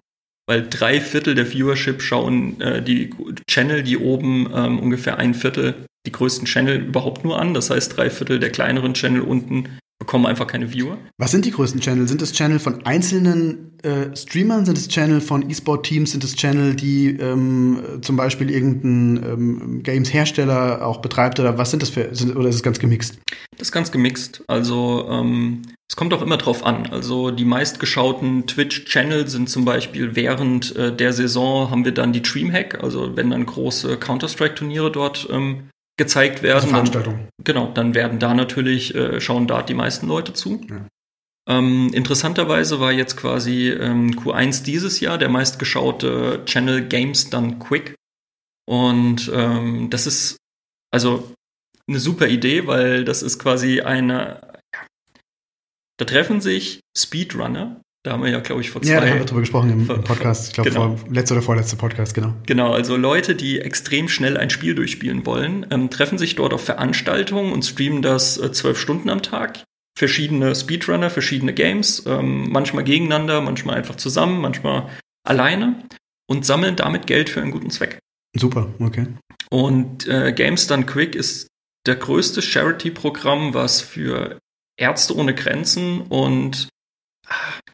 Weil 0.46 0.68
drei 0.68 1.00
Viertel 1.00 1.34
der 1.34 1.46
Viewership 1.46 2.02
schauen 2.02 2.60
äh, 2.60 2.82
die 2.82 3.14
Channel, 3.48 3.82
die 3.82 3.98
oben 3.98 4.50
ähm, 4.54 4.78
ungefähr 4.78 5.18
ein 5.18 5.34
Viertel 5.34 5.86
die 6.06 6.12
größten 6.12 6.46
Channel 6.46 6.78
überhaupt 6.78 7.24
nur 7.24 7.38
an. 7.38 7.54
Das 7.54 7.70
heißt, 7.70 7.96
drei 7.96 8.10
Viertel 8.10 8.38
der 8.38 8.50
kleineren 8.50 8.94
Channel 8.94 9.20
unten 9.20 9.78
bekommen 10.00 10.26
einfach 10.26 10.46
keine 10.46 10.72
Viewer. 10.72 10.98
Was 11.18 11.30
sind 11.30 11.44
die 11.44 11.52
größten 11.52 11.80
Channel? 11.80 12.08
Sind 12.08 12.20
es 12.22 12.32
Channel 12.32 12.58
von 12.58 12.84
einzelnen 12.84 13.78
äh, 13.82 14.16
Streamern? 14.16 14.64
Sind 14.64 14.76
es 14.76 14.88
Channel 14.88 15.20
von 15.20 15.48
E-Sport-Teams? 15.48 16.10
Sind 16.10 16.24
es 16.24 16.34
Channel, 16.34 16.74
die 16.74 17.10
ähm, 17.20 17.80
zum 18.00 18.16
Beispiel 18.16 18.50
irgendein 18.50 19.22
ähm, 19.22 19.82
Games-Hersteller 19.82 20.84
auch 20.84 21.02
betreibt? 21.02 21.38
Oder 21.38 21.58
was 21.58 21.70
sind 21.70 21.82
das 21.82 21.90
für, 21.90 22.12
sind, 22.14 22.34
oder 22.34 22.48
ist 22.48 22.56
es 22.56 22.62
ganz 22.62 22.80
gemixt? 22.80 23.20
Das 23.56 23.68
ist 23.68 23.72
ganz 23.72 23.92
gemixt. 23.92 24.42
Also 24.48 25.06
ähm, 25.08 25.62
es 25.86 25.96
kommt 25.96 26.14
auch 26.14 26.22
immer 26.22 26.38
drauf 26.38 26.64
an. 26.64 26.86
Also 26.86 27.30
die 27.30 27.44
meistgeschauten 27.44 28.46
Twitch-Channel 28.46 29.28
sind 29.28 29.50
zum 29.50 29.66
Beispiel 29.66 30.16
während 30.16 30.74
äh, 30.76 30.96
der 30.96 31.12
Saison 31.12 31.70
haben 31.70 31.84
wir 31.84 31.92
dann 31.92 32.14
die 32.14 32.22
Dreamhack, 32.22 32.82
also 32.82 33.16
wenn 33.16 33.30
dann 33.30 33.44
große 33.44 33.98
Counter-Strike-Turniere 33.98 34.90
dort 34.90 35.28
ähm, 35.30 35.68
gezeigt 36.00 36.42
werden. 36.42 36.56
Also 36.56 36.68
Veranstaltung. 36.68 37.14
Dann, 37.14 37.44
genau, 37.44 37.70
dann 37.72 37.94
werden 37.94 38.18
da 38.18 38.32
natürlich, 38.32 38.94
äh, 38.94 39.20
schauen 39.20 39.46
da 39.46 39.60
die 39.60 39.74
meisten 39.74 40.08
Leute 40.08 40.32
zu. 40.32 40.64
Ja. 40.66 40.86
Ähm, 41.46 41.90
interessanterweise 41.92 42.80
war 42.80 42.90
jetzt 42.90 43.18
quasi 43.18 43.68
ähm, 43.68 44.12
Q1 44.12 44.64
dieses 44.64 45.00
Jahr 45.00 45.18
der 45.18 45.28
meistgeschaute 45.28 46.42
Channel 46.46 46.88
Games 46.88 47.28
Done 47.28 47.58
Quick. 47.58 47.96
Und 48.66 49.30
ähm, 49.34 49.90
das 49.90 50.06
ist 50.06 50.38
also 50.90 51.34
eine 51.86 51.98
super 51.98 52.28
Idee, 52.28 52.66
weil 52.66 53.04
das 53.04 53.22
ist 53.22 53.38
quasi 53.38 53.82
eine. 53.82 54.40
Ja, 54.74 54.86
da 55.98 56.06
treffen 56.06 56.40
sich 56.40 56.80
Speedrunner, 56.96 57.82
da 58.02 58.12
haben 58.12 58.22
wir 58.22 58.30
ja, 58.30 58.40
glaube 58.40 58.62
ich, 58.62 58.70
vor 58.70 58.80
zwei 58.80 58.92
Ja, 58.92 59.00
da 59.00 59.08
haben 59.08 59.18
wir 59.18 59.26
drüber 59.26 59.40
gesprochen 59.40 59.70
im, 59.70 59.90
im 59.90 60.04
Podcast. 60.04 60.48
Ich 60.48 60.54
glaube, 60.54 60.70
genau. 60.70 60.96
letzter 61.10 61.34
oder 61.34 61.42
vorletzter 61.42 61.76
Podcast, 61.76 62.14
genau. 62.14 62.34
Genau, 62.46 62.72
also 62.72 62.96
Leute, 62.96 63.34
die 63.34 63.60
extrem 63.60 64.08
schnell 64.08 64.38
ein 64.38 64.48
Spiel 64.48 64.74
durchspielen 64.74 65.26
wollen, 65.26 65.66
ähm, 65.70 65.90
treffen 65.90 66.16
sich 66.16 66.34
dort 66.34 66.54
auf 66.54 66.64
Veranstaltungen 66.64 67.52
und 67.52 67.62
streamen 67.62 68.00
das 68.00 68.38
äh, 68.38 68.52
zwölf 68.52 68.78
Stunden 68.78 69.10
am 69.10 69.22
Tag. 69.22 69.64
Verschiedene 69.98 70.54
Speedrunner, 70.54 71.10
verschiedene 71.10 71.52
Games, 71.52 72.04
ähm, 72.06 72.50
manchmal 72.50 72.84
gegeneinander, 72.84 73.42
manchmal 73.42 73.76
einfach 73.76 73.96
zusammen, 73.96 74.40
manchmal 74.40 74.88
alleine 75.22 75.84
und 76.26 76.46
sammeln 76.46 76.76
damit 76.76 77.06
Geld 77.06 77.28
für 77.28 77.42
einen 77.42 77.50
guten 77.50 77.70
Zweck. 77.70 77.98
Super, 78.34 78.72
okay. 78.78 79.08
Und 79.50 80.06
äh, 80.06 80.32
Games 80.32 80.66
Done 80.68 80.86
Quick 80.86 81.14
ist 81.14 81.48
der 81.86 81.96
größte 81.96 82.40
Charity-Programm, 82.40 83.52
was 83.52 83.82
für 83.82 84.38
Ärzte 84.78 85.16
ohne 85.16 85.34
Grenzen 85.34 86.02
und 86.02 86.68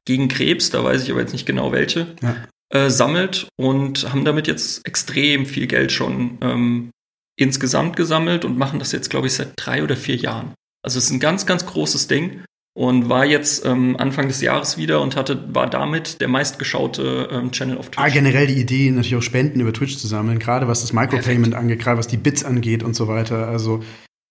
gegen 0.05 0.29
Krebs, 0.29 0.71
da 0.71 0.83
weiß 0.85 1.03
ich 1.03 1.11
aber 1.11 1.21
jetzt 1.21 1.33
nicht 1.33 1.47
genau 1.47 1.73
welche, 1.73 2.15
ja. 2.23 2.37
äh, 2.71 2.91
sammelt 2.91 3.49
und 3.57 4.11
haben 4.13 4.25
damit 4.25 4.47
jetzt 4.47 4.87
extrem 4.87 5.47
viel 5.47 5.67
Geld 5.67 5.93
schon 5.93 6.39
ähm, 6.41 6.91
insgesamt 7.39 7.97
gesammelt 7.97 8.45
und 8.45 8.57
machen 8.57 8.79
das 8.79 8.93
jetzt, 8.93 9.11
glaube 9.11 9.27
ich, 9.27 9.35
seit 9.35 9.53
drei 9.57 9.83
oder 9.83 9.97
vier 9.97 10.17
Jahren. 10.17 10.55
Also 10.83 10.99
es 10.99 11.07
ist 11.07 11.11
ein 11.11 11.21
ganz, 11.21 11.47
ganz 11.47 11.67
großes 11.67 12.09
Ding 12.09 12.43
und 12.77 13.09
war 13.09 13.25
jetzt 13.25 13.65
ähm, 13.65 13.97
Anfang 13.99 14.29
des 14.29 14.41
Jahres 14.43 14.77
wieder 14.77 15.01
und 15.01 15.17
hatte, 15.17 15.55
war 15.55 15.69
damit 15.69 16.21
der 16.21 16.29
meistgeschaute 16.29 17.29
ähm, 17.33 17.51
Channel 17.51 17.79
auf 17.79 17.87
Twitch. 17.87 17.99
Ah, 17.99 18.09
generell 18.09 18.47
die 18.47 18.61
Idee, 18.61 18.91
natürlich 18.91 19.17
auch 19.17 19.23
Spenden 19.23 19.61
über 19.61 19.73
Twitch 19.73 19.97
zu 19.97 20.07
sammeln, 20.07 20.39
gerade 20.39 20.69
was 20.69 20.83
das 20.83 20.93
Micropayment 20.93 21.55
angeht, 21.55 21.81
gerade 21.81 21.99
was 21.99 22.07
die 22.07 22.19
Bits 22.19 22.45
angeht 22.45 22.83
und 22.83 22.95
so 22.95 23.09
weiter. 23.09 23.49
Also 23.49 23.83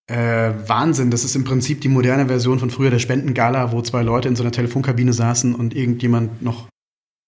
äh, 0.08 0.52
Wahnsinn. 0.66 1.10
Das 1.10 1.24
ist 1.24 1.34
im 1.34 1.44
Prinzip 1.44 1.80
die 1.80 1.88
moderne 1.88 2.26
Version 2.26 2.58
von 2.58 2.70
früher 2.70 2.90
der 2.90 2.98
Spendengala, 2.98 3.72
wo 3.72 3.82
zwei 3.82 4.02
Leute 4.02 4.28
in 4.28 4.36
so 4.36 4.42
einer 4.42 4.52
Telefonkabine 4.52 5.12
saßen 5.12 5.54
und 5.54 5.74
irgendjemand 5.74 6.42
noch, 6.42 6.68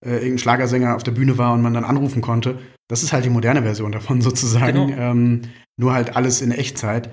äh, 0.05 0.12
irgendein 0.12 0.39
Schlagersänger 0.39 0.95
auf 0.95 1.03
der 1.03 1.12
Bühne 1.12 1.39
war 1.39 1.55
und 1.55 1.62
man 1.62 1.74
dann 1.74 1.85
anrufen 1.85 2.22
konnte. 2.22 2.59
Das 2.89 3.03
ist 3.03 3.12
halt 3.12 3.24
die 3.24 3.31
moderne 3.31 3.62
Version 3.62 3.93
davon 3.93 4.20
sozusagen. 4.22 4.89
Genau. 4.89 5.01
Ähm, 5.01 5.43
nur 5.76 5.93
halt 5.93 6.16
alles 6.16 6.41
in 6.41 6.53
Echtzeit. 6.53 7.11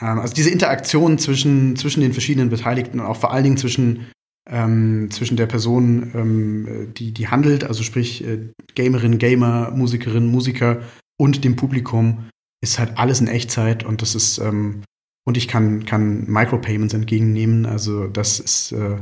Ähm, 0.00 0.18
also 0.18 0.34
diese 0.34 0.50
Interaktion 0.50 1.18
zwischen, 1.18 1.76
zwischen 1.76 2.00
den 2.00 2.12
verschiedenen 2.12 2.48
Beteiligten 2.48 3.00
und 3.00 3.06
auch 3.06 3.16
vor 3.16 3.32
allen 3.32 3.44
Dingen 3.44 3.56
zwischen, 3.58 4.10
ähm, 4.48 5.08
zwischen 5.10 5.36
der 5.36 5.46
Person, 5.46 6.10
ähm, 6.14 6.92
die, 6.96 7.12
die 7.12 7.28
handelt, 7.28 7.64
also 7.64 7.82
sprich 7.82 8.24
äh, 8.26 8.48
Gamerin, 8.74 9.18
Gamer, 9.18 9.70
Musikerin, 9.72 10.26
Musiker 10.26 10.80
und 11.18 11.44
dem 11.44 11.56
Publikum, 11.56 12.28
ist 12.62 12.78
halt 12.78 12.96
alles 12.96 13.20
in 13.20 13.28
Echtzeit 13.28 13.84
und 13.84 14.02
das 14.02 14.14
ist, 14.14 14.38
ähm, 14.38 14.82
und 15.24 15.36
ich 15.36 15.48
kann, 15.48 15.84
kann 15.84 16.24
Micropayments 16.30 16.94
entgegennehmen. 16.94 17.66
Also 17.66 18.06
das 18.06 18.40
ist 18.40 18.72
äh, 18.72 18.96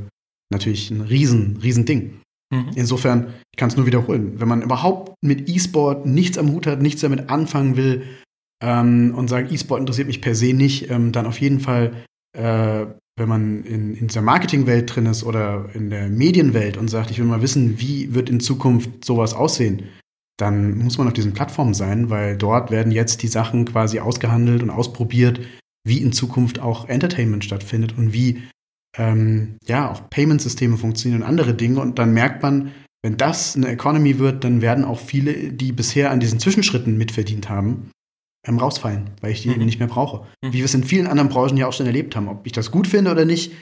natürlich 0.51 0.91
ein 0.91 1.01
riesen, 1.01 1.59
riesen 1.63 1.87
Ding. 1.87 2.21
Mhm. 2.53 2.71
Insofern, 2.75 3.35
ich 3.53 3.57
kann 3.57 3.69
es 3.69 3.77
nur 3.77 3.87
wiederholen. 3.87 4.41
Wenn 4.41 4.49
man 4.49 4.63
überhaupt 4.63 5.15
mit 5.23 5.49
E-Sport 5.49 6.07
nichts 6.07 6.37
am 6.37 6.53
Hut 6.53 6.67
hat, 6.67 6.83
nichts 6.83 7.01
damit 7.01 7.31
anfangen 7.31 7.77
will 7.77 8.05
ähm, 8.63 9.15
und 9.17 9.29
sagt, 9.29 9.53
E-Sport 9.53 9.81
interessiert 9.81 10.09
mich 10.09 10.21
per 10.21 10.35
se 10.35 10.53
nicht, 10.53 10.91
ähm, 10.91 11.13
dann 11.13 11.27
auf 11.27 11.41
jeden 11.41 11.61
Fall, 11.61 12.05
äh, 12.37 12.87
wenn 13.17 13.29
man 13.29 13.65
in, 13.65 13.95
in 13.95 14.09
dieser 14.09 14.23
Marketingwelt 14.23 14.95
drin 14.95 15.07
ist 15.07 15.25
oder 15.25 15.71
in 15.75 15.91
der 15.91 16.09
Medienwelt 16.09 16.77
und 16.77 16.89
sagt, 16.89 17.11
ich 17.11 17.19
will 17.19 17.27
mal 17.27 17.43
wissen, 17.43 17.79
wie 17.81 18.15
wird 18.15 18.29
in 18.29 18.41
Zukunft 18.41 19.05
sowas 19.05 19.35
aussehen, 19.35 19.85
dann 20.39 20.79
muss 20.79 20.99
man 20.99 21.07
auf 21.07 21.13
diesen 21.13 21.35
Plattformen 21.35 21.75
sein, 21.75 22.09
weil 22.09 22.37
dort 22.37 22.71
werden 22.71 22.93
jetzt 22.93 23.23
die 23.23 23.29
Sachen 23.29 23.67
quasi 23.67 24.01
ausgehandelt 24.01 24.63
und 24.63 24.71
ausprobiert, 24.71 25.41
wie 25.85 25.99
in 25.99 26.13
Zukunft 26.13 26.59
auch 26.59 26.89
Entertainment 26.89 27.45
stattfindet 27.45 27.97
und 27.97 28.13
wie 28.13 28.43
ähm, 28.99 29.57
ja 29.67 29.91
auch 29.91 30.11
Payment-Systeme 30.11 30.77
funktionieren 30.77 31.23
und 31.23 31.29
andere 31.29 31.55
Dinge. 31.55 31.81
Und 31.81 31.99
dann 31.99 32.13
merkt 32.13 32.43
man, 32.43 32.73
Wenn 33.03 33.17
das 33.17 33.57
eine 33.57 33.69
Economy 33.69 34.19
wird, 34.19 34.45
dann 34.45 34.61
werden 34.61 34.85
auch 34.85 34.99
viele, 34.99 35.53
die 35.53 35.73
bisher 35.73 36.11
an 36.11 36.21
diesen 36.21 36.39
Zwischenschritten 36.39 36.99
mitverdient 36.99 37.49
haben, 37.49 37.91
ähm, 38.47 38.59
rausfallen, 38.59 39.11
weil 39.21 39.33
ich 39.33 39.43
die 39.43 39.49
mhm. 39.49 39.55
eben 39.55 39.65
nicht 39.65 39.79
mehr 39.79 39.89
brauche. 39.89 40.27
Mhm. 40.45 40.53
Wie 40.53 40.59
wir 40.59 40.65
es 40.67 40.75
in 40.75 40.85
vielen 40.85 41.07
anderen 41.07 41.31
Branchen 41.31 41.57
ja 41.57 41.67
auch 41.67 41.73
schon 41.73 41.87
erlebt 41.87 42.15
haben. 42.15 42.29
Ob 42.29 42.47
ich 42.47 42.53
das 42.53 42.71
gut 42.71 42.87
finde 42.87 43.11
oder 43.11 43.25
nicht, 43.25 43.53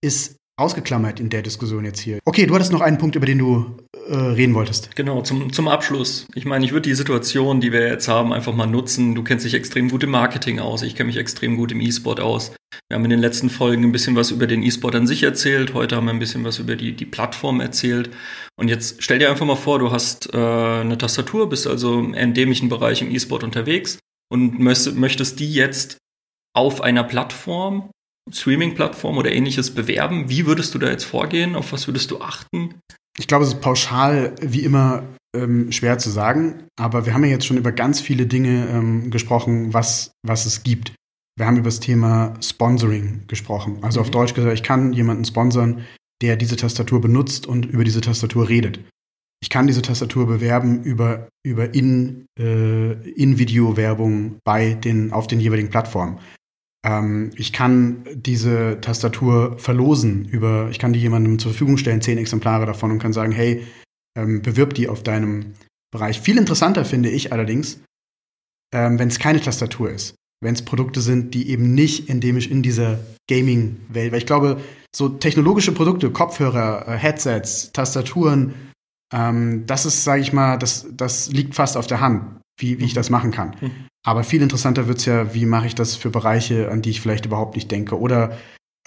ist 0.00 0.36
ausgeklammert 0.56 1.18
in 1.18 1.30
der 1.30 1.42
Diskussion 1.42 1.84
jetzt 1.84 2.00
hier. 2.00 2.20
Okay, 2.24 2.46
du 2.46 2.54
hattest 2.54 2.72
noch 2.72 2.80
einen 2.80 2.98
Punkt, 2.98 3.16
über 3.16 3.26
den 3.26 3.38
du 3.38 3.76
äh, 4.08 4.14
reden 4.14 4.54
wolltest. 4.54 4.94
Genau, 4.94 5.22
zum, 5.22 5.52
zum 5.52 5.66
Abschluss. 5.66 6.26
Ich 6.34 6.44
meine, 6.44 6.64
ich 6.64 6.72
würde 6.72 6.88
die 6.88 6.94
Situation, 6.94 7.60
die 7.60 7.72
wir 7.72 7.88
jetzt 7.88 8.06
haben, 8.06 8.32
einfach 8.32 8.54
mal 8.54 8.66
nutzen. 8.66 9.14
Du 9.14 9.24
kennst 9.24 9.44
dich 9.44 9.54
extrem 9.54 9.88
gut 9.88 10.04
im 10.04 10.10
Marketing 10.10 10.60
aus, 10.60 10.82
ich 10.82 10.94
kenne 10.94 11.08
mich 11.08 11.16
extrem 11.16 11.56
gut 11.56 11.72
im 11.72 11.80
E-Sport 11.80 12.20
aus. 12.20 12.52
Wir 12.88 12.96
haben 12.96 13.04
in 13.04 13.10
den 13.10 13.20
letzten 13.20 13.50
Folgen 13.50 13.84
ein 13.84 13.92
bisschen 13.92 14.14
was 14.16 14.30
über 14.30 14.46
den 14.46 14.62
E-Sport 14.62 14.94
an 14.94 15.06
sich 15.06 15.22
erzählt, 15.22 15.74
heute 15.74 15.96
haben 15.96 16.06
wir 16.06 16.12
ein 16.12 16.18
bisschen 16.18 16.44
was 16.44 16.58
über 16.58 16.76
die, 16.76 16.92
die 16.92 17.06
Plattform 17.06 17.60
erzählt. 17.60 18.10
Und 18.56 18.68
jetzt 18.68 19.02
stell 19.02 19.18
dir 19.18 19.30
einfach 19.30 19.46
mal 19.46 19.56
vor, 19.56 19.78
du 19.78 19.90
hast 19.90 20.32
äh, 20.32 20.36
eine 20.36 20.98
Tastatur, 20.98 21.48
bist 21.48 21.66
also 21.66 21.98
im 21.98 22.14
endemischen 22.14 22.68
Bereich 22.68 23.02
im 23.02 23.10
E-Sport 23.10 23.42
unterwegs 23.42 23.98
und 24.28 24.60
möchtest, 24.60 24.96
möchtest 24.96 25.40
die 25.40 25.52
jetzt 25.52 25.98
auf 26.54 26.80
einer 26.80 27.02
Plattform 27.02 27.90
Streaming-Plattform 28.32 29.18
oder 29.18 29.32
ähnliches 29.32 29.74
bewerben? 29.74 30.28
Wie 30.28 30.46
würdest 30.46 30.74
du 30.74 30.78
da 30.78 30.88
jetzt 30.88 31.04
vorgehen? 31.04 31.56
Auf 31.56 31.72
was 31.72 31.86
würdest 31.86 32.10
du 32.10 32.20
achten? 32.20 32.74
Ich 33.18 33.26
glaube, 33.26 33.44
es 33.44 33.50
ist 33.50 33.60
pauschal 33.60 34.34
wie 34.40 34.60
immer 34.60 35.04
ähm, 35.36 35.70
schwer 35.72 35.98
zu 35.98 36.10
sagen, 36.10 36.64
aber 36.76 37.06
wir 37.06 37.14
haben 37.14 37.24
ja 37.24 37.30
jetzt 37.30 37.46
schon 37.46 37.56
über 37.56 37.72
ganz 37.72 38.00
viele 38.00 38.26
Dinge 38.26 38.68
ähm, 38.68 39.10
gesprochen, 39.10 39.72
was, 39.74 40.12
was 40.26 40.46
es 40.46 40.62
gibt. 40.62 40.92
Wir 41.36 41.46
haben 41.46 41.56
über 41.56 41.68
das 41.68 41.80
Thema 41.80 42.34
Sponsoring 42.40 43.22
gesprochen. 43.26 43.78
Also 43.82 44.00
mhm. 44.00 44.06
auf 44.06 44.10
Deutsch 44.10 44.34
gesagt, 44.34 44.54
ich 44.54 44.62
kann 44.62 44.92
jemanden 44.92 45.24
sponsern, 45.24 45.84
der 46.22 46.36
diese 46.36 46.56
Tastatur 46.56 47.00
benutzt 47.00 47.46
und 47.46 47.66
über 47.66 47.84
diese 47.84 48.00
Tastatur 48.00 48.48
redet. 48.48 48.80
Ich 49.42 49.50
kann 49.50 49.66
diese 49.66 49.82
Tastatur 49.82 50.26
bewerben 50.26 50.82
über, 50.84 51.28
über 51.44 51.74
In, 51.74 52.26
äh, 52.38 52.92
In-Video-Werbung 53.10 54.38
bei 54.44 54.74
den, 54.74 55.12
auf 55.12 55.26
den 55.26 55.40
jeweiligen 55.40 55.70
Plattformen. 55.70 56.18
Ähm, 56.84 57.30
ich 57.36 57.52
kann 57.52 58.04
diese 58.14 58.78
Tastatur 58.80 59.58
verlosen 59.58 60.26
über, 60.26 60.68
ich 60.70 60.78
kann 60.78 60.92
die 60.92 61.00
jemandem 61.00 61.38
zur 61.38 61.52
Verfügung 61.52 61.78
stellen, 61.78 62.02
zehn 62.02 62.18
Exemplare 62.18 62.66
davon 62.66 62.90
und 62.90 62.98
kann 62.98 63.12
sagen, 63.12 63.32
hey, 63.32 63.66
ähm, 64.16 64.42
bewirb 64.42 64.74
die 64.74 64.88
auf 64.88 65.02
deinem 65.02 65.54
Bereich. 65.90 66.20
Viel 66.20 66.38
interessanter 66.38 66.84
finde 66.84 67.08
ich 67.08 67.32
allerdings, 67.32 67.80
ähm, 68.74 68.98
wenn 68.98 69.08
es 69.08 69.18
keine 69.18 69.40
Tastatur 69.40 69.90
ist. 69.90 70.14
Wenn 70.42 70.54
es 70.54 70.62
Produkte 70.62 71.00
sind, 71.00 71.32
die 71.32 71.48
eben 71.48 71.74
nicht 71.74 72.10
endemisch 72.10 72.48
in 72.48 72.62
dieser 72.62 72.98
Gaming-Welt, 73.30 74.12
weil 74.12 74.18
ich 74.18 74.26
glaube, 74.26 74.60
so 74.94 75.08
technologische 75.08 75.72
Produkte, 75.72 76.10
Kopfhörer, 76.10 76.86
äh, 76.86 76.98
Headsets, 76.98 77.72
Tastaturen, 77.72 78.54
ähm, 79.12 79.64
das 79.66 79.86
ist, 79.86 80.04
sage 80.04 80.20
ich 80.20 80.32
mal, 80.32 80.58
das, 80.58 80.86
das 80.92 81.32
liegt 81.32 81.54
fast 81.54 81.76
auf 81.76 81.86
der 81.86 82.00
Hand, 82.00 82.40
wie, 82.58 82.78
wie 82.78 82.84
ich 82.84 82.94
das 82.94 83.10
machen 83.10 83.30
kann. 83.30 83.56
Mhm. 83.60 83.70
Aber 84.04 84.22
viel 84.22 84.42
interessanter 84.42 84.86
wird's 84.86 85.06
ja, 85.06 85.34
wie 85.34 85.46
mache 85.46 85.66
ich 85.66 85.74
das 85.74 85.96
für 85.96 86.10
Bereiche, 86.10 86.70
an 86.70 86.82
die 86.82 86.90
ich 86.90 87.00
vielleicht 87.00 87.26
überhaupt 87.26 87.56
nicht 87.56 87.70
denke. 87.70 87.98
Oder 87.98 88.36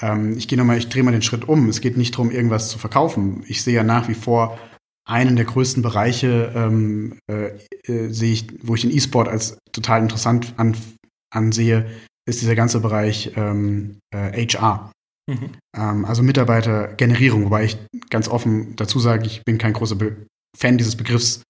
ähm, 0.01 0.37
ich 0.37 0.47
gehe 0.47 0.57
nochmal, 0.57 0.77
ich 0.77 0.89
drehe 0.89 1.03
mal 1.03 1.11
den 1.11 1.21
Schritt 1.23 1.47
um. 1.47 1.69
Es 1.69 1.81
geht 1.81 1.97
nicht 1.97 2.13
darum, 2.13 2.31
irgendwas 2.31 2.69
zu 2.69 2.77
verkaufen. 2.77 3.43
Ich 3.47 3.63
sehe 3.63 3.75
ja 3.75 3.83
nach 3.83 4.07
wie 4.07 4.13
vor 4.13 4.59
einen 5.07 5.35
der 5.35 5.45
größten 5.45 5.81
Bereiche, 5.81 6.51
ähm, 6.55 7.19
äh, 7.31 7.57
äh, 7.87 8.09
sehe 8.09 8.33
ich, 8.33 8.47
wo 8.61 8.75
ich 8.75 8.81
den 8.81 8.91
E-Sport 8.91 9.27
als 9.27 9.57
total 9.71 10.01
interessant 10.01 10.53
an, 10.57 10.75
ansehe, 11.33 11.89
ist 12.27 12.41
dieser 12.41 12.55
ganze 12.55 12.81
Bereich 12.81 13.31
ähm, 13.35 13.99
äh, 14.13 14.45
HR. 14.45 14.91
Mhm. 15.29 15.49
Ähm, 15.75 16.05
also 16.05 16.23
Mitarbeitergenerierung, 16.23 17.45
wobei 17.45 17.65
ich 17.65 17.77
ganz 18.09 18.27
offen 18.27 18.75
dazu 18.75 18.99
sage, 18.99 19.25
ich 19.25 19.43
bin 19.45 19.57
kein 19.57 19.73
großer 19.73 19.95
Be 19.95 20.25
Fan 20.57 20.77
dieses 20.77 20.95
Begriffs 20.95 21.43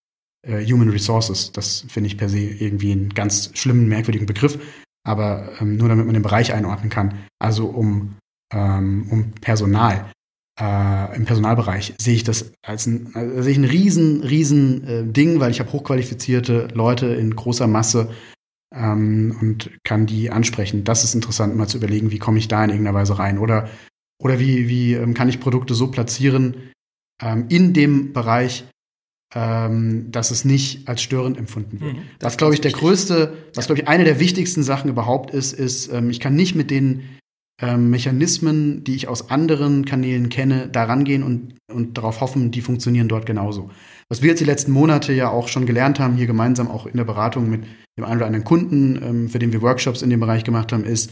äh, 0.48 0.66
Human 0.66 0.90
Resources. 0.90 1.52
Das 1.52 1.86
finde 1.90 2.08
ich 2.08 2.18
per 2.18 2.30
se 2.30 2.40
irgendwie 2.40 2.92
einen 2.92 3.10
ganz 3.10 3.52
schlimmen, 3.54 3.88
merkwürdigen 3.88 4.28
Begriff, 4.28 4.58
aber 5.04 5.52
ähm, 5.60 5.78
nur 5.78 5.90
damit 5.90 6.06
man 6.06 6.14
den 6.14 6.24
Bereich 6.24 6.54
einordnen 6.54 6.90
kann. 6.90 7.20
Also 7.40 7.68
um, 7.68 8.16
ähm, 8.54 9.08
um 9.10 9.32
Personal. 9.42 10.12
Äh, 10.60 11.16
Im 11.16 11.26
Personalbereich 11.26 11.94
sehe 12.00 12.16
ich 12.16 12.24
das 12.24 12.52
als 12.66 12.88
ein, 12.88 13.12
also 13.14 13.44
sehe 13.44 13.52
ich 13.52 13.60
ein 13.60 13.64
riesen, 13.64 14.24
riesen 14.24 14.88
äh, 14.88 15.04
Ding, 15.06 15.40
weil 15.40 15.52
ich 15.52 15.60
habe 15.60 15.72
hochqualifizierte 15.72 16.70
Leute 16.74 17.08
in 17.08 17.36
großer 17.36 17.68
Masse 17.68 18.10
ähm, 18.74 19.38
und 19.40 19.70
kann 19.84 20.08
die 20.08 20.32
ansprechen. 20.32 20.84
Das 20.84 21.04
ist 21.04 21.14
interessant, 21.14 21.56
mal 21.56 21.68
zu 21.68 21.78
überlegen, 21.78 22.10
wie 22.10 22.18
komme 22.18 22.40
ich 22.40 22.48
da 22.48 22.64
in 22.64 22.72
irgendeiner 22.72 22.98
Weise 22.98 23.20
rein 23.20 23.38
oder 23.38 23.70
oder 24.20 24.40
wie, 24.40 24.68
wie 24.68 24.94
ähm, 24.94 25.14
kann 25.14 25.30
ich 25.30 25.40
Produkte 25.40 25.76
so 25.76 25.92
platzieren 25.92 26.72
ähm, 27.22 27.46
in 27.50 27.74
dem 27.74 28.14
Bereich, 28.14 28.66
ähm, 29.36 30.12
dass 30.12 30.32
es 30.32 30.46
nicht 30.46 30.88
als 30.88 31.02
störend 31.02 31.38
empfunden 31.38 31.82
wird. 31.82 31.94
Mhm, 31.96 32.02
das 32.20 32.34
was, 32.34 32.38
glaube 32.38 32.54
ich, 32.54 32.62
der 32.62 32.72
größte, 32.72 33.34
was, 33.56 33.66
glaube 33.66 33.82
ich, 33.82 33.88
eine 33.88 34.06
der 34.06 34.20
wichtigsten 34.20 34.64
Sachen 34.64 34.90
überhaupt 34.90 35.32
ist, 35.32 35.54
ist, 35.54 35.92
ähm, 35.92 36.10
ich 36.10 36.20
kann 36.20 36.36
nicht 36.36 36.56
mit 36.56 36.72
den 36.72 37.04
ähm, 37.62 37.90
Mechanismen, 37.90 38.84
die 38.84 38.96
ich 38.96 39.08
aus 39.08 39.30
anderen 39.30 39.84
Kanälen 39.86 40.30
kenne, 40.30 40.70
da 40.72 40.84
rangehen 40.84 41.24
und, 41.24 41.56
und 41.72 41.98
darauf 41.98 42.22
hoffen, 42.22 42.52
die 42.52 42.62
funktionieren 42.62 43.08
dort 43.08 43.26
genauso. 43.26 43.70
Was 44.10 44.22
wir 44.22 44.30
jetzt 44.30 44.40
die 44.40 44.46
letzten 44.46 44.72
Monate 44.72 45.12
ja 45.12 45.30
auch 45.30 45.48
schon 45.48 45.66
gelernt 45.66 46.00
haben, 46.00 46.16
hier 46.16 46.28
gemeinsam 46.28 46.70
auch 46.70 46.86
in 46.86 46.96
der 46.96 47.04
Beratung 47.04 47.50
mit 47.50 47.64
dem 47.98 48.06
einen 48.06 48.18
oder 48.18 48.28
anderen 48.28 48.46
Kunden, 48.46 49.02
ähm, 49.04 49.30
für 49.30 49.40
den 49.40 49.52
wir 49.52 49.62
Workshops 49.62 50.02
in 50.02 50.10
dem 50.10 50.20
Bereich 50.20 50.44
gemacht 50.44 50.72
haben, 50.72 50.86
ist, 50.86 51.12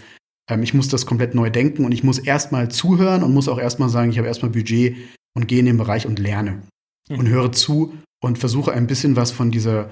ähm, 0.49 0.63
ich 0.63 0.73
muss 0.73 0.87
das 0.87 1.05
komplett 1.05 1.35
neu 1.35 1.49
denken 1.49 1.83
und 1.83 1.91
ich 1.91 2.03
muss 2.03 2.19
erstmal 2.19 2.69
zuhören 2.69 3.23
und 3.23 3.33
muss 3.33 3.49
auch 3.49 3.59
erstmal 3.59 3.89
sagen, 3.89 4.11
ich 4.11 4.17
habe 4.17 4.27
erstmal 4.27 4.51
Budget 4.51 4.95
und 5.35 5.47
gehe 5.47 5.59
in 5.59 5.65
den 5.65 5.77
Bereich 5.77 6.05
und 6.05 6.19
lerne 6.19 6.61
mhm. 7.09 7.19
und 7.19 7.27
höre 7.27 7.51
zu 7.51 7.93
und 8.23 8.37
versuche 8.37 8.71
ein 8.71 8.87
bisschen 8.87 9.15
was 9.15 9.31
von 9.31 9.51
dieser 9.51 9.89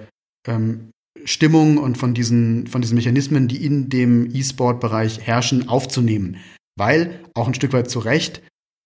ähm, 0.48 0.92
Stimmung 1.26 1.78
und 1.78 1.98
von 1.98 2.14
diesen, 2.14 2.68
von 2.68 2.82
diesen 2.82 2.96
Mechanismen, 2.96 3.48
die 3.48 3.66
in 3.66 3.90
dem 3.90 4.34
E-Sport-Bereich 4.34 5.22
herrschen, 5.22 5.70
aufzunehmen. 5.70 6.38
Weil, 6.76 7.20
auch 7.36 7.48
ein 7.48 7.54
Stück 7.54 7.74
weit 7.74 7.90
zu 7.90 8.00
Recht, 8.00 8.42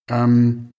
ähm, 0.10 0.72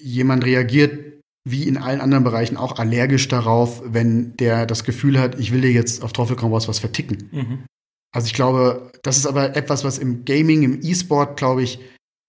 jemand 0.00 0.44
reagiert 0.44 1.12
wie 1.44 1.66
in 1.66 1.76
allen 1.76 2.00
anderen 2.00 2.24
Bereichen 2.24 2.56
auch 2.56 2.78
allergisch 2.78 3.26
darauf, 3.28 3.82
wenn 3.84 4.36
der 4.36 4.66
das 4.66 4.84
Gefühl 4.84 5.18
hat, 5.18 5.40
ich 5.40 5.52
will 5.52 5.60
dir 5.60 5.72
jetzt 5.72 6.02
auf 6.02 6.12
Teufel 6.12 6.36
komm 6.36 6.52
raus 6.52 6.68
was 6.68 6.78
verticken. 6.78 7.28
Mhm. 7.32 7.64
Also 8.14 8.26
ich 8.26 8.34
glaube, 8.34 8.92
das 9.02 9.16
ist 9.16 9.26
aber 9.26 9.56
etwas, 9.56 9.84
was 9.84 9.98
im 9.98 10.24
Gaming, 10.24 10.62
im 10.62 10.80
E-Sport, 10.82 11.36
glaube 11.36 11.62
ich, 11.62 11.80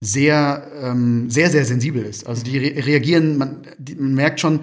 sehr, 0.03 0.71
ähm, 0.81 1.29
sehr, 1.29 1.49
sehr 1.49 1.65
sensibel 1.65 2.03
ist. 2.03 2.25
Also 2.25 2.43
die 2.43 2.57
re 2.57 2.85
reagieren, 2.85 3.37
man, 3.37 3.67
die, 3.77 3.95
man 3.95 4.15
merkt 4.15 4.39
schon, 4.39 4.61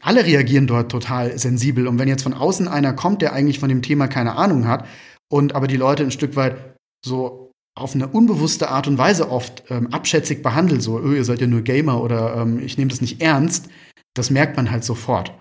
alle 0.00 0.24
reagieren 0.24 0.66
dort 0.66 0.90
total 0.90 1.38
sensibel. 1.38 1.86
Und 1.86 1.98
wenn 1.98 2.08
jetzt 2.08 2.22
von 2.22 2.34
außen 2.34 2.68
einer 2.68 2.92
kommt, 2.92 3.22
der 3.22 3.32
eigentlich 3.32 3.58
von 3.58 3.68
dem 3.68 3.82
Thema 3.82 4.08
keine 4.08 4.36
Ahnung 4.36 4.66
hat, 4.66 4.86
und 5.32 5.54
aber 5.54 5.68
die 5.68 5.76
Leute 5.76 6.02
ein 6.02 6.10
Stück 6.10 6.36
weit 6.36 6.74
so 7.04 7.52
auf 7.76 7.94
eine 7.94 8.08
unbewusste 8.08 8.68
Art 8.68 8.88
und 8.88 8.98
Weise 8.98 9.30
oft 9.30 9.64
ähm, 9.70 9.92
abschätzig 9.92 10.42
behandelt, 10.42 10.82
so, 10.82 10.98
oh, 10.98 11.12
ihr 11.12 11.24
seid 11.24 11.40
ja 11.40 11.46
nur 11.46 11.62
Gamer 11.62 12.02
oder 12.02 12.36
ähm, 12.36 12.58
ich 12.58 12.76
nehme 12.76 12.90
das 12.90 13.00
nicht 13.00 13.22
ernst, 13.22 13.68
das 14.14 14.30
merkt 14.30 14.56
man 14.56 14.70
halt 14.70 14.84
sofort. 14.84 15.32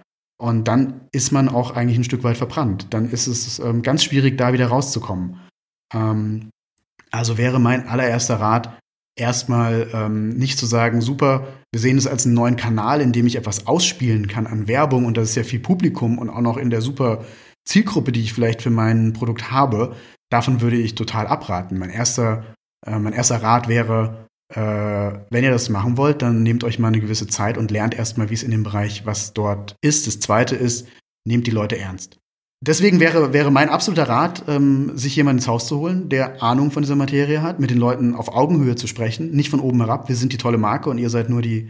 Und 0.41 0.67
dann 0.67 1.01
ist 1.11 1.32
man 1.32 1.49
auch 1.49 1.72
eigentlich 1.72 1.97
ein 1.97 2.03
Stück 2.05 2.24
weit 2.24 2.38
verbrannt. 2.38 2.88
Dann 2.91 3.09
ist 3.09 3.28
es 3.28 3.59
ähm, 3.59 3.82
ganz 3.82 4.03
schwierig, 4.03 4.38
da 4.38 4.53
wieder 4.53 4.67
rauszukommen. 4.67 5.39
Ähm, 5.93 6.49
also 7.11 7.38
wäre 7.38 7.59
mein 7.59 7.88
allererster 7.88 8.39
Rat, 8.39 8.80
erstmal 9.20 9.89
ähm, 9.93 10.30
nicht 10.30 10.57
zu 10.57 10.65
sagen, 10.65 11.01
super, 11.01 11.47
wir 11.72 11.80
sehen 11.80 11.97
es 11.97 12.07
als 12.07 12.26
einen 12.26 12.36
neuen 12.36 12.55
Kanal, 12.55 13.01
in 13.01 13.11
dem 13.11 13.28
ich 13.28 13.36
etwas 13.36 13.67
ausspielen 13.67 14.28
kann 14.28 14.47
an 14.47 14.67
Werbung 14.67 15.05
und 15.05 15.17
das 15.17 15.30
ist 15.30 15.36
ja 15.36 15.43
viel 15.43 15.59
Publikum 15.59 16.17
und 16.17 16.30
auch 16.30 16.41
noch 16.41 16.57
in 16.57 16.70
der 16.70 16.82
super 16.82 17.24
Zielgruppe, 17.65 18.11
die 18.11 18.22
ich 18.22 18.34
vielleicht 18.34 18.61
für 18.61 18.70
mein 18.70 19.13
Produkt 19.13 19.51
habe. 19.51 19.95
Davon 20.32 20.61
würde 20.61 20.78
ich 20.78 20.95
total 20.95 21.28
abraten. 21.28 21.78
Mein 21.78 21.89
erster, 21.89 22.55
äh, 22.86 22.97
mein 22.97 23.13
erster 23.13 23.41
Rat 23.41 23.67
wäre, 23.67 24.28
äh, 24.53 25.20
wenn 25.30 25.43
ihr 25.43 25.51
das 25.51 25.70
machen 25.70 25.97
wollt, 25.97 26.22
dann 26.22 26.43
nehmt 26.43 26.63
euch 26.63 26.80
mal 26.80 26.88
eine 26.88 26.99
gewisse 26.99 27.28
Zeit 27.28 27.57
und 27.57 27.72
lernt 27.72 27.93
erstmal, 27.93 28.30
wie 28.30 28.36
es 28.36 28.43
in 28.43 28.51
dem 28.51 28.63
Bereich, 28.63 29.05
was 29.05 29.34
dort 29.34 29.76
ist. 29.82 30.07
Das 30.07 30.20
zweite 30.20 30.55
ist, 30.55 30.88
nehmt 31.28 31.45
die 31.45 31.51
Leute 31.51 31.78
ernst. 31.78 32.18
Deswegen 32.62 32.99
wäre, 32.99 33.32
wäre 33.32 33.51
mein 33.51 33.70
absoluter 33.70 34.10
Rat, 34.10 34.43
ähm, 34.47 34.97
sich 34.97 35.16
jemanden 35.16 35.38
ins 35.39 35.47
Haus 35.47 35.68
zu 35.68 35.80
holen, 35.80 36.10
der 36.10 36.43
Ahnung 36.43 36.72
von 36.72 36.84
dieser 36.84 36.97
Materie 36.97 37.41
hat, 37.41 37.60
mit 37.60 37.70
den 37.70 37.78
Leuten 37.78 38.16
auf 38.16 38.36
Augenhöhe 38.36 38.76
zu 38.76 38.86
sprechen, 38.88 39.32
nicht 39.32 39.49
von 39.49 39.62
oben 39.62 39.80
herab, 39.80 40.10
wir 40.10 40.16
sind 40.18 40.34
die 40.34 40.38
tolle 40.38 40.57
Marke 40.57 40.89
und 40.89 40.97
ihr 40.97 41.10
seid 41.10 41.30
nur 41.30 41.41
die, 41.41 41.70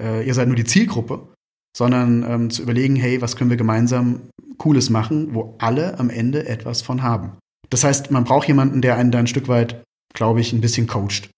äh, 0.00 0.26
ihr 0.26 0.34
seid 0.34 0.48
nur 0.48 0.56
die 0.56 0.64
Zielgruppe, 0.64 1.28
sondern 1.76 2.24
ähm, 2.28 2.50
zu 2.50 2.62
überlegen, 2.62 2.96
hey, 2.96 3.20
was 3.22 3.36
können 3.36 3.50
wir 3.50 3.56
gemeinsam 3.56 4.22
Cooles 4.58 4.90
machen, 4.90 5.34
wo 5.34 5.54
alle 5.58 5.98
am 6.00 6.10
Ende 6.10 6.48
etwas 6.48 6.82
von 6.82 7.02
haben. 7.02 7.32
Das 7.70 7.84
heißt, 7.84 8.10
man 8.10 8.24
braucht 8.24 8.48
jemanden, 8.48 8.80
der 8.80 8.96
einen 8.96 9.10
da 9.10 9.18
ein 9.18 9.26
Stück 9.26 9.48
weit, 9.48 9.82
glaube 10.14 10.40
ich, 10.40 10.52
ein 10.52 10.60
bisschen 10.60 10.86
coacht. 10.86 11.30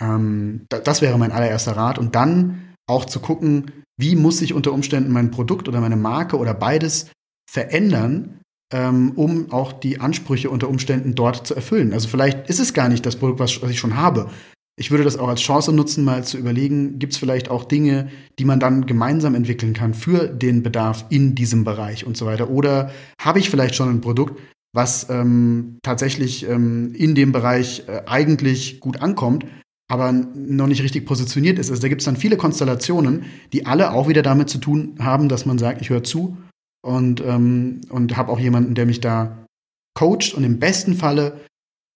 Ähm, 0.00 0.66
das 0.68 1.02
wäre 1.02 1.18
mein 1.18 1.32
allererster 1.32 1.76
Rat. 1.76 1.98
Und 1.98 2.14
dann 2.14 2.74
auch 2.88 3.04
zu 3.04 3.20
gucken, 3.20 3.70
wie 4.00 4.16
muss 4.16 4.38
sich 4.38 4.54
unter 4.54 4.72
Umständen 4.72 5.12
mein 5.12 5.30
Produkt 5.30 5.68
oder 5.68 5.80
meine 5.80 5.96
Marke 5.96 6.38
oder 6.38 6.54
beides 6.54 7.10
verändern, 7.50 8.40
ähm, 8.72 9.12
um 9.16 9.50
auch 9.50 9.72
die 9.72 9.98
Ansprüche 9.98 10.50
unter 10.50 10.68
Umständen 10.68 11.16
dort 11.16 11.46
zu 11.48 11.56
erfüllen. 11.56 11.92
Also 11.92 12.06
vielleicht 12.06 12.48
ist 12.48 12.60
es 12.60 12.74
gar 12.74 12.88
nicht 12.88 13.04
das 13.04 13.16
Produkt, 13.16 13.40
was, 13.40 13.60
was 13.60 13.70
ich 13.70 13.80
schon 13.80 13.96
habe. 13.96 14.30
ich 14.78 14.90
würde 14.90 15.04
das 15.04 15.18
auch 15.18 15.28
als 15.28 15.40
Chance 15.40 15.72
nutzen, 15.72 16.04
mal 16.04 16.24
zu 16.24 16.38
überlegen, 16.38 16.98
gibt 16.98 17.12
es 17.12 17.18
vielleicht 17.18 17.50
auch 17.50 17.64
Dinge, 17.64 18.08
die 18.38 18.44
man 18.44 18.60
dann 18.60 18.86
gemeinsam 18.86 19.34
entwickeln 19.34 19.74
kann 19.74 19.94
für 19.94 20.28
den 20.28 20.62
Bedarf 20.62 21.04
in 21.10 21.34
diesem 21.34 21.64
Bereich 21.64 22.06
und 22.06 22.16
so 22.16 22.24
weiter. 22.24 22.48
Oder 22.48 22.92
habe 23.20 23.40
ich 23.40 23.50
vielleicht 23.50 23.74
schon 23.74 23.90
ein 23.90 24.00
Produkt, 24.00 24.40
was 24.72 25.10
ähm, 25.10 25.78
tatsächlich 25.82 26.48
ähm, 26.48 26.94
in 26.94 27.16
dem 27.16 27.32
Bereich 27.32 27.82
äh, 27.88 28.02
eigentlich 28.06 28.78
gut 28.78 29.02
ankommt, 29.02 29.44
aber 29.90 30.12
noch 30.12 30.68
nicht 30.68 30.82
richtig 30.82 31.04
positioniert 31.04 31.58
ist. 31.58 31.68
Also 31.70 31.82
da 31.82 31.88
gibt 31.88 32.00
es 32.00 32.04
dann 32.04 32.16
viele 32.16 32.36
Konstellationen, 32.36 33.24
die 33.52 33.66
alle 33.66 33.90
auch 33.90 34.06
wieder 34.06 34.22
damit 34.22 34.48
zu 34.48 34.58
tun 34.58 34.94
haben, 35.00 35.28
dass 35.28 35.44
man 35.44 35.58
sagt, 35.58 35.82
ich 35.82 35.90
höre 35.90 36.04
zu 36.04 36.38
und, 36.82 37.20
ähm, 37.20 37.80
und 37.90 38.16
habe 38.16 38.32
auch 38.32 38.38
jemanden, 38.38 38.74
der 38.74 38.86
mich 38.86 39.00
da 39.00 39.46
coacht 39.94 40.34
und 40.34 40.44
im 40.44 40.58
besten 40.58 40.94
Falle 40.94 41.40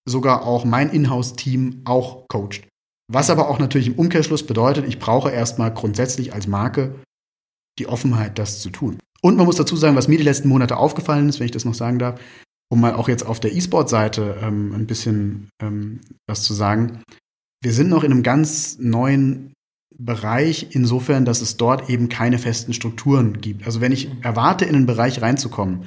sogar 0.08 0.44
auch 0.44 0.64
mein 0.64 0.90
Inhouse-Team 0.90 1.82
auch 1.84 2.26
coacht. 2.28 2.68
Was 3.10 3.30
aber 3.30 3.48
auch 3.48 3.58
natürlich 3.58 3.88
im 3.88 3.94
Umkehrschluss 3.94 4.46
bedeutet, 4.46 4.86
ich 4.86 4.98
brauche 4.98 5.30
erstmal 5.30 5.72
grundsätzlich 5.72 6.32
als 6.32 6.46
Marke 6.46 6.94
die 7.78 7.86
Offenheit, 7.86 8.38
das 8.38 8.60
zu 8.60 8.70
tun. 8.70 8.98
Und 9.20 9.36
man 9.36 9.46
muss 9.46 9.56
dazu 9.56 9.76
sagen, 9.76 9.96
was 9.96 10.08
mir 10.08 10.18
die 10.18 10.24
letzten 10.24 10.48
Monate 10.48 10.76
aufgefallen 10.76 11.28
ist, 11.28 11.40
wenn 11.40 11.46
ich 11.46 11.52
das 11.52 11.64
noch 11.64 11.74
sagen 11.74 11.98
darf, 11.98 12.20
um 12.70 12.80
mal 12.80 12.94
auch 12.94 13.08
jetzt 13.08 13.24
auf 13.24 13.40
der 13.40 13.54
E-Sport-Seite 13.54 14.38
ähm, 14.42 14.74
ein 14.74 14.86
bisschen 14.86 15.48
ähm, 15.62 16.00
was 16.26 16.42
zu 16.42 16.54
sagen. 16.54 17.02
Wir 17.62 17.72
sind 17.72 17.88
noch 17.88 18.04
in 18.04 18.12
einem 18.12 18.22
ganz 18.22 18.78
neuen 18.78 19.53
Bereich, 19.98 20.68
insofern, 20.70 21.24
dass 21.24 21.40
es 21.40 21.56
dort 21.56 21.88
eben 21.88 22.08
keine 22.08 22.38
festen 22.38 22.72
Strukturen 22.72 23.40
gibt. 23.40 23.66
Also 23.66 23.80
wenn 23.80 23.92
ich 23.92 24.10
erwarte, 24.22 24.64
in 24.64 24.74
einen 24.74 24.86
Bereich 24.86 25.22
reinzukommen, 25.22 25.86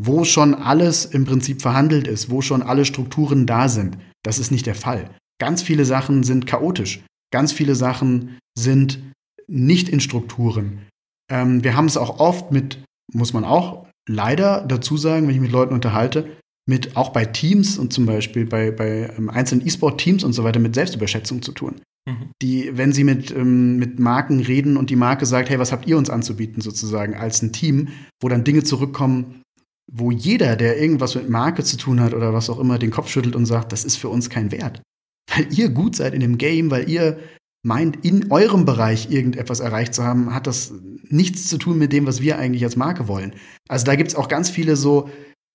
wo 0.00 0.24
schon 0.24 0.54
alles 0.54 1.04
im 1.04 1.24
Prinzip 1.24 1.62
verhandelt 1.62 2.06
ist, 2.06 2.30
wo 2.30 2.40
schon 2.40 2.62
alle 2.62 2.84
Strukturen 2.84 3.46
da 3.46 3.68
sind, 3.68 3.98
das 4.24 4.38
ist 4.38 4.50
nicht 4.50 4.66
der 4.66 4.74
Fall. 4.74 5.10
Ganz 5.40 5.62
viele 5.62 5.84
Sachen 5.84 6.22
sind 6.24 6.46
chaotisch. 6.46 7.04
Ganz 7.32 7.52
viele 7.52 7.74
Sachen 7.74 8.38
sind 8.56 9.00
nicht 9.46 9.88
in 9.88 10.00
Strukturen. 10.00 10.86
Ähm, 11.30 11.62
wir 11.62 11.76
haben 11.76 11.86
es 11.86 11.96
auch 11.96 12.18
oft 12.20 12.52
mit, 12.52 12.82
muss 13.12 13.32
man 13.32 13.44
auch 13.44 13.86
leider 14.08 14.64
dazu 14.66 14.96
sagen, 14.96 15.26
wenn 15.26 15.34
ich 15.34 15.40
mit 15.40 15.52
Leuten 15.52 15.74
unterhalte, 15.74 16.36
mit 16.66 16.96
auch 16.96 17.10
bei 17.10 17.24
Teams 17.24 17.78
und 17.78 17.92
zum 17.92 18.06
Beispiel 18.06 18.46
bei, 18.46 18.70
bei 18.70 19.12
ähm, 19.16 19.30
einzelnen 19.30 19.66
E-Sport-Teams 19.66 20.24
und 20.24 20.32
so 20.32 20.44
weiter 20.44 20.60
mit 20.60 20.74
Selbstüberschätzung 20.74 21.42
zu 21.42 21.52
tun. 21.52 21.80
Mhm. 22.08 22.30
Die, 22.42 22.70
wenn 22.76 22.92
sie 22.92 23.04
mit, 23.04 23.30
ähm, 23.30 23.76
mit 23.76 23.98
Marken 23.98 24.40
reden 24.40 24.76
und 24.76 24.90
die 24.90 24.96
Marke 24.96 25.26
sagt, 25.26 25.50
hey, 25.50 25.58
was 25.58 25.72
habt 25.72 25.86
ihr 25.86 25.98
uns 25.98 26.10
anzubieten, 26.10 26.62
sozusagen, 26.62 27.14
als 27.14 27.42
ein 27.42 27.52
Team, 27.52 27.88
wo 28.20 28.28
dann 28.28 28.44
Dinge 28.44 28.64
zurückkommen, 28.64 29.42
wo 29.90 30.10
jeder, 30.10 30.56
der 30.56 30.80
irgendwas 30.80 31.14
mit 31.14 31.28
Marke 31.28 31.64
zu 31.64 31.76
tun 31.76 32.00
hat 32.00 32.14
oder 32.14 32.34
was 32.34 32.50
auch 32.50 32.58
immer, 32.58 32.78
den 32.78 32.90
Kopf 32.90 33.08
schüttelt 33.08 33.36
und 33.36 33.46
sagt, 33.46 33.72
das 33.72 33.84
ist 33.84 33.96
für 33.96 34.08
uns 34.08 34.28
kein 34.28 34.50
Wert 34.50 34.82
weil 35.28 35.52
ihr 35.52 35.68
gut 35.68 35.96
seid 35.96 36.14
in 36.14 36.20
dem 36.20 36.38
Game, 36.38 36.70
weil 36.70 36.88
ihr 36.88 37.18
meint, 37.64 38.04
in 38.04 38.30
eurem 38.30 38.64
Bereich 38.64 39.10
irgendetwas 39.10 39.60
erreicht 39.60 39.94
zu 39.94 40.04
haben, 40.04 40.34
hat 40.34 40.46
das 40.46 40.72
nichts 41.08 41.48
zu 41.48 41.58
tun 41.58 41.78
mit 41.78 41.92
dem, 41.92 42.06
was 42.06 42.20
wir 42.20 42.38
eigentlich 42.38 42.64
als 42.64 42.76
Marke 42.76 43.08
wollen. 43.08 43.34
Also 43.68 43.84
da 43.84 43.96
gibt 43.96 44.10
es 44.10 44.14
auch 44.14 44.28
ganz 44.28 44.48
viele 44.48 44.76
so 44.76 45.10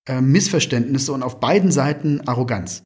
äh, 0.06 0.20
Missverständnisse 0.20 1.12
und 1.12 1.22
auf 1.22 1.40
beiden 1.40 1.72
Seiten 1.72 2.20
Arroganz. 2.22 2.82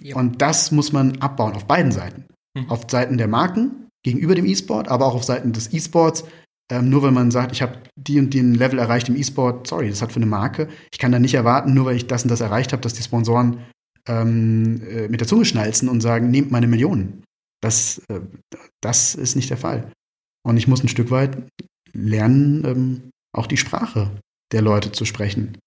Ja. 0.00 0.16
Und 0.16 0.42
das 0.42 0.72
muss 0.72 0.92
man 0.92 1.20
abbauen, 1.20 1.52
auf 1.52 1.66
beiden 1.66 1.92
Seiten. 1.92 2.26
Mhm. 2.56 2.70
Auf 2.70 2.90
Seiten 2.90 3.18
der 3.18 3.28
Marken 3.28 3.88
gegenüber 4.04 4.34
dem 4.34 4.46
E-Sport, 4.46 4.88
aber 4.88 5.06
auch 5.06 5.14
auf 5.14 5.24
Seiten 5.24 5.52
des 5.52 5.72
E-Sports. 5.72 6.24
Ähm, 6.70 6.90
nur 6.90 7.02
weil 7.02 7.12
man 7.12 7.30
sagt, 7.30 7.52
ich 7.52 7.62
habe 7.62 7.78
die 7.96 8.18
und 8.18 8.32
den 8.32 8.54
Level 8.54 8.78
erreicht 8.78 9.08
im 9.08 9.16
E-Sport, 9.16 9.66
sorry, 9.66 9.88
das 9.88 10.02
hat 10.02 10.12
für 10.12 10.16
eine 10.16 10.26
Marke. 10.26 10.68
Ich 10.90 10.98
kann 10.98 11.12
da 11.12 11.18
nicht 11.18 11.34
erwarten, 11.34 11.74
nur 11.74 11.86
weil 11.86 11.96
ich 11.96 12.06
das 12.06 12.22
und 12.22 12.30
das 12.30 12.40
erreicht 12.40 12.72
habe, 12.72 12.82
dass 12.82 12.94
die 12.94 13.02
Sponsoren 13.02 13.58
ähm, 14.08 14.82
äh, 14.88 15.08
mit 15.08 15.20
der 15.20 15.28
Zunge 15.28 15.44
schnalzen 15.44 15.88
und 15.88 16.00
sagen, 16.00 16.30
nehmt 16.30 16.50
meine 16.50 16.66
Millionen. 16.66 17.24
Das, 17.62 17.98
äh, 18.08 18.20
das 18.80 19.14
ist 19.14 19.36
nicht 19.36 19.50
der 19.50 19.56
Fall. 19.56 19.92
Und 20.44 20.56
ich 20.56 20.66
muss 20.66 20.82
ein 20.82 20.88
Stück 20.88 21.10
weit 21.10 21.46
lernen, 21.92 22.64
ähm, 22.64 23.10
auch 23.36 23.46
die 23.46 23.56
Sprache 23.56 24.10
der 24.52 24.62
Leute 24.62 24.92
zu 24.92 25.04
sprechen 25.04 25.58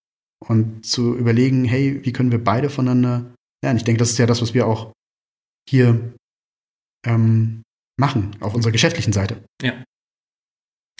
und 0.46 0.86
zu 0.86 1.16
überlegen, 1.16 1.66
hey, 1.66 2.04
wie 2.04 2.14
können 2.14 2.32
wir 2.32 2.44
beide 2.44 2.70
voneinander 2.70 3.34
lernen? 3.64 3.78
Ich 3.78 3.84
denke, 3.84 4.00
das 4.00 4.12
ist 4.12 4.18
ja 4.18 4.26
das, 4.26 4.42
was 4.42 4.54
wir 4.54 4.68
auch 4.68 4.92
hier 5.70 6.14
ähm, 7.06 7.64
machen, 7.97 8.36
auf 8.39 8.53
unserer 8.53 8.72
geschäftlichen 8.72 9.14
Seite. 9.14 9.43
Ja. 9.62 9.74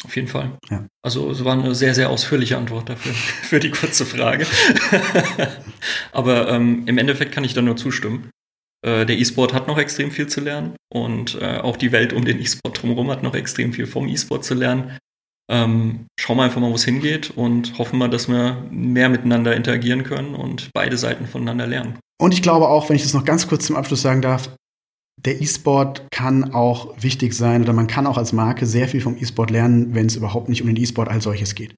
Auf 0.04 0.16
jeden 0.16 0.28
Fall. 0.28 0.58
Ja. 0.70 0.86
Also 1.04 1.32
es 1.32 1.44
war 1.44 1.54
eine 1.54 1.74
sehr, 1.74 1.96
sehr 1.96 2.10
ausführliche 2.10 2.58
Antwort 2.58 2.90
dafür, 2.90 3.14
für 3.44 3.60
die 3.60 3.72
kurze 3.72 4.06
Frage. 4.06 4.46
Aber 6.12 6.50
ähm, 6.50 6.84
im 6.86 6.98
Endeffekt 6.98 7.32
kann 7.32 7.44
ich 7.44 7.54
da 7.54 7.62
nur 7.62 7.78
zustimmen. 7.78 8.30
Äh, 8.86 9.06
der 9.06 9.18
E-Sport 9.18 9.54
hat 9.54 9.68
noch 9.68 9.78
extrem 9.78 10.12
viel 10.12 10.28
zu 10.28 10.42
lernen 10.42 10.76
und 10.94 11.36
äh, 11.42 11.58
auch 11.58 11.78
die 11.78 11.92
Welt 11.92 12.14
um 12.14 12.24
den 12.24 12.40
E-Sport 12.40 12.82
drumherum 12.82 13.10
hat 13.10 13.24
noch 13.24 13.34
extrem 13.34 13.74
viel 13.74 13.88
vom 13.88 14.08
E-Sport 14.08 14.46
zu 14.46 14.54
lernen. 14.54 14.98
Ähm, 15.50 16.08
schauen 16.20 16.38
wir 16.38 16.44
einfach 16.44 16.62
mal, 16.62 16.72
wo 16.72 16.76
es 16.76 16.86
hingeht 16.86 17.32
und 17.36 17.78
hoffen 17.78 18.00
mal, 18.00 18.10
dass 18.10 18.28
wir 18.28 18.64
mehr 18.72 19.10
miteinander 19.10 19.56
interagieren 19.56 20.04
können 20.04 20.36
und 20.36 20.70
beide 20.74 20.98
Seiten 20.98 21.28
voneinander 21.28 21.68
lernen. 21.68 22.00
Und 22.20 22.34
ich 22.34 22.42
glaube 22.42 22.68
auch, 22.68 22.90
wenn 22.90 22.96
ich 22.96 23.04
das 23.04 23.14
noch 23.14 23.26
ganz 23.26 23.48
kurz 23.48 23.66
zum 23.66 23.76
Abschluss 23.76 24.02
sagen 24.02 24.22
darf, 24.22 24.50
der 25.26 25.42
E-Sport 25.42 26.08
kann 26.12 26.54
auch 26.54 27.02
wichtig 27.02 27.34
sein 27.34 27.64
oder 27.64 27.74
man 27.74 27.88
kann 27.88 28.08
auch 28.08 28.18
als 28.18 28.32
Marke 28.32 28.66
sehr 28.66 28.88
viel 28.88 29.02
vom 29.02 29.18
E-Sport 29.18 29.50
lernen, 29.50 29.96
wenn 29.96 30.06
es 30.06 30.16
überhaupt 30.16 30.50
nicht 30.50 30.62
um 30.62 30.68
den 30.68 30.78
E-Sport 30.78 31.10
als 31.10 31.24
solches 31.24 31.56
geht. 31.56 31.76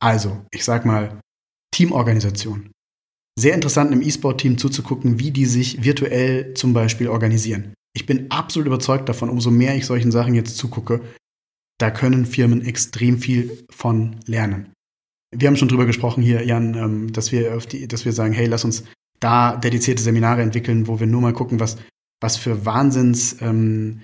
Also, 0.00 0.44
ich 0.50 0.64
sag 0.64 0.84
mal, 0.84 1.20
Teamorganisation. 1.72 2.70
Sehr 3.38 3.54
interessant 3.54 3.92
im 3.92 4.02
E-Sport-Team 4.02 4.58
zuzugucken, 4.58 5.20
wie 5.20 5.30
die 5.30 5.46
sich 5.46 5.84
virtuell 5.84 6.54
zum 6.54 6.72
Beispiel 6.72 7.08
organisieren. 7.08 7.74
Ich 7.94 8.06
bin 8.06 8.30
absolut 8.30 8.66
überzeugt 8.66 9.08
davon, 9.08 9.30
umso 9.30 9.50
mehr 9.50 9.76
ich 9.76 9.86
solchen 9.86 10.10
Sachen 10.10 10.34
jetzt 10.34 10.56
zugucke, 10.56 11.00
da 11.78 11.90
können 11.92 12.26
Firmen 12.26 12.64
extrem 12.64 13.18
viel 13.18 13.64
von 13.70 14.16
lernen. 14.26 14.72
Wir 15.34 15.46
haben 15.46 15.56
schon 15.56 15.68
drüber 15.68 15.86
gesprochen 15.86 16.22
hier, 16.22 16.44
Jan, 16.44 16.74
ähm, 16.74 17.12
dass 17.12 17.30
wir 17.30 17.56
die, 17.58 17.86
dass 17.86 18.04
wir 18.04 18.12
sagen, 18.12 18.32
hey, 18.32 18.46
lass 18.46 18.64
uns 18.64 18.84
da 19.20 19.56
dedizierte 19.56 20.02
Seminare 20.02 20.42
entwickeln, 20.42 20.88
wo 20.88 20.98
wir 20.98 21.06
nur 21.06 21.20
mal 21.20 21.32
gucken, 21.32 21.60
was 21.60 21.76
was 22.20 22.36
für 22.36 22.64
Wahnsinns 22.64 23.36
ähm, 23.40 24.00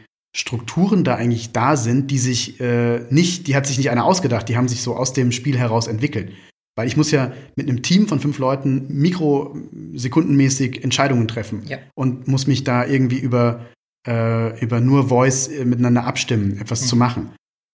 da 1.05 1.15
eigentlich 1.15 1.53
da 1.53 1.77
sind, 1.77 2.11
die 2.11 2.19
sich 2.19 2.61
äh, 2.61 3.01
nicht, 3.11 3.47
die 3.47 3.55
hat 3.55 3.67
sich 3.67 3.79
nicht 3.79 3.91
einer 3.91 4.05
ausgedacht, 4.05 4.49
die 4.49 4.57
haben 4.57 4.69
sich 4.69 4.83
so 4.83 4.97
aus 4.97 5.13
dem 5.13 5.33
Spiel 5.33 5.57
heraus 5.57 5.87
entwickelt. 5.87 6.33
Weil 6.77 6.89
ich 6.89 6.97
muss 6.97 7.13
ja 7.13 7.33
mit 7.55 7.69
einem 7.69 7.83
Team 7.83 8.09
von 8.09 8.19
fünf 8.19 8.39
Leuten 8.39 8.87
mikrosekundenmäßig 8.89 10.83
Entscheidungen 10.83 11.29
treffen 11.29 11.63
ja. 11.67 11.79
und 11.95 12.27
muss 12.27 12.49
mich 12.49 12.65
da 12.65 12.85
irgendwie 12.85 13.19
über, 13.19 13.67
äh, 14.09 14.59
über 14.61 14.81
nur 14.81 15.09
Voice 15.09 15.47
äh, 15.47 15.65
miteinander 15.65 16.05
abstimmen, 16.05 16.59
etwas 16.61 16.83
mhm. 16.83 16.87
zu 16.87 16.97
machen. 16.97 17.31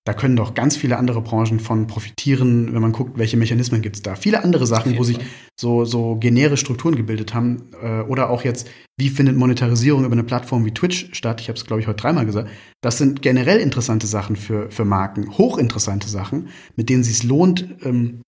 Da 0.06 0.14
können 0.14 0.34
doch 0.34 0.54
ganz 0.54 0.76
viele 0.78 0.96
andere 0.96 1.20
Branchen 1.20 1.60
von 1.60 1.86
profitieren, 1.86 2.72
wenn 2.72 2.80
man 2.80 2.92
guckt, 2.92 3.18
welche 3.18 3.36
Mechanismen 3.36 3.82
gibt 3.82 3.96
es 3.96 4.02
da. 4.02 4.14
Viele 4.14 4.42
andere 4.42 4.66
Sachen, 4.66 4.96
wo 4.96 5.04
sich 5.04 5.18
so, 5.60 5.84
so 5.84 6.16
genere 6.16 6.56
Strukturen 6.56 6.96
gebildet 6.96 7.34
haben. 7.34 7.70
Äh, 7.82 8.00
oder 8.02 8.30
auch 8.30 8.42
jetzt, 8.42 8.66
wie 8.98 9.10
findet 9.10 9.36
Monetarisierung 9.36 10.04
über 10.04 10.14
eine 10.14 10.24
Plattform 10.24 10.64
wie 10.64 10.72
Twitch 10.72 11.10
statt? 11.12 11.42
Ich 11.42 11.48
habe 11.48 11.58
es, 11.58 11.66
glaube 11.66 11.82
ich, 11.82 11.86
heute 11.86 12.00
dreimal 12.00 12.24
gesagt. 12.24 12.48
Das 12.82 12.96
sind 12.96 13.20
generell 13.20 13.58
interessante 13.58 14.06
Sachen 14.06 14.36
für, 14.36 14.70
für 14.70 14.86
Marken, 14.86 15.36
hochinteressante 15.36 16.08
Sachen, 16.08 16.48
mit 16.76 16.88
denen 16.88 17.02
es 17.02 17.08
sich 17.08 17.22
lohnt, 17.22 17.68
ähm, 17.82 18.22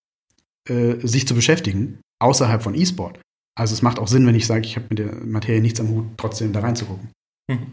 äh, 0.68 0.96
sich 1.06 1.26
zu 1.26 1.34
beschäftigen, 1.34 2.00
außerhalb 2.20 2.62
von 2.62 2.74
E-Sport. 2.74 3.18
Also 3.58 3.72
es 3.72 3.80
macht 3.80 3.98
auch 3.98 4.08
Sinn, 4.08 4.26
wenn 4.26 4.34
ich 4.34 4.46
sage, 4.46 4.66
ich 4.66 4.76
habe 4.76 4.86
mit 4.90 4.98
der 4.98 5.24
Materie 5.24 5.62
nichts 5.62 5.80
am 5.80 5.88
Hut, 5.88 6.04
trotzdem 6.18 6.52
da 6.52 6.60
reinzugucken. 6.60 7.10
Mhm. 7.50 7.72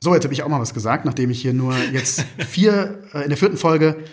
So, 0.00 0.14
jetzt 0.14 0.24
habe 0.24 0.34
ich 0.34 0.42
auch 0.42 0.48
mal 0.48 0.60
was 0.60 0.74
gesagt, 0.74 1.04
nachdem 1.04 1.30
ich 1.30 1.40
hier 1.40 1.52
nur 1.52 1.74
jetzt 1.92 2.24
vier, 2.48 3.02
äh, 3.12 3.22
in 3.22 3.28
der 3.28 3.38
vierten 3.38 3.56
Folge 3.56 4.04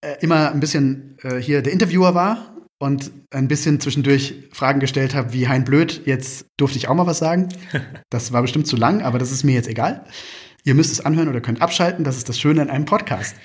äh, 0.00 0.16
immer 0.20 0.52
ein 0.52 0.60
bisschen 0.60 1.16
äh, 1.22 1.36
hier 1.36 1.62
der 1.62 1.72
Interviewer 1.72 2.14
war 2.14 2.56
und 2.78 3.10
ein 3.30 3.48
bisschen 3.48 3.80
zwischendurch 3.80 4.48
Fragen 4.52 4.80
gestellt 4.80 5.14
habe, 5.14 5.32
wie 5.32 5.48
Hein 5.48 5.64
Blöd. 5.64 6.02
Jetzt 6.04 6.46
durfte 6.56 6.78
ich 6.78 6.88
auch 6.88 6.94
mal 6.94 7.06
was 7.06 7.18
sagen. 7.18 7.48
Das 8.10 8.32
war 8.32 8.40
bestimmt 8.40 8.66
zu 8.66 8.76
lang, 8.76 9.02
aber 9.02 9.18
das 9.18 9.32
ist 9.32 9.44
mir 9.44 9.52
jetzt 9.52 9.68
egal. 9.68 10.06
Ihr 10.64 10.74
müsst 10.74 10.92
es 10.92 11.04
anhören 11.04 11.28
oder 11.28 11.42
könnt 11.42 11.60
abschalten. 11.60 12.04
Das 12.04 12.16
ist 12.16 12.28
das 12.28 12.38
Schöne 12.38 12.62
an 12.62 12.70
einem 12.70 12.86
Podcast. 12.86 13.36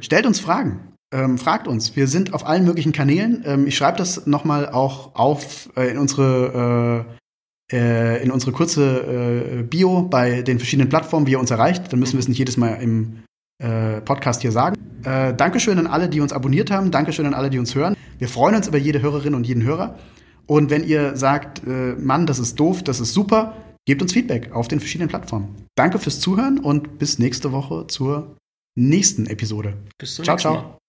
Stellt 0.00 0.24
uns 0.24 0.38
Fragen. 0.38 0.94
Ähm, 1.12 1.38
fragt 1.38 1.68
uns. 1.68 1.96
Wir 1.96 2.06
sind 2.06 2.32
auf 2.32 2.46
allen 2.46 2.64
möglichen 2.64 2.92
Kanälen. 2.92 3.42
Ähm, 3.44 3.66
ich 3.66 3.76
schreibe 3.76 3.98
das 3.98 4.26
nochmal 4.26 4.68
auch 4.68 5.14
auf 5.14 5.68
äh, 5.76 5.90
in 5.90 5.98
unsere 5.98 7.06
äh, 7.10 7.23
in 7.70 8.30
unsere 8.30 8.52
kurze 8.52 9.60
äh, 9.60 9.62
Bio 9.62 10.02
bei 10.02 10.42
den 10.42 10.58
verschiedenen 10.58 10.88
Plattformen, 10.88 11.26
wie 11.26 11.32
ihr 11.32 11.40
uns 11.40 11.50
erreicht. 11.50 11.92
Dann 11.92 11.98
müssen 11.98 12.14
wir 12.14 12.20
es 12.20 12.28
nicht 12.28 12.38
jedes 12.38 12.56
Mal 12.56 12.74
im 12.74 13.22
äh, 13.58 14.00
Podcast 14.02 14.42
hier 14.42 14.52
sagen. 14.52 14.76
Äh, 15.04 15.34
Dankeschön 15.34 15.78
an 15.78 15.86
alle, 15.86 16.08
die 16.08 16.20
uns 16.20 16.32
abonniert 16.32 16.70
haben. 16.70 16.90
Dankeschön 16.90 17.26
an 17.26 17.34
alle, 17.34 17.50
die 17.50 17.58
uns 17.58 17.74
hören. 17.74 17.96
Wir 18.18 18.28
freuen 18.28 18.54
uns 18.54 18.68
über 18.68 18.78
jede 18.78 19.00
Hörerin 19.00 19.34
und 19.34 19.46
jeden 19.46 19.62
Hörer. 19.62 19.98
Und 20.46 20.70
wenn 20.70 20.84
ihr 20.84 21.16
sagt, 21.16 21.62
äh, 21.66 21.94
Mann, 21.94 22.26
das 22.26 22.38
ist 22.38 22.60
doof, 22.60 22.82
das 22.82 23.00
ist 23.00 23.14
super, 23.14 23.56
gebt 23.86 24.02
uns 24.02 24.12
Feedback 24.12 24.52
auf 24.52 24.68
den 24.68 24.80
verschiedenen 24.80 25.08
Plattformen. 25.08 25.54
Danke 25.74 25.98
fürs 25.98 26.20
Zuhören 26.20 26.58
und 26.58 26.98
bis 26.98 27.18
nächste 27.18 27.52
Woche 27.52 27.86
zur 27.86 28.36
nächsten 28.76 29.26
Episode. 29.26 29.74
Bis 29.98 30.16
zum 30.16 30.24
ciao, 30.24 30.34
nächsten 30.34 30.48
Mal. 30.48 30.60
Ciao. 30.60 30.83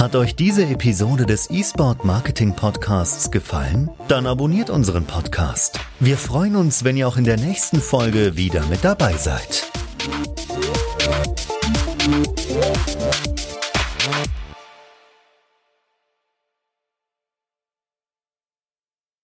Hat 0.00 0.16
euch 0.16 0.34
diese 0.34 0.64
Episode 0.64 1.26
des 1.26 1.50
eSport 1.50 2.06
Marketing 2.06 2.56
Podcasts 2.56 3.30
gefallen? 3.30 3.90
Dann 4.08 4.26
abonniert 4.26 4.70
unseren 4.70 5.04
Podcast. 5.04 5.78
Wir 5.98 6.16
freuen 6.16 6.56
uns, 6.56 6.84
wenn 6.84 6.96
ihr 6.96 7.06
auch 7.06 7.18
in 7.18 7.24
der 7.24 7.36
nächsten 7.36 7.82
Folge 7.82 8.34
wieder 8.34 8.64
mit 8.68 8.82
dabei 8.82 9.12
seid. 9.18 9.70